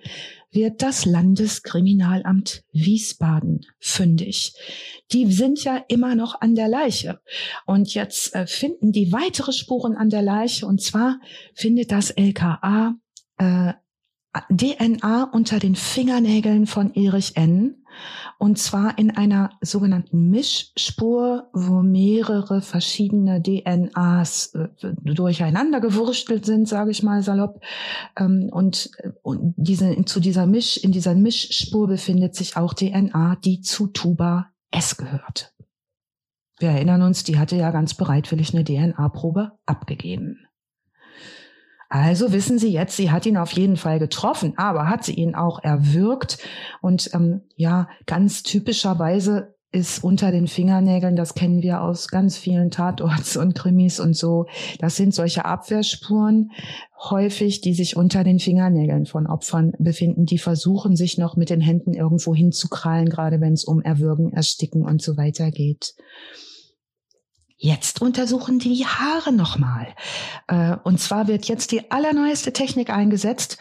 wird 0.51 0.83
das 0.83 1.05
Landeskriminalamt 1.05 2.65
Wiesbaden 2.73 3.67
fündig. 3.79 4.55
Die 5.13 5.31
sind 5.31 5.63
ja 5.65 5.85
immer 5.89 6.15
noch 6.15 6.41
an 6.41 6.55
der 6.55 6.69
Leiche. 6.69 7.21
Und 7.67 7.95
jetzt 7.95 8.35
äh, 8.35 8.47
finden 8.47 8.93
die 8.93 9.13
weitere 9.13 9.53
Spuren 9.53 9.97
an 9.97 10.11
der 10.11 10.23
Leiche. 10.23 10.67
Und 10.67 10.81
zwar 10.81 11.21
findet 11.55 11.93
das 11.93 12.11
LKA 12.11 12.95
äh, 13.39 13.73
DNA 14.51 15.31
unter 15.33 15.59
den 15.59 15.75
Fingernägeln 15.75 16.67
von 16.67 16.93
Erich 16.95 17.37
N. 17.37 17.86
Und 18.39 18.59
zwar 18.59 18.99
in 18.99 19.17
einer 19.17 19.51
sogenannten 19.61 20.31
Mischspur, 20.31 21.49
wo 21.53 21.83
mehrere 21.83 22.61
verschiedene 22.61 23.41
DNAs 23.41 24.55
äh, 24.55 24.69
durcheinander 25.03 25.81
gewurstelt 25.81 26.45
sind, 26.45 26.69
sage 26.69 26.91
ich 26.91 27.03
mal 27.03 27.23
salopp. 27.23 27.63
Ähm, 28.19 28.49
und, 28.53 28.91
und 29.23 29.55
diese, 29.57 30.05
zu 30.05 30.21
dieser 30.21 30.47
Misch, 30.47 30.77
in 30.77 30.93
dieser 30.93 31.15
Mischspur 31.15 31.87
befindet 31.87 32.35
sich 32.35 32.57
auch 32.57 32.75
DNA, 32.75 33.37
die 33.45 33.61
zu 33.61 33.87
Tuba 33.87 34.49
S 34.71 34.97
gehört. 34.97 35.55
Wir 36.59 36.71
erinnern 36.71 37.03
uns, 37.03 37.25
die 37.25 37.39
hatte 37.39 37.57
ja 37.57 37.71
ganz 37.71 37.95
bereitwillig 37.95 38.55
eine 38.55 38.65
DNA-Probe 38.65 39.53
abgegeben. 39.67 40.46
Also 41.99 42.31
wissen 42.33 42.59
Sie 42.59 42.71
jetzt, 42.71 42.95
sie 42.97 43.11
hat 43.11 43.25
ihn 43.25 43.39
auf 43.39 43.53
jeden 43.53 43.79
Fall 43.79 43.99
getroffen, 43.99 44.53
aber 44.59 44.89
hat 44.89 45.05
sie 45.05 45.15
ihn 45.15 45.35
auch 45.35 45.63
erwürgt? 45.63 46.37
Und 46.83 47.11
ähm, 47.15 47.41
ja, 47.57 47.89
ganz 48.05 48.43
typischerweise 48.43 49.55
ist 49.73 50.05
unter 50.05 50.31
den 50.31 50.47
Fingernägeln. 50.47 51.17
Das 51.17 51.35
kennen 51.35 51.63
wir 51.63 51.81
aus 51.81 52.09
ganz 52.09 52.37
vielen 52.37 52.71
Tatorts 52.71 53.37
und 53.39 53.55
Krimis 53.55 53.99
und 53.99 54.15
so. 54.15 54.45
Das 54.79 54.97
sind 54.97 55.15
solche 55.15 55.47
Abwehrspuren 55.47 56.51
häufig, 57.11 57.63
die 57.63 57.73
sich 57.73 57.97
unter 57.97 58.25
den 58.25 58.41
Fingernägeln 58.41 59.07
von 59.07 59.27
Opfern 59.27 59.73
befinden, 59.79 60.27
die 60.27 60.39
versuchen, 60.39 60.97
sich 60.97 61.17
noch 61.17 61.37
mit 61.37 61.49
den 61.49 61.63
Händen 61.63 61.95
irgendwo 61.95 62.35
hinzukrallen, 62.35 63.09
gerade 63.09 63.41
wenn 63.41 63.55
es 63.55 63.65
um 63.65 63.81
Erwürgen, 63.81 64.33
Ersticken 64.33 64.85
und 64.85 65.01
so 65.01 65.17
weiter 65.17 65.51
geht. 65.51 65.95
Jetzt 67.59 68.03
untersuchen 68.03 68.59
die 68.59 68.85
Haare 68.85 69.33
nochmal. 69.33 69.89
Äh, 70.47 70.77
und 70.85 71.01
zwar 71.01 71.27
wird 71.27 71.47
jetzt 71.47 71.73
die 71.73 71.91
allerneueste 71.91 72.53
Technik 72.53 72.91
eingesetzt. 72.91 73.57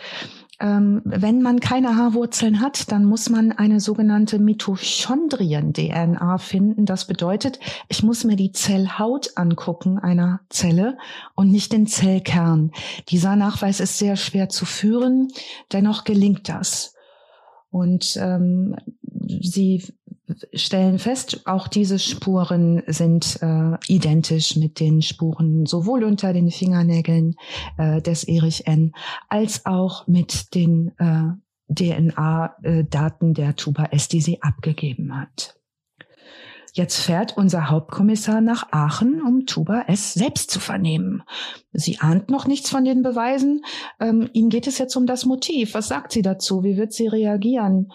Ähm, 0.60 1.02
wenn 1.04 1.42
man 1.42 1.60
keine 1.60 1.96
Haarwurzeln 1.98 2.62
hat, 2.62 2.92
dann 2.92 3.06
muss 3.06 3.30
man 3.30 3.52
eine 3.54 3.80
sogenannte 3.82 4.38
Mitochondrien-DNA 4.40 6.38
finden. 6.38 6.86
Das 6.86 7.08
bedeutet, 7.08 7.60
ich 7.90 8.04
muss 8.04 8.24
mir 8.24 8.36
die 8.36 8.52
Zellhaut 8.52 9.32
angucken 9.36 9.98
einer 9.98 10.42
Zelle 10.50 10.98
und 11.36 11.52
nicht 11.52 11.74
den 11.74 11.88
Zellkern. 11.88 12.72
Dieser 13.10 13.36
Nachweis 13.36 13.80
ist 13.82 13.98
sehr 13.98 14.16
schwer 14.16 14.48
zu 14.50 14.66
führen, 14.66 15.30
dennoch 15.74 16.06
gelingt 16.06 16.48
das. 16.48 16.94
Und 17.70 18.16
ähm, 18.22 18.76
sie 19.42 19.84
stellen 20.54 21.00
fest, 21.00 21.42
auch 21.46 21.68
diese 21.68 22.00
Spuren 22.00 22.82
sind 22.88 23.40
äh, 23.42 23.78
identisch 23.88 24.56
mit 24.56 24.80
den 24.80 25.02
Spuren 25.02 25.66
sowohl 25.66 26.04
unter 26.04 26.34
den 26.34 26.52
Fingernägeln 26.52 27.36
äh, 27.78 28.02
des 28.02 28.24
Erich 28.24 28.68
N. 28.68 28.94
als 29.30 29.66
auch 29.66 30.08
mit 30.08 30.56
den 30.56 30.94
äh, 30.98 31.34
DNA-Daten 31.74 33.34
der 33.34 33.56
Tuba 33.56 33.86
S, 33.86 34.08
die 34.08 34.22
sie 34.22 34.42
abgegeben 34.42 35.20
hat. 35.20 35.56
Jetzt 36.74 37.00
fährt 37.00 37.38
unser 37.38 37.70
Hauptkommissar 37.70 38.42
nach 38.42 38.74
Aachen, 38.74 39.22
um 39.22 39.46
Tuba 39.46 39.86
S 39.88 40.14
selbst 40.14 40.52
zu 40.52 40.60
vernehmen. 40.60 41.24
Sie 41.72 42.00
ahnt 42.00 42.30
noch 42.30 42.48
nichts 42.48 42.70
von 42.70 42.84
den 42.84 43.02
Beweisen. 43.02 43.64
Ähm, 44.02 44.30
Ihnen 44.34 44.50
geht 44.50 44.68
es 44.68 44.78
jetzt 44.78 44.98
um 44.98 45.06
das 45.06 45.26
Motiv. 45.26 45.74
Was 45.74 45.88
sagt 45.88 46.12
sie 46.12 46.22
dazu? 46.22 46.66
Wie 46.66 46.76
wird 46.76 46.92
sie 46.92 47.08
reagieren? 47.08 47.94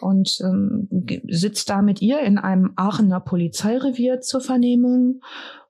Und 0.00 0.38
ähm, 0.42 0.88
sitzt 1.28 1.70
da 1.70 1.82
mit 1.82 2.02
ihr 2.02 2.20
in 2.20 2.38
einem 2.38 2.72
Aachener 2.76 3.20
Polizeirevier 3.20 4.20
zur 4.20 4.40
Vernehmung 4.40 5.20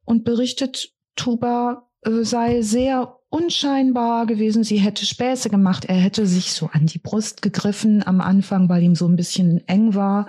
und 0.04 0.24
berichtet, 0.24 0.92
Tuba 1.16 1.88
äh, 2.02 2.22
sei 2.24 2.62
sehr 2.62 3.18
unscheinbar 3.30 4.26
gewesen. 4.26 4.64
Sie 4.64 4.78
hätte 4.78 5.04
Späße 5.04 5.50
gemacht. 5.50 5.84
Er 5.84 5.96
hätte 5.96 6.26
sich 6.26 6.52
so 6.52 6.70
an 6.72 6.86
die 6.86 6.98
Brust 6.98 7.42
gegriffen 7.42 8.02
am 8.06 8.20
Anfang, 8.20 8.68
weil 8.68 8.82
ihm 8.82 8.94
so 8.94 9.06
ein 9.06 9.16
bisschen 9.16 9.66
eng 9.68 9.94
war, 9.94 10.28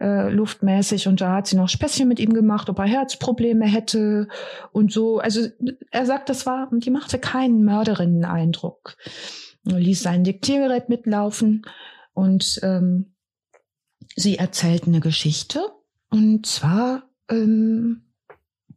äh, 0.00 0.30
luftmäßig. 0.30 1.08
Und 1.08 1.20
da 1.20 1.34
hat 1.36 1.48
sie 1.48 1.56
noch 1.56 1.68
Späßchen 1.68 2.06
mit 2.06 2.20
ihm 2.20 2.32
gemacht, 2.32 2.70
ob 2.70 2.78
er 2.78 2.86
Herzprobleme 2.86 3.66
hätte 3.66 4.28
und 4.70 4.92
so. 4.92 5.18
Also 5.18 5.48
er 5.90 6.06
sagt, 6.06 6.28
das 6.28 6.46
war, 6.46 6.70
die 6.72 6.90
machte 6.90 7.18
keinen 7.18 7.64
Mörderinnen-Eindruck. 7.64 8.96
Er 9.68 9.80
ließ 9.80 10.02
sein 10.02 10.22
Diktiergerät 10.22 10.88
mitlaufen 10.88 11.62
und 12.14 12.60
ähm, 12.62 13.15
sie 14.16 14.38
erzählt 14.38 14.86
eine 14.86 15.00
Geschichte 15.00 15.70
und 16.10 16.46
zwar 16.46 17.04
ähm, 17.28 18.02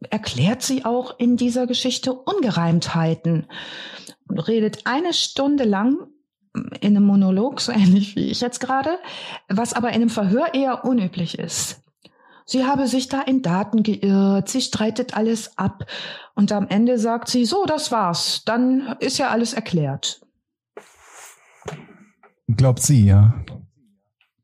erklärt 0.10 0.62
sie 0.62 0.86
auch 0.86 1.18
in 1.20 1.38
dieser 1.38 1.66
Geschichte 1.66 2.14
Ungereimtheiten 2.14 3.48
und 4.28 4.40
redet 4.40 4.86
eine 4.86 5.14
Stunde 5.14 5.64
lang 5.64 6.08
in 6.82 6.96
einem 6.96 7.06
Monolog, 7.06 7.62
so 7.62 7.72
ähnlich 7.72 8.16
wie 8.16 8.30
ich 8.30 8.42
jetzt 8.42 8.60
gerade, 8.60 9.00
was 9.48 9.74
aber 9.74 9.90
in 9.90 9.96
einem 9.96 10.10
Verhör 10.10 10.54
eher 10.54 10.84
unüblich 10.86 11.38
ist. 11.40 11.82
Sie 12.46 12.66
habe 12.66 12.88
sich 12.88 13.08
da 13.08 13.22
in 13.22 13.44
Daten 13.44 13.84
geirrt, 13.84 14.50
sie 14.50 14.62
streitet 14.62 15.16
alles 15.16 15.58
ab 15.58 15.86
und 16.34 16.52
am 16.52 16.68
Ende 16.68 16.98
sagt 16.98 17.30
sie, 17.30 17.46
so, 17.46 17.66
das 17.66 17.92
war's, 17.92 18.42
dann 18.46 18.96
ist 19.00 19.20
ja 19.20 19.30
alles 19.30 19.54
erklärt. 19.54 20.22
Glaubt 22.48 22.82
sie, 22.82 23.06
ja. 23.06 23.36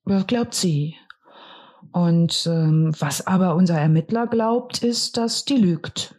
Glaubt 0.06 0.54
sie. 0.54 0.96
Und 1.92 2.48
ähm, 2.52 2.94
was 3.00 3.26
aber 3.26 3.56
unser 3.56 3.80
Ermittler 3.80 4.28
glaubt, 4.28 4.84
ist, 4.84 5.18
dass 5.18 5.46
die 5.46 5.56
lügt. 5.56 6.16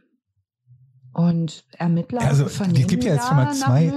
Und 1.12 1.64
Ermittler 1.78 2.22
also, 2.22 2.46
vernehmen 2.46 2.82
es 2.82 2.88
gibt 2.88 3.04
ja 3.04 3.14
jetzt 3.14 3.28
schon 3.28 3.36
mal 3.36 3.52
zwei. 3.52 3.90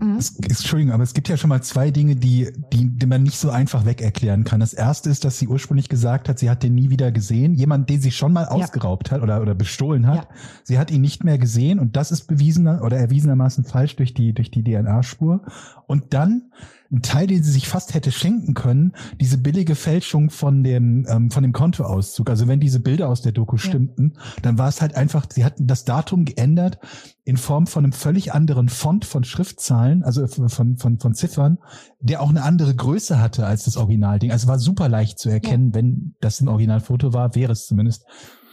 Mhm. 0.00 0.16
Es, 0.18 0.38
Entschuldigung, 0.38 0.92
aber 0.92 1.02
es 1.02 1.14
gibt 1.14 1.28
ja 1.28 1.36
schon 1.36 1.48
mal 1.48 1.62
zwei 1.62 1.90
Dinge, 1.90 2.16
die, 2.16 2.52
die, 2.72 2.86
die 2.86 3.06
man 3.06 3.22
nicht 3.22 3.38
so 3.38 3.50
einfach 3.50 3.84
weg 3.86 4.02
erklären 4.02 4.44
kann. 4.44 4.60
Das 4.60 4.74
erste 4.74 5.08
ist, 5.10 5.24
dass 5.24 5.38
sie 5.38 5.48
ursprünglich 5.48 5.88
gesagt 5.88 6.28
hat, 6.28 6.38
sie 6.38 6.50
hat 6.50 6.62
den 6.62 6.74
nie 6.74 6.90
wieder 6.90 7.12
gesehen. 7.12 7.54
Jemand, 7.54 7.88
den 7.88 8.00
sie 8.00 8.10
schon 8.10 8.32
mal 8.32 8.44
ausgeraubt 8.44 9.08
ja. 9.08 9.16
hat 9.16 9.22
oder, 9.22 9.40
oder 9.40 9.54
bestohlen 9.54 10.06
hat. 10.06 10.24
Ja. 10.24 10.36
Sie 10.64 10.78
hat 10.78 10.90
ihn 10.90 11.00
nicht 11.00 11.24
mehr 11.24 11.38
gesehen 11.38 11.78
und 11.78 11.96
das 11.96 12.10
ist 12.10 12.26
bewiesener 12.26 12.82
oder 12.82 12.98
erwiesenermaßen 12.98 13.64
falsch 13.64 13.96
durch 13.96 14.12
die, 14.12 14.34
durch 14.34 14.50
die 14.50 14.62
DNA-Spur. 14.62 15.42
Und 15.86 16.12
dann 16.12 16.52
ein 16.90 17.02
Teil, 17.02 17.26
den 17.26 17.42
sie 17.42 17.50
sich 17.50 17.68
fast 17.68 17.94
hätte 17.94 18.12
schenken 18.12 18.54
können, 18.54 18.92
diese 19.20 19.38
billige 19.38 19.74
Fälschung 19.74 20.30
von 20.30 20.62
dem 20.62 21.06
ähm, 21.08 21.30
von 21.30 21.42
dem 21.42 21.52
Kontoauszug. 21.52 22.30
Also 22.30 22.48
wenn 22.48 22.60
diese 22.60 22.80
Bilder 22.80 23.08
aus 23.08 23.22
der 23.22 23.32
Doku 23.32 23.56
stimmten, 23.56 24.14
dann 24.42 24.58
war 24.58 24.68
es 24.68 24.80
halt 24.80 24.94
einfach, 24.94 25.26
sie 25.30 25.44
hatten 25.44 25.66
das 25.66 25.84
Datum 25.84 26.24
geändert 26.24 26.78
in 27.24 27.36
Form 27.36 27.66
von 27.66 27.84
einem 27.84 27.92
völlig 27.92 28.32
anderen 28.32 28.68
Font 28.68 29.04
von 29.04 29.24
Schriftzahlen, 29.24 30.02
also 30.02 30.26
von 30.26 30.76
von 30.76 30.98
von 30.98 31.14
Ziffern, 31.14 31.58
der 32.00 32.22
auch 32.22 32.30
eine 32.30 32.42
andere 32.42 32.74
Größe 32.74 33.20
hatte 33.20 33.46
als 33.46 33.64
das 33.64 33.76
Originalding. 33.76 34.30
Also 34.30 34.48
war 34.48 34.58
super 34.58 34.88
leicht 34.88 35.18
zu 35.18 35.28
erkennen, 35.28 35.68
ja. 35.70 35.74
wenn 35.74 36.14
das 36.20 36.40
ein 36.40 36.48
Originalfoto 36.48 37.12
war, 37.12 37.34
wäre 37.34 37.52
es 37.52 37.66
zumindest 37.66 38.04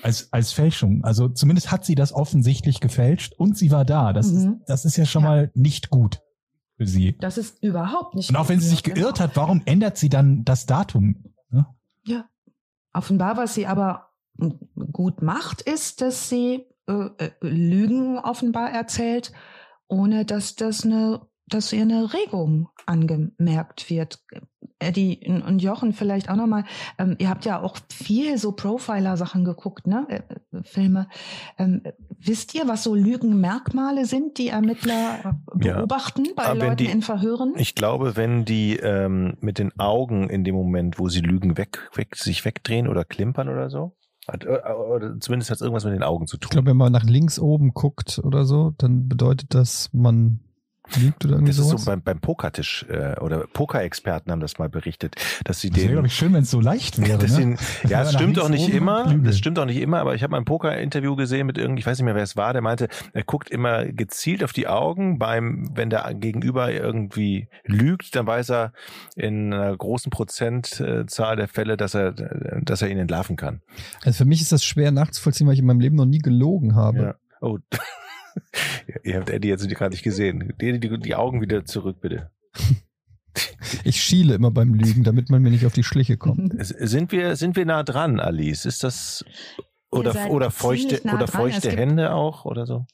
als, 0.03 0.31
als 0.31 0.51
Fälschung. 0.51 1.03
Also 1.03 1.29
zumindest 1.29 1.71
hat 1.71 1.86
sie 1.86 1.95
das 1.95 2.13
offensichtlich 2.13 2.79
gefälscht 2.79 3.34
und 3.38 3.57
sie 3.57 3.71
war 3.71 3.86
da. 3.86 4.13
Das, 4.13 4.31
mhm. 4.31 4.61
das 4.67 4.86
ist 4.86 4.97
ja 4.97 5.05
schon 5.05 5.23
ja. 5.23 5.29
mal 5.29 5.51
nicht 5.53 5.89
gut 5.89 6.21
für 6.78 6.88
sie. 6.88 7.17
Das 7.19 7.38
ist 7.38 7.61
überhaupt 7.63 8.15
nicht. 8.15 8.30
Und 8.30 8.36
auch 8.36 8.49
wenn 8.49 8.59
sie 8.59 8.69
sich 8.69 8.84
geirrt 8.84 9.19
hat, 9.19 9.36
warum 9.36 9.61
ändert 9.65 9.97
sie 9.97 10.09
dann 10.09 10.43
das 10.43 10.65
Datum? 10.65 11.24
Ne? 11.49 11.65
Ja. 12.05 12.30
Offenbar, 12.93 13.38
was 13.38 13.53
sie 13.55 13.67
aber 13.67 14.09
gut 14.91 15.21
macht, 15.21 15.61
ist, 15.61 16.01
dass 16.01 16.30
sie 16.30 16.65
äh, 16.88 17.09
äh, 17.17 17.32
Lügen 17.41 18.17
offenbar 18.17 18.71
erzählt, 18.71 19.32
ohne 19.88 20.26
dass 20.26 20.55
das 20.55 20.84
eine, 20.84 21.21
dass 21.47 21.73
ihr 21.73 21.81
eine 21.81 22.13
Regung 22.13 22.69
angemerkt 22.85 23.89
wird. 23.89 24.19
Eddie 24.79 25.19
und 25.27 25.61
Jochen 25.61 25.93
vielleicht 25.93 26.29
auch 26.29 26.35
nochmal, 26.35 26.65
ähm, 26.97 27.15
ihr 27.19 27.29
habt 27.29 27.45
ja 27.45 27.61
auch 27.61 27.77
viel 27.91 28.37
so 28.37 28.51
Profiler-Sachen 28.51 29.45
geguckt, 29.45 29.87
ne? 29.87 30.05
Äh, 30.09 30.15
äh, 30.15 30.63
Filme. 30.63 31.07
Ähm, 31.57 31.81
wisst 32.19 32.53
ihr, 32.55 32.67
was 32.67 32.83
so 32.83 32.95
Lügenmerkmale 32.95 34.05
sind, 34.05 34.37
die 34.37 34.49
Ermittler 34.49 35.39
beobachten 35.53 36.25
ja. 36.25 36.31
bei 36.35 36.45
Aber 36.45 36.59
Leuten 36.59 36.77
die, 36.77 36.85
in 36.85 37.01
Verhören? 37.01 37.53
Ich 37.55 37.75
glaube, 37.75 38.15
wenn 38.15 38.45
die 38.45 38.77
ähm, 38.77 39.37
mit 39.39 39.57
den 39.57 39.77
Augen 39.79 40.29
in 40.29 40.43
dem 40.43 40.55
Moment, 40.55 40.99
wo 40.99 41.07
sie 41.07 41.21
Lügen 41.21 41.57
weg, 41.57 41.89
weg 41.95 42.15
sich 42.15 42.43
wegdrehen 42.43 42.87
oder 42.87 43.05
klimpern 43.05 43.49
oder 43.49 43.69
so, 43.69 43.95
hat, 44.27 44.45
äh, 44.45 44.59
oder 44.73 45.19
zumindest 45.19 45.49
hat 45.49 45.55
es 45.55 45.61
irgendwas 45.61 45.85
mit 45.85 45.93
den 45.93 46.03
Augen 46.03 46.27
zu 46.27 46.37
tun. 46.37 46.47
Ich 46.47 46.51
glaube, 46.51 46.69
wenn 46.69 46.77
man 46.77 46.91
nach 46.91 47.03
links 47.03 47.39
oben 47.39 47.73
guckt 47.73 48.19
oder 48.23 48.45
so, 48.45 48.73
dann 48.77 49.07
bedeutet 49.07 49.53
das, 49.53 49.89
man 49.93 50.39
lügt 50.97 51.25
oder 51.25 51.36
irgendwie 51.36 51.51
das 51.51 51.57
sowas? 51.57 51.73
ist 51.73 51.86
so 51.86 51.91
beim, 51.91 52.01
beim 52.01 52.19
Pokertisch 52.19 52.86
äh, 52.89 53.19
oder 53.19 53.47
Pokerexperten 53.47 54.31
haben 54.31 54.39
das 54.39 54.57
mal 54.59 54.69
berichtet, 54.69 55.15
dass 55.43 55.61
sie 55.61 55.69
das 55.69 55.81
den. 55.81 55.91
glaube 55.91 56.07
ich 56.07 56.15
schön, 56.15 56.34
wenn 56.34 56.43
es 56.43 56.51
so 56.51 56.59
leicht 56.59 56.99
wäre. 56.99 57.23
Ne? 57.34 57.38
Den, 57.38 57.57
ja, 57.88 58.03
das 58.03 58.13
stimmt 58.13 58.38
auch 58.39 58.49
nicht 58.49 58.69
immer. 58.69 59.05
Das 59.23 59.38
stimmt 59.38 59.57
auch 59.57 59.65
nicht 59.65 59.79
immer. 59.79 59.99
Aber 59.99 60.13
ich 60.13 60.23
habe 60.23 60.31
mal 60.31 60.38
ein 60.38 60.45
Poker-Interview 60.45 61.15
gesehen 61.15 61.47
mit 61.47 61.57
irgendwie, 61.57 61.79
ich 61.79 61.86
weiß 61.86 61.97
nicht 61.97 62.05
mehr, 62.05 62.15
wer 62.15 62.23
es 62.23 62.36
war. 62.36 62.53
Der 62.53 62.61
meinte, 62.61 62.89
er 63.13 63.23
guckt 63.23 63.49
immer 63.49 63.86
gezielt 63.86 64.43
auf 64.43 64.51
die 64.51 64.67
Augen 64.67 65.19
beim, 65.19 65.69
wenn 65.73 65.89
der 65.89 66.13
Gegenüber 66.13 66.71
irgendwie 66.71 67.47
lügt, 67.65 68.15
dann 68.15 68.27
weiß 68.27 68.51
er 68.51 68.73
in 69.15 69.53
einer 69.53 69.75
großen 69.75 70.09
Prozentzahl 70.09 71.36
der 71.38 71.47
Fälle, 71.47 71.77
dass 71.77 71.95
er, 71.95 72.11
dass 72.11 72.81
er 72.81 72.89
ihn 72.89 72.97
entlarven 72.97 73.36
kann. 73.36 73.61
Also 74.03 74.17
für 74.19 74.25
mich 74.25 74.41
ist 74.41 74.51
das 74.51 74.63
schwer 74.63 74.91
nachzuvollziehen, 74.91 75.47
weil 75.47 75.53
ich 75.53 75.59
in 75.59 75.65
meinem 75.65 75.79
Leben 75.79 75.95
noch 75.95 76.05
nie 76.05 76.19
gelogen 76.19 76.75
habe. 76.75 76.99
Ja. 76.99 77.15
Oh. 77.41 77.59
Ihr 79.03 79.17
habt 79.17 79.29
Eddie 79.29 79.49
jetzt 79.49 79.67
gerade 79.69 79.91
nicht 79.91 80.03
gesehen. 80.03 80.53
Die, 80.59 80.79
die, 80.79 80.99
die 80.99 81.15
Augen 81.15 81.41
wieder 81.41 81.65
zurück, 81.65 81.97
bitte. 82.01 82.31
Ich 83.84 83.99
schiele 84.03 84.36
immer 84.36 84.51
beim 84.51 84.75
Lügen, 84.75 85.03
damit 85.03 85.31
man 85.31 85.41
mir 85.41 85.49
nicht 85.49 85.65
auf 85.65 85.73
die 85.73 85.84
Schliche 85.84 86.17
kommt. 86.17 86.53
Sind 86.59 87.11
wir, 87.11 87.36
sind 87.36 87.55
wir 87.55 87.65
nah 87.65 87.81
dran, 87.81 88.19
Alice? 88.19 88.65
Ist 88.65 88.84
das 88.84 89.25
oder, 89.89 90.29
oder 90.29 90.51
feuchte, 90.51 91.01
nah 91.03 91.15
oder 91.15 91.27
feuchte 91.27 91.71
Hände 91.71 92.13
auch 92.13 92.45
oder 92.45 92.67
so? 92.67 92.86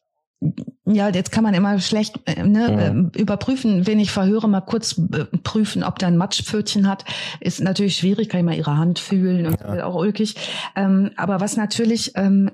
Ja, 0.85 1.09
jetzt 1.09 1.31
kann 1.31 1.43
man 1.43 1.53
immer 1.53 1.79
schlecht 1.79 2.19
äh, 2.25 2.43
ne, 2.43 3.11
ja. 3.13 3.21
überprüfen, 3.21 3.85
wenn 3.85 3.99
ich 3.99 4.11
verhöre, 4.11 4.47
mal 4.47 4.61
kurz 4.61 4.97
äh, 4.97 5.25
prüfen, 5.43 5.83
ob 5.83 5.99
der 5.99 6.07
ein 6.07 6.17
Matschpfötchen 6.17 6.87
hat. 6.87 7.03
Ist 7.41 7.59
natürlich 7.59 7.97
schwierig, 7.97 8.29
kann 8.29 8.39
ich 8.39 8.45
mal 8.45 8.55
ihre 8.55 8.77
Hand 8.77 8.99
fühlen 8.99 9.45
und 9.47 9.59
ja. 9.59 9.85
auch 9.85 9.95
ulkig. 9.95 10.35
Ähm, 10.75 11.11
aber 11.17 11.41
was 11.41 11.57
natürlich 11.57 12.13
ähm, 12.15 12.49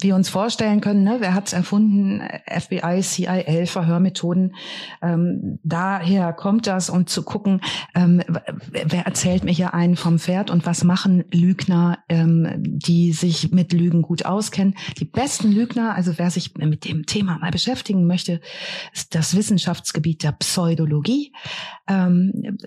wir 0.00 0.14
uns 0.14 0.28
vorstellen 0.28 0.80
können, 0.80 1.04
ne, 1.04 1.16
wer 1.20 1.34
hat 1.34 1.48
es 1.48 1.52
erfunden? 1.52 2.22
FBI, 2.46 3.00
CIA, 3.02 3.66
Verhörmethoden. 3.66 4.54
Ähm, 5.02 5.58
daher 5.62 6.32
kommt 6.32 6.66
das 6.66 6.90
und 6.90 7.08
zu 7.08 7.22
gucken, 7.22 7.60
ähm, 7.94 8.22
wer 8.70 9.06
erzählt 9.06 9.44
mir 9.44 9.52
hier 9.52 9.74
einen 9.74 9.96
vom 9.96 10.18
Pferd 10.18 10.50
und 10.50 10.66
was 10.66 10.84
machen 10.84 11.24
Lügner, 11.32 11.98
ähm, 12.08 12.48
die 12.58 13.12
sich 13.12 13.52
mit 13.52 13.72
Lügen 13.72 14.02
gut 14.02 14.24
auskennen. 14.24 14.74
Die 14.98 15.04
besten 15.04 15.52
Lügner, 15.52 15.94
also 15.94 16.18
wer 16.18 16.30
sich 16.30 16.54
mit 16.56 16.84
dem 16.84 17.06
Thema 17.06 17.38
mal 17.38 17.50
beschäftigen 17.50 18.06
möchte, 18.06 18.40
ist 18.92 19.14
das 19.14 19.36
Wissenschaftsgebiet 19.36 20.22
der 20.22 20.32
Pseudologie. 20.32 21.32
Ähm, 21.88 22.58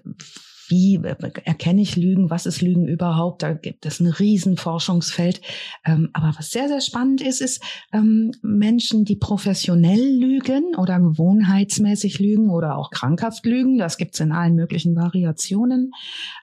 wie 0.69 0.99
erkenne 1.43 1.81
ich 1.81 1.95
Lügen, 1.95 2.29
was 2.29 2.45
ist 2.45 2.61
Lügen 2.61 2.87
überhaupt, 2.87 3.43
da 3.43 3.53
gibt 3.53 3.85
es 3.85 3.99
ein 3.99 4.07
Riesenforschungsfeld. 4.07 5.41
Ähm, 5.85 6.09
aber 6.13 6.33
was 6.37 6.49
sehr, 6.49 6.67
sehr 6.67 6.81
spannend 6.81 7.21
ist, 7.21 7.41
ist 7.41 7.63
ähm, 7.93 8.31
Menschen, 8.41 9.05
die 9.05 9.15
professionell 9.15 10.01
lügen 10.01 10.75
oder 10.75 10.99
gewohnheitsmäßig 10.99 12.19
lügen 12.19 12.49
oder 12.49 12.77
auch 12.77 12.91
krankhaft 12.91 13.45
lügen, 13.45 13.77
das 13.77 13.97
gibt 13.97 14.15
es 14.15 14.19
in 14.19 14.31
allen 14.31 14.55
möglichen 14.55 14.95
Variationen, 14.95 15.91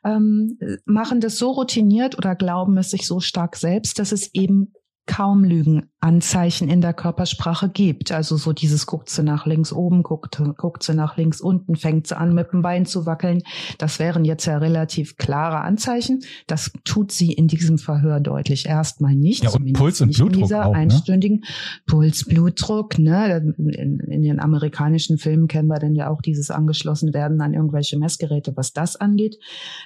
ähm, 0.05 0.59
machen 0.85 1.21
das 1.21 1.39
so 1.39 1.51
routiniert 1.51 2.17
oder 2.19 2.35
glauben 2.35 2.77
es 2.79 2.91
sich 2.91 3.07
so 3.07 3.21
stark 3.21 3.57
selbst, 3.57 3.99
dass 3.99 4.13
es 4.13 4.35
eben 4.35 4.73
kaum 5.07 5.43
Lügenanzeichen 5.43 6.69
in 6.69 6.81
der 6.81 6.93
Körpersprache 6.93 7.69
gibt. 7.69 8.13
Also 8.13 8.37
so 8.37 8.53
dieses 8.53 8.87
guckt 8.87 9.11
sie 9.11 9.25
nach 9.25 9.47
links 9.47 9.73
oben, 9.73 10.05
guckt, 10.05 10.41
guckt 10.57 10.85
sie 10.85 10.95
nach 10.95 11.17
links 11.17 11.41
unten, 11.41 11.75
fängt 11.75 12.07
sie 12.07 12.17
an 12.17 12.35
mit 12.35 12.53
dem 12.53 12.63
Bein 12.63 12.87
zu 12.87 13.05
wackeln. 13.05 13.43
Das 13.79 13.99
wären 13.99 14.25
jetzt 14.25 14.47
ja 14.47 14.59
relativ 14.59 15.17
klare 15.17 15.61
Anzeichen. 15.61 16.21
Das 16.47 16.71
tut 16.85 17.11
sie 17.11 17.33
in 17.33 17.49
diesem 17.49 17.79
Verhör 17.79 18.21
deutlich 18.21 18.67
erstmal 18.67 19.17
nicht. 19.17 19.43
Ja, 19.43 19.51
und 19.51 19.73
Puls 19.73 20.01
und 20.01 20.15
Blutdruck 20.15 20.35
in 20.35 20.41
dieser 20.41 20.67
auch, 20.67 20.73
ne? 20.73 20.79
einstündigen 20.79 21.45
Puls, 21.87 22.25
Blutdruck. 22.25 22.99
Ne? 22.99 23.55
In, 23.59 23.99
in 23.99 24.23
den 24.23 24.39
amerikanischen 24.39 25.19
Filmen 25.19 25.49
kennen 25.49 25.69
wir 25.69 25.81
dann 25.81 25.97
ja 25.97 26.11
auch 26.11 26.23
dieses 26.23 26.53
angeschlossen 26.53 27.13
werden 27.13 27.41
an 27.41 27.55
irgendwelche 27.55 27.99
Messgeräte, 27.99 28.53
was 28.57 28.73
das 28.73 28.95
angeht. 28.95 29.37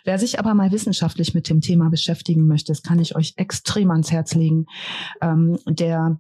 Wer 0.05 0.19
sich 0.19 0.39
aber 0.39 0.53
mal 0.53 0.73
wissenschaftlich 0.73 1.33
mit 1.33 1.49
dem 1.49 1.63
Thema 1.63 1.89
beschäftigen 1.89 2.47
möchte, 2.47 2.73
das 2.73 2.83
kann 2.83 2.99
ich 2.99 3.17
euch 3.17 3.33
extrem 3.37 3.91
ans 3.91 4.13
Herz 4.13 4.35
legen 4.35 4.67
ähm, 5.21 5.59
der 5.67 6.19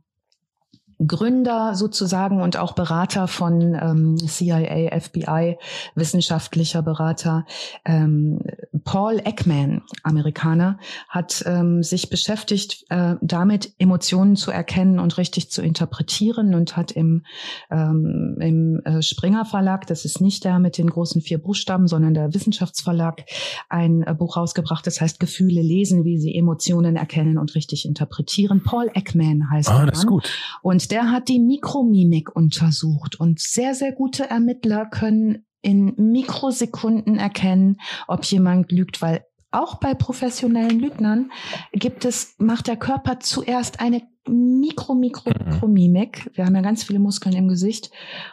Gründer 1.04 1.74
sozusagen 1.74 2.40
und 2.40 2.56
auch 2.56 2.72
Berater 2.72 3.28
von 3.28 3.74
ähm, 3.74 4.16
CIA, 4.16 4.98
FBI, 4.98 5.58
wissenschaftlicher 5.94 6.82
Berater. 6.82 7.44
Ähm, 7.84 8.40
Paul 8.84 9.20
Ekman, 9.24 9.82
Amerikaner, 10.02 10.78
hat 11.08 11.44
ähm, 11.46 11.82
sich 11.82 12.08
beschäftigt, 12.08 12.86
äh, 12.88 13.16
damit 13.20 13.74
Emotionen 13.78 14.36
zu 14.36 14.50
erkennen 14.50 14.98
und 14.98 15.18
richtig 15.18 15.50
zu 15.50 15.60
interpretieren 15.60 16.54
und 16.54 16.76
hat 16.76 16.92
im, 16.92 17.24
ähm, 17.70 18.38
im 18.40 18.80
äh, 18.84 19.02
Springer 19.02 19.44
Verlag, 19.44 19.86
das 19.86 20.04
ist 20.04 20.20
nicht 20.20 20.44
der 20.44 20.58
mit 20.58 20.78
den 20.78 20.88
großen 20.88 21.20
vier 21.20 21.38
Buchstaben, 21.38 21.88
sondern 21.88 22.14
der 22.14 22.32
Wissenschaftsverlag, 22.32 23.24
ein 23.68 24.02
äh, 24.02 24.14
Buch 24.14 24.36
rausgebracht, 24.36 24.86
das 24.86 25.00
heißt 25.00 25.20
Gefühle 25.20 25.60
lesen, 25.60 26.04
wie 26.04 26.18
sie 26.18 26.34
Emotionen 26.34 26.96
erkennen 26.96 27.36
und 27.36 27.54
richtig 27.54 27.84
interpretieren. 27.84 28.62
Paul 28.62 28.90
Ekman 28.94 29.50
heißt 29.50 29.68
ah, 29.70 29.84
das 29.84 29.98
ist 29.98 30.06
gut. 30.06 30.30
Und 30.62 30.85
der 30.88 31.10
hat 31.10 31.28
die 31.28 31.40
Mikromimik 31.40 32.34
untersucht 32.34 33.18
und 33.18 33.40
sehr, 33.40 33.74
sehr 33.74 33.92
gute 33.92 34.28
Ermittler 34.28 34.86
können 34.86 35.46
in 35.62 35.94
Mikrosekunden 35.96 37.18
erkennen, 37.18 37.78
ob 38.06 38.24
jemand 38.24 38.70
lügt, 38.70 39.02
weil 39.02 39.24
auch 39.50 39.76
bei 39.76 39.94
professionellen 39.94 40.78
Lügnern 40.78 41.32
gibt 41.72 42.04
es, 42.04 42.34
macht 42.38 42.66
der 42.66 42.76
Körper 42.76 43.20
zuerst 43.20 43.80
eine 43.80 44.02
Mikro, 44.28 44.94
Mikro. 44.94 45.30
Mikromimik. 45.30 46.30
Wir 46.34 46.46
haben 46.46 46.54
ja 46.54 46.60
ganz 46.60 46.84
viele 46.84 46.98
Muskeln 46.98 47.34
im 47.34 47.48
Gesicht 47.48 47.90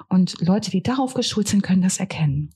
und 0.09 0.41
Leute, 0.41 0.71
die 0.71 0.81
darauf 0.81 1.13
geschult 1.13 1.47
sind, 1.47 1.61
können 1.61 1.81
das 1.81 1.99
erkennen. 1.99 2.51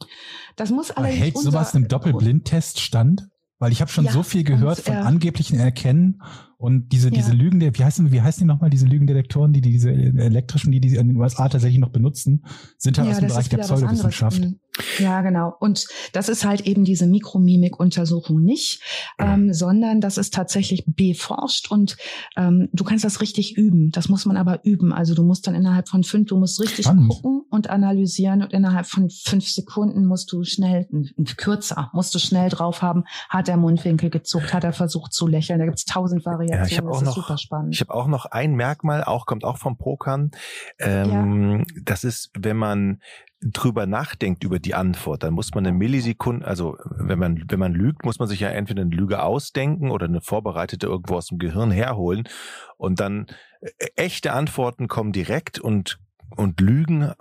Das 0.56 0.72
muss 0.72 0.92
allerdings. 0.92 1.22
Hält 1.22 1.38
sowas 1.38 1.76
einem 1.76 1.88
Doppelblindtest 1.88 2.80
stand? 2.80 3.30
Weil 3.60 3.72
ich 3.72 3.82
habe 3.82 3.90
schon 3.90 4.06
ja, 4.06 4.12
so 4.12 4.22
viel 4.22 4.44
gehört 4.44 4.80
und, 4.80 4.86
von 4.86 4.96
angeblichen 4.98 5.60
Erkennen 5.60 6.22
und 6.60 6.92
diese, 6.92 7.10
ja. 7.10 7.16
diese 7.16 7.34
Lügen, 7.34 7.62
wie 7.62 7.84
heißen, 7.84 8.12
wie 8.12 8.22
heißen 8.22 8.42
die 8.42 8.48
nochmal, 8.48 8.72
diese 8.72 8.88
Lügendetektoren, 8.88 9.54
die, 9.54 9.62
diese 9.62 9.92
elektrischen, 9.92 10.72
die 10.72 10.80
die 10.80 10.96
in 10.96 11.10
den 11.10 11.18
USA 11.18 11.48
tatsächlich 11.48 11.80
noch 11.80 11.92
benutzen, 11.92 12.44
sind 12.78 12.98
halt 12.98 13.08
ja, 13.08 13.14
aus 13.14 13.20
dem 13.20 13.28
Bereich 13.28 13.50
der 13.50 13.58
Pseudowissenschaft. 13.60 14.42
Ja, 15.00 15.22
genau. 15.22 15.54
Und 15.60 15.88
das 16.14 16.30
ist 16.30 16.46
halt 16.46 16.62
eben 16.62 16.84
diese 16.84 17.08
Mikromimik-Untersuchung 17.08 18.42
nicht, 18.42 18.82
ähm, 19.20 19.54
sondern 19.54 20.02
das 20.02 20.18
ist 20.18 20.34
tatsächlich 20.34 20.84
beforscht 20.86 21.72
und 21.72 21.98
ähm, 22.36 22.70
du 22.74 22.84
kannst 22.84 23.06
das 23.06 23.22
richtig 23.22 23.58
üben. 23.58 23.92
Das 23.92 24.10
muss 24.10 24.26
man 24.26 24.38
aber 24.38 24.66
üben. 24.66 24.94
Also 24.94 25.16
du 25.16 25.24
musst 25.24 25.48
dann 25.48 25.56
innerhalb 25.56 25.90
von 25.90 26.04
fünf, 26.04 26.30
du 26.30 26.38
musst 26.38 26.60
richtig 26.62 26.86
Spannend. 26.86 27.10
gucken 27.10 27.42
und 27.50 27.70
analysieren 27.70 28.44
und 28.44 28.54
innerhalb 28.54 28.88
von 28.88 29.10
fünf 29.10 29.48
Sekunden 29.48 30.06
musst 30.06 30.32
du 30.32 30.44
schnell, 30.44 30.88
kürzer, 31.38 31.90
musst 31.94 32.14
du 32.16 32.20
schnell 32.20 32.50
drauf 32.50 32.82
haben, 32.82 33.04
hat 33.30 33.48
der 33.48 33.58
Mundwinkel 33.58 34.10
gezuckt, 34.10 34.54
hat 34.54 34.64
er 34.64 34.74
versucht 34.74 35.14
zu 35.14 35.28
lächeln. 35.28 35.60
Da 35.60 35.66
gibt's 35.66 35.86
tausend 35.86 36.26
Variationen. 36.26 36.66
Ja, 36.66 36.72
ich 36.72 36.78
habe 36.78 36.92
auch 36.92 37.02
noch, 37.02 37.16
super 37.16 37.38
spannend. 37.38 37.74
Ich 37.74 37.82
habe 37.82 37.94
auch 37.94 38.08
noch 38.08 38.26
ein 38.26 38.56
Merkmal, 38.56 39.04
auch 39.04 39.26
kommt 39.26 39.44
auch 39.44 39.58
vom 39.58 39.78
Pokern. 39.78 40.32
Ähm, 40.80 41.60
ja. 41.60 41.82
Das 41.84 42.04
ist, 42.04 42.32
wenn 42.38 42.58
man 42.58 43.02
drüber 43.42 43.86
nachdenkt 43.86 44.44
über 44.44 44.60
die 44.60 44.74
Antwort, 44.74 45.24
dann 45.24 45.34
muss 45.34 45.54
man 45.54 45.66
eine 45.66 45.78
Millisekunde, 45.78 46.46
also 46.46 46.78
wenn 46.90 47.20
man 47.20 47.44
wenn 47.48 47.60
man 47.60 47.74
lügt, 47.74 48.04
muss 48.04 48.20
man 48.20 48.28
sich 48.28 48.40
ja 48.40 48.50
entweder 48.50 48.82
eine 48.82 48.96
Lüge 48.96 49.22
ausdenken 49.22 49.92
oder 49.92 50.08
eine 50.08 50.22
vorbereitete 50.22 50.88
irgendwo 50.88 51.16
aus 51.16 51.28
dem 51.28 51.38
Gehirn 51.38 51.72
herholen 51.72 52.28
und 52.78 53.00
dann 53.00 53.28
äh, 53.62 53.70
echte 53.96 54.34
Antworten 54.34 54.88
kommen 54.88 55.12
direkt 55.12 55.60
und 55.60 56.00
und 56.36 56.60
Lügen, 56.60 57.12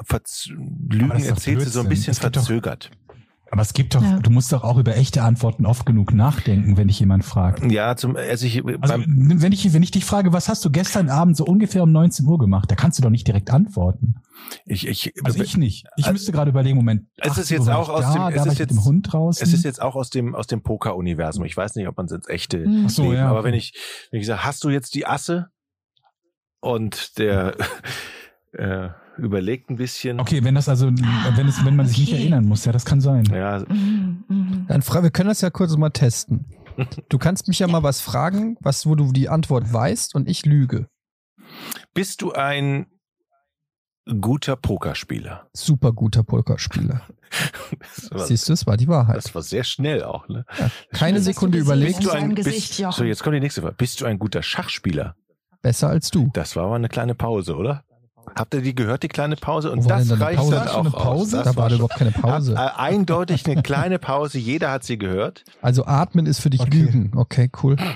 Lügen 0.88 1.24
erzählt 1.24 1.62
sie 1.62 1.68
so 1.68 1.80
ein 1.80 1.88
bisschen 1.88 2.14
verzögert. 2.14 2.90
Aber 3.51 3.62
es 3.62 3.74
gibt 3.74 3.94
doch, 3.94 4.02
ja. 4.02 4.18
du 4.18 4.31
musst 4.31 4.52
doch 4.52 4.64
auch 4.64 4.77
über 4.77 4.97
echte 4.97 5.23
Antworten 5.23 5.66
oft 5.66 5.86
genug 5.86 6.12
nachdenken, 6.12 6.77
wenn 6.77 6.89
dich 6.89 6.98
jemand 6.98 7.24
fragt. 7.24 7.70
Ja, 7.70 7.94
zum, 7.94 8.16
also 8.16 8.44
ich, 8.44 8.64
also, 8.64 8.94
wenn 9.06 9.52
ich, 9.52 9.73
wenn 9.73 9.82
ich 9.85 9.93
dich 9.93 10.05
frage, 10.05 10.32
was 10.32 10.48
hast 10.48 10.64
du 10.64 10.70
gestern 10.70 11.09
Abend 11.09 11.36
so 11.36 11.44
ungefähr 11.44 11.85
um 11.85 11.93
19 11.93 12.27
Uhr 12.27 12.39
gemacht, 12.39 12.70
da 12.70 12.74
kannst 12.74 12.98
du 12.98 13.02
doch 13.02 13.10
nicht 13.10 13.27
direkt 13.27 13.51
antworten. 13.51 14.16
Ich, 14.64 14.86
ich, 14.86 15.14
also 15.24 15.40
ich 15.40 15.56
nicht. 15.56 15.86
Ich 15.97 16.06
also, 16.06 16.14
müsste 16.14 16.32
gerade 16.32 16.51
überlegen, 16.51 16.77
Moment. 16.77 17.06
Es 17.18 17.39
ist 17.39 17.51
jetzt 17.51 17.68
auch 17.68 17.89
aus 17.89 18.02
da, 18.02 18.31
dem, 18.31 18.39
es 18.39 18.47
ist 18.47 18.59
jetzt, 18.59 18.70
dem 18.70 18.85
Hund 18.85 19.12
draußen. 19.12 19.47
Es 19.47 19.52
ist 19.52 19.64
jetzt 19.64 19.81
auch 19.81 19.94
aus 19.94 20.10
dem, 20.10 20.35
aus 20.35 20.48
dem 20.48 20.62
Poker-Universum. 20.62 21.44
Ich 21.44 21.56
weiß 21.56 21.77
nicht, 21.77 21.86
ob 21.86 21.97
man 21.97 22.06
es 22.06 22.12
jetzt 22.12 22.28
echte, 22.28 22.64
hm. 22.64 22.89
so, 22.89 23.12
ja, 23.12 23.28
aber 23.28 23.40
okay. 23.40 23.48
wenn 23.48 23.55
ich, 23.55 23.74
wenn 24.10 24.20
ich 24.20 24.27
sage, 24.27 24.44
hast 24.44 24.64
du 24.64 24.70
jetzt 24.70 24.94
die 24.94 25.06
Asse? 25.06 25.51
Und 26.60 27.18
der, 27.18 27.55
äh, 28.52 28.89
überlegt 29.18 29.70
ein 29.70 29.76
bisschen. 29.76 30.20
Okay, 30.20 30.44
wenn 30.44 30.55
das 30.55 30.68
also, 30.68 30.86
wenn 30.88 31.48
es, 31.48 31.64
wenn 31.64 31.76
man 31.76 31.86
sich 31.86 31.98
okay. 31.98 32.05
nicht 32.05 32.20
erinnern 32.20 32.44
muss, 32.47 32.64
ja, 32.64 32.72
das 32.72 32.84
kann 32.84 33.01
sein. 33.01 33.24
Ja. 33.26 33.64
Mhm, 33.68 34.24
mhm. 34.28 34.64
Dann 34.68 34.82
fra 34.82 35.02
wir 35.02 35.10
können 35.10 35.28
das 35.28 35.40
ja 35.40 35.51
kurz 35.51 35.76
mal 35.76 35.90
testen. 35.90 36.47
Du 37.09 37.16
kannst 37.16 37.48
mich 37.48 37.59
ja 37.59 37.68
mal 37.68 37.82
was 37.82 38.02
fragen, 38.02 38.59
was, 38.60 38.84
wo 38.84 38.94
du 38.97 39.10
die 39.10 39.30
Antwort 39.30 39.72
weißt 39.72 40.14
und 40.14 40.28
ich 40.28 40.44
lüge. 40.44 40.88
Bist 41.94 42.20
du 42.20 42.32
ein 42.32 42.86
guter 44.20 44.56
Pokerspieler? 44.56 45.48
Super 45.55 45.93
guter 45.93 46.22
Pokerspieler. 46.22 47.01
Siehst 48.26 48.48
du, 48.48 48.52
es 48.52 48.66
war 48.66 48.76
die 48.76 48.88
Wahrheit. 48.88 49.16
Das 49.16 49.34
war 49.34 49.40
sehr 49.43 49.64
schnell 49.64 50.05
auch, 50.05 50.28
ne? 50.28 50.44
Ja, 50.59 50.70
keine 50.93 51.20
Sekunde 51.20 51.59
überlegt. 51.59 51.97
Bist 51.97 52.09
du 52.09 52.12
ein, 52.12 52.34
bist, 52.34 52.74
so, 52.74 53.05
jetzt 53.05 53.22
kommt 53.22 53.36
die 53.36 53.40
nächste 53.40 53.62
Frage. 53.62 53.76
Bist 53.76 54.01
du 54.01 54.05
ein 54.05 54.18
guter 54.18 54.43
Schachspieler? 54.43 55.16
Besser 55.62 55.88
als 55.88 56.10
du. 56.10 56.30
Das 56.34 56.55
war 56.55 56.66
aber 56.66 56.76
eine 56.76 56.88
kleine 56.88 57.14
Pause, 57.14 57.56
oder? 57.56 57.85
Habt 58.35 58.55
ihr 58.55 58.62
die 58.62 58.74
gehört, 58.74 59.03
die 59.03 59.09
kleine 59.09 59.36
Pause? 59.36 59.70
Und 59.70 59.89
das 59.89 60.11
reicht 60.20 60.39
Pause? 60.39 60.55
dann 60.55 60.69
auch 60.69 60.81
eine 60.81 60.90
Pause? 60.90 61.43
Da 61.44 61.57
war 61.57 61.70
überhaupt 61.70 61.97
keine 61.97 62.11
Pause. 62.23 62.59
Ab, 62.59 62.74
äh, 62.77 62.81
eindeutig 62.81 63.47
eine 63.47 63.62
kleine 63.62 63.98
Pause. 63.98 64.39
Jeder 64.39 64.70
hat 64.70 64.85
sie 64.85 64.98
gehört. 64.98 65.44
Also 65.62 65.86
atmen 65.86 66.27
ist 66.27 66.40
für 66.40 66.51
dich 66.51 66.61
okay. 66.61 66.70
Lügen. 66.78 67.12
Okay, 67.15 67.51
cool. 67.62 67.77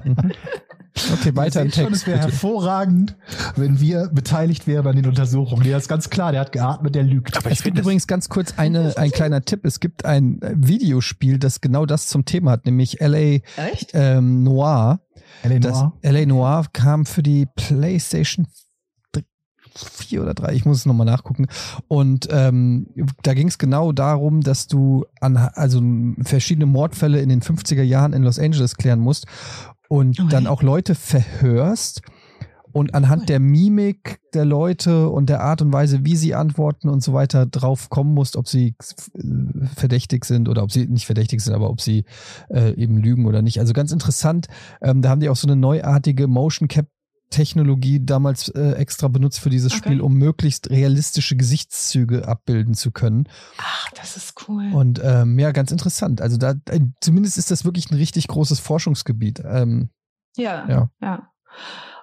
Okay, 1.12 1.34
weiter 1.36 1.62
im 1.62 1.70
Text. 1.70 1.80
Schon, 1.80 1.92
es 1.92 2.06
wäre 2.06 2.18
hervorragend, 2.18 3.16
wenn 3.56 3.80
wir 3.80 4.08
beteiligt 4.12 4.66
wären 4.66 4.86
an 4.86 4.96
den 4.96 5.06
Untersuchungen. 5.06 5.62
Der 5.62 5.78
ist 5.78 5.88
ganz 5.88 6.10
klar, 6.10 6.32
der 6.32 6.40
hat 6.40 6.52
geatmet, 6.52 6.94
der 6.94 7.04
lügt. 7.04 7.36
Aber 7.36 7.50
es 7.50 7.62
gibt 7.62 7.78
übrigens 7.78 8.06
ganz 8.06 8.28
kurz 8.28 8.54
eine, 8.56 8.96
ein 8.96 9.10
kleiner 9.10 9.42
Tipp. 9.42 9.64
Es 9.64 9.80
gibt 9.80 10.04
ein 10.04 10.40
Videospiel, 10.42 11.38
das 11.38 11.60
genau 11.60 11.86
das 11.86 12.06
zum 12.06 12.24
Thema 12.24 12.52
hat, 12.52 12.66
nämlich 12.66 12.98
LA 13.00 13.38
ähm, 13.92 14.42
Noir. 14.42 15.00
LA 15.44 15.58
Noir? 15.58 15.92
Das 16.02 16.12
LA 16.12 16.26
Noir 16.26 16.64
kam 16.72 17.06
für 17.06 17.22
die 17.22 17.46
PlayStation 17.54 18.46
4 19.76 20.22
oder 20.22 20.34
3, 20.34 20.52
ich 20.54 20.64
muss 20.64 20.78
es 20.78 20.86
nochmal 20.86 21.06
nachgucken. 21.06 21.46
Und 21.86 22.28
ähm, 22.30 22.88
da 23.22 23.34
ging 23.34 23.48
es 23.48 23.58
genau 23.58 23.92
darum, 23.92 24.40
dass 24.40 24.66
du 24.66 25.06
an 25.20 25.36
also 25.36 25.80
verschiedene 26.22 26.66
Mordfälle 26.66 27.20
in 27.20 27.28
den 27.28 27.40
50er 27.40 27.82
Jahren 27.82 28.12
in 28.12 28.24
Los 28.24 28.40
Angeles 28.40 28.76
klären 28.76 28.98
musst 28.98 29.26
und 29.90 30.20
okay. 30.20 30.28
dann 30.30 30.46
auch 30.46 30.62
Leute 30.62 30.94
verhörst 30.94 32.02
und 32.72 32.94
anhand 32.94 33.28
der 33.28 33.40
Mimik 33.40 34.20
der 34.32 34.44
Leute 34.44 35.08
und 35.08 35.28
der 35.28 35.40
Art 35.40 35.62
und 35.62 35.72
Weise, 35.72 36.04
wie 36.04 36.14
sie 36.14 36.36
antworten 36.36 36.88
und 36.88 37.02
so 37.02 37.12
weiter 37.12 37.44
drauf 37.44 37.90
kommen 37.90 38.14
musst, 38.14 38.36
ob 38.36 38.46
sie 38.46 38.76
äh, 39.14 39.66
verdächtig 39.74 40.24
sind 40.24 40.48
oder 40.48 40.62
ob 40.62 40.70
sie 40.70 40.86
nicht 40.86 41.06
verdächtig 41.06 41.40
sind, 41.40 41.54
aber 41.54 41.68
ob 41.68 41.80
sie 41.80 42.04
äh, 42.50 42.72
eben 42.74 42.98
lügen 42.98 43.26
oder 43.26 43.42
nicht. 43.42 43.58
Also 43.58 43.72
ganz 43.72 43.90
interessant. 43.90 44.46
Ähm, 44.80 45.02
da 45.02 45.08
haben 45.08 45.20
die 45.20 45.28
auch 45.28 45.36
so 45.36 45.48
eine 45.48 45.56
neuartige 45.56 46.28
Motion 46.28 46.68
Cap 46.68 46.86
Technologie 47.30 48.04
damals 48.04 48.48
äh, 48.48 48.72
extra 48.72 49.08
benutzt 49.08 49.40
für 49.40 49.50
dieses 49.50 49.72
okay. 49.72 49.78
Spiel, 49.78 50.00
um 50.00 50.14
möglichst 50.14 50.68
realistische 50.70 51.36
Gesichtszüge 51.36 52.26
abbilden 52.28 52.74
zu 52.74 52.90
können. 52.90 53.28
Ach, 53.58 53.88
das 53.94 54.16
ist 54.16 54.34
cool. 54.48 54.70
Und 54.72 55.00
ähm, 55.02 55.38
ja, 55.38 55.52
ganz 55.52 55.70
interessant. 55.70 56.20
Also 56.20 56.36
da 56.36 56.54
äh, 56.68 56.80
zumindest 57.00 57.38
ist 57.38 57.50
das 57.50 57.64
wirklich 57.64 57.90
ein 57.90 57.96
richtig 57.96 58.28
großes 58.28 58.60
Forschungsgebiet. 58.60 59.42
Ähm, 59.44 59.90
ja, 60.36 60.68
ja, 60.68 60.90
ja. 61.00 61.32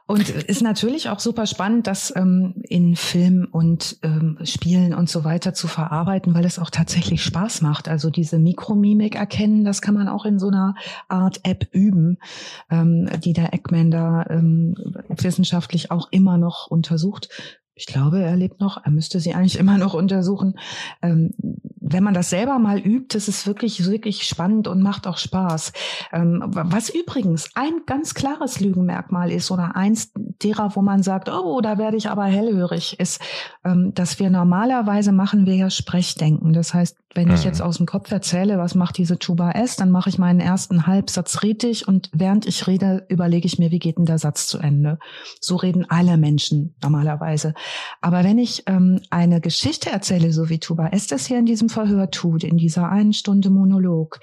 Und 0.07 0.29
ist 0.29 0.61
natürlich 0.61 1.09
auch 1.09 1.19
super 1.19 1.45
spannend, 1.45 1.85
das 1.85 2.13
ähm, 2.15 2.55
in 2.63 2.95
Film 2.95 3.45
und 3.51 3.97
ähm, 4.03 4.39
Spielen 4.43 4.93
und 4.93 5.09
so 5.09 5.25
weiter 5.25 5.53
zu 5.53 5.67
verarbeiten, 5.67 6.33
weil 6.33 6.45
es 6.45 6.59
auch 6.59 6.69
tatsächlich 6.69 7.21
Spaß 7.21 7.61
macht. 7.61 7.89
Also 7.89 8.09
diese 8.09 8.39
Mikromimik 8.39 9.15
erkennen, 9.15 9.65
das 9.65 9.81
kann 9.81 9.95
man 9.95 10.07
auch 10.07 10.23
in 10.23 10.39
so 10.39 10.47
einer 10.47 10.75
Art 11.09 11.41
App 11.43 11.67
üben, 11.73 12.19
ähm, 12.71 13.09
die 13.19 13.33
der 13.33 13.53
Eggman 13.53 13.91
da 13.91 14.25
ähm, 14.29 14.75
wissenschaftlich 15.09 15.91
auch 15.91 16.07
immer 16.11 16.37
noch 16.37 16.67
untersucht. 16.67 17.27
Ich 17.77 17.85
glaube, 17.85 18.19
er 18.19 18.35
lebt 18.35 18.59
noch. 18.59 18.83
Er 18.83 18.91
müsste 18.91 19.19
sie 19.19 19.35
eigentlich 19.35 19.59
immer 19.59 19.77
noch 19.77 19.93
untersuchen. 19.93 20.57
Ähm, 21.03 21.33
wenn 21.79 22.03
man 22.03 22.15
das 22.15 22.31
selber 22.31 22.57
mal 22.57 22.79
übt, 22.79 23.15
das 23.15 23.27
ist 23.27 23.45
wirklich, 23.45 23.85
wirklich 23.85 24.23
spannend 24.23 24.67
und 24.67 24.81
macht 24.81 25.05
auch 25.05 25.17
Spaß. 25.17 25.73
Ähm, 26.11 26.43
was 26.47 26.89
übrigens 26.89 27.51
ein 27.53 27.83
ganz 27.85 28.15
klares 28.15 28.59
Lügenmerkmal 28.59 29.31
ist 29.31 29.51
oder 29.51 29.75
eins 29.75 30.11
derer, 30.43 30.75
wo 30.75 30.81
man 30.81 31.03
sagt, 31.03 31.29
oh, 31.29 31.61
da 31.61 31.77
werde 31.77 31.97
ich 31.97 32.09
aber 32.09 32.25
hellhörig, 32.25 32.99
ist, 32.99 33.21
ähm, 33.63 33.93
dass 33.93 34.19
wir 34.19 34.31
normalerweise 34.31 35.11
machen 35.11 35.45
wir 35.45 35.55
ja 35.55 35.69
Sprechdenken. 35.69 36.53
Das 36.53 36.73
heißt, 36.73 36.97
wenn 37.13 37.31
ich 37.31 37.43
jetzt 37.43 37.59
mhm. 37.59 37.65
aus 37.65 37.77
dem 37.77 37.85
Kopf 37.85 38.11
erzähle, 38.11 38.59
was 38.59 38.75
macht 38.75 38.97
diese 38.97 39.17
Tuba 39.17 39.51
S, 39.51 39.75
dann 39.75 39.89
mache 39.89 40.09
ich 40.09 40.19
meinen 40.19 40.39
ersten 40.39 40.85
Halbsatz 40.85 41.41
richtig 41.41 41.87
und 41.87 42.09
während 42.13 42.45
ich 42.45 42.67
rede, 42.67 43.05
überlege 43.09 43.47
ich 43.47 43.57
mir, 43.57 43.71
wie 43.71 43.79
geht 43.79 43.97
denn 43.97 44.05
der 44.05 44.19
Satz 44.19 44.47
zu 44.47 44.59
Ende. 44.59 44.99
So 45.39 45.55
reden 45.55 45.85
alle 45.89 46.17
Menschen 46.17 46.75
normalerweise. 46.83 47.53
Aber 48.01 48.23
wenn 48.23 48.37
ich 48.37 48.63
ähm, 48.67 49.01
eine 49.09 49.41
Geschichte 49.41 49.89
erzähle, 49.89 50.31
so 50.31 50.49
wie 50.49 50.59
Tuba 50.59 50.89
das 50.89 51.25
hier 51.25 51.39
in 51.39 51.45
diesem 51.45 51.69
Verhör 51.69 52.11
tut, 52.11 52.43
in 52.43 52.57
dieser 52.57 52.89
einen 52.89 53.13
Stunde 53.13 53.49
Monolog, 53.49 54.19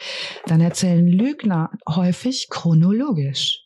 dann 0.46 0.60
erzählen 0.60 1.06
Lügner 1.06 1.70
häufig 1.88 2.48
chronologisch. 2.50 3.60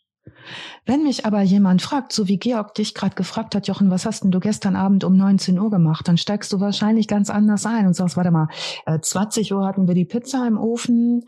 Wenn 0.87 1.03
mich 1.03 1.27
aber 1.27 1.43
jemand 1.43 1.83
fragt, 1.83 2.13
so 2.13 2.29
wie 2.29 2.39
Georg 2.39 2.75
dich 2.75 2.95
gerade 2.95 3.15
gefragt 3.15 3.55
hat, 3.55 3.69
Jochen, 3.69 3.91
was 3.91 4.07
hast 4.07 4.25
denn 4.25 4.31
du 4.31 4.41
gestern 4.41 4.77
Abend 4.77 5.05
um 5.05 5.17
19 5.17 5.59
Uhr 5.59 5.71
gemacht, 5.71 6.09
dann 6.09 6.17
steigst 6.17 6.53
du 6.53 6.61
wahrscheinlich 6.61 7.09
ganz 7.09 7.31
anders 7.31 7.67
ein 7.67 7.87
und 7.87 7.95
sagst, 7.95 8.17
warte 8.17 8.31
mal, 8.31 8.49
äh, 8.87 8.99
20 8.99 9.53
Uhr 9.53 9.67
hatten 9.67 9.87
wir 9.87 9.95
die 9.95 10.05
Pizza 10.05 10.47
im 10.47 10.59
Ofen, 10.59 11.25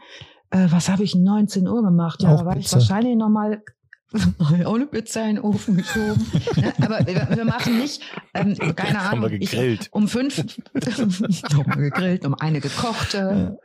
äh, 0.50 0.66
was 0.70 0.88
habe 0.88 1.02
ich 1.02 1.14
19 1.14 1.68
Uhr 1.68 1.82
gemacht? 1.82 2.22
Ja, 2.22 2.36
da 2.36 2.44
war 2.44 2.54
Pizza. 2.54 2.78
ich 2.78 2.88
wahrscheinlich 2.88 3.16
nochmal 3.16 3.62
ohne 4.66 4.86
Pizza 4.86 5.22
in 5.22 5.36
den 5.36 5.44
Ofen 5.44 5.76
geschoben. 5.76 6.26
ne? 6.56 6.72
Aber 6.82 7.06
wir, 7.06 7.28
wir, 7.30 7.44
machen 7.44 7.78
nicht, 7.78 8.02
ähm, 8.34 8.56
keine 8.74 9.00
Ahnung, 9.00 9.10
haben 9.10 9.22
wir 9.22 9.38
gegrillt. 9.38 9.82
Ich, 9.82 9.92
um 9.92 10.08
fünf 10.08 10.38
haben 10.38 11.66
wir 11.66 11.90
gegrillt, 11.90 12.24
um 12.24 12.34
eine 12.34 12.60
gekochte. 12.60 13.58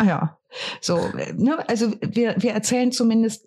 Ja. 0.00 0.06
ja. 0.06 0.38
So, 0.80 0.98
ne, 1.36 1.58
also 1.68 1.92
wir, 2.00 2.36
wir 2.38 2.52
erzählen 2.52 2.92
zumindest 2.92 3.46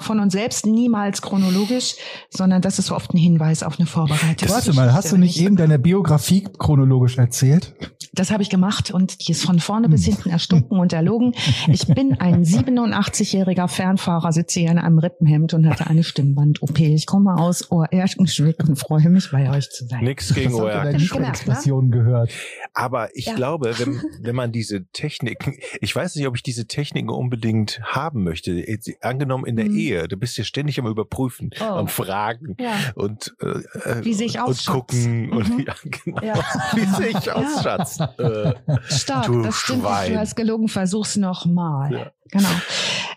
von 0.00 0.20
uns 0.20 0.32
selbst 0.32 0.66
niemals 0.66 1.22
chronologisch, 1.22 1.96
sondern 2.30 2.62
das 2.62 2.78
ist 2.78 2.90
oft 2.90 3.14
ein 3.14 3.18
Hinweis 3.18 3.62
auf 3.62 3.78
eine 3.78 3.86
Vorbereitung. 3.86 4.48
Warte 4.48 4.72
mal, 4.74 4.92
hast 4.92 5.12
du 5.12 5.16
nicht 5.16 5.40
eben 5.40 5.56
deine 5.56 5.78
Biografie 5.78 6.46
chronologisch 6.58 7.18
erzählt? 7.18 7.74
Das 8.12 8.30
habe 8.30 8.42
ich 8.42 8.50
gemacht 8.50 8.90
und 8.90 9.26
die 9.26 9.32
ist 9.32 9.44
von 9.44 9.60
vorne 9.60 9.88
bis 9.88 10.06
hm. 10.06 10.14
hinten 10.14 10.30
erstunken 10.30 10.78
und 10.78 10.92
erlogen. 10.92 11.34
Ich 11.68 11.86
bin 11.86 12.14
ein 12.20 12.44
87-jähriger 12.44 13.68
Fernfahrer, 13.68 14.32
sitze 14.32 14.60
hier 14.60 14.70
in 14.70 14.78
einem 14.78 14.98
Rippenhemd 14.98 15.54
und 15.54 15.68
hatte 15.68 15.86
eine 15.86 16.02
Stimmband-OP. 16.02 16.80
Ich 16.80 17.06
komme 17.06 17.36
aus 17.36 17.70
Ohr-Erkenschwick 17.70 18.56
und 18.66 18.76
freue 18.76 19.08
mich, 19.08 19.30
bei 19.30 19.50
euch 19.50 19.70
zu 19.70 19.86
sein. 19.86 20.04
Nix 20.04 20.34
gegen 20.34 20.54
Ohr-Expressionen 20.54 21.90
gehört. 21.90 22.32
Aber 22.74 23.08
ich 23.14 23.26
ja. 23.26 23.34
glaube, 23.34 23.78
wenn, 23.78 24.02
wenn 24.22 24.34
man 24.34 24.52
diese 24.52 24.86
Techniken, 24.92 25.54
ich 25.80 25.94
weiß 25.94 26.16
nicht, 26.16 26.26
ob 26.26 26.36
ich 26.36 26.42
diese 26.48 26.66
Techniken 26.66 27.10
unbedingt 27.10 27.78
haben 27.82 28.24
möchte. 28.24 28.52
Jetzt, 28.52 28.90
angenommen 29.02 29.44
in 29.44 29.56
der 29.56 29.66
mhm. 29.66 29.76
Ehe, 29.76 30.08
du 30.08 30.16
bist 30.16 30.38
ja 30.38 30.44
ständig 30.44 30.80
am 30.80 30.86
Überprüfen, 30.86 31.50
oh. 31.60 31.64
am 31.64 31.88
Fragen 31.88 32.56
ja. 32.58 32.72
und 32.94 33.36
äh, 33.40 34.02
wie 34.02 34.14
sehe 34.14 34.26
ich 34.26 34.40
aus, 34.40 34.66
und 34.66 34.72
gucken 34.72 35.26
mhm. 35.26 35.36
und 35.36 35.58
ja, 35.66 35.74
genau. 35.82 36.22
Ja. 36.22 36.34
wie 36.72 36.86
sehe 36.86 37.08
ich 37.08 37.30
aus, 37.32 37.62
Schatz? 37.62 38.00
Äh, 38.00 38.54
Stark, 38.88 39.30
das 39.42 39.56
stimmt. 39.56 39.82
Schwein. 39.82 40.14
Du 40.14 40.18
hast 40.18 40.36
gelogen, 40.36 40.68
versuch's 40.68 41.16
noch 41.16 41.44
mal. 41.44 42.12
Genau. 42.30 42.48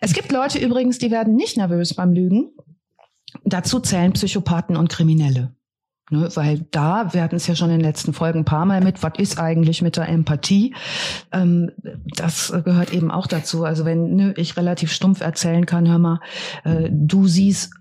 Es 0.02 0.12
gibt 0.12 0.34
Leute 0.34 0.60
übrigens, 0.60 0.98
die 0.98 1.10
werden 1.10 1.36
nicht 1.36 1.56
nervös 1.56 1.94
beim 1.94 2.12
Lügen. 2.12 2.52
Dazu 3.46 3.80
zählen 3.80 4.12
Psychopathen 4.12 4.76
und 4.76 4.90
Kriminelle. 4.90 5.56
Ne, 6.12 6.28
weil 6.36 6.66
da, 6.72 7.14
wir 7.14 7.24
hatten 7.24 7.38
es 7.38 7.48
ja 7.48 7.56
schon 7.56 7.70
in 7.70 7.78
den 7.78 7.86
letzten 7.86 8.12
Folgen 8.12 8.40
ein 8.40 8.46
paar 8.46 8.66
Mal 8.66 8.82
mit, 8.82 9.02
was 9.02 9.14
ist 9.18 9.40
eigentlich 9.40 9.82
mit 9.82 9.96
der 9.96 10.10
Empathie? 10.10 10.76
Ähm, 11.32 11.72
das 12.18 12.54
gehört 12.66 12.94
eben 12.94 13.12
auch 13.12 13.28
dazu. 13.28 13.64
Also 13.64 13.86
wenn 13.86 14.16
ne, 14.16 14.34
ich 14.36 14.58
relativ 14.58 14.92
stumpf 14.92 15.22
erzählen 15.22 15.66
kann, 15.66 15.88
hör 15.88 16.00
mal, 16.00 16.20
äh, 16.66 16.90
du 16.92 17.28
siehst 17.28 17.72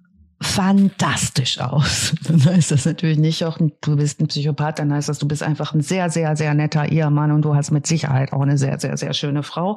fantastisch 0.43 1.61
aus. 1.61 2.15
Dann 2.27 2.43
heißt 2.43 2.71
das 2.71 2.87
natürlich 2.87 3.19
nicht 3.19 3.45
auch, 3.45 3.59
du 3.59 3.97
bist 3.97 4.21
ein 4.21 4.29
Psychopath, 4.29 4.79
dann 4.79 4.93
heißt 4.93 5.09
das, 5.09 5.19
du 5.19 5.29
bist 5.29 5.43
einfach 5.43 5.75
ein 5.75 5.83
sehr, 5.83 6.09
sehr, 6.09 6.35
sehr 6.35 6.55
netter 6.55 6.91
Ehemann 6.91 7.31
und 7.31 7.43
du 7.43 7.55
hast 7.55 7.71
mit 7.71 7.87
Sicherheit 7.87 8.33
auch 8.33 8.41
eine 8.41 8.57
sehr, 8.57 8.79
sehr, 8.81 8.97
sehr 8.97 9.12
schöne 9.12 9.43
Frau. 9.43 9.77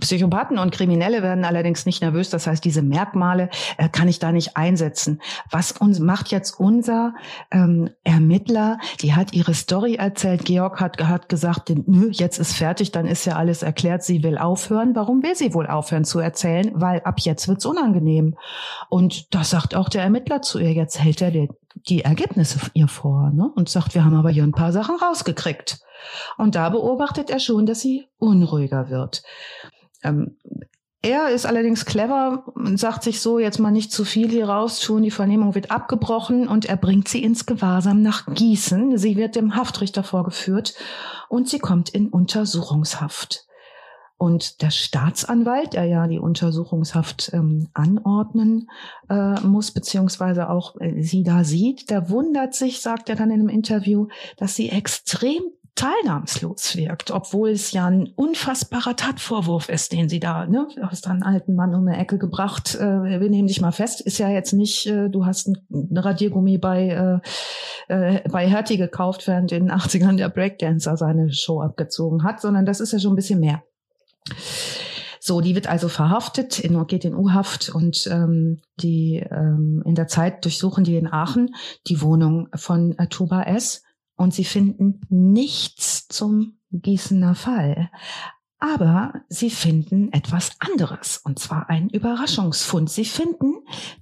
Psychopathen 0.00 0.58
und 0.58 0.72
Kriminelle 0.72 1.22
werden 1.22 1.44
allerdings 1.44 1.84
nicht 1.84 2.00
nervös. 2.00 2.30
Das 2.30 2.46
heißt, 2.46 2.64
diese 2.64 2.80
Merkmale 2.80 3.50
äh, 3.76 3.88
kann 3.90 4.08
ich 4.08 4.18
da 4.18 4.32
nicht 4.32 4.56
einsetzen. 4.56 5.20
Was 5.50 5.72
uns 5.72 5.98
macht 5.98 6.30
jetzt 6.30 6.58
unser 6.58 7.14
ähm, 7.50 7.90
Ermittler? 8.04 8.78
Die 9.02 9.14
hat 9.14 9.34
ihre 9.34 9.52
Story 9.52 9.96
erzählt. 9.96 10.46
Georg 10.46 10.80
hat, 10.80 11.02
hat 11.02 11.28
gesagt, 11.28 11.70
nö, 11.86 12.08
jetzt 12.10 12.38
ist 12.38 12.54
fertig, 12.54 12.92
dann 12.92 13.06
ist 13.06 13.26
ja 13.26 13.36
alles 13.36 13.62
erklärt. 13.62 14.04
Sie 14.04 14.22
will 14.22 14.38
aufhören. 14.38 14.94
Warum 14.94 15.22
will 15.22 15.34
sie 15.34 15.52
wohl 15.52 15.66
aufhören 15.66 16.04
zu 16.04 16.18
erzählen? 16.18 16.70
Weil 16.74 17.00
ab 17.02 17.20
jetzt 17.20 17.46
wird's 17.46 17.66
unangenehm. 17.66 18.36
Und 18.88 19.34
das 19.34 19.50
sagt 19.50 19.74
auch 19.74 19.90
der 19.90 19.97
der 19.98 20.04
Ermittler 20.04 20.42
zu 20.42 20.60
ihr. 20.60 20.72
Jetzt 20.72 21.00
hält 21.00 21.20
er 21.20 21.32
die, 21.32 21.48
die 21.88 22.02
Ergebnisse 22.02 22.60
ihr 22.72 22.86
vor 22.86 23.30
ne? 23.30 23.50
und 23.56 23.68
sagt, 23.68 23.94
wir 23.96 24.04
haben 24.04 24.14
aber 24.14 24.30
hier 24.30 24.44
ein 24.44 24.52
paar 24.52 24.72
Sachen 24.72 24.94
rausgekriegt. 24.96 25.80
Und 26.36 26.54
da 26.54 26.68
beobachtet 26.70 27.30
er 27.30 27.40
schon, 27.40 27.66
dass 27.66 27.80
sie 27.80 28.06
unruhiger 28.18 28.90
wird. 28.90 29.24
Ähm, 30.04 30.36
er 31.02 31.30
ist 31.30 31.46
allerdings 31.46 31.84
clever 31.84 32.44
und 32.54 32.78
sagt 32.78 33.02
sich 33.02 33.20
so, 33.20 33.40
jetzt 33.40 33.58
mal 33.58 33.72
nicht 33.72 33.90
zu 33.90 34.04
viel 34.04 34.28
hier 34.28 34.48
raus 34.48 34.78
tun, 34.78 35.02
die 35.02 35.10
Vernehmung 35.10 35.56
wird 35.56 35.72
abgebrochen 35.72 36.46
und 36.46 36.66
er 36.66 36.76
bringt 36.76 37.08
sie 37.08 37.22
ins 37.24 37.44
Gewahrsam 37.44 38.00
nach 38.00 38.26
Gießen. 38.26 38.98
Sie 38.98 39.16
wird 39.16 39.34
dem 39.34 39.56
Haftrichter 39.56 40.04
vorgeführt 40.04 40.74
und 41.28 41.48
sie 41.48 41.58
kommt 41.58 41.88
in 41.88 42.08
Untersuchungshaft. 42.08 43.47
Und 44.18 44.62
der 44.62 44.70
Staatsanwalt, 44.70 45.74
der 45.74 45.84
ja 45.84 46.08
die 46.08 46.18
Untersuchungshaft 46.18 47.30
ähm, 47.32 47.68
anordnen 47.72 48.68
äh, 49.08 49.40
muss, 49.40 49.70
beziehungsweise 49.70 50.50
auch 50.50 50.74
äh, 50.80 51.02
sie 51.02 51.22
da 51.22 51.44
sieht, 51.44 51.88
der 51.88 52.10
wundert 52.10 52.54
sich, 52.54 52.80
sagt 52.80 53.08
er 53.08 53.16
dann 53.16 53.30
in 53.30 53.40
einem 53.40 53.48
Interview, 53.48 54.08
dass 54.36 54.56
sie 54.56 54.70
extrem 54.70 55.42
teilnahmslos 55.78 56.76
wirkt, 56.76 57.12
obwohl 57.12 57.50
es 57.50 57.70
ja 57.70 57.86
ein 57.86 58.08
unfassbarer 58.16 58.96
Tatvorwurf 58.96 59.68
ist, 59.68 59.92
den 59.92 60.08
sie 60.08 60.18
da, 60.18 60.44
ne, 60.46 60.66
hast 60.82 61.06
da 61.06 61.10
einen 61.10 61.22
alten 61.22 61.54
Mann 61.54 61.72
um 61.72 61.86
eine 61.86 61.96
Ecke 61.96 62.18
gebracht, 62.18 62.74
äh, 62.74 62.80
wir 63.20 63.30
nehmen 63.30 63.46
dich 63.46 63.60
mal 63.60 63.70
fest, 63.70 64.00
ist 64.00 64.18
ja 64.18 64.28
jetzt 64.28 64.52
nicht, 64.52 64.86
äh, 64.86 65.08
du 65.08 65.24
hast 65.24 65.46
ein, 65.46 65.58
Radiergummi 65.94 66.58
bei, 66.58 67.20
äh, 67.88 68.16
äh, 68.16 68.28
bei 68.28 68.48
Hertie 68.48 68.76
gekauft, 68.76 69.28
während 69.28 69.52
in 69.52 69.66
den 69.66 69.72
80ern 69.72 70.16
der 70.16 70.28
Breakdancer 70.28 70.96
seine 70.96 71.32
Show 71.32 71.60
abgezogen 71.60 72.24
hat, 72.24 72.40
sondern 72.40 72.66
das 72.66 72.80
ist 72.80 72.92
ja 72.92 72.98
schon 72.98 73.12
ein 73.12 73.16
bisschen 73.16 73.38
mehr. 73.38 73.62
So, 75.20 75.40
die 75.42 75.54
wird 75.54 75.66
also 75.66 75.88
verhaftet, 75.88 76.58
in, 76.58 76.86
geht 76.86 77.04
in 77.04 77.14
U-Haft 77.14 77.68
und 77.68 78.06
ähm, 78.06 78.62
die 78.80 79.16
ähm, 79.16 79.82
in 79.84 79.94
der 79.94 80.08
Zeit 80.08 80.44
durchsuchen 80.44 80.84
die 80.84 80.96
in 80.96 81.06
Aachen 81.06 81.54
die 81.86 82.00
Wohnung 82.00 82.48
von 82.54 82.96
äh, 82.98 83.08
Tuba 83.08 83.42
S. 83.42 83.82
und 84.16 84.32
sie 84.32 84.44
finden 84.44 85.02
nichts 85.10 86.08
zum 86.08 86.58
Gießener 86.72 87.34
Fall. 87.34 87.90
Aber 88.58 89.12
sie 89.28 89.50
finden 89.50 90.12
etwas 90.12 90.52
anderes, 90.58 91.18
und 91.18 91.38
zwar 91.38 91.68
ein 91.68 91.90
Überraschungsfund. 91.90 92.88
Sie 92.88 93.04
finden 93.04 93.54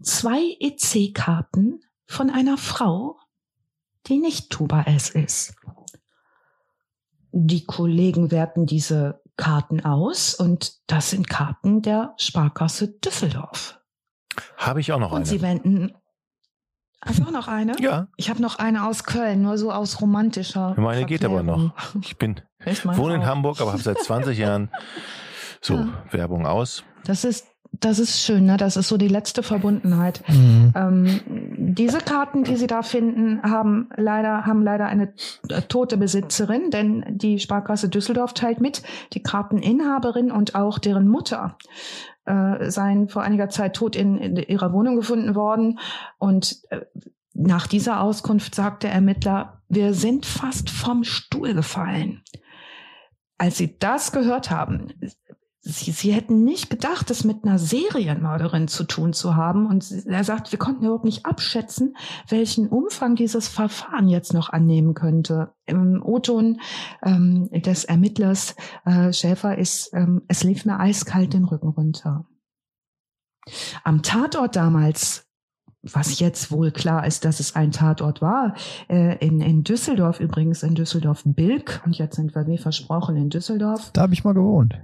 zwei 0.02 0.56
EC-Karten 0.60 1.80
von 2.06 2.30
einer 2.30 2.56
Frau, 2.56 3.18
die 4.06 4.18
nicht 4.18 4.50
Tuba 4.50 4.82
S 4.82 5.10
ist. 5.10 5.56
Die 7.32 7.64
Kollegen 7.64 8.30
werten 8.30 8.64
diese 8.64 9.20
Karten 9.36 9.84
aus 9.84 10.34
und 10.34 10.74
das 10.90 11.10
sind 11.10 11.28
Karten 11.28 11.82
der 11.82 12.14
Sparkasse 12.16 12.88
Düsseldorf. 12.88 13.78
Habe 14.56 14.80
ich 14.80 14.92
auch 14.92 14.98
noch 14.98 15.10
und 15.12 15.18
eine. 15.18 15.26
Sie 15.26 15.42
wenden 15.42 15.92
Hast 17.04 17.20
du 17.20 17.24
auch 17.24 17.30
noch 17.30 17.46
eine? 17.46 17.74
Ja, 17.78 18.08
Ich 18.16 18.30
habe 18.30 18.40
noch 18.42 18.58
eine 18.58 18.86
aus 18.86 19.04
Köln, 19.04 19.42
nur 19.42 19.58
so 19.58 19.70
aus 19.70 20.00
romantischer. 20.00 20.74
meine 20.78 21.04
geht 21.04 21.24
aber 21.24 21.36
Verklärung. 21.44 21.72
noch. 21.94 22.02
Ich 22.02 22.16
bin, 22.16 22.40
meine 22.64 22.98
wohne 22.98 23.14
in 23.16 23.20
auch. 23.22 23.26
Hamburg, 23.26 23.60
aber 23.60 23.72
habe 23.72 23.82
seit 23.82 23.98
20 23.98 24.38
Jahren 24.38 24.70
so 25.60 25.74
Ja. 25.74 25.88
Werbung 26.10 26.46
aus. 26.46 26.82
Das 27.04 27.22
ist, 27.24 27.46
das 27.80 27.98
ist 27.98 28.20
schön, 28.20 28.46
ne? 28.46 28.56
Das 28.56 28.76
ist 28.76 28.88
so 28.88 28.96
die 28.96 29.08
letzte 29.08 29.42
Verbundenheit. 29.42 30.22
Mhm. 30.28 30.72
Ähm, 30.74 31.20
diese 31.56 31.98
Karten, 31.98 32.44
die 32.44 32.56
Sie 32.56 32.66
da 32.66 32.82
finden, 32.82 33.42
haben 33.42 33.88
leider, 33.96 34.46
haben 34.46 34.62
leider 34.62 34.86
eine 34.86 35.12
äh, 35.48 35.62
tote 35.62 35.96
Besitzerin, 35.96 36.70
denn 36.70 37.04
die 37.08 37.38
Sparkasse 37.38 37.88
Düsseldorf 37.88 38.34
teilt 38.34 38.60
mit, 38.60 38.82
die 39.12 39.22
Karteninhaberin 39.22 40.30
und 40.30 40.54
auch 40.54 40.78
deren 40.78 41.08
Mutter 41.08 41.56
äh, 42.24 42.70
seien 42.70 43.08
vor 43.08 43.22
einiger 43.22 43.48
Zeit 43.48 43.76
tot 43.76 43.96
in, 43.96 44.18
in 44.18 44.36
ihrer 44.36 44.72
Wohnung 44.72 44.96
gefunden 44.96 45.34
worden. 45.34 45.78
Und 46.18 46.62
äh, 46.70 46.80
nach 47.34 47.66
dieser 47.66 48.00
Auskunft 48.00 48.54
sagt 48.54 48.82
der 48.82 48.92
Ermittler, 48.92 49.62
wir 49.68 49.94
sind 49.94 50.26
fast 50.26 50.70
vom 50.70 51.04
Stuhl 51.04 51.54
gefallen. 51.54 52.22
Als 53.38 53.58
sie 53.58 53.78
das 53.78 54.12
gehört 54.12 54.50
haben, 54.50 54.92
Sie, 55.68 55.90
sie 55.90 56.12
hätten 56.12 56.44
nicht 56.44 56.70
gedacht, 56.70 57.10
es 57.10 57.24
mit 57.24 57.44
einer 57.44 57.58
Serienmörderin 57.58 58.68
zu 58.68 58.84
tun 58.84 59.12
zu 59.12 59.34
haben. 59.34 59.66
Und 59.66 59.90
er 60.06 60.22
sagt, 60.22 60.52
wir 60.52 60.60
konnten 60.60 60.84
überhaupt 60.84 61.04
nicht 61.04 61.26
abschätzen, 61.26 61.96
welchen 62.28 62.68
Umfang 62.68 63.16
dieses 63.16 63.48
Verfahren 63.48 64.08
jetzt 64.08 64.32
noch 64.32 64.50
annehmen 64.50 64.94
könnte. 64.94 65.54
Im 65.64 66.00
O-Ton 66.04 66.60
ähm, 67.04 67.50
des 67.50 67.84
Ermittlers 67.84 68.54
äh, 68.84 69.12
Schäfer 69.12 69.58
ist, 69.58 69.90
ähm, 69.92 70.22
es 70.28 70.44
lief 70.44 70.66
mir 70.66 70.78
eiskalt 70.78 71.32
den 71.32 71.44
Rücken 71.44 71.70
runter. 71.70 72.26
Am 73.82 74.02
Tatort 74.02 74.54
damals 74.54 75.26
was 75.82 76.18
jetzt 76.18 76.50
wohl 76.50 76.72
klar 76.72 77.06
ist, 77.06 77.24
dass 77.24 77.38
es 77.38 77.54
ein 77.54 77.70
Tatort 77.70 78.20
war, 78.20 78.54
äh, 78.88 79.24
in, 79.24 79.40
in 79.40 79.62
Düsseldorf 79.62 80.18
übrigens, 80.18 80.64
in 80.64 80.74
Düsseldorf-Bilk, 80.74 81.82
und 81.86 81.96
jetzt 81.96 82.16
sind 82.16 82.34
wir 82.34 82.44
wie 82.48 82.58
versprochen 82.58 83.14
in 83.16 83.30
Düsseldorf. 83.30 83.90
Da 83.92 84.02
habe 84.02 84.12
ich 84.12 84.24
mal 84.24 84.34
gewohnt. 84.34 84.74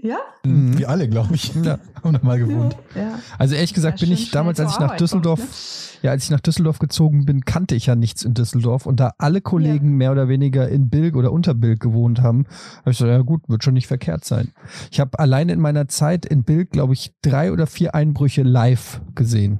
Ja? 0.00 0.18
Mhm. 0.44 0.78
Wir 0.78 0.88
alle, 0.88 1.08
glaube 1.08 1.34
ich, 1.34 1.54
Ja. 1.56 1.78
haben 2.02 2.12
da 2.12 2.20
mal 2.22 2.38
gewohnt. 2.38 2.76
Ja. 2.94 3.18
Also 3.36 3.56
ehrlich 3.56 3.74
gesagt 3.74 3.98
Sehr 3.98 4.06
bin 4.06 4.14
ich 4.14 4.30
damals, 4.30 4.60
als 4.60 4.72
ich 4.72 4.78
nach 4.78 4.86
Arbeit 4.86 5.00
Düsseldorf, 5.00 5.40
kommt, 5.40 6.02
ja, 6.02 6.12
als 6.12 6.24
ich 6.24 6.30
nach 6.30 6.40
Düsseldorf 6.40 6.78
gezogen 6.78 7.24
bin, 7.24 7.44
kannte 7.44 7.74
ich 7.74 7.86
ja 7.86 7.96
nichts 7.96 8.22
in 8.22 8.34
Düsseldorf 8.34 8.86
und 8.86 9.00
da 9.00 9.12
alle 9.18 9.40
Kollegen 9.40 9.96
mehr 9.96 10.12
oder 10.12 10.28
weniger 10.28 10.68
in 10.68 10.88
Bilk 10.88 11.16
oder 11.16 11.32
unter 11.32 11.54
Bilk 11.54 11.80
gewohnt 11.80 12.22
haben, 12.22 12.46
habe 12.80 12.92
ich 12.92 12.98
so, 12.98 13.06
ja 13.06 13.18
gut, 13.22 13.42
wird 13.48 13.64
schon 13.64 13.74
nicht 13.74 13.88
verkehrt 13.88 14.24
sein. 14.24 14.52
Ich 14.92 15.00
habe 15.00 15.18
alleine 15.18 15.52
in 15.52 15.60
meiner 15.60 15.88
Zeit 15.88 16.26
in 16.26 16.44
Bilk, 16.44 16.70
glaube 16.70 16.92
ich, 16.92 17.12
drei 17.22 17.50
oder 17.52 17.66
vier 17.66 17.96
Einbrüche 17.96 18.42
live 18.42 19.00
gesehen. 19.16 19.58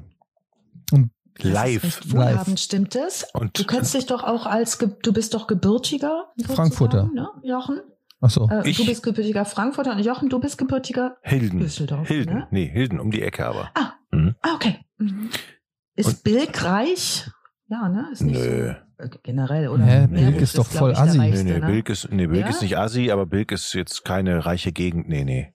Ist 1.38 1.44
Live. 1.44 2.00
wohlhabend, 2.12 2.58
stimmt 2.58 2.96
es? 2.96 3.24
Und 3.32 3.58
Du 3.58 3.64
kennst 3.64 3.94
dich 3.94 4.06
doch 4.06 4.24
auch 4.24 4.46
als, 4.46 4.76
du 4.78 5.12
bist 5.12 5.34
doch 5.34 5.46
gebürtiger. 5.46 6.32
Frankfurter. 6.44 7.10
Ne, 7.14 7.28
Jochen? 7.42 7.80
Ach 8.20 8.30
so. 8.30 8.48
Äh, 8.50 8.68
Ich- 8.68 8.76
du 8.76 8.86
bist 8.86 9.02
gebürtiger 9.02 9.44
Frankfurter 9.44 9.92
und 9.92 10.00
Jochen, 10.04 10.28
du 10.28 10.40
bist 10.40 10.58
gebürtiger 10.58 11.16
Hilden. 11.22 11.60
Düsseldorf. 11.60 12.08
Hilden. 12.08 12.34
Ne? 12.34 12.48
Nee, 12.50 12.66
Hilden, 12.68 12.98
um 13.00 13.10
die 13.10 13.22
Ecke 13.22 13.46
aber. 13.46 13.70
Ah, 13.74 13.94
okay. 14.54 14.78
Mhm. 14.98 15.30
Ist 15.94 16.06
Und- 16.08 16.24
Bilk 16.24 16.64
reich? 16.64 17.28
Ja, 17.68 17.88
ne? 17.88 18.08
Ist 18.12 18.22
nicht 18.22 18.38
Nö. 18.40 18.74
so. 18.98 19.04
äh, 19.04 19.08
Generell, 19.22 19.68
oder? 19.68 19.84
Meerbusch 19.84 20.18
Bilk 20.20 20.40
ist 20.40 20.58
doch 20.58 20.68
glaub 20.68 20.78
voll 20.78 20.94
assi. 20.96 21.18
Nee, 21.18 21.42
nee, 21.44 21.58
ne? 21.60 21.66
Bilk 21.66 21.88
ist, 21.90 22.10
nee, 22.10 22.26
Bilk 22.26 22.40
Ja? 22.42 22.48
ist 22.48 22.62
nicht 22.62 22.76
Asi, 22.78 23.10
aber 23.12 23.26
Bilk 23.26 23.52
ist 23.52 23.72
jetzt 23.74 24.04
keine 24.04 24.44
reiche 24.46 24.72
Gegend. 24.72 25.08
Nee, 25.08 25.24
nee. 25.24 25.54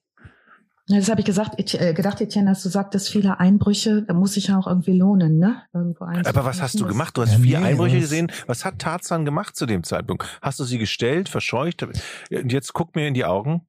Ja, 0.88 0.97
das 0.97 1.10
habe 1.10 1.22
ich 1.22 1.26
gesagt, 1.26 1.73
äh, 1.76 1.93
gedacht, 1.93 2.19
Etienne, 2.19 2.49
dass 2.49 2.61
du 2.64 2.68
sagtest, 2.69 3.07
viele 3.10 3.39
Einbrüche, 3.39 4.01
da 4.03 4.14
muss 4.14 4.34
sich 4.34 4.47
ja 4.47 4.57
auch 4.60 4.68
irgendwie 4.68 4.97
lohnen, 4.97 5.39
ne? 5.39 5.61
Irgendwo 5.73 6.03
Aber 6.05 6.43
was 6.43 6.61
hast 6.61 6.77
du 6.80 6.85
gemacht? 6.85 7.15
Du 7.18 7.22
hast 7.22 7.31
Ja, 7.31 7.38
vier 7.39 7.60
nee, 7.61 7.68
Einbrüche 7.68 7.95
was- 7.95 8.01
gesehen. 8.01 8.30
Was 8.47 8.65
hat 8.65 8.80
Tarzan 8.80 9.23
gemacht 9.23 9.55
zu 9.55 9.65
dem 9.65 9.84
Zeitpunkt? 9.84 10.26
Hast 10.41 10.60
du 10.60 10.65
sie 10.65 10.77
gestellt, 10.80 11.30
verscheucht? 11.30 11.84
Und 11.84 12.51
jetzt 12.51 12.73
guck 12.73 12.95
mir 12.95 13.07
in 13.07 13.14
die 13.14 13.23
Augen. 13.26 13.65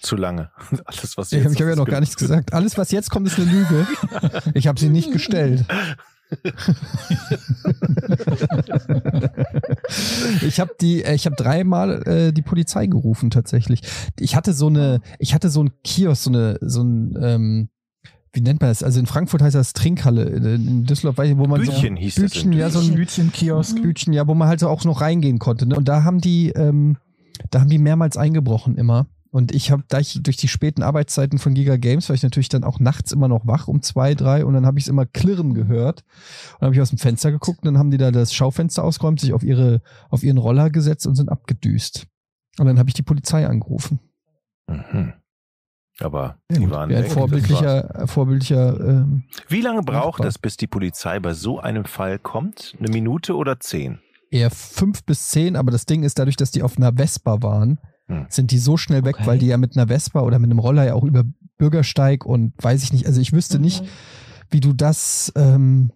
Zu 0.00 0.16
lange. 0.16 0.50
Alles, 0.86 1.16
was 1.16 1.30
Ich, 1.32 1.44
jetzt 1.44 1.52
ich 1.54 1.60
habe 1.60 1.70
ja 1.70 1.76
noch 1.76 1.86
gar 1.86 2.00
nichts 2.00 2.16
gesagt. 2.16 2.52
Alles, 2.54 2.76
was 2.78 2.90
jetzt 2.90 3.10
kommt, 3.10 3.26
ist 3.28 3.38
eine 3.38 3.50
Lüge. 3.50 3.86
Ich 4.54 4.66
habe 4.66 4.80
sie 4.80 4.88
nicht 4.88 5.12
gestellt. 5.12 5.64
ich 10.46 10.60
habe 10.60 10.70
die, 10.80 11.04
äh, 11.04 11.14
ich 11.14 11.26
habe 11.26 11.36
dreimal 11.36 12.02
äh, 12.06 12.32
die 12.32 12.40
Polizei 12.42 12.86
gerufen 12.86 13.30
tatsächlich. 13.30 13.82
Ich 14.18 14.34
hatte 14.36 14.52
so 14.52 14.66
eine, 14.68 15.00
ich 15.18 15.34
hatte 15.34 15.50
so 15.50 15.62
ein 15.62 15.70
Kiosk, 15.84 16.24
so 16.24 16.30
eine, 16.30 16.58
so 16.60 16.82
ein, 16.82 17.16
ähm, 17.20 17.68
wie 18.32 18.40
nennt 18.40 18.60
man 18.60 18.70
das? 18.70 18.82
Also 18.82 18.98
in 18.98 19.06
Frankfurt 19.06 19.42
heißt 19.42 19.54
das 19.54 19.74
Trinkhalle, 19.74 20.24
in 20.24 20.84
Düsseldorf, 20.84 21.18
weiß 21.18 21.30
ich, 21.30 21.36
wo 21.36 21.46
man 21.46 21.60
Bütchen 21.60 21.96
so, 21.96 22.02
hieß 22.02 22.14
das 22.14 22.24
Bütchen, 22.24 22.52
in 22.52 22.58
ja, 22.58 22.70
so 22.70 22.80
ein 22.80 22.94
Bütchenkiosk. 22.94 23.82
Bütchen, 23.82 24.14
ja, 24.14 24.26
wo 24.26 24.34
man 24.34 24.48
halt 24.48 24.60
so 24.60 24.68
auch 24.68 24.84
noch 24.84 25.02
reingehen 25.02 25.38
konnte. 25.38 25.66
Ne? 25.66 25.76
Und 25.76 25.88
da 25.88 26.04
haben 26.04 26.20
die, 26.20 26.48
ähm, 26.50 26.96
da 27.50 27.60
haben 27.60 27.68
die 27.68 27.78
mehrmals 27.78 28.16
eingebrochen 28.16 28.76
immer. 28.76 29.06
Und 29.32 29.54
ich 29.54 29.70
habe, 29.70 29.82
da 29.88 29.98
ich 29.98 30.22
durch 30.22 30.36
die 30.36 30.46
späten 30.46 30.82
Arbeitszeiten 30.82 31.38
von 31.38 31.54
Giga 31.54 31.76
Games, 31.76 32.10
war 32.10 32.14
ich 32.14 32.22
natürlich 32.22 32.50
dann 32.50 32.64
auch 32.64 32.78
nachts 32.80 33.12
immer 33.12 33.28
noch 33.28 33.46
wach 33.46 33.66
um 33.66 33.80
zwei, 33.80 34.14
drei 34.14 34.44
und 34.44 34.52
dann 34.52 34.66
habe 34.66 34.78
ich 34.78 34.84
es 34.84 34.88
immer 34.88 35.06
klirren 35.06 35.54
gehört. 35.54 36.02
Und 36.02 36.60
dann 36.60 36.66
habe 36.66 36.74
ich 36.74 36.82
aus 36.82 36.90
dem 36.90 36.98
Fenster 36.98 37.32
geguckt 37.32 37.60
und 37.60 37.64
dann 37.64 37.78
haben 37.78 37.90
die 37.90 37.96
da 37.96 38.10
das 38.10 38.34
Schaufenster 38.34 38.84
ausgeräumt, 38.84 39.20
sich 39.20 39.32
auf 39.32 39.42
ihre, 39.42 39.80
auf 40.10 40.22
ihren 40.22 40.36
Roller 40.36 40.68
gesetzt 40.68 41.06
und 41.06 41.14
sind 41.14 41.30
abgedüst. 41.30 42.06
Und 42.58 42.66
dann 42.66 42.78
habe 42.78 42.90
ich 42.90 42.94
die 42.94 43.02
Polizei 43.02 43.46
angerufen. 43.46 44.00
Mhm. 44.68 45.14
Aber 45.98 46.38
Ja, 46.50 46.58
die 46.58 46.70
waren 46.70 46.94
ein 46.94 47.04
vorbildlicher, 47.06 48.06
vorbildlicher, 48.06 48.80
ähm, 48.80 49.24
Wie 49.48 49.62
lange 49.62 49.82
braucht 49.82 50.18
Nachbar. 50.18 50.26
es, 50.26 50.38
bis 50.38 50.58
die 50.58 50.66
Polizei 50.66 51.20
bei 51.20 51.32
so 51.32 51.58
einem 51.58 51.86
Fall 51.86 52.18
kommt? 52.18 52.74
Eine 52.78 52.90
Minute 52.90 53.34
oder 53.34 53.60
zehn? 53.60 54.00
eher 54.32 54.50
fünf 54.50 55.04
bis 55.04 55.28
zehn, 55.28 55.56
aber 55.56 55.70
das 55.70 55.86
Ding 55.86 56.02
ist, 56.02 56.18
dadurch, 56.18 56.36
dass 56.36 56.50
die 56.50 56.62
auf 56.62 56.76
einer 56.76 56.94
Vespa 56.94 57.42
waren, 57.42 57.78
Hm. 58.12 58.26
sind 58.28 58.50
die 58.50 58.58
so 58.58 58.76
schnell 58.76 59.04
weg, 59.04 59.16
Okay. 59.18 59.26
weil 59.26 59.38
die 59.38 59.46
ja 59.46 59.56
mit 59.56 59.76
einer 59.76 59.88
Vespa 59.88 60.20
oder 60.20 60.38
mit 60.38 60.50
einem 60.50 60.58
Roller 60.58 60.84
ja 60.84 60.94
auch 60.94 61.04
über 61.04 61.24
Bürgersteig 61.58 62.24
und 62.26 62.52
weiß 62.62 62.82
ich 62.82 62.92
nicht, 62.92 63.06
also 63.06 63.20
ich 63.20 63.32
wüsste 63.32 63.58
nicht, 63.58 63.84
wie 64.50 64.60
du 64.60 64.72
das, 64.72 65.32
ähm, 65.36 65.92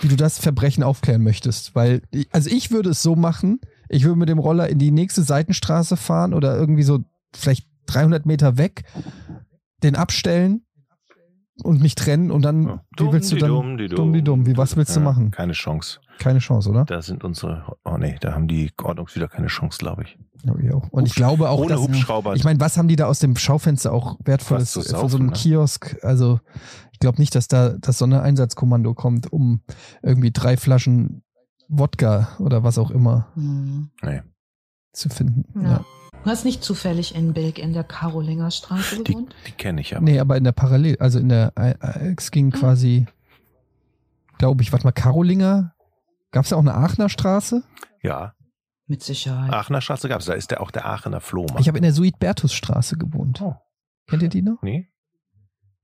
wie 0.00 0.08
du 0.08 0.16
das 0.16 0.38
Verbrechen 0.38 0.82
aufklären 0.82 1.22
möchtest. 1.22 1.74
Weil, 1.74 2.02
also 2.30 2.48
ich 2.50 2.70
würde 2.70 2.90
es 2.90 3.02
so 3.02 3.16
machen, 3.16 3.60
ich 3.88 4.04
würde 4.04 4.18
mit 4.18 4.28
dem 4.28 4.38
Roller 4.38 4.68
in 4.68 4.78
die 4.78 4.90
nächste 4.92 5.22
Seitenstraße 5.22 5.96
fahren 5.96 6.34
oder 6.34 6.56
irgendwie 6.56 6.84
so 6.84 7.00
vielleicht 7.34 7.66
300 7.86 8.24
Meter 8.26 8.58
weg, 8.58 8.84
den 9.82 9.96
abstellen 9.96 10.62
und 11.64 11.80
mich 11.82 11.94
trennen 11.96 12.30
und 12.30 12.42
dann, 12.42 12.66
Ja. 12.66 12.84
wie 12.98 13.12
willst 13.12 13.32
du 13.32 13.36
dann, 13.36 13.50
Dumm, 13.50 13.76
die 13.78 13.88
dumm, 13.88 14.12
die 14.12 14.22
dumm, 14.22 14.46
wie, 14.46 14.56
was 14.56 14.76
willst 14.76 14.94
du 14.94 15.00
Ja, 15.00 15.04
machen? 15.04 15.30
Keine 15.32 15.52
Chance. 15.54 15.98
Keine 16.18 16.38
Chance, 16.38 16.70
oder? 16.70 16.84
Da 16.84 17.02
sind 17.02 17.24
unsere, 17.24 17.76
oh 17.84 17.96
nee, 17.96 18.16
da 18.20 18.32
haben 18.34 18.46
die 18.48 18.70
Ordnungswidrer 18.82 19.28
keine 19.28 19.46
Chance, 19.48 19.78
glaube 19.78 20.02
ich. 20.04 20.18
Glaub 20.42 20.58
ich 20.60 20.72
auch. 20.72 20.88
Und 20.90 21.06
ich 21.06 21.14
glaube 21.14 21.48
auch, 21.50 21.58
Ohne 21.60 21.68
dass, 21.70 21.80
Hubschrauber. 21.80 22.34
ich 22.36 22.44
meine, 22.44 22.60
was 22.60 22.76
haben 22.78 22.88
die 22.88 22.96
da 22.96 23.06
aus 23.06 23.18
dem 23.18 23.36
Schaufenster 23.36 23.92
auch 23.92 24.16
wertvolles 24.24 24.76
Was 24.76 24.84
zu 24.84 24.90
von 24.90 25.00
so 25.00 25.08
saufen, 25.08 25.16
einem 25.22 25.26
ne? 25.30 25.32
Kiosk? 25.32 25.96
Also 26.02 26.40
ich 26.92 26.98
glaube 27.00 27.18
nicht, 27.18 27.34
dass 27.34 27.48
da 27.48 27.70
das 27.70 27.98
Sondereinsatzkommando 27.98 28.94
kommt, 28.94 29.32
um 29.32 29.60
irgendwie 30.02 30.30
drei 30.30 30.56
Flaschen 30.56 31.22
Wodka 31.68 32.28
oder 32.38 32.62
was 32.62 32.78
auch 32.78 32.90
immer 32.90 33.28
Mhm. 33.34 33.90
nee. 34.02 34.22
zu 34.92 35.08
finden. 35.08 35.44
Ja. 35.62 35.70
Ja. 35.70 35.84
Du 36.24 36.30
hast 36.30 36.44
nicht 36.44 36.62
zufällig 36.64 37.14
in 37.14 37.32
Bilk 37.32 37.58
in 37.58 37.72
der 37.72 37.84
Karolinger 37.84 38.50
Straße 38.50 39.02
Die, 39.02 39.12
gewohnt? 39.12 39.34
die 39.46 39.52
kenne 39.52 39.80
ich 39.80 39.90
ja. 39.90 40.00
Nee, 40.00 40.18
aber 40.18 40.36
in 40.36 40.44
der 40.44 40.52
Parallel, 40.52 40.96
also 40.98 41.18
in 41.18 41.28
der, 41.28 41.52
äh, 41.56 41.74
es 42.16 42.30
ging 42.32 42.50
quasi, 42.50 43.06
glaube 44.38 44.62
ich, 44.62 44.72
warte 44.72 44.84
mal, 44.86 44.92
Karolinger, 44.92 45.74
gab 46.32 46.44
es 46.44 46.50
ja 46.50 46.56
auch 46.56 46.60
eine 46.62 46.74
Aachener 46.74 47.08
Straße? 47.08 47.62
Ja, 48.02 48.34
Mit 48.88 49.02
Sicherheit. 49.02 49.52
Aachener 49.52 49.80
Straße 49.82 50.08
gab 50.08 50.20
es. 50.20 50.26
Da 50.26 50.32
ist 50.32 50.50
der 50.50 50.60
auch 50.62 50.70
der 50.70 50.86
Aachener 50.86 51.20
Flohmarkt. 51.20 51.60
Ich 51.60 51.68
habe 51.68 51.76
in 51.78 51.82
der 51.82 51.92
Suidbertusstraße 51.92 52.96
gewohnt. 52.96 53.40
Oh. 53.42 53.54
Kennt 54.08 54.22
ihr 54.22 54.30
die 54.30 54.42
noch? 54.42 54.62
nee? 54.62 54.88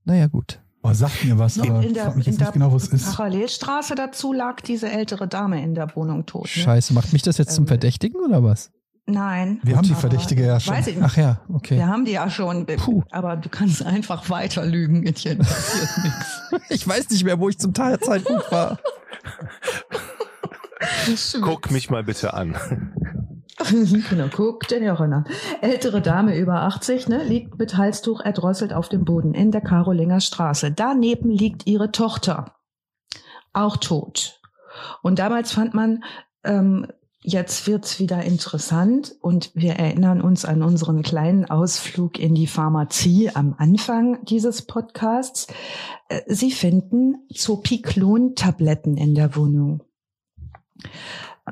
Naja, 0.05 0.27
gut. 0.27 0.61
Oh, 0.83 0.93
sagt 0.93 1.25
mir 1.25 1.39
was, 1.39 1.57
Noch 1.57 1.69
aber 1.69 1.83
in 1.83 1.95
der, 1.95 2.05
frag 2.05 2.17
mich 2.17 2.27
in 2.27 2.33
jetzt 2.33 2.41
der 2.41 2.49
nicht 2.49 2.53
genau, 2.55 2.73
wo 2.73 2.77
es 2.77 2.89
ist. 2.89 3.15
Parallelstraße 3.17 3.95
dazu 3.95 4.33
lag 4.35 4.61
diese 4.61 4.91
ältere 4.91 5.27
Dame 5.29 5.63
in 5.63 5.75
der 5.75 5.95
Wohnung 5.97 6.27
tot. 6.27 6.43
Ne? 6.45 6.49
Scheiße, 6.63 6.93
macht 6.93 7.13
mich 7.15 7.23
das 7.23 7.39
jetzt 7.39 7.55
zum 7.55 7.65
Ähm, 7.65 7.69
Verdächtigen 7.69 8.21
oder 8.23 8.43
was? 8.43 8.71
Nein. 9.07 9.61
Wir 9.63 9.77
haben 9.77 9.87
die 9.87 9.95
Verdächtige 9.95 10.47
ja 10.47 10.61
schon. 10.61 10.75
Weiß 10.75 10.87
ich 10.87 10.97
nicht. 10.97 11.05
Ach 11.05 11.17
ja, 11.17 11.41
okay. 11.53 11.77
Wir 11.77 11.87
haben 11.89 12.05
die 12.07 12.13
ja 12.13 12.29
schon, 12.31 12.65
Puh. 12.67 13.03
aber 13.11 13.37
du 13.37 13.49
kannst 13.51 13.83
einfach 13.85 14.29
weiter 14.31 14.65
lügen, 14.65 15.07
Etienne, 15.07 15.39
passiert 15.45 15.89
nichts. 16.05 16.43
Ich 16.71 16.89
weiß 16.89 17.11
nicht 17.11 17.25
mehr, 17.25 17.39
wo 17.39 17.49
ich 17.51 17.59
zum 17.59 17.73
Teilzeitpunkt 17.75 18.51
war. 18.51 18.79
Guck 21.41 21.71
mich 21.71 21.91
mal 21.91 22.05
bitte 22.05 22.35
an. 22.35 22.57
genau, 24.11 24.27
guck 24.33 24.67
den 24.69 24.85
Jochen 24.85 25.13
an. 25.13 25.27
Ältere 25.61 26.03
Dame 26.03 26.37
über 26.37 26.63
80, 26.63 27.09
ne, 27.09 27.23
liegt 27.23 27.59
mit 27.59 27.77
Halstuch 27.77 28.21
erdrosselt 28.21 28.73
auf 28.73 28.89
dem 28.89 29.05
Boden 29.05 29.35
in 29.35 29.51
der 29.51 29.61
Karolinger 29.61 30.21
Straße. 30.21 30.73
Daneben 30.73 31.31
liegt 31.31 31.67
ihre 31.67 31.93
Tochter, 31.93 32.57
auch 33.53 33.77
tot. 33.77 34.41
Und 35.03 35.19
damals 35.19 35.53
fand 35.53 35.73
man 35.73 36.03
ähm, 36.43 36.87
jetzt 37.25 37.67
wird's 37.67 37.99
wieder 37.99 38.23
interessant 38.23 39.17
und 39.21 39.51
wir 39.55 39.75
erinnern 39.75 40.21
uns 40.21 40.45
an 40.45 40.63
unseren 40.63 41.03
kleinen 41.03 41.47
Ausflug 41.47 42.19
in 42.19 42.35
die 42.35 42.47
Pharmazie 42.47 43.31
am 43.35 43.55
Anfang 43.57 44.23
dieses 44.27 44.63
Podcasts. 44.63 45.47
Äh, 46.09 46.21
Sie 46.27 46.51
finden 46.51 47.27
Zopiklon-Tabletten 47.33 48.99
in 48.99 49.15
der 49.15 49.37
Wohnung 49.37 49.84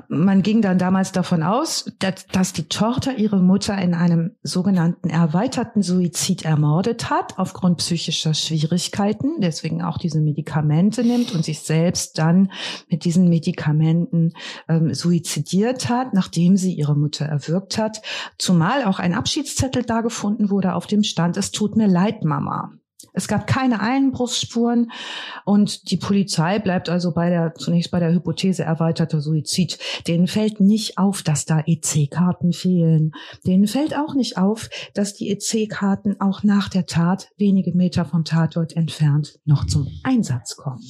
man 0.07 0.41
ging 0.41 0.61
dann 0.61 0.79
damals 0.79 1.11
davon 1.11 1.43
aus, 1.43 1.85
dass, 1.99 2.25
dass, 2.27 2.51
die 2.51 2.67
Tochter 2.67 3.17
ihre 3.17 3.37
Mutter 3.37 3.77
in 3.77 3.93
einem 3.93 4.35
sogenannten 4.41 5.09
erweiterten 5.09 5.83
Suizid 5.83 6.45
ermordet 6.45 7.11
hat, 7.11 7.37
aufgrund 7.37 7.77
psychischer 7.77 8.33
Schwierigkeiten, 8.33 9.39
deswegen 9.39 9.83
auch 9.83 9.99
diese 9.99 10.19
Medikamente 10.19 11.03
nimmt 11.03 11.33
und 11.33 11.45
sich 11.45 11.59
selbst 11.59 12.17
dann 12.17 12.51
mit 12.89 13.05
diesen 13.05 13.29
Medikamenten 13.29 14.33
ähm, 14.67 14.95
suizidiert 14.95 15.89
hat, 15.89 16.13
nachdem 16.13 16.57
sie 16.57 16.73
ihre 16.73 16.95
Mutter 16.95 17.25
erwürgt 17.25 17.77
hat. 17.77 18.01
Zumal 18.39 18.85
auch 18.85 18.97
ein 18.97 19.13
Abschiedszettel 19.13 19.83
da 19.83 20.01
gefunden 20.01 20.49
wurde, 20.49 20.73
auf 20.73 20.87
dem 20.87 21.03
stand, 21.03 21.37
es 21.37 21.51
tut 21.51 21.75
mir 21.75 21.87
leid, 21.87 22.23
Mama. 22.23 22.71
Es 23.13 23.27
gab 23.27 23.47
keine 23.47 23.79
Einbruchsspuren 23.79 24.91
und 25.45 25.91
die 25.91 25.97
Polizei 25.97 26.59
bleibt 26.59 26.89
also 26.89 27.13
bei 27.13 27.29
der, 27.29 27.53
zunächst 27.55 27.91
bei 27.91 27.99
der 27.99 28.13
Hypothese 28.13 28.63
erweiterter 28.63 29.21
Suizid. 29.21 29.77
Denen 30.07 30.27
fällt 30.27 30.59
nicht 30.59 30.97
auf, 30.97 31.23
dass 31.23 31.45
da 31.45 31.63
EC-Karten 31.65 32.53
fehlen. 32.53 33.11
Denen 33.45 33.67
fällt 33.67 33.95
auch 33.95 34.15
nicht 34.15 34.37
auf, 34.37 34.69
dass 34.93 35.13
die 35.13 35.29
EC-Karten 35.29 36.19
auch 36.19 36.43
nach 36.43 36.69
der 36.69 36.85
Tat 36.85 37.29
wenige 37.37 37.73
Meter 37.73 38.05
vom 38.05 38.23
Tatort 38.23 38.75
entfernt 38.75 39.39
noch 39.45 39.65
zum 39.65 39.87
Einsatz 40.03 40.55
kommen. 40.55 40.81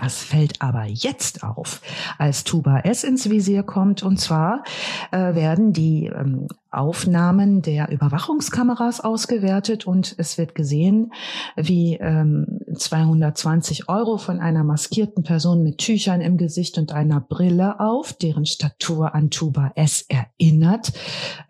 Das 0.00 0.22
fällt 0.22 0.60
aber 0.60 0.84
jetzt 0.84 1.42
auf, 1.42 1.80
als 2.18 2.44
Tuba 2.44 2.80
S 2.80 3.02
ins 3.02 3.30
Visier 3.30 3.62
kommt. 3.62 4.02
Und 4.02 4.18
zwar 4.18 4.62
äh, 5.10 5.34
werden 5.34 5.72
die 5.72 6.06
ähm, 6.06 6.48
Aufnahmen 6.70 7.62
der 7.62 7.90
Überwachungskameras 7.90 9.00
ausgewertet 9.00 9.86
und 9.86 10.14
es 10.18 10.36
wird 10.36 10.54
gesehen, 10.54 11.12
wie 11.56 11.94
ähm, 11.94 12.60
220 12.74 13.88
Euro 13.88 14.18
von 14.18 14.40
einer 14.40 14.62
maskierten 14.62 15.22
Person 15.22 15.62
mit 15.62 15.78
Tüchern 15.78 16.20
im 16.20 16.36
Gesicht 16.36 16.76
und 16.76 16.92
einer 16.92 17.20
Brille 17.20 17.80
auf, 17.80 18.12
deren 18.12 18.44
Statur 18.44 19.14
an 19.14 19.30
Tuba 19.30 19.72
S 19.74 20.04
erinnert, 20.08 20.92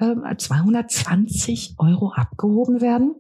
ähm, 0.01 0.23
220 0.36 1.74
Euro 1.78 2.12
abgehoben 2.12 2.81
werden. 2.81 3.16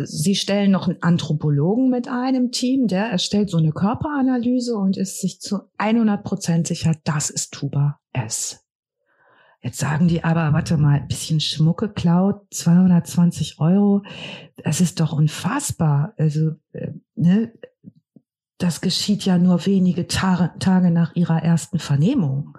Sie 0.00 0.36
stellen 0.36 0.70
noch 0.70 0.86
einen 0.86 1.02
Anthropologen 1.02 1.90
mit 1.90 2.06
einem 2.08 2.52
Team, 2.52 2.86
der 2.86 3.06
erstellt 3.06 3.50
so 3.50 3.58
eine 3.58 3.72
Körperanalyse 3.72 4.76
und 4.76 4.96
ist 4.96 5.20
sich 5.20 5.40
zu 5.40 5.60
100 5.78 6.22
Prozent 6.22 6.68
sicher, 6.68 6.94
das 7.02 7.30
ist 7.30 7.52
Tuba 7.52 7.98
S. 8.12 8.64
Jetzt 9.60 9.78
sagen 9.78 10.06
die 10.06 10.22
aber, 10.22 10.52
warte 10.52 10.76
mal, 10.76 11.00
ein 11.00 11.08
bisschen 11.08 11.40
Schmuck 11.40 11.80
geklaut, 11.80 12.42
220 12.52 13.58
Euro, 13.58 14.02
das 14.62 14.80
ist 14.80 15.00
doch 15.00 15.12
unfassbar. 15.12 16.14
Also, 16.16 16.52
äh, 16.72 16.92
ne, 17.16 17.52
das 18.58 18.80
geschieht 18.80 19.24
ja 19.24 19.36
nur 19.36 19.66
wenige 19.66 20.06
Ta 20.06 20.54
Tage 20.60 20.92
nach 20.92 21.16
ihrer 21.16 21.42
ersten 21.42 21.80
Vernehmung, 21.80 22.56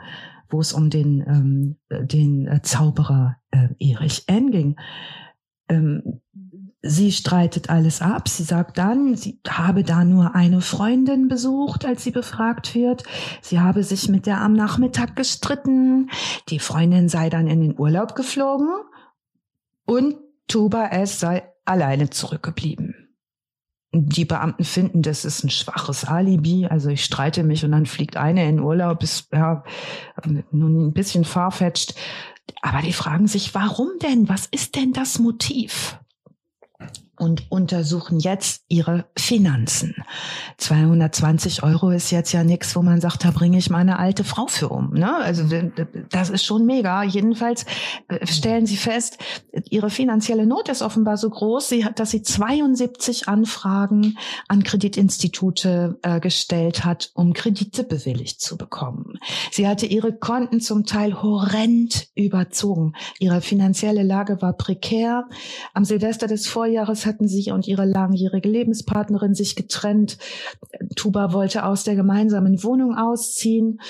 wo 0.50 0.60
es 0.60 0.74
um 0.74 0.90
den, 0.90 1.22
ähm, 1.26 1.78
den 1.90 2.60
Zauberer 2.64 3.38
äh, 3.52 3.70
Erich 3.80 4.24
N. 4.28 4.52
ging. 4.52 4.76
Ähm, 5.70 6.22
Sie 6.82 7.12
streitet 7.12 7.70
alles 7.70 8.02
ab. 8.02 8.30
Sie 8.30 8.44
sagt 8.44 8.78
dann, 8.78 9.16
sie 9.16 9.42
habe 9.48 9.84
da 9.84 10.06
nur 10.06 10.34
eine 10.34 10.62
Freundin 10.62 11.28
besucht, 11.28 11.86
als 11.86 12.04
sie 12.04 12.12
befragt 12.12 12.74
wird. 12.74 13.04
Sie 13.42 13.60
habe 13.60 13.84
sich 13.84 14.08
mit 14.08 14.26
der 14.26 14.40
am 14.40 14.54
Nachmittag 14.54 15.18
gestritten. 15.18 16.10
Die 16.48 16.60
Freundin 16.60 17.10
sei 17.10 17.30
dann 17.30 17.48
in 17.48 17.60
den 17.60 17.78
Urlaub 17.78 18.16
geflogen 18.16 18.70
und 19.86 20.16
Tuba 20.48 20.88
S 20.88 21.20
sei 21.20 21.44
alleine 21.66 22.10
zurückgeblieben. 22.10 22.96
Die 23.92 24.26
Beamten 24.26 24.64
finden, 24.64 25.02
das 25.02 25.26
ist 25.26 25.44
ein 25.44 25.50
schwaches 25.50 26.06
Alibi. 26.06 26.68
Also 26.68 26.90
ich 26.90 27.04
streite 27.04 27.44
mich 27.44 27.66
und 27.66 27.72
dann 27.72 27.88
fliegt 27.88 28.16
eine 28.16 28.48
in 28.48 28.60
Urlaub, 28.62 29.04
ist 29.04 29.34
ja 29.34 29.64
nun 30.52 30.88
ein 30.88 30.94
bisschen 30.94 31.26
farfetched. 31.26 31.96
Aber 32.62 32.82
die 32.82 32.94
fragen 32.94 33.28
sich, 33.28 33.54
warum 33.54 33.90
denn? 34.02 34.30
Was 34.30 34.46
ist 34.46 34.76
denn 34.76 34.94
das 34.94 35.20
Motiv? 35.20 36.00
Und 37.20 37.52
untersuchen 37.52 38.20
jetzt 38.20 38.64
ihre 38.70 39.06
Finanzen. 39.18 39.96
220 40.58 41.64
Euro 41.64 41.92
ist 41.92 42.12
jetzt 42.12 42.32
ja 42.32 42.44
nichts, 42.44 42.76
wo 42.76 42.82
man 42.82 43.02
sagt, 43.02 43.26
da 43.26 43.32
bringe 43.32 43.58
ich 43.58 43.70
meine 43.70 44.00
alte 44.00 44.24
Frau 44.24 44.48
für 44.48 44.70
um. 44.70 44.94
Ne? 44.94 45.16
Also 45.16 45.44
das 46.10 46.30
ist 46.30 46.46
schon 46.46 46.66
mega. 46.66 47.04
Jedenfalls 47.04 47.66
äh, 48.08 48.26
stellen 48.26 48.66
sie 48.66 48.78
fest, 48.78 49.18
ihre 49.70 49.90
finanzielle 49.90 50.46
Not 50.46 50.70
ist 50.70 50.82
offenbar 50.82 51.18
so 51.18 51.30
groß, 51.30 51.74
dass 51.96 52.12
sie 52.12 52.22
72 52.22 53.28
Anfragen 53.28 54.18
an 54.48 54.64
Kreditinstitute 54.64 56.00
äh, 56.02 56.20
gestellt 56.20 56.86
hat, 56.86 57.12
um 57.14 57.34
Kredite 57.34 57.84
bewilligt 57.84 58.42
zu 58.42 58.58
bekommen. 58.58 59.20
Sie 59.52 59.68
hatte 59.68 59.86
ihre 59.86 60.14
Konten 60.14 60.62
zum 60.62 60.86
Teil 60.86 61.22
horrend 61.22 62.08
überzogen. 62.16 62.94
Ihre 63.20 63.42
finanzielle 63.42 64.04
Lage 64.04 64.42
war 64.42 64.54
prekär. 64.54 65.28
Am 65.74 65.86
Silvester 65.86 66.28
des 66.28 66.48
Vorjahres 66.48 67.06
hatten 67.10 67.28
sie 67.28 67.52
und 67.52 67.68
ihre 67.68 67.86
langjährige 67.86 68.48
Lebenspartnerin 68.48 69.34
sich 69.34 69.56
getrennt. 69.56 70.18
Tuba 70.96 71.34
wollte 71.34 71.66
aus 71.66 71.84
der 71.84 71.96
gemeinsamen 71.96 72.64
Wohnung 72.64 72.96
ausziehen, 72.96 73.82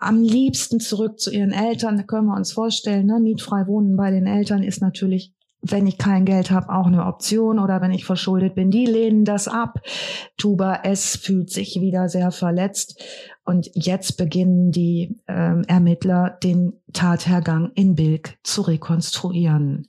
am 0.00 0.22
liebsten 0.22 0.80
zurück 0.80 1.20
zu 1.20 1.30
ihren 1.30 1.52
Eltern. 1.52 1.98
Da 1.98 2.04
können 2.04 2.28
wir 2.28 2.36
uns 2.36 2.52
vorstellen, 2.52 3.06
ne? 3.06 3.20
mietfrei 3.20 3.66
wohnen 3.66 3.96
bei 3.96 4.10
den 4.10 4.26
Eltern 4.26 4.62
ist 4.62 4.80
natürlich 4.80 5.34
wenn 5.62 5.86
ich 5.86 5.96
kein 5.96 6.24
Geld 6.24 6.50
habe, 6.50 6.74
auch 6.74 6.86
eine 6.86 7.06
Option 7.06 7.60
oder 7.60 7.80
wenn 7.80 7.92
ich 7.92 8.04
verschuldet 8.04 8.56
bin, 8.56 8.72
die 8.72 8.84
lehnen 8.84 9.24
das 9.24 9.46
ab. 9.46 9.80
Tuba 10.36 10.80
S 10.82 11.16
fühlt 11.16 11.50
sich 11.50 11.80
wieder 11.80 12.08
sehr 12.08 12.32
verletzt 12.32 13.00
und 13.44 13.70
jetzt 13.74 14.16
beginnen 14.16 14.70
die 14.70 15.18
ähm, 15.26 15.64
Ermittler 15.66 16.38
den 16.42 16.74
Tathergang 16.92 17.72
in 17.74 17.96
Bilk 17.96 18.38
zu 18.44 18.62
rekonstruieren. 18.62 19.88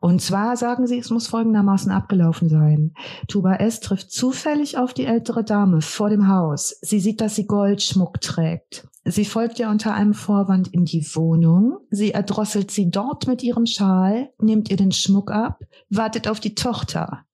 Und 0.00 0.22
zwar 0.22 0.56
sagen 0.56 0.86
sie, 0.86 0.98
es 0.98 1.10
muss 1.10 1.26
folgendermaßen 1.26 1.90
abgelaufen 1.90 2.48
sein. 2.48 2.94
Tuba 3.26 3.56
S. 3.56 3.80
trifft 3.80 4.12
zufällig 4.12 4.78
auf 4.78 4.94
die 4.94 5.06
ältere 5.06 5.42
Dame 5.42 5.80
vor 5.80 6.10
dem 6.10 6.28
Haus. 6.28 6.76
Sie 6.80 7.00
sieht, 7.00 7.20
dass 7.20 7.34
sie 7.34 7.46
Goldschmuck 7.46 8.20
trägt. 8.20 8.86
Sie 9.04 9.24
folgt 9.24 9.58
ihr 9.58 9.68
unter 9.68 9.94
einem 9.94 10.14
Vorwand 10.14 10.68
in 10.68 10.84
die 10.84 11.04
Wohnung. 11.14 11.78
Sie 11.90 12.12
erdrosselt 12.12 12.70
sie 12.70 12.88
dort 12.88 13.26
mit 13.26 13.42
ihrem 13.42 13.66
Schal, 13.66 14.30
nimmt 14.38 14.70
ihr 14.70 14.76
den 14.76 14.92
Schmuck 14.92 15.32
ab, 15.32 15.64
wartet 15.90 16.28
auf 16.28 16.38
die 16.38 16.54
Tochter. 16.54 17.24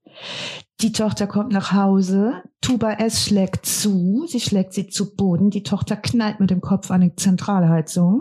Die 0.81 0.93
Tochter 0.93 1.27
kommt 1.27 1.53
nach 1.53 1.73
Hause, 1.73 2.43
Tuba 2.61 2.93
S 2.93 3.25
schlägt 3.25 3.67
zu, 3.67 4.27
sie 4.29 4.39
schlägt 4.39 4.73
sie 4.73 4.89
zu 4.89 5.17
Boden, 5.17 5.51
die 5.51 5.65
Tochter 5.65 5.97
knallt 5.97 6.39
mit 6.39 6.51
dem 6.51 6.61
Kopf 6.61 6.93
an 6.93 7.01
die 7.01 7.17
Zentralheizung. 7.17 8.21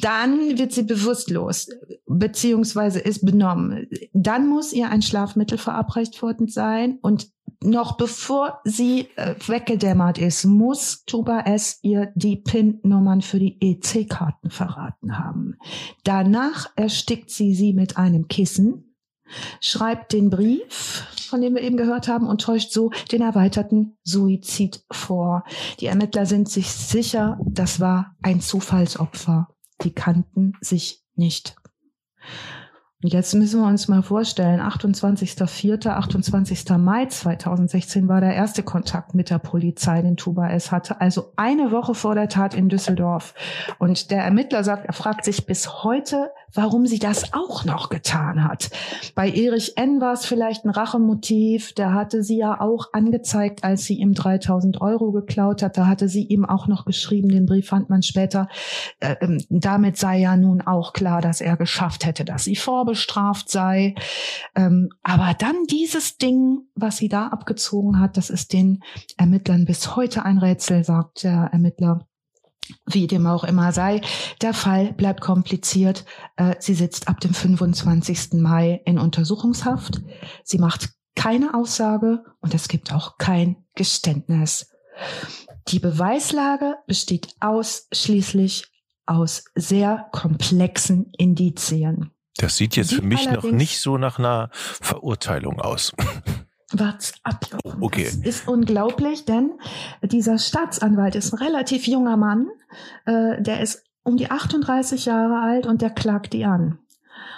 Dann 0.00 0.56
wird 0.58 0.72
sie 0.72 0.84
bewusstlos, 0.84 1.68
beziehungsweise 2.06 2.98
ist 3.00 3.26
benommen. 3.26 3.86
Dann 4.14 4.48
muss 4.48 4.72
ihr 4.72 4.88
ein 4.88 5.02
Schlafmittel 5.02 5.58
verabreicht 5.58 6.22
worden 6.22 6.48
sein 6.48 6.98
und 7.02 7.28
noch 7.62 7.96
bevor 7.96 8.60
sie 8.64 9.08
äh, 9.16 9.34
weggedämmert 9.46 10.18
ist, 10.18 10.44
muss 10.44 11.04
Tuba 11.06 11.40
S 11.40 11.78
ihr 11.82 12.12
die 12.14 12.36
PIN-Nummern 12.36 13.22
für 13.22 13.38
die 13.38 13.58
EC-Karten 13.60 14.50
verraten 14.50 15.18
haben. 15.18 15.56
Danach 16.04 16.70
erstickt 16.76 17.30
sie 17.30 17.54
sie 17.54 17.72
mit 17.72 17.96
einem 17.96 18.28
Kissen 18.28 18.83
schreibt 19.60 20.12
den 20.12 20.30
Brief, 20.30 21.06
von 21.28 21.40
dem 21.40 21.54
wir 21.54 21.62
eben 21.62 21.76
gehört 21.76 22.08
haben, 22.08 22.26
und 22.26 22.40
täuscht 22.40 22.72
so 22.72 22.90
den 23.10 23.22
erweiterten 23.22 23.96
Suizid 24.02 24.84
vor. 24.90 25.44
Die 25.80 25.86
Ermittler 25.86 26.26
sind 26.26 26.48
sich 26.48 26.70
sicher, 26.70 27.38
das 27.44 27.80
war 27.80 28.14
ein 28.22 28.40
Zufallsopfer. 28.40 29.48
Die 29.82 29.92
kannten 29.92 30.54
sich 30.60 31.02
nicht. 31.16 31.56
Und 33.04 33.12
jetzt 33.12 33.34
müssen 33.34 33.60
wir 33.60 33.66
uns 33.66 33.86
mal 33.86 34.02
vorstellen, 34.02 34.62
28.04., 34.62 35.88
28. 35.88 36.70
Mai 36.78 37.04
2016 37.04 38.08
war 38.08 38.22
der 38.22 38.34
erste 38.34 38.62
Kontakt 38.62 39.14
mit 39.14 39.28
der 39.28 39.38
Polizei, 39.38 40.00
den 40.00 40.16
Tuba 40.16 40.48
S 40.48 40.72
hatte, 40.72 41.02
also 41.02 41.30
eine 41.36 41.70
Woche 41.70 41.94
vor 41.94 42.14
der 42.14 42.30
Tat 42.30 42.54
in 42.54 42.70
Düsseldorf. 42.70 43.34
Und 43.78 44.10
der 44.10 44.24
Ermittler 44.24 44.64
sagt, 44.64 44.86
er 44.86 44.94
fragt 44.94 45.26
sich 45.26 45.44
bis 45.44 45.84
heute, 45.84 46.30
warum 46.54 46.86
sie 46.86 46.98
das 46.98 47.34
auch 47.34 47.64
noch 47.64 47.90
getan 47.90 48.44
hat. 48.44 48.70
Bei 49.14 49.30
Erich 49.30 49.76
N. 49.76 50.00
war 50.00 50.14
es 50.14 50.24
vielleicht 50.24 50.64
ein 50.64 50.70
Rachemotiv, 50.70 51.74
der 51.74 51.92
hatte 51.92 52.22
sie 52.22 52.38
ja 52.38 52.60
auch 52.60 52.92
angezeigt, 52.92 53.64
als 53.64 53.84
sie 53.84 53.98
ihm 53.98 54.14
3000 54.14 54.80
Euro 54.80 55.12
geklaut 55.12 55.62
hat, 55.62 55.76
da 55.76 55.86
hatte 55.86 56.08
sie 56.08 56.24
ihm 56.24 56.44
auch 56.44 56.68
noch 56.68 56.86
geschrieben, 56.86 57.28
den 57.28 57.46
Brief 57.46 57.68
fand 57.68 57.90
man 57.90 58.02
später, 58.02 58.48
äh, 59.00 59.16
ähm, 59.20 59.44
damit 59.50 59.98
sei 59.98 60.20
ja 60.20 60.36
nun 60.36 60.62
auch 60.62 60.92
klar, 60.94 61.20
dass 61.20 61.40
er 61.40 61.56
geschafft 61.56 62.06
hätte, 62.06 62.24
dass 62.24 62.44
sie 62.44 62.56
vorbe 62.56 62.94
bestraft 62.94 63.50
sei. 63.50 63.96
Ähm, 64.54 64.88
aber 65.02 65.34
dann 65.36 65.56
dieses 65.68 66.16
Ding, 66.16 66.60
was 66.76 66.96
sie 66.96 67.08
da 67.08 67.26
abgezogen 67.26 67.98
hat, 67.98 68.16
das 68.16 68.30
ist 68.30 68.52
den 68.52 68.84
Ermittlern 69.16 69.64
bis 69.64 69.96
heute 69.96 70.24
ein 70.24 70.38
Rätsel, 70.38 70.84
sagt 70.84 71.24
der 71.24 71.50
Ermittler. 71.52 72.06
Wie 72.86 73.06
dem 73.06 73.26
auch 73.26 73.44
immer 73.44 73.72
sei, 73.72 74.00
der 74.40 74.54
Fall 74.54 74.92
bleibt 74.92 75.20
kompliziert. 75.20 76.04
Äh, 76.36 76.54
sie 76.58 76.74
sitzt 76.74 77.08
ab 77.08 77.20
dem 77.20 77.34
25. 77.34 78.34
Mai 78.34 78.80
in 78.84 78.98
Untersuchungshaft. 78.98 80.00
Sie 80.44 80.58
macht 80.58 80.90
keine 81.14 81.54
Aussage 81.54 82.24
und 82.40 82.54
es 82.54 82.68
gibt 82.68 82.92
auch 82.92 83.18
kein 83.18 83.56
Geständnis. 83.74 84.70
Die 85.68 85.78
Beweislage 85.78 86.76
besteht 86.86 87.34
ausschließlich 87.40 88.66
aus 89.06 89.44
sehr 89.54 90.06
komplexen 90.12 91.10
Indizien. 91.16 92.10
Das 92.36 92.56
sieht 92.56 92.76
jetzt 92.76 92.94
für 92.94 93.02
mich 93.02 93.30
noch 93.30 93.44
nicht 93.44 93.80
so 93.80 93.96
nach 93.96 94.18
einer 94.18 94.50
Verurteilung 94.52 95.60
aus. 95.60 95.92
Wart's 96.78 97.14
ab, 97.22 97.46
Jochen. 97.50 97.82
Oh, 97.82 97.86
okay. 97.86 98.04
Das 98.04 98.16
ist 98.16 98.48
unglaublich, 98.48 99.24
denn 99.24 99.52
dieser 100.02 100.38
Staatsanwalt 100.38 101.14
ist 101.14 101.32
ein 101.32 101.38
relativ 101.38 101.86
junger 101.86 102.16
Mann. 102.16 102.48
Äh, 103.06 103.42
der 103.42 103.60
ist 103.60 103.84
um 104.02 104.16
die 104.16 104.30
38 104.30 105.06
Jahre 105.06 105.40
alt 105.40 105.66
und 105.66 105.82
der 105.82 105.90
klagt 105.90 106.32
die 106.32 106.44
an. 106.44 106.78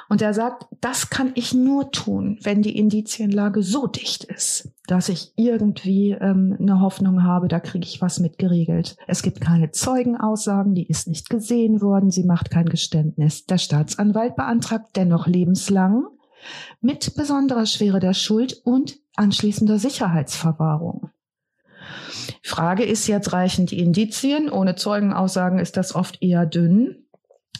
Und 0.08 0.22
er 0.22 0.34
sagt, 0.34 0.66
das 0.80 1.10
kann 1.10 1.32
ich 1.34 1.52
nur 1.52 1.90
tun, 1.90 2.38
wenn 2.42 2.62
die 2.62 2.78
Indizienlage 2.78 3.62
so 3.62 3.88
dicht 3.88 4.22
ist, 4.24 4.72
dass 4.86 5.08
ich 5.08 5.32
irgendwie 5.36 6.12
ähm, 6.12 6.56
eine 6.60 6.80
Hoffnung 6.80 7.24
habe, 7.24 7.48
da 7.48 7.58
kriege 7.58 7.84
ich 7.84 8.00
was 8.00 8.20
mit 8.20 8.38
geregelt. 8.38 8.96
Es 9.08 9.22
gibt 9.22 9.40
keine 9.40 9.72
Zeugenaussagen, 9.72 10.74
die 10.74 10.86
ist 10.86 11.08
nicht 11.08 11.28
gesehen 11.28 11.80
worden, 11.80 12.10
sie 12.10 12.24
macht 12.24 12.50
kein 12.50 12.68
Geständnis. 12.68 13.46
Der 13.46 13.58
Staatsanwalt 13.58 14.36
beantragt 14.36 14.90
dennoch 14.94 15.26
lebenslang 15.26 16.06
mit 16.80 17.14
besonderer 17.16 17.66
Schwere 17.66 17.98
der 17.98 18.14
Schuld 18.14 18.60
und 18.64 18.98
anschließender 19.16 19.78
Sicherheitsverwahrung. 19.78 21.10
Frage 22.42 22.84
ist 22.84 23.06
jetzt, 23.06 23.32
reichen 23.32 23.66
die 23.66 23.78
Indizien? 23.78 24.50
Ohne 24.50 24.76
Zeugenaussagen 24.76 25.58
ist 25.58 25.76
das 25.76 25.94
oft 25.94 26.22
eher 26.22 26.46
dünn. 26.46 27.06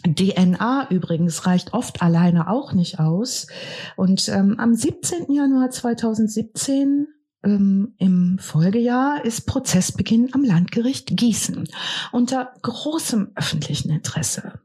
DNA 0.07 0.89
übrigens 0.91 1.47
reicht 1.47 1.73
oft 1.73 2.03
alleine 2.03 2.49
auch 2.49 2.73
nicht 2.73 3.01
aus. 3.01 3.47
Und 3.97 4.29
ähm, 4.29 4.59
am 4.59 4.75
17. 4.75 5.33
Januar 5.33 5.71
2017 5.71 7.09
ähm, 7.43 7.95
im 7.99 8.39
Folgejahr 8.39 9.25
ist 9.25 9.47
Prozessbeginn 9.47 10.31
am 10.33 10.45
Landgericht 10.45 11.17
Gießen 11.17 11.69
unter 12.13 12.53
großem 12.63 13.33
öffentlichen 13.35 13.91
Interesse. 13.91 14.61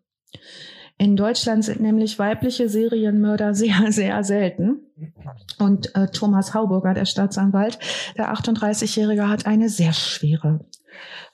In 1.02 1.15
Deutschland 1.15 1.65
sind 1.65 1.82
nämlich 1.82 2.19
weibliche 2.19 2.69
Serienmörder 2.69 3.56
sehr, 3.56 3.91
sehr 3.91 4.23
selten. 4.23 4.82
Und 5.57 5.95
äh, 5.95 6.06
Thomas 6.11 6.53
Hauburger, 6.53 6.94
der 6.94 7.06
Staatsanwalt, 7.06 7.80
der 8.18 8.32
38-Jährige, 8.32 9.28
hat 9.28 9.48
eine 9.48 9.68
sehr 9.68 9.94
schwere 9.94 10.64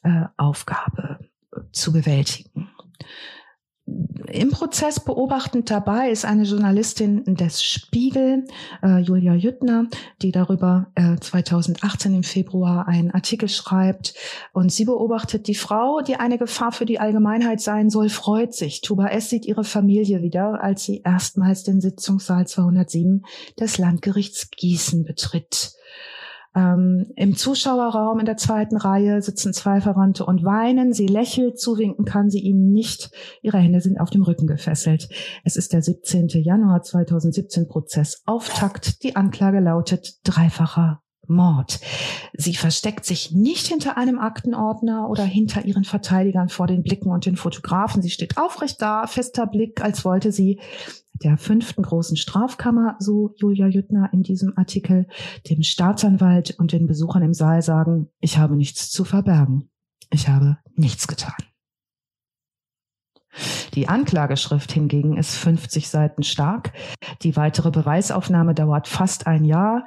äh, 0.03 0.23
Aufgabe 0.38 1.19
äh, 1.53 1.60
zu 1.73 1.91
bewältigen 1.91 2.69
im 4.30 4.51
Prozess 4.51 4.99
beobachtend 4.99 5.72
dabei 5.72 6.09
ist 6.09 6.26
eine 6.26 6.43
Journalistin 6.43 7.23
des 7.26 7.64
Spiegel, 7.64 8.45
äh, 8.84 8.99
Julia 8.99 9.34
Jüttner, 9.34 9.88
die 10.22 10.31
darüber 10.31 10.88
äh, 10.95 11.15
2018 11.18 12.14
im 12.14 12.23
Februar 12.23 12.88
einen 12.88 13.11
Artikel 13.11 13.47
schreibt. 13.47 14.14
Und 14.51 14.72
sie 14.72 14.85
beobachtet 14.85 15.47
die 15.47 15.55
Frau, 15.55 16.01
die 16.01 16.18
eine 16.18 16.38
Gefahr 16.38 16.72
für 16.72 16.85
die 16.85 16.99
Allgemeinheit 16.99 17.61
sein 17.61 17.89
soll, 17.89 18.09
freut 18.09 18.53
sich. 18.53 18.81
Tuba 18.81 19.07
S. 19.07 19.30
sieht 19.30 19.45
ihre 19.45 19.64
Familie 19.64 20.22
wieder, 20.22 20.61
als 20.61 20.84
sie 20.84 21.01
erstmals 21.03 21.64
den 21.64 21.80
Sitzungssaal 21.80 22.47
207 22.47 23.23
des 23.59 23.77
Landgerichts 23.77 24.51
Gießen 24.51 25.05
betritt. 25.05 25.77
Ähm, 26.57 27.11
Im 27.15 27.35
Zuschauerraum 27.35 28.19
in 28.19 28.25
der 28.25 28.35
zweiten 28.35 28.77
Reihe 28.77 29.21
sitzen 29.21 29.53
zwei 29.53 29.79
Verwandte 29.79 30.25
und 30.25 30.43
weinen. 30.43 30.91
Sie 30.91 31.05
lächelt, 31.05 31.59
zuwinken 31.59 32.03
kann 32.03 32.31
sie 32.31 32.39
ihnen 32.39 32.71
nicht. 32.71 33.11
Ihre 33.43 33.59
Hände 33.59 33.79
sind 33.79 33.99
auf 33.99 34.09
dem 34.09 34.23
Rücken 34.23 34.47
gefesselt. 34.47 35.07
Es 35.43 35.55
ist 35.55 35.71
der 35.71 35.84
17. 35.84 36.29
Januar 36.29 36.81
2017 36.81 37.67
Prozess. 37.67 38.23
Auftakt. 38.25 39.03
Die 39.03 39.15
Anklage 39.15 39.59
lautet 39.59 40.15
dreifacher 40.23 41.03
Mord. 41.27 41.79
Sie 42.33 42.55
versteckt 42.55 43.05
sich 43.05 43.31
nicht 43.31 43.67
hinter 43.67 43.97
einem 43.97 44.19
Aktenordner 44.19 45.09
oder 45.09 45.23
hinter 45.23 45.65
ihren 45.65 45.83
Verteidigern 45.83 46.49
vor 46.49 46.67
den 46.67 46.83
Blicken 46.83 47.09
und 47.09 47.25
den 47.25 47.35
Fotografen. 47.35 48.01
Sie 48.01 48.09
steht 48.09 48.37
aufrecht 48.37 48.81
da, 48.81 49.07
fester 49.07 49.47
Blick, 49.47 49.81
als 49.81 50.05
wollte 50.05 50.31
sie 50.31 50.59
der 51.23 51.37
fünften 51.37 51.81
großen 51.81 52.15
Strafkammer, 52.15 52.95
so 52.99 53.33
Julia 53.37 53.67
Jüttner 53.67 54.09
in 54.13 54.23
diesem 54.23 54.53
Artikel, 54.55 55.07
dem 55.49 55.63
Staatsanwalt 55.63 56.55
und 56.59 56.71
den 56.71 56.87
Besuchern 56.87 57.23
im 57.23 57.33
Saal 57.33 57.61
sagen, 57.61 58.09
ich 58.19 58.37
habe 58.37 58.55
nichts 58.55 58.91
zu 58.91 59.03
verbergen. 59.03 59.69
Ich 60.11 60.27
habe 60.27 60.57
nichts 60.75 61.07
getan. 61.07 61.35
Die 63.73 63.88
Anklageschrift 63.88 64.72
hingegen 64.72 65.18
ist 65.18 65.35
50 65.35 65.89
Seiten 65.89 66.23
stark. 66.23 66.73
Die 67.22 67.35
weitere 67.35 67.72
Beweisaufnahme 67.72 68.53
dauert 68.53 68.88
fast 68.88 69.27
ein 69.27 69.45
Jahr. 69.45 69.85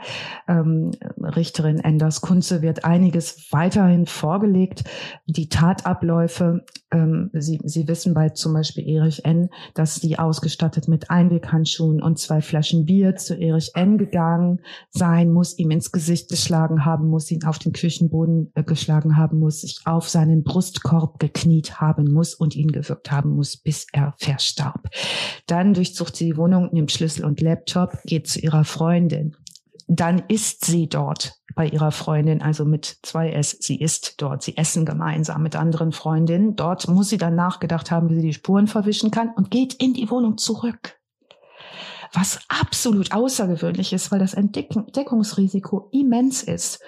Ähm, 0.48 0.92
Richterin 1.18 1.78
Enders 1.78 2.20
Kunze 2.20 2.62
wird 2.62 2.84
einiges 2.84 3.48
weiterhin 3.50 4.06
vorgelegt. 4.06 4.84
Die 5.26 5.48
Tatabläufe, 5.48 6.64
ähm, 6.92 7.30
Sie, 7.32 7.60
Sie 7.64 7.88
wissen 7.88 8.14
bei 8.14 8.30
zum 8.30 8.52
Beispiel 8.52 8.88
Erich 8.88 9.24
N., 9.24 9.50
dass 9.74 9.96
sie 9.96 10.18
ausgestattet 10.18 10.88
mit 10.88 11.10
Einweghandschuhen 11.10 12.02
und 12.02 12.18
zwei 12.18 12.40
Flaschen 12.40 12.86
Bier 12.86 13.16
zu 13.16 13.34
Erich 13.34 13.72
N. 13.74 13.98
gegangen 13.98 14.60
sein 14.90 15.32
muss, 15.32 15.58
ihm 15.58 15.70
ins 15.70 15.92
Gesicht 15.92 16.28
geschlagen 16.28 16.84
haben 16.84 17.08
muss, 17.08 17.30
ihn 17.30 17.44
auf 17.44 17.58
den 17.58 17.72
Küchenboden 17.72 18.52
äh, 18.54 18.62
geschlagen 18.62 19.16
haben 19.16 19.38
muss, 19.38 19.62
sich 19.62 19.80
auf 19.84 20.08
seinen 20.08 20.42
Brustkorb 20.42 21.18
gekniet 21.18 21.80
haben 21.80 22.12
muss 22.12 22.34
und 22.34 22.56
ihn 22.56 22.72
gewirkt 22.72 23.10
haben 23.10 23.30
muss, 23.30 23.39
bis 23.56 23.86
er 23.92 24.14
verstarb. 24.18 24.88
Dann 25.46 25.74
durchsucht 25.74 26.16
sie 26.16 26.26
die 26.26 26.36
Wohnung, 26.36 26.70
nimmt 26.72 26.92
Schlüssel 26.92 27.24
und 27.24 27.40
Laptop, 27.40 27.98
geht 28.04 28.28
zu 28.28 28.40
ihrer 28.40 28.64
Freundin. 28.64 29.36
Dann 29.88 30.22
ist 30.28 30.64
sie 30.64 30.88
dort 30.88 31.34
bei 31.56 31.66
ihrer 31.66 31.90
Freundin, 31.90 32.42
also 32.42 32.64
mit 32.64 32.98
zwei 33.02 33.32
S. 33.32 33.56
Sie 33.60 33.80
ist 33.80 34.22
dort. 34.22 34.42
Sie 34.42 34.56
essen 34.56 34.84
gemeinsam 34.84 35.42
mit 35.42 35.56
anderen 35.56 35.90
Freundinnen. 35.90 36.54
Dort 36.54 36.86
muss 36.86 37.08
sie 37.08 37.18
dann 37.18 37.34
nachgedacht 37.34 37.90
haben, 37.90 38.08
wie 38.08 38.14
sie 38.14 38.28
die 38.28 38.32
Spuren 38.32 38.68
verwischen 38.68 39.10
kann 39.10 39.30
und 39.34 39.50
geht 39.50 39.74
in 39.74 39.92
die 39.92 40.08
Wohnung 40.08 40.38
zurück 40.38 40.99
was 42.12 42.40
absolut 42.48 43.12
außergewöhnlich 43.12 43.92
ist, 43.92 44.10
weil 44.10 44.18
das 44.18 44.34
Entdeckungsrisiko 44.34 45.88
immens 45.92 46.42
ist. 46.42 46.80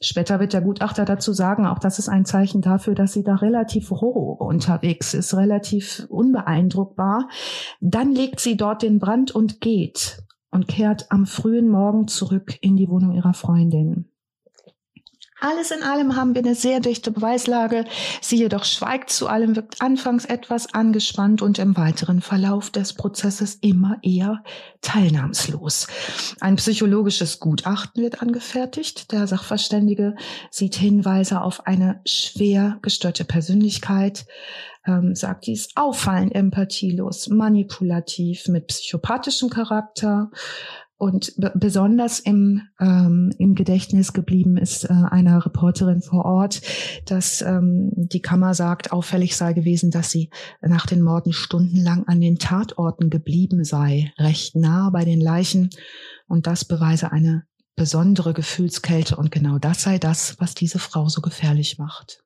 Später 0.00 0.40
wird 0.40 0.52
der 0.52 0.60
Gutachter 0.60 1.04
dazu 1.04 1.32
sagen, 1.32 1.66
auch 1.66 1.78
das 1.78 1.98
ist 1.98 2.08
ein 2.08 2.24
Zeichen 2.24 2.60
dafür, 2.60 2.94
dass 2.94 3.12
sie 3.12 3.24
da 3.24 3.36
relativ 3.36 3.90
roh 3.90 4.32
unterwegs 4.32 5.14
ist, 5.14 5.34
relativ 5.34 6.06
unbeeindruckbar. 6.08 7.28
Dann 7.80 8.12
legt 8.12 8.40
sie 8.40 8.56
dort 8.56 8.82
den 8.82 8.98
Brand 8.98 9.32
und 9.32 9.60
geht 9.60 10.22
und 10.50 10.68
kehrt 10.68 11.10
am 11.10 11.26
frühen 11.26 11.68
Morgen 11.68 12.08
zurück 12.08 12.56
in 12.60 12.76
die 12.76 12.88
Wohnung 12.88 13.12
ihrer 13.12 13.34
Freundin. 13.34 14.10
Alles 15.40 15.70
in 15.70 15.84
allem 15.84 16.16
haben 16.16 16.34
wir 16.34 16.42
eine 16.42 16.56
sehr 16.56 16.80
dichte 16.80 17.12
Beweislage. 17.12 17.84
Sie 18.20 18.36
jedoch 18.36 18.64
schweigt 18.64 19.10
zu 19.10 19.28
allem, 19.28 19.54
wirkt 19.54 19.80
anfangs 19.80 20.24
etwas 20.24 20.74
angespannt 20.74 21.42
und 21.42 21.60
im 21.60 21.76
weiteren 21.76 22.20
Verlauf 22.20 22.70
des 22.70 22.94
Prozesses 22.94 23.54
immer 23.60 23.98
eher 24.02 24.42
teilnahmslos. 24.80 25.86
Ein 26.40 26.56
psychologisches 26.56 27.38
Gutachten 27.38 28.02
wird 28.02 28.20
angefertigt. 28.20 29.12
Der 29.12 29.28
Sachverständige 29.28 30.16
sieht 30.50 30.74
Hinweise 30.74 31.40
auf 31.40 31.66
eine 31.68 32.00
schwer 32.04 32.78
gestörte 32.82 33.24
Persönlichkeit, 33.24 34.26
ähm, 34.86 35.14
sagt, 35.14 35.46
dies 35.46 35.68
auffallend 35.76 36.34
empathielos, 36.34 37.28
manipulativ, 37.28 38.48
mit 38.48 38.66
psychopathischem 38.66 39.50
Charakter, 39.50 40.30
und 40.98 41.34
besonders 41.54 42.18
im, 42.18 42.62
ähm, 42.80 43.32
im 43.38 43.54
Gedächtnis 43.54 44.12
geblieben 44.12 44.56
ist 44.56 44.82
äh, 44.84 44.88
einer 44.88 45.46
Reporterin 45.46 46.02
vor 46.02 46.24
Ort, 46.24 46.60
dass 47.06 47.40
ähm, 47.40 47.92
die 47.94 48.20
Kammer 48.20 48.52
sagt, 48.52 48.90
auffällig 48.90 49.36
sei 49.36 49.52
gewesen, 49.52 49.92
dass 49.92 50.10
sie 50.10 50.28
nach 50.60 50.86
den 50.86 51.02
Morden 51.02 51.32
stundenlang 51.32 52.08
an 52.08 52.20
den 52.20 52.40
Tatorten 52.40 53.10
geblieben 53.10 53.62
sei, 53.62 54.12
recht 54.18 54.56
nah 54.56 54.90
bei 54.90 55.04
den 55.04 55.20
Leichen. 55.20 55.70
Und 56.26 56.48
das 56.48 56.64
beweise 56.64 57.12
eine 57.12 57.44
besondere 57.76 58.34
Gefühlskälte. 58.34 59.16
Und 59.16 59.30
genau 59.30 59.58
das 59.58 59.82
sei 59.82 59.98
das, 59.98 60.34
was 60.40 60.54
diese 60.54 60.80
Frau 60.80 61.08
so 61.08 61.20
gefährlich 61.20 61.78
macht. 61.78 62.24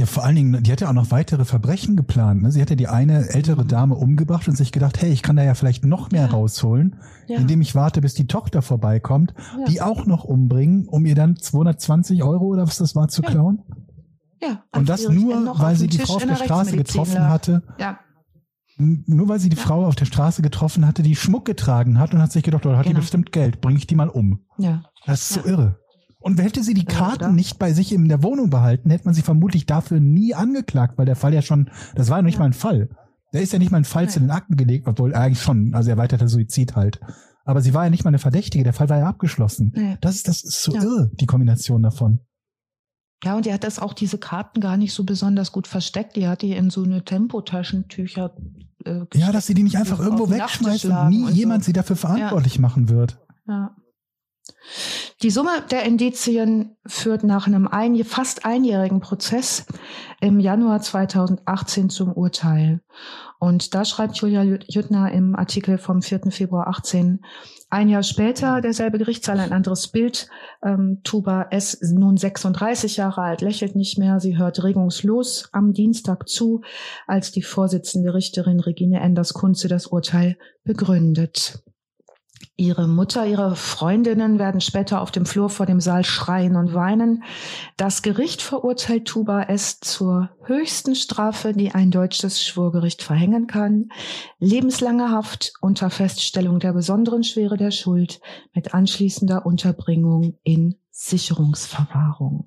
Ja, 0.00 0.06
vor 0.06 0.24
allen 0.24 0.34
Dingen, 0.34 0.62
die 0.62 0.72
hat 0.72 0.80
ja 0.80 0.88
auch 0.88 0.94
noch 0.94 1.10
weitere 1.10 1.44
Verbrechen 1.44 1.94
geplant. 1.94 2.40
Ne? 2.40 2.50
Sie 2.50 2.62
hatte 2.62 2.74
die 2.74 2.88
eine 2.88 3.28
ältere 3.28 3.66
Dame 3.66 3.96
umgebracht 3.96 4.48
und 4.48 4.56
sich 4.56 4.72
gedacht, 4.72 5.02
hey, 5.02 5.12
ich 5.12 5.22
kann 5.22 5.36
da 5.36 5.42
ja 5.42 5.52
vielleicht 5.52 5.84
noch 5.84 6.10
mehr 6.10 6.30
rausholen, 6.30 6.96
ja. 7.26 7.36
indem 7.36 7.60
ich 7.60 7.74
warte, 7.74 8.00
bis 8.00 8.14
die 8.14 8.26
Tochter 8.26 8.62
vorbeikommt, 8.62 9.34
ja. 9.58 9.66
die 9.66 9.82
auch 9.82 10.06
noch 10.06 10.24
umbringen, 10.24 10.88
um 10.88 11.04
ihr 11.04 11.14
dann 11.14 11.36
220 11.36 12.22
Euro 12.22 12.46
oder 12.46 12.66
was 12.66 12.78
das 12.78 12.96
war 12.96 13.08
zu 13.08 13.20
klauen. 13.20 13.62
Ja. 14.40 14.64
Und 14.74 14.88
das 14.88 15.06
nur, 15.06 15.58
weil 15.58 15.76
sie 15.76 15.86
die 15.86 15.98
Frau 15.98 16.14
auf 16.14 16.24
der 16.24 16.36
Straße 16.36 16.78
getroffen 16.78 17.16
lag. 17.16 17.28
hatte. 17.28 17.62
Ja. 17.78 17.98
Nur 18.78 19.28
weil 19.28 19.38
sie 19.38 19.50
die 19.50 19.56
Frau 19.56 19.84
auf 19.84 19.96
der 19.96 20.06
Straße 20.06 20.40
getroffen 20.40 20.86
hatte, 20.86 21.02
die 21.02 21.14
Schmuck 21.14 21.44
getragen 21.44 21.98
hat 21.98 22.14
und 22.14 22.22
hat 22.22 22.32
sich 22.32 22.42
gedacht, 22.42 22.64
oh, 22.64 22.70
hat 22.70 22.84
genau. 22.84 22.94
die 22.94 23.00
bestimmt 23.02 23.32
Geld, 23.32 23.60
bringe 23.60 23.76
ich 23.76 23.86
die 23.86 23.96
mal 23.96 24.08
um. 24.08 24.46
Ja. 24.56 24.84
Das 25.04 25.30
ist 25.30 25.34
so 25.34 25.46
irre. 25.46 25.78
Und 26.20 26.40
hätte 26.40 26.62
sie 26.62 26.74
die 26.74 26.82
Ja, 26.88 26.98
Karten 26.98 27.24
oder? 27.24 27.32
nicht 27.32 27.58
bei 27.58 27.72
sich 27.72 27.92
in 27.92 28.08
der 28.08 28.22
Wohnung 28.22 28.50
behalten, 28.50 28.90
hätte 28.90 29.06
man 29.06 29.14
sie 29.14 29.22
vermutlich 29.22 29.66
dafür 29.66 30.00
nie 30.00 30.34
angeklagt, 30.34 30.98
weil 30.98 31.06
der 31.06 31.16
Fall 31.16 31.32
ja 31.34 31.42
schon, 31.42 31.70
das 31.94 32.08
war 32.10 32.18
ja 32.18 32.22
noch 32.22 32.26
nicht 32.26 32.34
Ja. 32.34 32.40
mal 32.40 32.46
ein 32.46 32.52
Fall. 32.52 32.90
Der 33.32 33.40
ist 33.42 33.52
ja 33.52 33.58
nicht 33.58 33.70
mal 33.70 33.78
ein 33.78 33.84
Fall 33.84 34.08
zu 34.10 34.18
Nein. 34.18 34.28
den 34.28 34.30
Akten 34.36 34.56
gelegt, 34.56 34.86
obwohl 34.86 35.14
eigentlich 35.14 35.40
schon, 35.42 35.74
also 35.74 35.88
erweiterter 35.90 36.28
Suizid 36.28 36.76
halt. 36.76 37.00
Aber 37.44 37.62
sie 37.62 37.72
war 37.74 37.84
ja 37.84 37.90
nicht 37.90 38.04
mal 38.04 38.08
eine 38.10 38.18
Verdächtige, 38.18 38.64
der 38.64 38.72
Fall 38.74 38.88
war 38.90 38.98
ja 38.98 39.06
abgeschlossen. 39.08 39.72
Nee. 39.74 39.96
Das 40.00 40.14
ist, 40.16 40.28
das 40.28 40.44
ist 40.44 40.62
so 40.62 40.74
Ja. 40.74 40.82
irre, 40.82 41.10
die 41.14 41.26
Kombination 41.26 41.82
davon. 41.82 42.20
Ja, 43.24 43.36
und 43.36 43.46
er 43.46 43.54
hat 43.54 43.64
das 43.64 43.78
auch 43.78 43.92
diese 43.94 44.18
Karten 44.18 44.60
gar 44.60 44.76
nicht 44.76 44.92
so 44.94 45.04
besonders 45.04 45.52
gut 45.52 45.66
versteckt. 45.66 46.16
Die 46.16 46.26
hat 46.26 46.42
die 46.42 46.52
in 46.52 46.70
so 46.70 46.82
eine 46.82 47.04
Tempotaschentücher. 47.04 48.34
Äh, 48.84 49.04
Ja, 49.14 49.30
dass 49.32 49.46
sie 49.46 49.54
die 49.54 49.62
nicht 49.62 49.76
einfach 49.76 50.00
irgendwo 50.00 50.30
wegschmeißt 50.30 50.86
und 50.86 51.08
nie 51.10 51.22
und 51.22 51.28
so. 51.28 51.34
jemand 51.34 51.64
sie 51.64 51.72
dafür 51.74 51.96
verantwortlich 51.96 52.58
machen 52.58 52.88
wird. 52.88 53.18
Ja. 53.46 53.76
Die 55.22 55.30
Summe 55.30 55.50
der 55.70 55.82
Indizien 55.82 56.76
führt 56.86 57.24
nach 57.24 57.46
einem 57.46 57.68
ein, 57.68 58.02
fast 58.04 58.46
einjährigen 58.46 59.00
Prozess 59.00 59.66
im 60.18 60.40
Januar 60.40 60.80
2018 60.80 61.90
zum 61.90 62.14
Urteil. 62.14 62.80
Und 63.38 63.74
da 63.74 63.84
schreibt 63.84 64.16
Julia 64.16 64.42
Jüttner 64.42 65.12
im 65.12 65.36
Artikel 65.36 65.76
vom 65.76 66.00
4. 66.00 66.30
Februar 66.30 66.68
18, 66.68 67.20
ein 67.68 67.88
Jahr 67.90 68.02
später, 68.02 68.62
derselbe 68.62 68.96
Gerichtssaal, 68.96 69.38
ein 69.40 69.52
anderes 69.52 69.88
Bild. 69.88 70.28
Ähm, 70.64 71.00
Tuba 71.04 71.48
S., 71.50 71.78
nun 71.82 72.16
36 72.16 72.96
Jahre 72.96 73.20
alt, 73.20 73.42
lächelt 73.42 73.76
nicht 73.76 73.98
mehr. 73.98 74.20
Sie 74.20 74.38
hört 74.38 74.64
regungslos 74.64 75.50
am 75.52 75.74
Dienstag 75.74 76.28
zu, 76.28 76.62
als 77.06 77.30
die 77.30 77.42
Vorsitzende 77.42 78.14
Richterin 78.14 78.58
Regine 78.58 79.00
Enders-Kunze 79.00 79.68
das 79.68 79.86
Urteil 79.86 80.38
begründet. 80.64 81.62
Ihre 82.60 82.86
Mutter, 82.86 83.24
ihre 83.24 83.56
Freundinnen 83.56 84.38
werden 84.38 84.60
später 84.60 85.00
auf 85.00 85.10
dem 85.10 85.24
Flur 85.24 85.48
vor 85.48 85.64
dem 85.64 85.80
Saal 85.80 86.04
schreien 86.04 86.56
und 86.56 86.74
weinen. 86.74 87.24
Das 87.78 88.02
Gericht 88.02 88.42
verurteilt 88.42 89.06
Tuba 89.06 89.44
S. 89.44 89.80
zur 89.80 90.28
höchsten 90.42 90.94
Strafe, 90.94 91.54
die 91.54 91.72
ein 91.72 91.90
deutsches 91.90 92.44
Schwurgericht 92.44 93.02
verhängen 93.02 93.46
kann. 93.46 93.88
Lebenslange 94.40 95.10
Haft 95.10 95.54
unter 95.62 95.88
Feststellung 95.88 96.60
der 96.60 96.74
besonderen 96.74 97.24
Schwere 97.24 97.56
der 97.56 97.70
Schuld 97.70 98.20
mit 98.52 98.74
anschließender 98.74 99.46
Unterbringung 99.46 100.36
in 100.42 100.76
Sicherungsverwahrung. 100.90 102.44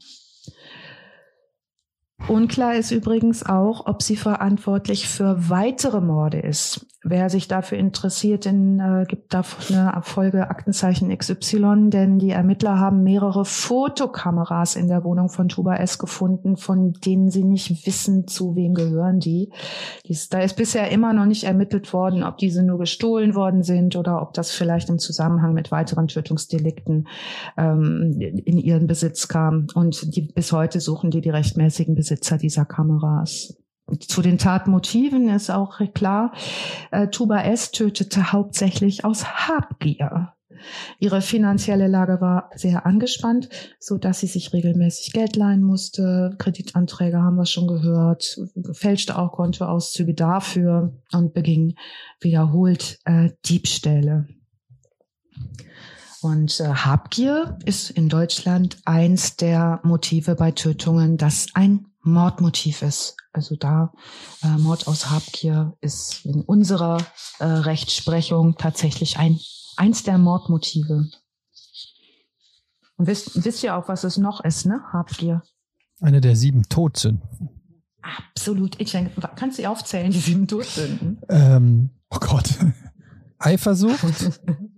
Unklar 2.28 2.76
ist 2.76 2.92
übrigens 2.92 3.44
auch, 3.44 3.88
ob 3.88 4.04
sie 4.04 4.16
verantwortlich 4.16 5.08
für 5.08 5.50
weitere 5.50 6.02
Morde 6.02 6.38
ist. 6.38 6.86
Wer 7.06 7.30
sich 7.30 7.50
dafür 7.50 7.78
interessiert, 7.78 8.46
den, 8.46 8.80
äh, 8.80 9.06
gibt 9.06 9.34
da 9.34 9.44
eine 9.70 10.02
Folge 10.04 10.50
Aktenzeichen 10.50 11.16
XY, 11.16 11.90
denn 11.90 12.18
die 12.18 12.30
Ermittler 12.30 12.80
haben 12.80 13.04
mehrere 13.04 13.44
Fotokameras 13.44 14.78
in 14.78 14.88
der 14.88 15.04
Wohnung 15.04 15.28
von 15.28 15.50
Tuba 15.50 15.76
S. 15.76 15.98
gefunden, 15.98 16.56
von 16.56 16.94
denen 16.94 17.30
sie 17.30 17.44
nicht 17.44 17.86
wissen, 17.86 18.26
zu 18.28 18.56
wem 18.56 18.74
gehören 18.74 19.20
die. 19.20 19.52
Dies, 20.08 20.30
da 20.30 20.40
ist 20.40 20.56
bisher 20.56 20.92
immer 20.92 21.12
noch 21.12 21.26
nicht 21.26 21.44
ermittelt 21.44 21.92
worden, 21.92 22.24
ob 22.24 22.38
diese 22.38 22.64
nur 22.64 22.80
gestohlen 22.80 23.36
worden 23.36 23.64
sind 23.64 23.98
oder 23.98 24.22
ob 24.22 24.34
das 24.34 24.52
vielleicht 24.52 24.90
im 24.90 24.98
Zusammenhang 24.98 25.54
mit 25.54 25.72
weiteren 25.72 26.08
Tötungsdelikten 26.08 27.10
ähm, 27.58 28.18
in 28.20 28.58
ihren 28.58 28.88
Besitz 28.88 29.28
kam. 29.28 29.68
Und 29.76 30.16
die, 30.16 30.22
bis 30.22 30.54
heute 30.54 30.80
suchen 30.80 31.12
die 31.12 31.20
die 31.20 31.32
rechtmäßigen 31.32 31.96
Besitzer 31.96 32.38
dieser 32.38 32.64
Kameras. 32.64 33.58
Zu 34.00 34.22
den 34.22 34.38
Tatmotiven 34.38 35.30
ist 35.30 35.50
auch 35.50 35.80
klar, 35.94 36.34
äh, 36.92 37.08
Tuba 37.10 37.42
S. 37.42 37.72
tötete 37.72 38.32
hauptsächlich 38.32 39.04
aus 39.04 39.26
Habgier. 39.26 40.34
Ihre 41.00 41.22
finanzielle 41.22 41.88
Lage 41.88 42.22
war 42.22 42.50
sehr 42.56 42.86
angespannt, 42.86 43.50
so 43.80 43.98
dass 43.98 44.20
sie 44.20 44.28
sich 44.28 44.54
regelmäßig 44.54 45.14
Geld 45.14 45.36
leihen 45.36 45.64
musste. 45.64 46.36
Kreditanträge 46.38 47.22
haben 47.22 47.36
wir 47.36 47.46
schon 47.46 47.68
gehört, 47.68 48.40
fälschte 48.72 49.18
auch 49.18 49.34
Kontoauszüge 49.34 50.14
dafür 50.14 50.94
und 51.12 51.34
beging 51.34 51.76
wiederholt 52.22 53.00
äh, 53.06 53.32
Diebstähle. 53.46 54.28
Und 56.22 56.60
äh, 56.62 56.68
Habgier 56.68 57.58
ist 57.66 57.90
in 57.90 58.08
Deutschland 58.08 58.78
eins 58.86 59.36
der 59.36 59.82
Motive 59.84 60.36
bei 60.36 60.52
Tötungen, 60.52 61.18
das 61.18 61.48
ein 61.54 61.88
Mordmotiv 62.04 62.82
ist. 62.82 63.16
Also 63.32 63.56
da 63.56 63.92
äh, 64.44 64.58
Mord 64.58 64.88
aus 64.88 65.10
Habgier 65.10 65.76
ist 65.82 66.26
in 66.26 66.42
unserer 66.42 66.98
äh, 67.40 67.46
Rechtsprechung 67.46 68.56
tatsächlich 68.58 69.18
ein 69.18 69.40
eins 69.76 70.04
der 70.04 70.18
Mordmotive. 70.18 71.10
Und 72.98 73.08
wisst, 73.08 73.44
wisst 73.44 73.64
ihr 73.64 73.76
auch, 73.76 73.88
was 73.88 74.04
es 74.04 74.18
noch 74.18 74.44
ist, 74.44 74.66
ne? 74.66 74.82
Habgier. 74.92 75.42
Eine 76.00 76.22
der 76.22 76.36
sieben 76.36 76.64
Todsünden. 76.70 77.50
Absolut. 78.02 78.80
Ich 78.80 78.92
denke, 78.92 79.20
kannst 79.36 79.58
du 79.58 79.64
die 79.64 79.68
aufzählen, 79.68 80.12
die 80.12 80.20
sieben 80.20 80.48
Todsünden? 80.48 81.22
Ähm, 81.30 81.90
Oh 82.14 82.20
Gott. 82.20 82.60
Eifersucht? 83.40 84.00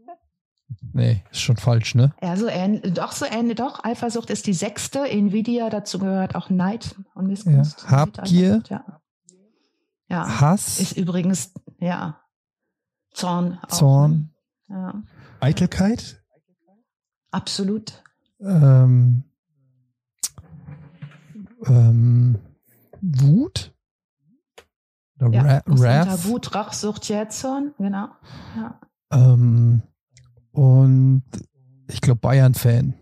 Nee, 0.97 1.21
ist 1.29 1.41
schon 1.41 1.57
falsch, 1.57 1.93
ne? 1.93 2.13
Ja, 2.21 2.37
so 2.37 2.47
ähnlich, 2.47 2.93
doch, 2.93 3.11
so 3.11 3.25
ähnlich, 3.25 3.57
doch. 3.57 3.83
Eifersucht 3.83 4.29
ist 4.29 4.47
die 4.47 4.53
sechste. 4.53 4.99
Nvidia, 5.09 5.69
dazu 5.69 5.99
gehört 5.99 6.35
auch 6.35 6.49
Neid 6.49 6.95
und 7.15 7.27
Missgunst. 7.27 7.83
Ja. 7.83 7.89
Habgier. 7.91 8.63
Ja. 8.69 9.01
ja. 10.07 10.39
Hass, 10.39 10.79
Ist 10.79 10.95
übrigens, 10.95 11.51
ja. 11.79 12.21
Zorn. 13.11 13.59
auch, 13.61 13.67
Zorn, 13.67 14.33
ne? 14.69 14.75
Ja. 14.77 15.03
Eitelkeit? 15.41 16.23
Absolut. 17.29 18.01
ähm, 18.39 19.25
ähm, 21.65 22.39
Wut? 23.01 23.73
Oder 25.19 25.29
Ja. 25.29 25.61
Ra? 25.67 26.23
Wut, 26.23 26.55
Rachsucht, 26.55 27.09
Jähzorn. 27.09 27.73
Genau. 27.77 28.07
Ja. 28.55 28.79
Ähm, 29.11 29.81
und 30.55 31.23
ich 31.89 32.01
glaube 32.01 32.19
Bayern-Fan. 32.21 32.93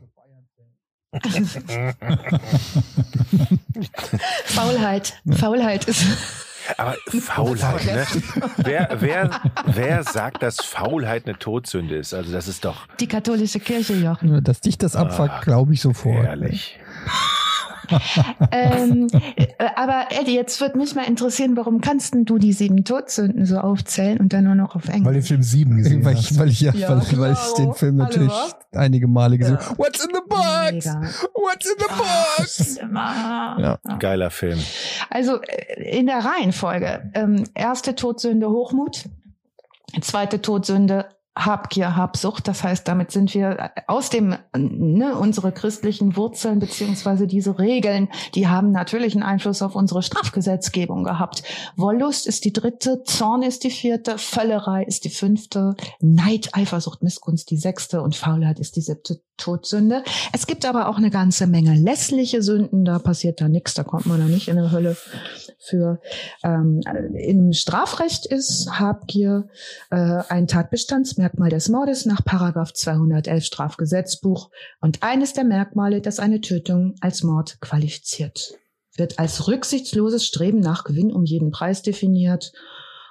Faulheit. 4.45 5.13
Faulheit 5.31 5.85
ist. 5.85 6.05
Aber 6.77 6.95
Faulheit, 7.09 7.85
ne? 7.85 8.05
Wer, 8.57 8.97
wer, 8.99 9.29
wer 9.65 10.03
sagt, 10.03 10.41
dass 10.43 10.57
Faulheit 10.63 11.25
eine 11.27 11.37
Todsünde 11.37 11.97
ist? 11.97 12.13
Also 12.13 12.31
das 12.31 12.47
ist 12.47 12.63
doch 12.63 12.87
Die 12.99 13.07
katholische 13.07 13.59
Kirche, 13.59 13.95
Jochen. 13.95 14.43
Dass 14.43 14.61
dich 14.61 14.77
das 14.77 14.95
abfuckt, 14.95 15.29
Ah, 15.31 15.41
glaube 15.41 15.73
ich 15.73 15.81
sofort. 15.81 16.23
ehrlich. 16.25 16.79
ähm, 18.51 19.07
äh, 19.35 19.47
aber 19.75 20.07
Eddie, 20.11 20.35
jetzt 20.35 20.59
wird 20.61 20.75
mich 20.75 20.95
mal 20.95 21.03
interessieren, 21.03 21.55
warum 21.57 21.81
kannst 21.81 22.13
denn 22.13 22.25
du 22.25 22.37
die 22.37 22.53
sieben 22.53 22.83
Todsünden 22.83 23.45
so 23.45 23.57
aufzählen 23.57 24.19
und 24.19 24.33
dann 24.33 24.45
nur 24.45 24.55
noch 24.55 24.75
auf 24.75 24.87
Weil 24.87 24.95
Englisch? 24.95 25.13
den 25.15 25.23
Film 25.23 25.43
7 25.43 25.77
gesehen 25.77 26.05
Weil 26.05 26.15
ich, 26.17 26.37
weil 26.39 26.49
ich, 26.49 26.61
ja, 26.61 26.73
Ja, 26.73 26.89
weil, 26.89 27.19
weil 27.19 27.33
ich 27.33 27.39
genau. 27.39 27.55
den 27.57 27.73
Film 27.73 27.95
natürlich 27.97 28.29
was? 28.29 28.55
einige 28.73 29.07
Male 29.07 29.37
gesehen 29.37 29.57
Ja. 29.59 29.65
habe. 29.69 29.77
What's 29.77 30.03
in 30.03 30.11
the 30.13 30.21
box? 30.27 30.85
Mega. 30.85 31.01
What's 31.33 31.65
in 31.69 31.77
the 31.79 31.85
box? 31.87 32.79
Ja. 32.93 33.79
Ja. 33.87 33.95
Geiler 33.97 34.29
Film. 34.29 34.59
Also 35.09 35.41
äh, 35.41 35.97
in 35.99 36.07
der 36.07 36.19
Reihenfolge. 36.25 37.11
Ähm, 37.13 37.43
erste 37.53 37.95
Todsünde 37.95 38.49
Hochmut, 38.49 39.05
zweite 40.01 40.41
Todsünde 40.41 41.05
Habgier, 41.35 41.95
Habsucht. 41.95 42.47
Das 42.47 42.63
heißt, 42.63 42.87
damit 42.87 43.11
sind 43.11 43.33
wir 43.33 43.71
aus 43.87 44.09
dem, 44.09 44.35
ne, 44.55 45.17
unsere 45.17 45.51
christlichen 45.51 46.15
Wurzeln 46.15 46.59
beziehungsweise 46.59 47.25
diese 47.27 47.57
Regeln, 47.57 48.09
die 48.35 48.47
haben 48.47 48.71
natürlich 48.71 49.13
einen 49.15 49.23
Einfluss 49.23 49.61
auf 49.61 49.75
unsere 49.75 50.03
Strafgesetzgebung 50.03 51.03
gehabt. 51.03 51.43
Wollust 51.75 52.27
ist 52.27 52.45
die 52.45 52.53
dritte, 52.53 53.03
Zorn 53.03 53.41
ist 53.41 53.63
die 53.63 53.71
vierte, 53.71 54.17
Völlerei 54.17 54.83
ist 54.83 55.05
die 55.05 55.09
fünfte, 55.09 55.75
Neid, 55.99 56.49
Eifersucht, 56.53 57.01
Missgunst 57.01 57.49
die 57.49 57.57
sechste 57.57 58.01
und 58.01 58.15
Faulheit 58.15 58.59
ist 58.59 58.75
die 58.75 58.81
siebte 58.81 59.21
Todsünde. 59.37 60.03
Es 60.31 60.47
gibt 60.47 60.65
aber 60.65 60.87
auch 60.87 60.97
eine 60.97 61.09
ganze 61.09 61.47
Menge 61.47 61.75
lässliche 61.75 62.41
Sünden, 62.41 62.85
da 62.85 62.99
passiert 62.99 63.41
da 63.41 63.49
nichts, 63.49 63.73
da 63.73 63.83
kommt 63.83 64.05
man 64.05 64.19
da 64.19 64.25
nicht 64.25 64.47
in 64.47 64.57
die 64.57 64.71
Hölle 64.71 64.95
für. 65.59 65.99
Ähm, 66.43 66.81
Im 67.15 67.51
Strafrecht 67.53 68.25
ist 68.25 68.79
Habgier 68.79 69.47
äh, 69.89 69.95
ein 70.29 70.47
Tatbestandsmerkmal 70.47 71.49
des 71.49 71.69
Mordes 71.69 72.05
nach 72.05 72.23
Paragraph 72.23 72.73
211 72.73 73.43
Strafgesetzbuch 73.43 74.51
und 74.81 75.01
eines 75.01 75.33
der 75.33 75.45
Merkmale, 75.45 76.01
das 76.01 76.19
eine 76.19 76.41
Tötung 76.41 76.95
als 77.01 77.23
Mord 77.23 77.59
qualifiziert. 77.59 78.53
Wird 78.95 79.17
als 79.17 79.47
rücksichtsloses 79.47 80.25
Streben 80.25 80.59
nach 80.59 80.83
Gewinn 80.83 81.11
um 81.11 81.25
jeden 81.25 81.49
Preis 81.49 81.81
definiert 81.81 82.53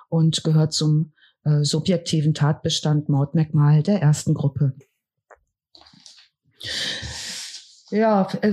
und 0.09 0.45
gehört 0.45 0.73
zum 0.73 1.13
äh, 1.45 1.65
subjektiven 1.65 2.35
Tatbestand 2.35 3.09
Mordmerkmal 3.09 3.83
der 3.83 4.01
ersten 4.01 4.35
Gruppe. 4.35 4.75
Ja, 7.91 8.27
äh, 8.41 8.53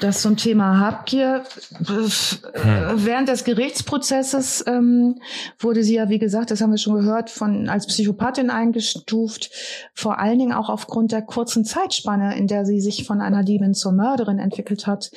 das 0.00 0.22
zum 0.22 0.36
Thema 0.36 0.80
Habgier. 0.80 1.44
Hm. 1.86 3.04
Während 3.04 3.28
des 3.28 3.44
Gerichtsprozesses 3.44 4.64
ähm, 4.66 5.16
wurde 5.58 5.82
sie 5.82 5.94
ja, 5.94 6.08
wie 6.08 6.18
gesagt, 6.18 6.50
das 6.50 6.60
haben 6.60 6.70
wir 6.70 6.78
schon 6.78 6.94
gehört, 6.94 7.30
von 7.30 7.68
als 7.68 7.86
Psychopathin 7.86 8.50
eingestuft. 8.50 9.50
Vor 9.94 10.18
allen 10.18 10.38
Dingen 10.38 10.52
auch 10.52 10.68
aufgrund 10.68 11.12
der 11.12 11.22
kurzen 11.22 11.64
Zeitspanne, 11.64 12.36
in 12.36 12.46
der 12.46 12.64
sie 12.64 12.80
sich 12.80 13.04
von 13.04 13.20
einer 13.20 13.44
Diebin 13.44 13.74
zur 13.74 13.92
Mörderin 13.92 14.38
entwickelt 14.38 14.86
hat, 14.86 15.10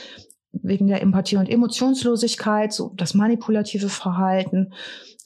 wegen 0.52 0.88
der 0.88 1.02
Empathie 1.02 1.38
und 1.38 1.50
Emotionslosigkeit, 1.50 2.74
so 2.74 2.94
das 2.96 3.14
manipulative 3.14 3.90
Verhalten. 3.90 4.74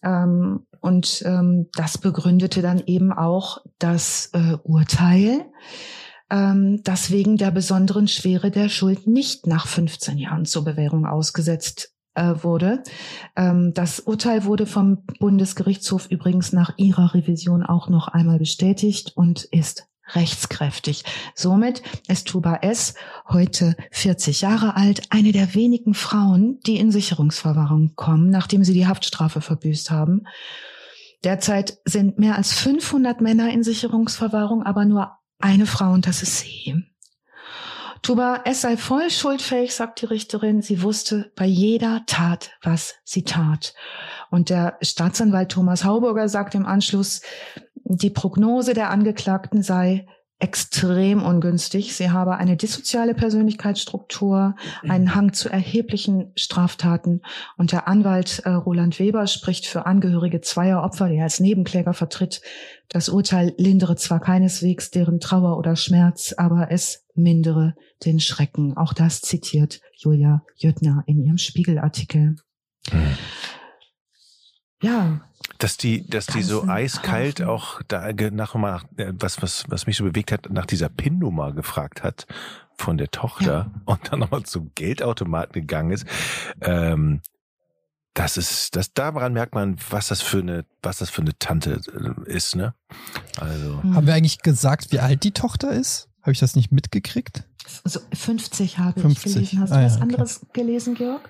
Ähm, 0.03 0.65
und 0.81 1.23
ähm, 1.25 1.67
das 1.73 1.97
begründete 1.97 2.61
dann 2.61 2.83
eben 2.85 3.11
auch 3.11 3.59
das 3.79 4.29
äh, 4.33 4.57
Urteil 4.63 5.45
ähm, 6.29 6.81
dass 6.83 7.11
wegen 7.11 7.37
der 7.37 7.51
besonderen 7.51 8.07
Schwere 8.07 8.51
der 8.51 8.69
Schuld 8.69 9.07
nicht 9.07 9.47
nach 9.47 9.67
15 9.67 10.17
Jahren 10.17 10.45
zur 10.45 10.63
Bewährung 10.63 11.05
ausgesetzt 11.05 11.93
äh, 12.15 12.33
wurde. 12.41 12.83
Ähm, 13.35 13.73
das 13.73 13.99
Urteil 13.99 14.43
wurde 14.45 14.65
vom 14.65 15.03
Bundesgerichtshof 15.19 16.07
übrigens 16.09 16.51
nach 16.51 16.73
ihrer 16.77 17.13
Revision 17.13 17.63
auch 17.63 17.89
noch 17.89 18.07
einmal 18.07 18.39
bestätigt 18.39 19.13
und 19.15 19.45
ist 19.45 19.87
rechtskräftig. 20.13 21.03
Somit 21.35 21.83
ist 22.07 22.27
Tuba 22.27 22.59
S. 22.61 22.95
heute 23.27 23.75
40 23.91 24.41
Jahre 24.41 24.75
alt, 24.75 25.03
eine 25.09 25.31
der 25.31 25.53
wenigen 25.53 25.93
Frauen, 25.93 26.59
die 26.65 26.77
in 26.77 26.91
Sicherungsverwahrung 26.91 27.93
kommen, 27.95 28.29
nachdem 28.29 28.63
sie 28.63 28.73
die 28.73 28.87
Haftstrafe 28.87 29.41
verbüßt 29.41 29.91
haben. 29.91 30.23
Derzeit 31.23 31.79
sind 31.83 32.19
mehr 32.19 32.35
als 32.35 32.53
500 32.53 33.21
Männer 33.21 33.51
in 33.51 33.63
Sicherungsverwahrung, 33.63 34.63
aber 34.63 34.85
nur 34.85 35.11
eine 35.39 35.65
Frau 35.65 35.91
und 35.91 36.07
das 36.07 36.23
ist 36.23 36.39
sie. 36.39 36.83
Tuba, 38.01 38.41
es 38.45 38.61
sei 38.61 38.77
voll 38.77 39.09
schuldfähig, 39.09 39.73
sagt 39.73 40.01
die 40.01 40.05
Richterin. 40.05 40.61
Sie 40.61 40.81
wusste 40.81 41.31
bei 41.35 41.45
jeder 41.45 42.03
Tat, 42.05 42.51
was 42.61 42.95
sie 43.03 43.23
tat. 43.23 43.73
Und 44.29 44.49
der 44.49 44.77
Staatsanwalt 44.81 45.49
Thomas 45.51 45.83
Hauburger 45.83 46.29
sagt 46.29 46.55
im 46.55 46.65
Anschluss, 46.65 47.21
die 47.83 48.09
Prognose 48.09 48.73
der 48.73 48.91
Angeklagten 48.91 49.63
sei, 49.63 50.05
extrem 50.39 51.23
ungünstig. 51.23 51.95
Sie 51.95 52.11
habe 52.11 52.35
eine 52.35 52.57
dissoziale 52.57 53.15
Persönlichkeitsstruktur, 53.15 54.55
einen 54.87 55.15
Hang 55.15 55.33
zu 55.33 55.49
erheblichen 55.49 56.31
Straftaten. 56.35 57.23
Und 57.57 57.71
der 57.71 57.87
Anwalt 57.87 58.39
äh, 58.45 58.49
Roland 58.49 58.99
Weber 58.99 59.25
spricht 59.25 59.65
für 59.65 59.87
Angehörige 59.87 60.41
zweier 60.41 60.83
Opfer, 60.83 61.09
die 61.09 61.15
er 61.15 61.23
als 61.23 61.39
Nebenkläger 61.39 61.93
vertritt. 61.93 62.41
Das 62.89 63.09
Urteil 63.09 63.53
lindere 63.57 63.95
zwar 63.95 64.19
keineswegs 64.19 64.91
deren 64.91 65.19
Trauer 65.19 65.57
oder 65.57 65.75
Schmerz, 65.75 66.33
aber 66.37 66.71
es 66.71 67.05
mindere 67.15 67.75
den 68.05 68.19
Schrecken. 68.19 68.77
Auch 68.77 68.93
das 68.93 69.21
zitiert 69.21 69.81
Julia 69.97 70.43
Jöttner 70.55 71.03
in 71.05 71.23
ihrem 71.23 71.37
Spiegelartikel. 71.37 72.35
Mhm. 72.91 73.17
Ja, 74.81 75.21
dass 75.57 75.77
die, 75.77 76.07
dass 76.07 76.27
die 76.27 76.43
so 76.43 76.67
eiskalt 76.67 77.39
Haufen. 77.39 77.49
auch 77.49 77.81
da 77.87 78.11
nach 78.31 78.53
mal 78.55 78.81
äh, 78.97 79.11
was, 79.17 79.41
was, 79.41 79.65
was 79.69 79.87
mich 79.87 79.97
so 79.97 80.03
bewegt 80.03 80.31
hat, 80.31 80.49
nach 80.51 80.65
dieser 80.65 80.89
PIN-Nummer 80.89 81.53
gefragt 81.53 82.03
hat 82.03 82.27
von 82.77 82.97
der 82.97 83.09
Tochter 83.09 83.71
ja. 83.73 83.81
und 83.85 84.11
dann 84.11 84.19
nochmal 84.19 84.43
zum 84.43 84.71
Geldautomaten 84.75 85.53
gegangen 85.53 85.91
ist. 85.91 86.05
Ähm, 86.61 87.21
das 88.17 88.35
ist, 88.35 88.75
das 88.75 88.93
daran 88.93 89.33
merkt 89.33 89.53
man, 89.53 89.77
was 89.91 90.07
das 90.07 90.23
für 90.23 90.39
eine, 90.39 90.65
was 90.81 90.97
das 90.97 91.11
für 91.11 91.21
eine 91.21 91.37
Tante 91.37 91.81
äh, 92.25 92.31
ist, 92.31 92.55
ne? 92.55 92.73
Also. 93.39 93.83
Hm. 93.83 93.95
Haben 93.95 94.07
wir 94.07 94.15
eigentlich 94.15 94.39
gesagt, 94.39 94.91
wie 94.91 94.99
alt 94.99 95.23
die 95.23 95.31
Tochter 95.31 95.71
ist? 95.71 96.09
Habe 96.23 96.31
ich 96.31 96.39
das 96.39 96.55
nicht 96.55 96.71
mitgekriegt? 96.71 97.43
So 97.85 97.99
50 98.11 98.79
habe 98.79 98.99
50. 98.99 99.25
ich 99.25 99.33
gelesen. 99.33 99.61
Hast 99.61 99.71
ah, 99.71 99.77
du 99.77 99.85
was 99.85 99.95
ja, 99.95 100.01
anderes 100.01 100.43
okay. 100.43 100.61
gelesen, 100.61 100.95
Georg? 100.95 101.29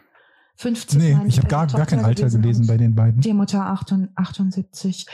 50. 0.59 0.99
Nee, 0.99 1.17
ich 1.27 1.37
habe 1.37 1.47
gar, 1.47 1.67
gar 1.67 1.85
kein 1.85 2.03
Alter 2.03 2.29
gelesen 2.29 2.65
bei 2.65 2.77
den 2.77 2.95
beiden. 2.95 3.21
Die 3.21 3.33
Mutter 3.33 3.63
78. 3.65 5.05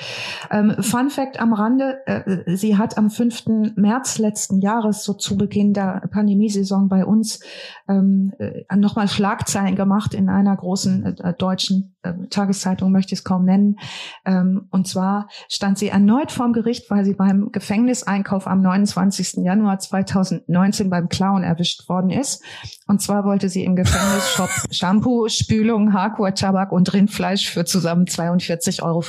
Ähm, 0.50 0.76
Fun 0.80 1.10
Fact 1.10 1.38
am 1.38 1.52
Rande, 1.52 1.98
äh, 2.06 2.56
sie 2.56 2.78
hat 2.78 2.98
am 2.98 3.10
5. 3.10 3.76
März 3.76 4.20
letzten 4.20 4.62
Jahres, 4.62 5.04
so 5.04 5.14
zu 5.14 5.36
Beginn 5.36 5.74
der 5.74 6.08
Pandemiesaison 6.12 6.88
bei 6.88 7.06
uns, 7.06 7.42
ähm, 7.90 8.32
äh, 8.40 8.64
nochmal 8.78 9.10
Schlagzeilen 9.10 9.76
gemacht 9.76 10.14
in 10.14 10.30
einer 10.30 10.56
großen 10.56 11.18
äh, 11.18 11.34
deutschen 11.34 11.96
äh, 12.04 12.14
Tageszeitung, 12.30 12.94
möchte 12.94 13.14
ich 13.14 13.20
es 13.20 13.26
kaum 13.26 13.44
nennen. 13.44 13.76
Ähm, 14.26 14.68
und 14.72 14.88
zwar 14.88 15.28
stand 15.50 15.78
sie 15.78 15.90
erneut 15.90 16.32
vorm 16.32 16.54
Gericht, 16.54 16.90
weil 16.90 17.04
sie 17.04 17.16
beim 17.16 17.52
Gefängniseinkauf 17.52 18.48
am 18.48 18.62
29. 18.62 19.44
Januar 19.44 19.80
2019 19.80 20.90
beim 20.90 21.10
Clown 21.10 21.44
erwischt 21.44 21.90
worden 21.90 22.12
ist. 22.12 22.42
Und 22.88 23.02
zwar 23.02 23.24
wollte 23.24 23.48
sie 23.50 23.64
im 23.64 23.76
Gefängnisshop 23.76 24.50
Shampoo, 24.72 25.30
Spülung, 25.30 25.94
Hardcore, 25.94 26.34
Tabak 26.34 26.72
und 26.72 26.92
Rindfleisch 26.94 27.50
für 27.50 27.64
zusammen 27.64 28.06
42,85 28.06 28.84
Euro 28.84 29.02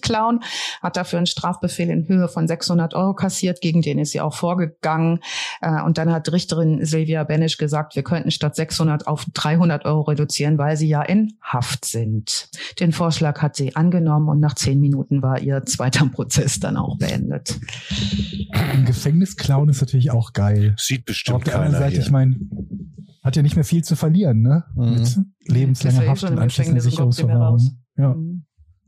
klauen, 0.00 0.40
hat 0.82 0.96
dafür 0.96 1.18
einen 1.18 1.26
Strafbefehl 1.26 1.88
in 1.88 2.08
Höhe 2.08 2.28
von 2.28 2.48
600 2.48 2.94
Euro 2.94 3.14
kassiert, 3.14 3.60
gegen 3.60 3.82
den 3.82 3.98
ist 3.98 4.10
sie 4.10 4.20
auch 4.20 4.34
vorgegangen. 4.34 5.20
Äh, 5.60 5.82
und 5.82 5.98
dann 5.98 6.12
hat 6.12 6.30
Richterin 6.32 6.84
Silvia 6.84 7.22
Benisch 7.24 7.58
gesagt, 7.58 7.94
wir 7.94 8.02
könnten 8.02 8.30
statt 8.30 8.56
600 8.56 9.06
auf 9.06 9.24
300 9.34 9.84
Euro 9.84 10.02
reduzieren, 10.02 10.58
weil 10.58 10.76
sie 10.76 10.88
ja 10.88 11.02
in 11.02 11.34
Haft 11.40 11.84
sind. 11.84 12.48
Den 12.80 12.92
Vorschlag 12.92 13.40
hat 13.40 13.56
sie 13.56 13.76
angenommen 13.76 14.28
und 14.28 14.40
nach 14.40 14.54
zehn 14.54 14.80
Minuten 14.80 15.22
war 15.22 15.40
ihr 15.40 15.64
zweiter 15.64 16.06
Prozess 16.12 16.58
dann 16.58 16.76
auch 16.76 16.98
beendet. 16.98 17.58
Im 18.74 18.84
Gefängnis 18.84 19.36
klauen 19.36 19.68
ist 19.68 19.80
natürlich 19.80 20.10
auch 20.10 20.32
geil. 20.32 20.74
Sieht 20.76 21.04
bestimmt 21.04 21.36
Auf 21.36 21.44
der 21.44 21.56
anderen 21.56 21.82
Seite, 21.82 21.92
hier. 21.92 22.00
ich 22.00 22.10
meine, 22.10 22.36
hat 23.26 23.36
ja 23.36 23.42
nicht 23.42 23.56
mehr 23.56 23.64
viel 23.64 23.82
zu 23.82 23.96
verlieren, 23.96 24.40
ne? 24.40 24.64
Mhm. 24.76 24.90
Mit 24.90 25.18
lebenslanger 25.46 26.06
Haft 26.06 26.22
und 26.24 26.38
anschließender 26.38 26.80
Sicherungsverwahrung. 26.80 27.60
Ja. 27.96 28.14
Mhm. 28.14 28.44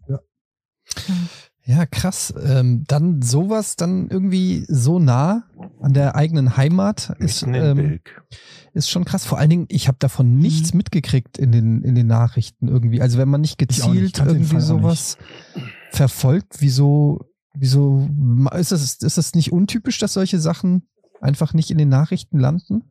ja. 0.08 0.20
Ja, 1.64 1.84
krass. 1.86 2.32
Ähm, 2.42 2.84
dann 2.86 3.20
sowas 3.20 3.76
dann 3.76 4.08
irgendwie 4.08 4.64
so 4.68 5.00
nah 5.00 5.44
an 5.80 5.92
der 5.92 6.14
eigenen 6.14 6.56
Heimat 6.56 7.14
ist, 7.18 7.42
ähm, 7.42 8.00
ist 8.72 8.88
schon 8.88 9.04
krass. 9.04 9.26
Vor 9.26 9.38
allen 9.38 9.50
Dingen, 9.50 9.66
ich 9.68 9.88
habe 9.88 9.98
davon 9.98 10.34
mhm. 10.34 10.38
nichts 10.38 10.72
mitgekriegt 10.72 11.36
in 11.36 11.52
den, 11.52 11.82
in 11.82 11.94
den 11.96 12.06
Nachrichten 12.06 12.68
irgendwie. 12.68 13.02
Also 13.02 13.18
wenn 13.18 13.28
man 13.28 13.40
nicht 13.40 13.58
gezielt 13.58 14.18
nicht. 14.18 14.18
irgendwie 14.18 14.60
sowas 14.60 15.18
verfolgt, 15.90 16.60
wieso, 16.60 17.26
wieso 17.54 18.08
ist 18.56 18.70
das, 18.70 18.94
ist 19.02 19.18
das 19.18 19.34
nicht 19.34 19.52
untypisch, 19.52 19.98
dass 19.98 20.12
solche 20.12 20.38
Sachen 20.38 20.88
einfach 21.20 21.54
nicht 21.54 21.70
in 21.72 21.78
den 21.78 21.88
Nachrichten 21.88 22.38
landen? 22.38 22.84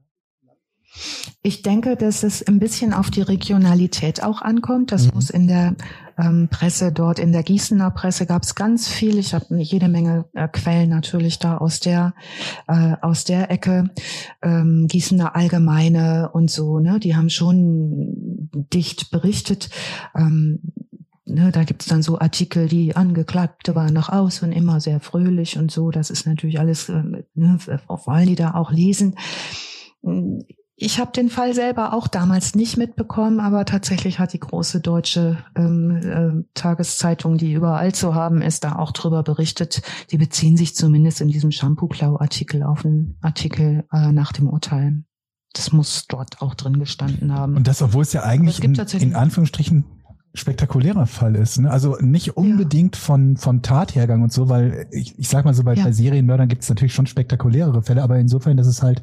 Ich 1.41 1.61
denke, 1.61 1.95
dass 1.95 2.24
es 2.24 2.45
ein 2.45 2.60
bisschen 2.60 2.94
auf 2.94 3.10
die 3.10 3.22
Regionalität 3.22 4.24
auch 4.24 4.41
ankommt. 4.41 4.91
Das 4.91 5.07
mhm. 5.07 5.11
muss 5.14 5.30
in 5.30 5.48
der 5.48 5.76
ähm, 6.18 6.49
Presse 6.49 6.91
dort, 6.91 7.19
in 7.19 7.32
der 7.32 7.44
Gießener 7.44 7.91
Presse 7.91 8.26
gab 8.26 8.44
es 8.44 8.56
ganz 8.56 8.88
viel. 8.88 9.18
Ich 9.18 9.34
habe 9.34 9.45
jede 9.57 9.88
Menge 9.88 10.26
äh, 10.34 10.48
Quellen 10.48 10.90
natürlich 10.90 11.40
da 11.40 11.57
aus 11.57 11.80
der 11.80 12.14
äh, 12.68 12.95
aus 13.02 13.24
der 13.24 13.52
Ecke. 13.52 13.91
Ähm, 14.41 14.88
Gießener 14.88 15.36
Allgemeine 15.36 16.32
und 16.34 16.49
so. 16.49 16.80
Ne, 16.80 16.99
die 16.99 17.15
haben 17.15 17.30
schon 17.30 18.49
dicht 18.74 19.11
berichtet. 19.11 19.69
Ähm, 20.15 20.60
Ne, 21.30 21.52
da 21.52 21.65
gibt's 21.65 21.88
dann 21.88 22.02
so 22.02 22.19
Artikel, 22.19 22.69
die 22.69 22.95
Angeklagte 22.95 23.76
war 23.76 23.91
noch 23.91 24.07
aus 24.07 24.44
und 24.44 24.53
immer 24.53 24.80
sehr 24.80 25.02
fröhlich 25.02 25.57
und 25.57 25.69
so. 25.69 25.91
Das 25.91 26.10
ist 26.10 26.26
natürlich 26.26 26.57
alles, 26.57 26.88
äh, 26.88 27.03
ne, 27.34 27.60
wollen 27.88 28.28
die 28.28 28.36
da 28.36 28.53
auch 28.53 28.72
lesen. 28.72 29.15
Ich 30.80 30.99
habe 30.99 31.12
den 31.12 31.30
Fall 31.30 31.56
selber 31.56 31.91
auch 31.91 32.08
damals 32.08 32.54
nicht 32.54 32.78
mitbekommen, 32.78 33.40
aber 33.40 33.66
tatsächlich 33.66 34.20
hat 34.20 34.34
die 34.34 34.40
große 34.40 34.80
deutsche 34.80 35.40
ähm, 35.56 35.95
äh, 35.95 36.44
Tageszeitung, 36.54 37.40
die 37.40 37.52
überall 37.54 37.95
zu 37.95 38.14
haben 38.14 38.44
ist, 38.44 38.64
da 38.64 38.76
auch 38.76 38.91
drüber 38.91 39.24
berichtet. 39.24 39.82
Die 40.12 40.20
beziehen 40.20 40.56
sich 40.56 40.76
zumindest 40.76 41.20
in 41.20 41.30
diesem 41.30 41.49
Shampoo-Klau-Artikel 41.49 42.62
auf 42.62 42.86
einen 42.86 43.18
Artikel 43.22 43.86
äh, 43.91 44.12
nach 44.12 44.32
dem 44.32 44.48
Urteil. 44.48 45.04
Das 45.54 45.72
muss 45.72 46.06
dort 46.08 46.44
auch 46.44 46.54
drin 46.54 46.78
gestanden 46.78 47.34
haben. 47.34 47.56
Und 47.56 47.68
das, 47.68 47.82
obwohl 47.82 48.04
es 48.04 48.14
ja 48.14 48.22
eigentlich 48.22 48.64
in, 48.64 48.76
in, 48.76 49.16
Anführungsstrichen 49.16 49.86
spektakulärer 50.36 51.08
Fall 51.08 51.36
ist. 51.36 51.58
Ne? 51.58 51.72
Also 51.72 51.98
nicht 52.02 52.38
unbedingt 52.38 52.95
ja. 52.95 53.02
von, 53.02 53.38
von 53.38 53.64
Tathergang 53.64 54.22
und 54.22 54.32
so, 54.32 54.48
weil 54.48 54.88
ich, 54.91 55.18
ich 55.18 55.28
sag 55.28 55.44
mal 55.44 55.56
so, 55.56 55.64
bei, 55.64 55.74
ja. 55.74 55.86
bei 55.86 55.91
Serienmördern 55.91 56.48
gibt 56.48 56.62
es 56.62 56.70
natürlich 56.70 56.94
schon 56.94 57.08
spektakulärere 57.08 57.82
Fälle, 57.82 58.04
aber 58.04 58.20
insofern, 58.20 58.58
dass 58.58 58.68
es 58.68 58.84
halt 58.84 59.02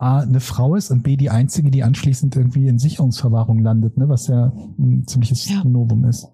A, 0.00 0.20
eine 0.20 0.40
Frau 0.40 0.76
ist 0.76 0.90
und 0.90 1.02
B, 1.02 1.16
die 1.16 1.28
einzige, 1.28 1.70
die 1.70 1.82
anschließend 1.82 2.34
irgendwie 2.34 2.68
in 2.68 2.78
Sicherungsverwahrung 2.78 3.62
landet, 3.62 3.98
ne, 3.98 4.08
was 4.08 4.28
ja 4.28 4.50
ein 4.78 5.06
ziemliches 5.06 5.48
ja. 5.48 5.62
Novum 5.62 6.06
ist. 6.06 6.28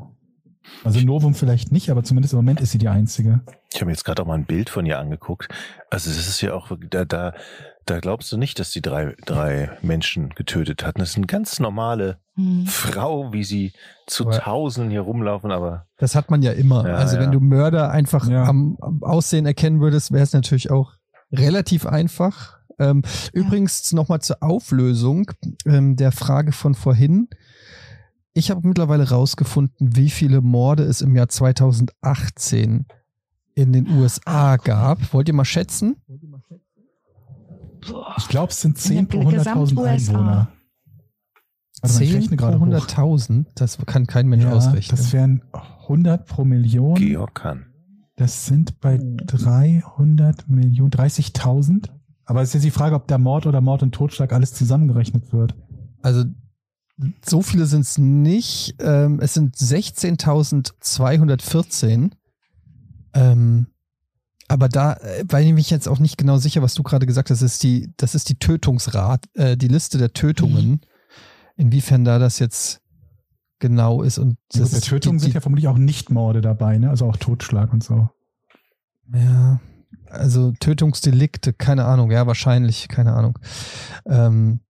Also 0.85 1.01
Novum 1.01 1.35
vielleicht 1.35 1.73
nicht, 1.73 1.91
aber 1.91 2.05
zumindest 2.05 2.33
im 2.33 2.39
Moment 2.39 2.61
ist 2.61 2.71
sie 2.71 2.79
die 2.79 2.89
einzige. 2.89 3.41
Ich 3.73 3.81
habe 3.81 3.87
mir 3.87 3.93
jetzt 3.93 4.05
gerade 4.05 4.23
auch 4.23 4.27
mal 4.27 4.35
ein 4.35 4.45
Bild 4.45 4.71
von 4.71 4.87
ihr 4.87 4.99
angeguckt. 4.99 5.49
Also 5.91 6.11
das 6.11 6.29
ist 6.29 6.41
ja 6.41 6.55
auch, 6.55 6.71
da, 6.91 7.05
da, 7.05 7.35
da 7.87 7.99
glaubst 7.99 8.31
du 8.31 8.37
nicht, 8.37 8.59
dass 8.61 8.71
sie 8.71 8.83
drei, 8.83 9.17
drei 9.25 9.71
Menschen 9.83 10.31
getötet 10.31 10.85
hat. 10.85 10.99
Das 11.01 11.11
ist 11.11 11.17
eine 11.17 11.27
ganz 11.27 11.59
normale 11.59 12.19
mhm. 12.37 12.67
Frau, 12.67 13.33
wie 13.33 13.45
sie 13.45 13.73
zu 14.07 14.27
aber 14.27 14.39
Tausenden 14.39 14.91
hier 14.93 15.01
rumlaufen, 15.01 15.51
aber. 15.51 15.87
Das 15.99 16.15
hat 16.15 16.31
man 16.31 16.43
ja 16.43 16.53
immer. 16.53 16.87
Ja, 16.87 16.95
also 16.97 17.17
ja. 17.17 17.23
wenn 17.23 17.33
du 17.33 17.41
Mörder 17.41 17.91
einfach 17.91 18.29
am 18.29 18.79
Aussehen 19.03 19.47
erkennen 19.47 19.81
würdest, 19.81 20.13
wäre 20.13 20.23
es 20.23 20.33
natürlich 20.33 20.71
auch 20.71 20.93
relativ 21.33 21.85
einfach 21.87 22.56
Ähm, 22.79 23.03
Übrigens 23.33 23.93
nochmal 23.93 24.21
zur 24.21 24.43
Auflösung 24.43 25.31
ähm, 25.65 25.97
der 25.97 26.13
Frage 26.13 26.53
von 26.53 26.75
vorhin. 26.75 27.29
Ich 28.35 28.51
habe 28.51 28.67
mittlerweile 28.69 29.09
rausgefunden, 29.09 29.97
wie 29.97 30.11
viele 30.11 30.43
Morde 30.43 30.83
es 30.83 31.01
im 31.01 31.17
Jahr 31.17 31.29
2018 31.29 32.85
in 33.55 33.73
den 33.73 33.89
USA 33.91 34.57
gab. 34.59 35.13
Wollt 35.15 35.29
ihr 35.29 35.35
mal 35.35 35.47
schätzen? 35.47 35.97
Ich 38.19 38.29
glaube, 38.29 38.51
es 38.53 38.61
sind 38.61 38.77
10 38.79 39.09
pro 39.09 39.21
In 39.23 39.31
der 39.31 39.43
100.000 39.43 39.45
Gesamt-USA. 39.45 40.13
Einwohner. 40.13 40.49
Ich 41.83 41.91
10 41.93 42.15
rechne 42.15 42.37
pro 42.37 42.45
gerade 42.47 42.61
hoch. 42.61 42.67
100.000? 42.67 43.47
Das 43.55 43.79
kann 43.87 44.07
kein 44.07 44.27
Mensch 44.29 44.45
Ja, 44.45 44.53
ausrechnen. 44.53 44.97
das 44.97 45.13
wären 45.13 45.43
100 45.53 46.27
pro 46.27 46.45
Million. 46.45 46.97
Georg 46.97 47.35
kann. 47.35 47.67
Das 48.17 48.47
sind 48.47 48.81
bei 48.81 48.99
300 48.99 50.49
Millionen, 50.49 50.91
30.000. 50.91 51.89
Aber 52.27 52.43
es 52.43 52.49
ist 52.49 52.55
jetzt 52.55 52.65
die 52.65 52.71
Frage, 52.71 52.97
ob 52.97 53.07
der 53.09 53.19
Mord 53.19 53.47
oder 53.47 53.61
Mord 53.61 53.83
und 53.83 53.93
Totschlag 53.93 54.33
alles 54.33 54.53
zusammengerechnet 54.53 55.33
wird. 55.33 55.55
Also 56.03 56.25
so 57.25 57.43
viele 57.43 57.67
sind 57.67 57.83
es 57.83 57.99
nicht. 57.99 58.75
Ähm, 58.81 59.21
es 59.21 59.35
sind 59.35 59.55
16.214. 59.57 62.11
Ähm, 63.15 63.67
aber 64.49 64.69
da 64.69 64.95
äh, 64.95 65.25
war 65.29 65.41
ich 65.41 65.53
mich 65.53 65.71
jetzt 65.71 65.87
auch 65.89 66.01
nicht 66.01 66.19
genau 66.19 66.39
sicher, 66.39 66.63
was 66.63 66.75
du 66.75 66.83
gerade 66.83 67.07
gesagt 67.07 67.31
hast. 67.31 67.43
Das 67.43 67.53
ist 67.53 67.63
die, 67.63 67.93
das 67.97 68.15
ist 68.15 68.29
die 68.29 68.39
Tötungsrat, 68.39 69.25
äh, 69.35 69.57
die 69.57 69.69
Liste 69.69 69.97
der 69.99 70.13
Tötungen. 70.13 70.69
Mhm. 70.69 70.81
Inwiefern 71.57 72.05
da 72.05 72.19
das 72.19 72.39
jetzt 72.39 72.83
genau 73.59 74.03
ist 74.03 74.19
und 74.19 74.37
das 74.53 74.75
ist 74.75 74.85
Tötungen 74.85 75.19
sind 75.19 75.33
ja 75.33 75.41
vermutlich 75.41 75.69
auch 75.69 75.79
Nichtmorde 75.79 76.43
dabei, 76.43 76.77
ne? 76.77 76.91
Also 76.91 77.07
auch 77.07 77.17
Totschlag 77.17 77.73
und 77.73 77.83
so. 77.83 78.11
Ja, 79.15 79.59
also 80.11 80.53
Tötungsdelikte, 80.61 81.53
keine 81.53 81.85
Ahnung, 81.85 82.11
ja, 82.11 82.27
wahrscheinlich, 82.27 82.89
keine 82.89 83.13
Ahnung. 83.15 83.39
Ähm, 84.07 84.61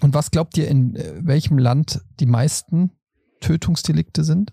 und 0.00 0.14
was 0.14 0.30
glaubt 0.30 0.56
ihr, 0.58 0.68
in 0.68 0.96
äh, 0.96 1.12
welchem 1.22 1.58
Land 1.58 2.00
die 2.20 2.26
meisten 2.26 2.90
Tötungsdelikte 3.40 4.24
sind? 4.24 4.52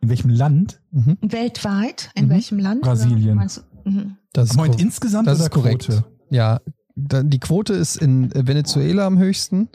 In 0.00 0.08
welchem 0.08 0.30
Land? 0.30 0.80
Mhm. 0.92 1.18
Weltweit? 1.20 2.10
In 2.14 2.26
Mhm. 2.26 2.30
welchem 2.30 2.58
Land? 2.58 2.82
Brasilien. 2.82 3.38
Du- 3.38 3.90
Mhm. 3.90 4.16
Das 4.32 4.50
ist 4.50 4.56
Moment, 4.56 4.80
insgesamt 4.80 5.26
das 5.26 5.40
ist 5.40 5.50
korrekt. 5.50 5.86
Quote? 5.86 6.04
Ja, 6.30 6.60
die 6.94 7.38
Quote 7.40 7.72
ist 7.74 7.96
in 7.96 8.30
äh, 8.32 8.46
Venezuela 8.46 9.06
am 9.06 9.18
höchsten, 9.18 9.68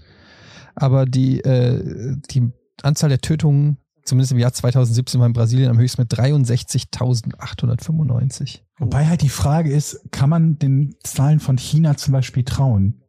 aber 0.76 1.06
die, 1.06 1.42
äh, 1.42 2.16
die 2.32 2.52
Anzahl 2.84 3.10
der 3.10 3.20
Tötungen, 3.20 3.78
zumindest 4.06 4.32
im 4.32 4.38
Jahr 4.40 4.54
2017, 4.54 5.20
war 5.20 5.28
in 5.28 5.34
Brasilien 5.34 5.70
am 5.70 5.78
höchsten 5.78 6.02
mit 6.04 6.14
63.895. 6.14 8.62
Wobei 8.78 9.06
halt 9.08 9.22
die 9.22 9.30
Frage 9.30 9.72
ist, 9.72 10.00
kann 10.12 10.30
man 10.30 10.58
den 10.60 10.96
Zahlen 11.04 11.40
von 11.40 11.58
China 11.58 11.96
zum 11.98 12.12
Beispiel 12.14 12.44
trauen? 12.44 13.02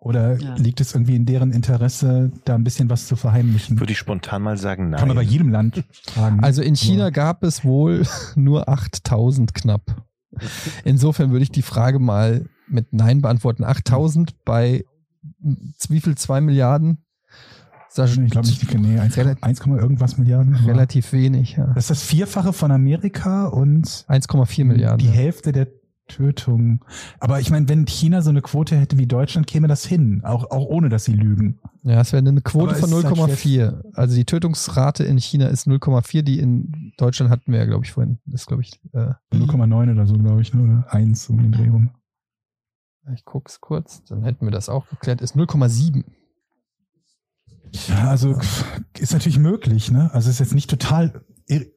Oder 0.00 0.38
Ja. 0.38 0.54
liegt 0.54 0.80
es 0.80 0.94
irgendwie 0.94 1.16
in 1.16 1.26
deren 1.26 1.52
Interesse, 1.52 2.32
da 2.46 2.54
ein 2.54 2.64
bisschen 2.64 2.88
was 2.88 3.06
zu 3.06 3.16
verheimlichen? 3.16 3.78
Würde 3.78 3.92
ich 3.92 3.98
spontan 3.98 4.40
mal 4.42 4.56
sagen, 4.56 4.88
nein. 4.90 4.98
Kann 4.98 5.08
man 5.08 5.16
bei 5.16 5.22
jedem 5.22 5.50
Land 5.50 5.84
fragen. 6.06 6.40
Also 6.42 6.62
in 6.62 6.74
China 6.74 7.04
Ja. 7.04 7.10
gab 7.10 7.44
es 7.44 7.64
wohl 7.64 8.06
nur 8.34 8.66
8000 8.68 9.52
knapp. 9.52 10.04
Insofern 10.84 11.32
würde 11.32 11.42
ich 11.42 11.50
die 11.50 11.60
Frage 11.62 11.98
mal 11.98 12.46
mit 12.66 12.92
Nein 12.94 13.20
beantworten. 13.20 13.62
8000 13.64 14.42
bei 14.44 14.84
wie 15.88 16.00
viel? 16.00 16.16
2 16.16 16.40
Milliarden? 16.40 17.04
Das 17.94 18.16
ich 18.16 18.30
glaube 18.30 18.46
nicht, 18.46 18.78
nee, 18.78 18.98
1, 18.98 19.16
Rel- 19.16 19.36
1, 19.40 19.60
irgendwas 19.66 20.16
Milliarden. 20.16 20.54
relativ 20.54 21.12
wenig, 21.12 21.56
ja. 21.56 21.66
Das 21.74 21.84
ist 21.84 21.90
das 21.90 22.02
Vierfache 22.02 22.52
von 22.52 22.70
Amerika 22.70 23.46
und 23.46 23.86
1,4 24.08 24.64
Milliarden. 24.64 24.98
die. 24.98 25.08
Hälfte 25.12 25.52
der 25.52 25.68
Tötungen. 26.06 26.80
Aber 27.20 27.40
ich 27.40 27.50
meine, 27.50 27.68
wenn 27.68 27.86
China 27.86 28.20
so 28.20 28.30
eine 28.30 28.42
Quote 28.42 28.76
hätte 28.76 28.98
wie 28.98 29.06
Deutschland, 29.06 29.46
käme 29.46 29.68
das 29.68 29.84
hin, 29.84 30.22
auch, 30.24 30.50
auch 30.50 30.66
ohne 30.66 30.88
dass 30.88 31.04
sie 31.04 31.14
lügen. 31.14 31.60
Ja, 31.82 32.00
es 32.00 32.12
wäre 32.12 32.26
eine 32.26 32.40
Quote 32.40 32.70
Aber 32.74 32.80
von 32.80 32.92
es 32.92 32.96
ist 32.98 33.04
halt 33.04 33.30
0,4. 33.30 33.82
Also 33.94 34.16
die 34.16 34.24
Tötungsrate 34.24 35.04
in 35.04 35.18
China 35.18 35.46
ist 35.46 35.66
0,4, 35.66 36.22
die 36.22 36.40
in 36.40 36.92
Deutschland 36.98 37.30
hatten 37.30 37.52
wir 37.52 37.60
ja, 37.60 37.66
glaube 37.66 37.84
ich, 37.84 37.92
vorhin. 37.92 38.18
Das 38.26 38.42
ist, 38.42 38.46
glaube 38.48 38.62
ich, 38.62 38.80
äh, 38.92 39.12
0,9 39.32 39.92
oder 39.92 40.06
so, 40.06 40.14
glaube 40.14 40.42
ich, 40.42 40.52
ne? 40.52 40.62
oder 40.62 40.92
1 40.92 41.28
um 41.30 41.38
den 41.38 41.52
Dreh 41.52 41.68
rum. 41.68 41.90
ich 43.14 43.24
guck's 43.24 43.60
kurz, 43.60 44.04
dann 44.04 44.24
hätten 44.24 44.44
wir 44.46 44.52
das 44.52 44.68
auch 44.68 44.88
geklärt, 44.88 45.20
ist 45.20 45.36
0,7. 45.36 46.04
Ja, 47.88 48.08
also 48.08 48.38
ist 48.98 49.12
natürlich 49.12 49.38
möglich, 49.38 49.90
ne? 49.90 50.10
Also 50.12 50.28
es 50.28 50.36
ist 50.36 50.40
jetzt 50.40 50.54
nicht 50.54 50.70
total 50.70 51.24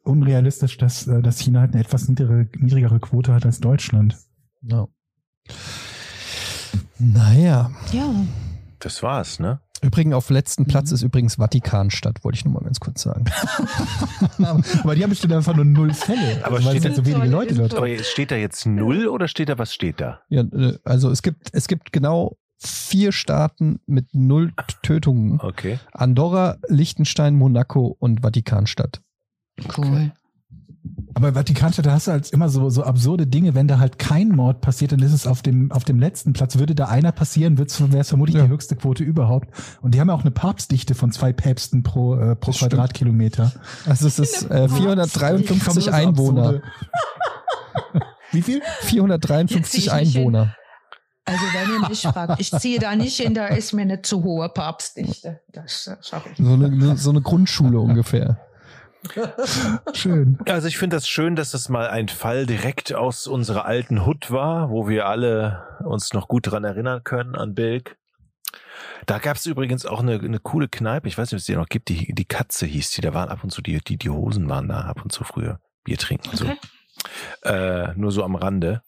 unrealistisch, 0.03 0.77
dass, 0.77 1.07
äh, 1.07 1.21
dass 1.21 1.39
China 1.39 1.61
halt 1.61 1.73
eine 1.73 1.83
etwas 1.83 2.07
niedrigere, 2.07 2.47
niedrigere 2.57 2.99
Quote 2.99 3.33
hat 3.33 3.45
als 3.45 3.59
Deutschland. 3.59 4.17
Ja. 4.61 4.87
Naja. 6.99 7.71
Ja. 7.91 8.13
Das 8.79 9.01
war's, 9.03 9.39
ne? 9.39 9.61
Übrigens 9.81 10.13
auf 10.15 10.29
letzten 10.29 10.65
Platz 10.65 10.91
Mhm. 10.91 10.95
ist 10.95 11.01
übrigens 11.03 11.35
Vatikanstadt, 11.35 12.23
wollte 12.23 12.37
ich 12.37 12.45
nur 12.45 12.53
mal 12.53 12.63
ganz 12.63 12.79
kurz 12.79 13.01
sagen. 13.01 13.25
Aber 14.83 14.95
die 14.95 15.03
haben 15.03 15.09
bestimmt 15.09 15.33
einfach 15.33 15.55
nur 15.55 15.65
null 15.65 15.93
Fälle. 15.93 16.39
Aber 16.45 16.57
also, 16.57 16.69
weil 16.69 16.77
steht 16.79 16.91
es 16.91 16.97
halt 16.97 17.05
so 17.05 17.05
wenige 17.05 17.27
Leute 17.29 17.55
dort 17.55 17.73
Aber 17.73 17.87
steht 17.99 18.31
da 18.31 18.35
jetzt 18.35 18.65
null 18.65 19.07
oder 19.07 19.27
steht 19.27 19.49
da, 19.49 19.57
was 19.57 19.73
steht 19.73 19.99
da? 19.99 20.21
Ja, 20.29 20.41
äh, 20.41 20.77
also 20.85 21.09
es 21.09 21.21
gibt, 21.21 21.49
es 21.51 21.67
gibt 21.67 21.91
genau 21.91 22.37
vier 22.65 23.11
Staaten 23.11 23.79
mit 23.85 24.13
null 24.13 24.53
Tötungen. 24.81 25.39
Okay. 25.39 25.79
Andorra, 25.91 26.57
Liechtenstein, 26.67 27.35
Monaco 27.35 27.95
und 27.99 28.21
Vatikanstadt. 28.21 29.01
Cool. 29.77 30.11
Aber 31.13 31.33
Vatikanstadt, 31.33 31.85
da 31.85 31.91
hast 31.91 32.07
du 32.07 32.11
halt 32.11 32.29
immer 32.31 32.49
so, 32.49 32.69
so 32.69 32.83
absurde 32.83 33.27
Dinge, 33.27 33.53
wenn 33.55 33.67
da 33.67 33.79
halt 33.79 33.99
kein 33.99 34.29
Mord 34.29 34.61
passiert, 34.61 34.91
dann 34.91 34.99
ist 34.99 35.13
es 35.13 35.27
auf 35.27 35.41
dem, 35.41 35.71
auf 35.71 35.83
dem 35.83 35.99
letzten 35.99 36.33
Platz. 36.33 36.57
Würde 36.57 36.75
da 36.75 36.85
einer 36.87 37.11
passieren, 37.11 37.57
wäre 37.57 37.67
es 37.99 38.09
vermutlich 38.09 38.35
Ja. 38.35 38.43
die 38.45 38.49
höchste 38.49 38.75
Quote 38.75 39.03
überhaupt. 39.03 39.49
Und 39.81 39.93
die 39.93 39.99
haben 40.01 40.07
ja 40.09 40.13
auch 40.15 40.21
eine 40.21 40.31
Papstdichte 40.31 40.95
von 40.95 41.11
zwei 41.11 41.31
Päpsten 41.31 41.83
pro, 41.83 42.15
äh, 42.15 42.35
pro 42.35 42.47
Das 42.51 42.57
stimmt. 42.57 42.71
Quadratkilometer. 42.71 43.53
Also 43.85 44.07
es 44.07 44.19
ist 44.19 44.43
äh, 44.49 44.67
Famose 44.67 44.77
453 44.77 45.93
Einwohner. 45.93 46.61
Wie 48.31 48.41
viel? 48.41 48.61
453 48.81 49.55
Jetzt 49.57 49.71
sehe 49.71 50.01
ich 50.01 50.07
mich 50.07 50.17
Einwohner. 50.17 50.55
Also 51.25 51.45
wenn 51.53 51.81
ihr 51.81 51.89
mich 51.89 52.01
fragt, 52.01 52.39
ich 52.41 52.51
ziehe 52.51 52.79
da 52.79 52.95
nicht 52.95 53.17
hin, 53.17 53.33
da 53.33 53.47
ist 53.47 53.73
mir 53.73 53.83
eine 53.83 54.01
zu 54.01 54.23
hohe 54.23 54.49
Papstdichte. 54.49 55.41
Das 55.51 55.87
äh, 55.87 55.95
schaffe 56.01 56.29
ich. 56.29 56.37
So 56.37 56.53
eine, 56.53 56.97
so 56.97 57.09
eine 57.11 57.21
Grundschule 57.21 57.79
ungefähr. 57.79 58.39
Schön. 59.93 60.37
Also 60.47 60.67
ich 60.67 60.77
finde 60.77 60.95
das 60.95 61.07
schön, 61.07 61.35
dass 61.35 61.51
das 61.51 61.69
mal 61.69 61.87
ein 61.87 62.07
Fall 62.07 62.45
direkt 62.45 62.93
aus 62.93 63.27
unserer 63.27 63.65
alten 63.65 64.05
Hut 64.05 64.31
war, 64.31 64.69
wo 64.69 64.87
wir 64.87 65.07
alle 65.07 65.79
uns 65.83 66.13
noch 66.13 66.27
gut 66.27 66.51
dran 66.51 66.63
erinnern 66.63 67.03
können 67.03 67.35
an 67.35 67.53
Bilk. 67.53 67.97
Da 69.05 69.19
gab 69.19 69.37
es 69.37 69.45
übrigens 69.45 69.85
auch 69.85 69.99
eine, 69.99 70.19
eine 70.19 70.39
coole 70.39 70.69
Kneipe, 70.69 71.07
ich 71.07 71.17
weiß 71.17 71.31
nicht, 71.31 71.37
ob 71.37 71.39
es 71.39 71.45
die 71.45 71.55
noch 71.55 71.67
gibt, 71.67 71.89
die, 71.89 72.13
die 72.13 72.25
Katze 72.25 72.65
hieß 72.65 72.91
die, 72.91 73.01
da 73.01 73.13
waren 73.13 73.29
ab 73.29 73.43
und 73.43 73.49
zu, 73.49 73.61
die, 73.61 73.79
die, 73.79 73.97
die 73.97 74.09
Hosen 74.09 74.47
waren 74.49 74.69
da 74.69 74.81
ab 74.81 75.03
und 75.03 75.11
zu 75.11 75.23
früher, 75.23 75.59
Bier 75.83 75.97
trinken 75.97 76.29
und 76.29 76.37
so. 76.37 76.45
Okay. 76.45 76.57
Äh, 77.43 77.93
nur 77.95 78.11
so 78.11 78.23
am 78.23 78.35
Rande. 78.35 78.81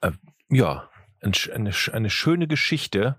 Äh, 0.00 0.12
ja, 0.48 0.88
eine, 1.22 1.70
eine 1.92 2.10
schöne 2.10 2.46
Geschichte. 2.46 3.16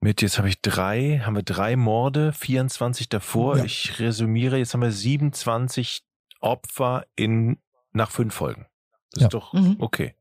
Mit, 0.00 0.20
jetzt 0.20 0.38
habe 0.38 0.48
ich 0.48 0.60
drei, 0.60 1.22
haben 1.24 1.36
wir 1.36 1.44
drei 1.44 1.76
Morde, 1.76 2.32
24 2.32 3.08
davor. 3.08 3.58
Ja. 3.58 3.64
Ich 3.64 4.00
resümiere, 4.00 4.58
jetzt 4.58 4.74
haben 4.74 4.80
wir 4.82 4.90
27 4.90 6.02
Opfer 6.40 7.04
in, 7.14 7.58
nach 7.92 8.10
fünf 8.10 8.34
Folgen. 8.34 8.66
Das 9.12 9.22
Ja. 9.22 9.26
ist 9.28 9.34
doch 9.34 9.52
Mhm. 9.52 9.76
okay. 9.78 10.14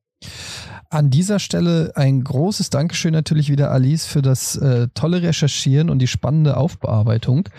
An 0.91 1.09
dieser 1.09 1.39
Stelle 1.39 1.93
ein 1.95 2.23
großes 2.23 2.69
Dankeschön 2.69 3.13
natürlich 3.13 3.49
wieder 3.49 3.71
Alice 3.71 4.05
für 4.05 4.21
das 4.21 4.55
äh, 4.57 4.87
tolle 4.93 5.23
Recherchieren 5.23 5.89
und 5.89 5.97
die 5.99 6.07
spannende 6.07 6.57
Aufbearbeitung 6.57 7.49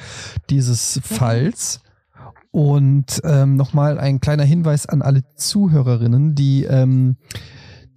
dieses 0.49 1.01
Falls. 1.03 1.81
Und 2.53 3.21
ähm, 3.25 3.57
nochmal 3.57 3.99
ein 3.99 4.21
kleiner 4.21 4.45
Hinweis 4.45 4.87
an 4.87 5.01
alle 5.03 5.23
Zuhörerinnen, 5.37 6.35
die 6.37 6.65
ähm, 6.65 7.17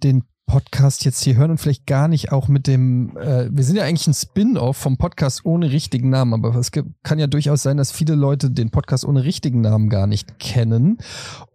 den 0.02 0.24
Podcast 0.46 1.04
jetzt 1.04 1.22
hier 1.24 1.36
hören 1.36 1.50
und 1.50 1.58
vielleicht 1.58 1.86
gar 1.86 2.06
nicht 2.06 2.30
auch 2.30 2.46
mit 2.46 2.68
dem, 2.68 3.16
äh, 3.16 3.48
wir 3.50 3.64
sind 3.64 3.76
ja 3.76 3.82
eigentlich 3.82 4.06
ein 4.06 4.14
Spin-off 4.14 4.76
vom 4.76 4.96
Podcast 4.96 5.44
ohne 5.44 5.72
richtigen 5.72 6.08
Namen, 6.08 6.32
aber 6.34 6.54
es 6.54 6.70
kann 6.70 7.18
ja 7.18 7.26
durchaus 7.26 7.62
sein, 7.62 7.76
dass 7.76 7.90
viele 7.90 8.14
Leute 8.14 8.50
den 8.50 8.70
Podcast 8.70 9.04
ohne 9.04 9.24
richtigen 9.24 9.60
Namen 9.60 9.88
gar 9.88 10.06
nicht 10.06 10.38
kennen 10.38 10.98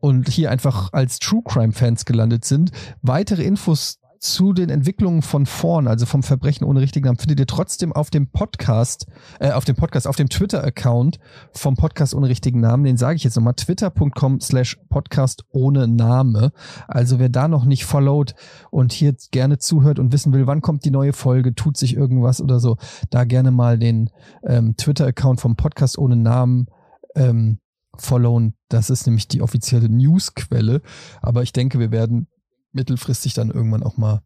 und 0.02 0.28
hier 0.28 0.52
einfach 0.52 0.92
als 0.92 1.20
True 1.20 1.42
Crime 1.44 1.72
Fans 1.72 2.04
gelandet 2.04 2.44
sind. 2.44 2.72
Weitere 3.02 3.44
Infos 3.44 4.01
zu 4.22 4.54
den 4.54 4.70
Entwicklungen 4.70 5.24
von 5.24 5.48
vorn, 5.48 5.88
also 5.88 6.06
vom 6.06 6.22
Verbrechen 6.22 6.64
ohne 6.64 6.80
richtigen 6.80 7.06
Namen, 7.06 7.18
findet 7.18 7.40
ihr 7.40 7.48
trotzdem 7.48 7.92
auf 7.92 8.12
dem 8.12 8.28
Podcast, 8.28 9.08
äh, 9.40 9.52
auf 9.52 9.66
dem 9.66 9.76
Podcast, 9.76 10.08
auf 10.08 10.16
dem 10.16 10.30
Twitter-Account 10.30 11.20
vom 11.54 11.76
Podcast 11.76 12.14
ohne 12.14 12.30
richtigen 12.30 12.60
Namen. 12.60 12.84
Den 12.84 12.98
sage 12.98 13.16
ich 13.16 13.24
jetzt 13.24 13.36
nochmal, 13.36 13.56
twitter.com 13.56 14.40
slash 14.40 14.78
Podcast 14.90 15.44
ohne 15.52 15.88
Name. 15.88 16.52
Also 16.88 17.18
wer 17.18 17.30
da 17.30 17.48
noch 17.48 17.66
nicht 17.66 17.86
followt 17.86 18.36
und 18.70 18.94
hier 18.94 19.16
gerne 19.32 19.58
zuhört 19.58 19.98
und 19.98 20.14
wissen 20.14 20.34
will, 20.34 20.46
wann 20.46 20.62
kommt 20.62 20.86
die 20.86 20.92
neue 20.92 21.14
Folge, 21.14 21.56
tut 21.56 21.76
sich 21.76 21.96
irgendwas 21.98 22.42
oder 22.42 22.60
so, 22.60 22.78
da 23.10 23.24
gerne 23.24 23.50
mal 23.50 23.80
den 23.80 24.12
ähm, 24.46 24.76
Twitter-Account 24.78 25.42
vom 25.42 25.56
Podcast 25.56 25.98
ohne 25.98 26.16
Namen 26.16 26.68
ähm, 27.16 27.58
followen. 27.98 28.56
Das 28.70 28.92
ist 28.92 29.08
nämlich 29.08 29.28
die 29.28 29.42
offizielle 29.42 29.90
Newsquelle. 29.90 30.82
Aber 31.22 31.42
ich 31.42 31.54
denke, 31.54 31.80
wir 31.80 31.92
werden 31.92 32.28
mittelfristig 32.74 33.34
dann 33.34 33.52
irgendwann 33.52 33.84
auch 33.84 33.98
mal 33.98 34.22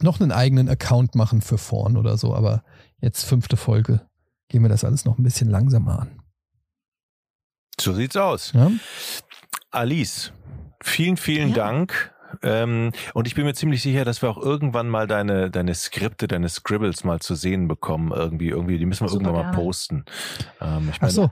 noch 0.00 0.20
einen 0.20 0.32
eigenen 0.32 0.68
Account 0.68 1.14
machen 1.14 1.40
für 1.42 1.58
Vorn 1.58 1.96
oder 1.96 2.16
so. 2.16 2.34
Aber 2.34 2.64
jetzt 3.00 3.24
fünfte 3.24 3.56
Folge 3.56 4.02
gehen 4.48 4.62
wir 4.62 4.68
das 4.68 4.84
alles 4.84 5.04
noch 5.04 5.18
ein 5.18 5.22
bisschen 5.22 5.48
langsamer 5.48 6.00
an. 6.00 6.22
So 7.80 7.92
sieht's 7.92 8.16
aus. 8.16 8.52
Ja? 8.52 8.70
Alice, 9.70 10.32
vielen, 10.82 11.16
vielen 11.16 11.50
Ja. 11.50 11.54
Dank. 11.54 12.12
Ähm, 12.42 12.92
und 13.12 13.26
ich 13.26 13.34
bin 13.34 13.44
mir 13.44 13.54
ziemlich 13.54 13.82
sicher, 13.82 14.04
dass 14.06 14.22
wir 14.22 14.30
auch 14.30 14.38
irgendwann 14.38 14.88
mal 14.88 15.06
deine, 15.06 15.50
deine 15.50 15.74
Skripte, 15.74 16.26
deine 16.28 16.48
Scribbles 16.48 17.04
mal 17.04 17.20
zu 17.20 17.34
sehen 17.34 17.68
bekommen. 17.68 18.10
Irgendwie, 18.10 18.48
irgendwie, 18.48 18.78
die 18.78 18.86
müssen 18.86 19.04
wir 19.04 19.08
Super 19.10 19.24
irgendwann 19.26 19.44
mal 19.46 19.50
gerne. 19.52 19.64
posten. 19.64 20.04
Ähm, 20.60 20.88
ich 20.90 20.96
Ach 20.96 21.00
meine- 21.02 21.12
so. 21.12 21.30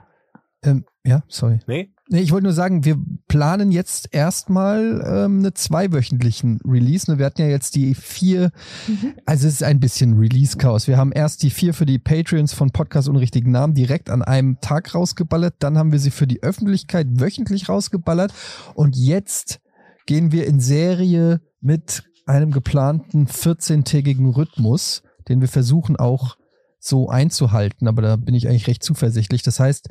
Ähm, 0.63 0.85
ja, 1.03 1.23
sorry. 1.27 1.59
Nee? 1.65 1.91
Nee, 2.13 2.19
ich 2.19 2.33
wollte 2.33 2.43
nur 2.43 2.53
sagen, 2.53 2.83
wir 2.83 2.97
planen 3.29 3.71
jetzt 3.71 4.09
erstmal 4.13 5.01
ähm, 5.05 5.39
eine 5.39 5.53
zweiwöchentlichen 5.53 6.59
Release. 6.67 7.09
Ne, 7.09 7.17
Wir 7.17 7.25
hatten 7.25 7.39
ja 7.41 7.47
jetzt 7.47 7.75
die 7.75 7.95
vier, 7.95 8.51
Mhm. 8.87 9.13
also 9.25 9.47
es 9.47 9.53
ist 9.53 9.63
ein 9.63 9.79
bisschen 9.79 10.19
Release-Chaos. 10.19 10.89
Wir 10.89 10.97
haben 10.97 11.13
erst 11.13 11.41
die 11.41 11.49
vier 11.49 11.73
für 11.73 11.85
die 11.85 11.99
Patreons 11.99 12.51
von 12.51 12.71
Podcast 12.71 13.07
ohne 13.07 13.21
richtigen 13.21 13.51
Namen 13.51 13.75
direkt 13.75 14.09
an 14.09 14.23
einem 14.23 14.59
Tag 14.59 14.93
rausgeballert. 14.93 15.55
Dann 15.59 15.77
haben 15.77 15.93
wir 15.93 15.99
sie 15.99 16.11
für 16.11 16.27
die 16.27 16.43
Öffentlichkeit 16.43 17.07
wöchentlich 17.11 17.69
rausgeballert. 17.69 18.33
Und 18.75 18.97
jetzt 18.97 19.61
gehen 20.05 20.33
wir 20.33 20.47
in 20.47 20.59
Serie 20.59 21.39
mit 21.61 22.03
einem 22.25 22.51
geplanten 22.51 23.27
14-tägigen 23.27 24.29
Rhythmus, 24.35 25.01
den 25.29 25.39
wir 25.39 25.47
versuchen 25.47 25.95
auch 25.95 26.35
so 26.77 27.07
einzuhalten. 27.07 27.87
Aber 27.87 28.01
da 28.01 28.17
bin 28.17 28.35
ich 28.35 28.49
eigentlich 28.49 28.67
recht 28.67 28.83
zuversichtlich. 28.83 29.43
Das 29.43 29.61
heißt, 29.61 29.87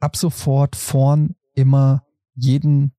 ab 0.00 0.16
sofort 0.16 0.74
vorn 0.74 1.34
immer 1.58 2.04
jeden 2.34 2.92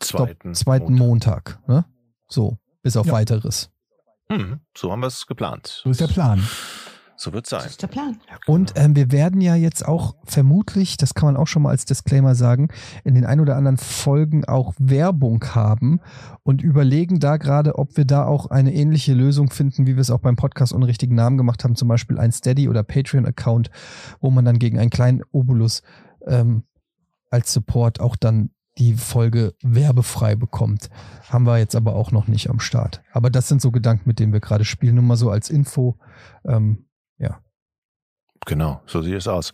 Zweiten. 0.00 0.54
zweiten 0.54 0.94
Montag. 0.94 1.60
ne? 1.66 1.84
So, 2.28 2.58
bis 2.82 2.96
auf 2.96 3.06
Ja. 3.06 3.12
weiteres. 3.14 3.70
Hm, 4.30 4.60
so 4.76 4.92
haben 4.92 5.00
wir 5.00 5.06
es 5.06 5.26
geplant. 5.26 5.80
So 5.82 5.90
ist 5.90 6.00
der 6.00 6.08
Plan. 6.08 6.42
So 7.20 7.32
wird 7.32 7.46
es 7.46 7.50
Das 7.50 7.62
sein. 7.62 7.70
ist 7.70 7.82
der 7.82 7.88
Plan. 7.88 8.20
Und 8.46 8.74
ähm, 8.76 8.94
wir 8.94 9.10
werden 9.10 9.40
ja 9.40 9.56
jetzt 9.56 9.84
auch 9.84 10.14
vermutlich, 10.24 10.96
das 10.98 11.14
kann 11.14 11.26
man 11.26 11.36
auch 11.36 11.48
schon 11.48 11.62
mal 11.62 11.70
als 11.70 11.84
Disclaimer 11.84 12.36
sagen, 12.36 12.68
in 13.02 13.16
den 13.16 13.26
ein 13.26 13.40
oder 13.40 13.56
anderen 13.56 13.76
Folgen 13.76 14.44
auch 14.44 14.72
Werbung 14.78 15.42
haben 15.52 16.00
und 16.44 16.62
überlegen 16.62 17.18
da 17.18 17.36
gerade, 17.38 17.76
ob 17.76 17.96
wir 17.96 18.04
da 18.04 18.24
auch 18.24 18.46
eine 18.50 18.72
ähnliche 18.72 19.14
Lösung 19.14 19.50
finden, 19.50 19.86
wie 19.88 19.96
wir 19.96 20.00
es 20.00 20.10
auch 20.10 20.20
beim 20.20 20.36
Podcast 20.36 20.72
ohne 20.72 20.86
richtigen 20.86 21.16
Namen 21.16 21.38
gemacht 21.38 21.64
haben, 21.64 21.74
zum 21.74 21.88
Beispiel 21.88 22.18
ein 22.20 22.30
Steady- 22.30 22.68
oder 22.68 22.84
Patreon-Account, 22.84 23.70
wo 24.20 24.30
man 24.30 24.44
dann 24.44 24.60
gegen 24.60 24.78
einen 24.78 24.90
kleinen 24.90 25.22
Obolus 25.32 25.82
ähm, 26.24 26.62
als 27.30 27.52
Support 27.52 28.00
auch 28.00 28.16
dann 28.16 28.50
die 28.78 28.94
Folge 28.94 29.54
werbefrei 29.62 30.36
bekommt. 30.36 30.88
Haben 31.28 31.46
wir 31.46 31.58
jetzt 31.58 31.74
aber 31.74 31.96
auch 31.96 32.12
noch 32.12 32.28
nicht 32.28 32.48
am 32.48 32.60
Start. 32.60 33.02
Aber 33.12 33.28
das 33.28 33.48
sind 33.48 33.60
so 33.60 33.70
Gedanken, 33.72 34.08
mit 34.08 34.20
denen 34.20 34.32
wir 34.32 34.40
gerade 34.40 34.64
spielen. 34.64 34.94
Nur 34.94 35.04
mal 35.04 35.16
so 35.16 35.30
als 35.30 35.50
Info. 35.50 35.98
Ähm, 36.46 36.88
Genau, 38.46 38.80
so 38.86 39.02
sieht 39.02 39.14
es 39.14 39.28
aus. 39.28 39.52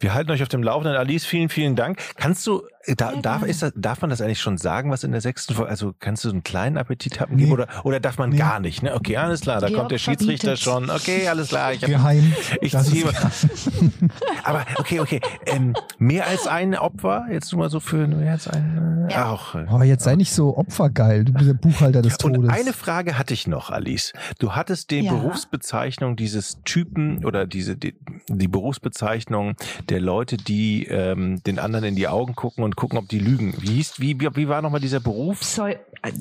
Wir 0.00 0.14
halten 0.14 0.30
euch 0.30 0.42
auf 0.42 0.48
dem 0.48 0.62
Laufenden. 0.62 0.96
Alice, 0.96 1.24
vielen, 1.24 1.48
vielen 1.48 1.76
Dank. 1.76 2.00
Kannst 2.16 2.46
du, 2.46 2.62
da, 2.96 3.12
darf, 3.16 3.42
ist 3.42 3.62
das, 3.62 3.72
darf 3.74 4.00
man 4.00 4.10
das 4.10 4.20
eigentlich 4.20 4.40
schon 4.40 4.58
sagen, 4.58 4.90
was 4.90 5.02
in 5.04 5.12
der 5.12 5.20
sechsten 5.20 5.54
Folge, 5.54 5.70
also 5.70 5.94
kannst 5.98 6.24
du 6.24 6.28
so 6.28 6.34
einen 6.34 6.42
kleinen 6.44 6.76
Appetit 6.78 7.20
haben 7.20 7.34
Nee. 7.36 7.42
geben 7.44 7.52
oder, 7.52 7.66
oder 7.84 8.00
darf 8.00 8.18
man 8.18 8.30
Nee. 8.30 8.36
gar 8.36 8.60
nicht? 8.60 8.82
Ne? 8.82 8.94
Okay, 8.94 9.16
alles 9.16 9.40
klar, 9.40 9.60
da 9.60 9.66
Georg 9.68 9.80
kommt 9.80 9.90
der 9.92 9.98
Schiedsrichter 9.98 10.56
verbietet. 10.56 10.64
schon. 10.64 10.90
Okay, 10.90 11.28
alles 11.28 11.48
klar. 11.48 11.72
Ich 11.72 11.82
hab, 11.82 11.88
Geheim. 11.90 12.32
ich 12.60 12.72
Das 12.72 12.86
ist 12.86 12.92
ziehe 12.92 13.06
Aber 14.44 14.64
okay, 14.76 15.00
okay. 15.00 15.20
Ähm, 15.46 15.74
mehr 15.98 16.26
als 16.26 16.46
ein 16.46 16.74
Opfer, 16.76 17.26
jetzt 17.30 17.52
nur 17.52 17.60
mal 17.62 17.70
so 17.70 17.80
für 17.80 18.06
mehr 18.06 18.32
als 18.32 18.48
ein. 18.48 19.06
Äh, 19.08 19.12
Ja. 19.12 19.30
Auch. 19.30 19.54
äh, 19.54 19.66
Oh, 19.70 19.82
jetzt 19.82 20.04
sei 20.04 20.14
nicht 20.16 20.32
so 20.32 20.56
opfergeil. 20.56 21.24
Du 21.24 21.32
bist 21.32 21.46
der 21.48 21.54
Buchhalter 21.54 22.02
des 22.02 22.16
Todes. 22.18 22.38
Und 22.38 22.50
eine 22.50 22.72
Frage 22.72 23.18
hatte 23.18 23.34
ich 23.34 23.46
noch, 23.46 23.70
Alice. 23.70 24.12
Du 24.38 24.52
hattest 24.52 24.90
die 24.90 25.00
Ja. 25.00 25.12
Berufsbezeichnung 25.12 26.16
dieses 26.16 26.62
Typen 26.64 27.24
oder 27.24 27.46
diese 27.46 27.76
die, 27.76 27.94
die 28.28 28.48
Berufsbezeichnung 28.48 29.54
der 29.88 30.00
Leute, 30.00 30.36
die 30.36 30.86
ähm, 30.86 31.42
den 31.44 31.58
anderen 31.58 31.84
in 31.84 31.96
die 31.96 32.08
Augen 32.08 32.34
gucken 32.34 32.64
und 32.64 32.75
gucken, 32.76 32.98
ob 32.98 33.08
die 33.08 33.18
lügen. 33.18 33.54
Wie 33.58 33.70
hieß, 33.72 33.98
wie, 34.00 34.20
wie, 34.20 34.28
wie 34.36 34.48
war 34.48 34.62
nochmal 34.62 34.80
dieser 34.80 35.00
Beruf? 35.00 35.40
Pseu 35.40 35.74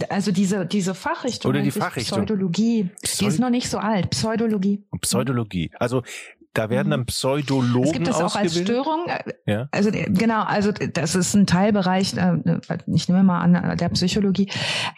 also 0.10 0.32
diese, 0.32 0.65
diese 0.65 0.95
Fachrichtung, 0.95 1.49
Oder 1.49 1.61
die 1.61 1.69
Fachrichtung. 1.69 2.19
Pseudologie, 2.19 2.90
die 3.03 3.07
Pseu- 3.07 3.27
ist 3.27 3.40
noch 3.40 3.52
nicht 3.52 3.69
so 3.69 3.77
alt. 3.77 4.10
Pseudologie. 4.10 4.84
Pseudologie. 5.02 5.69
Also 5.77 6.02
da 6.56 6.69
werden 6.69 6.90
dann 6.90 7.02
Mhm. 7.02 7.06
Pseudologen 7.06 7.84
Es 7.84 7.91
gibt 7.94 8.07
es 8.07 8.15
auch 8.15 8.36
als. 8.36 8.56
Störung. 8.56 9.06
äh, 9.07 9.34
Ja. 9.45 9.68
Also 9.72 9.90
äh, 9.90 10.10
genau, 10.10 10.44
also 10.44 10.72
das 10.72 11.14
ist 11.15 11.36
ein 11.36 11.45
Teilbereich, 11.45 12.15
äh, 12.18 12.38
ich 12.88 13.07
nehme 13.07 13.23
mal 13.23 13.41
an, 13.41 13.77
der 13.77 13.90
Psychologie. 13.90 14.49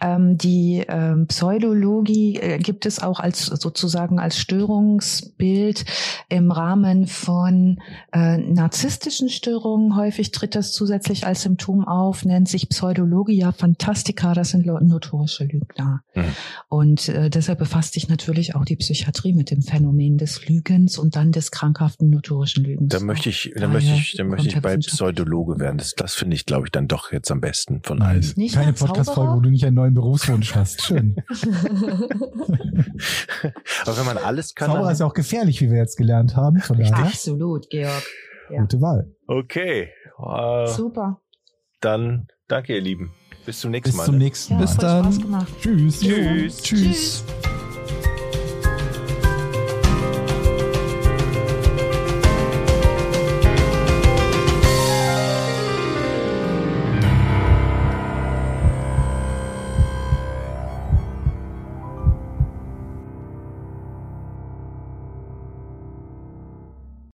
Ähm, 0.01 0.37
Die 0.37 0.85
ähm, 0.87 1.27
Pseudologie 1.27 2.57
gibt 2.59 2.85
es 2.85 3.01
auch 3.01 3.19
als 3.19 3.45
sozusagen 3.47 4.19
als 4.19 4.37
Störungsbild 4.37 5.85
im 6.29 6.51
Rahmen 6.51 7.07
von 7.07 7.79
narzisstischen 8.13 9.29
Störungen. 9.29 9.95
Häufig 9.95 10.31
tritt 10.31 10.55
das 10.55 10.71
zusätzlich 10.71 11.25
als 11.25 11.41
Symptom 11.41 11.87
auf, 11.87 12.25
nennt 12.25 12.47
sich 12.47 12.69
Pseudologia 12.69 13.51
Fantastica, 13.51 14.33
das 14.33 14.49
sind 14.49 14.65
notorische 14.65 15.45
Lügner. 15.45 16.01
Mhm. 16.15 16.23
Und 16.69 17.07
deshalb 17.07 17.59
befasst 17.59 17.93
sich 17.93 18.09
natürlich 18.09 18.55
auch 18.55 18.65
die 18.65 18.75
Psychiatrie 18.75 19.33
mit 19.33 19.51
dem 19.51 19.61
Phänomen 19.61 20.17
des 20.17 20.47
Lügens 20.47 20.97
und 20.97 21.15
dann 21.15 21.31
des 21.31 21.46
krankhaften 21.51 22.09
notorischen 22.09 22.63
Lügens. 22.63 22.93
Da 22.93 22.99
möchte 22.99 23.29
ich, 23.29 23.51
da 23.55 23.67
möchte 23.67 23.91
ich, 23.91 24.15
da 24.17 24.23
möchte 24.23 24.47
ich 24.47 24.61
bei. 24.61 24.77
Pseudologe 24.77 25.59
werden. 25.59 25.77
Das, 25.77 25.93
das 25.95 26.13
finde 26.15 26.35
ich, 26.35 26.45
glaube 26.45 26.67
ich, 26.67 26.71
dann 26.71 26.87
doch 26.87 27.11
jetzt 27.11 27.29
am 27.31 27.41
besten 27.41 27.81
von 27.83 28.01
allen. 28.01 28.17
Nice. 28.17 28.37
Nicht 28.37 28.55
Keine? 28.55 28.73
Podcast-Folge, 28.73 29.33
wo 29.33 29.39
du 29.39 29.49
nicht 29.49 29.65
einen 29.65 29.75
neuen 29.75 29.93
Berufswunsch 29.93 30.55
hast. 30.55 30.81
Schön. 30.83 31.15
Aber 33.85 33.97
wenn 33.97 34.05
man 34.05 34.17
alles 34.17 34.55
kann, 34.55 34.69
Zauberer 34.71 34.91
ist 34.91 34.99
ja 34.99 35.05
auch 35.05 35.13
gefährlich, 35.13 35.61
wie 35.61 35.69
wir 35.69 35.77
jetzt 35.77 35.97
gelernt 35.97 36.35
haben. 36.35 36.59
Von 36.59 36.77
daher, 36.79 36.97
Absolut, 36.97 37.69
Georg. 37.69 38.03
Ja. 38.49 38.61
gute 38.61 38.81
Wahl. 38.81 39.11
okay. 39.27 39.89
Äh, 40.19 40.67
Super. 40.67 41.21
dann 41.81 42.27
danke, 42.47 42.75
ihr 42.75 42.81
Lieben. 42.81 43.11
Bis 43.45 43.59
zum 43.61 43.71
nächsten 43.71 43.91
Bis 43.91 43.97
Mal. 43.97 44.05
zum 44.05 44.17
ne? 44.17 44.23
nächsten 44.25 44.53
Ja, 44.53 44.59
Mal. 44.59 44.65
Bis 44.65 44.77
dann. 44.77 45.03
Spaß 45.03 45.21
gemacht. 45.21 45.53
Tschüss. 45.61 45.99
Tschüss. 46.01 46.61
Tschüss. 46.61 47.23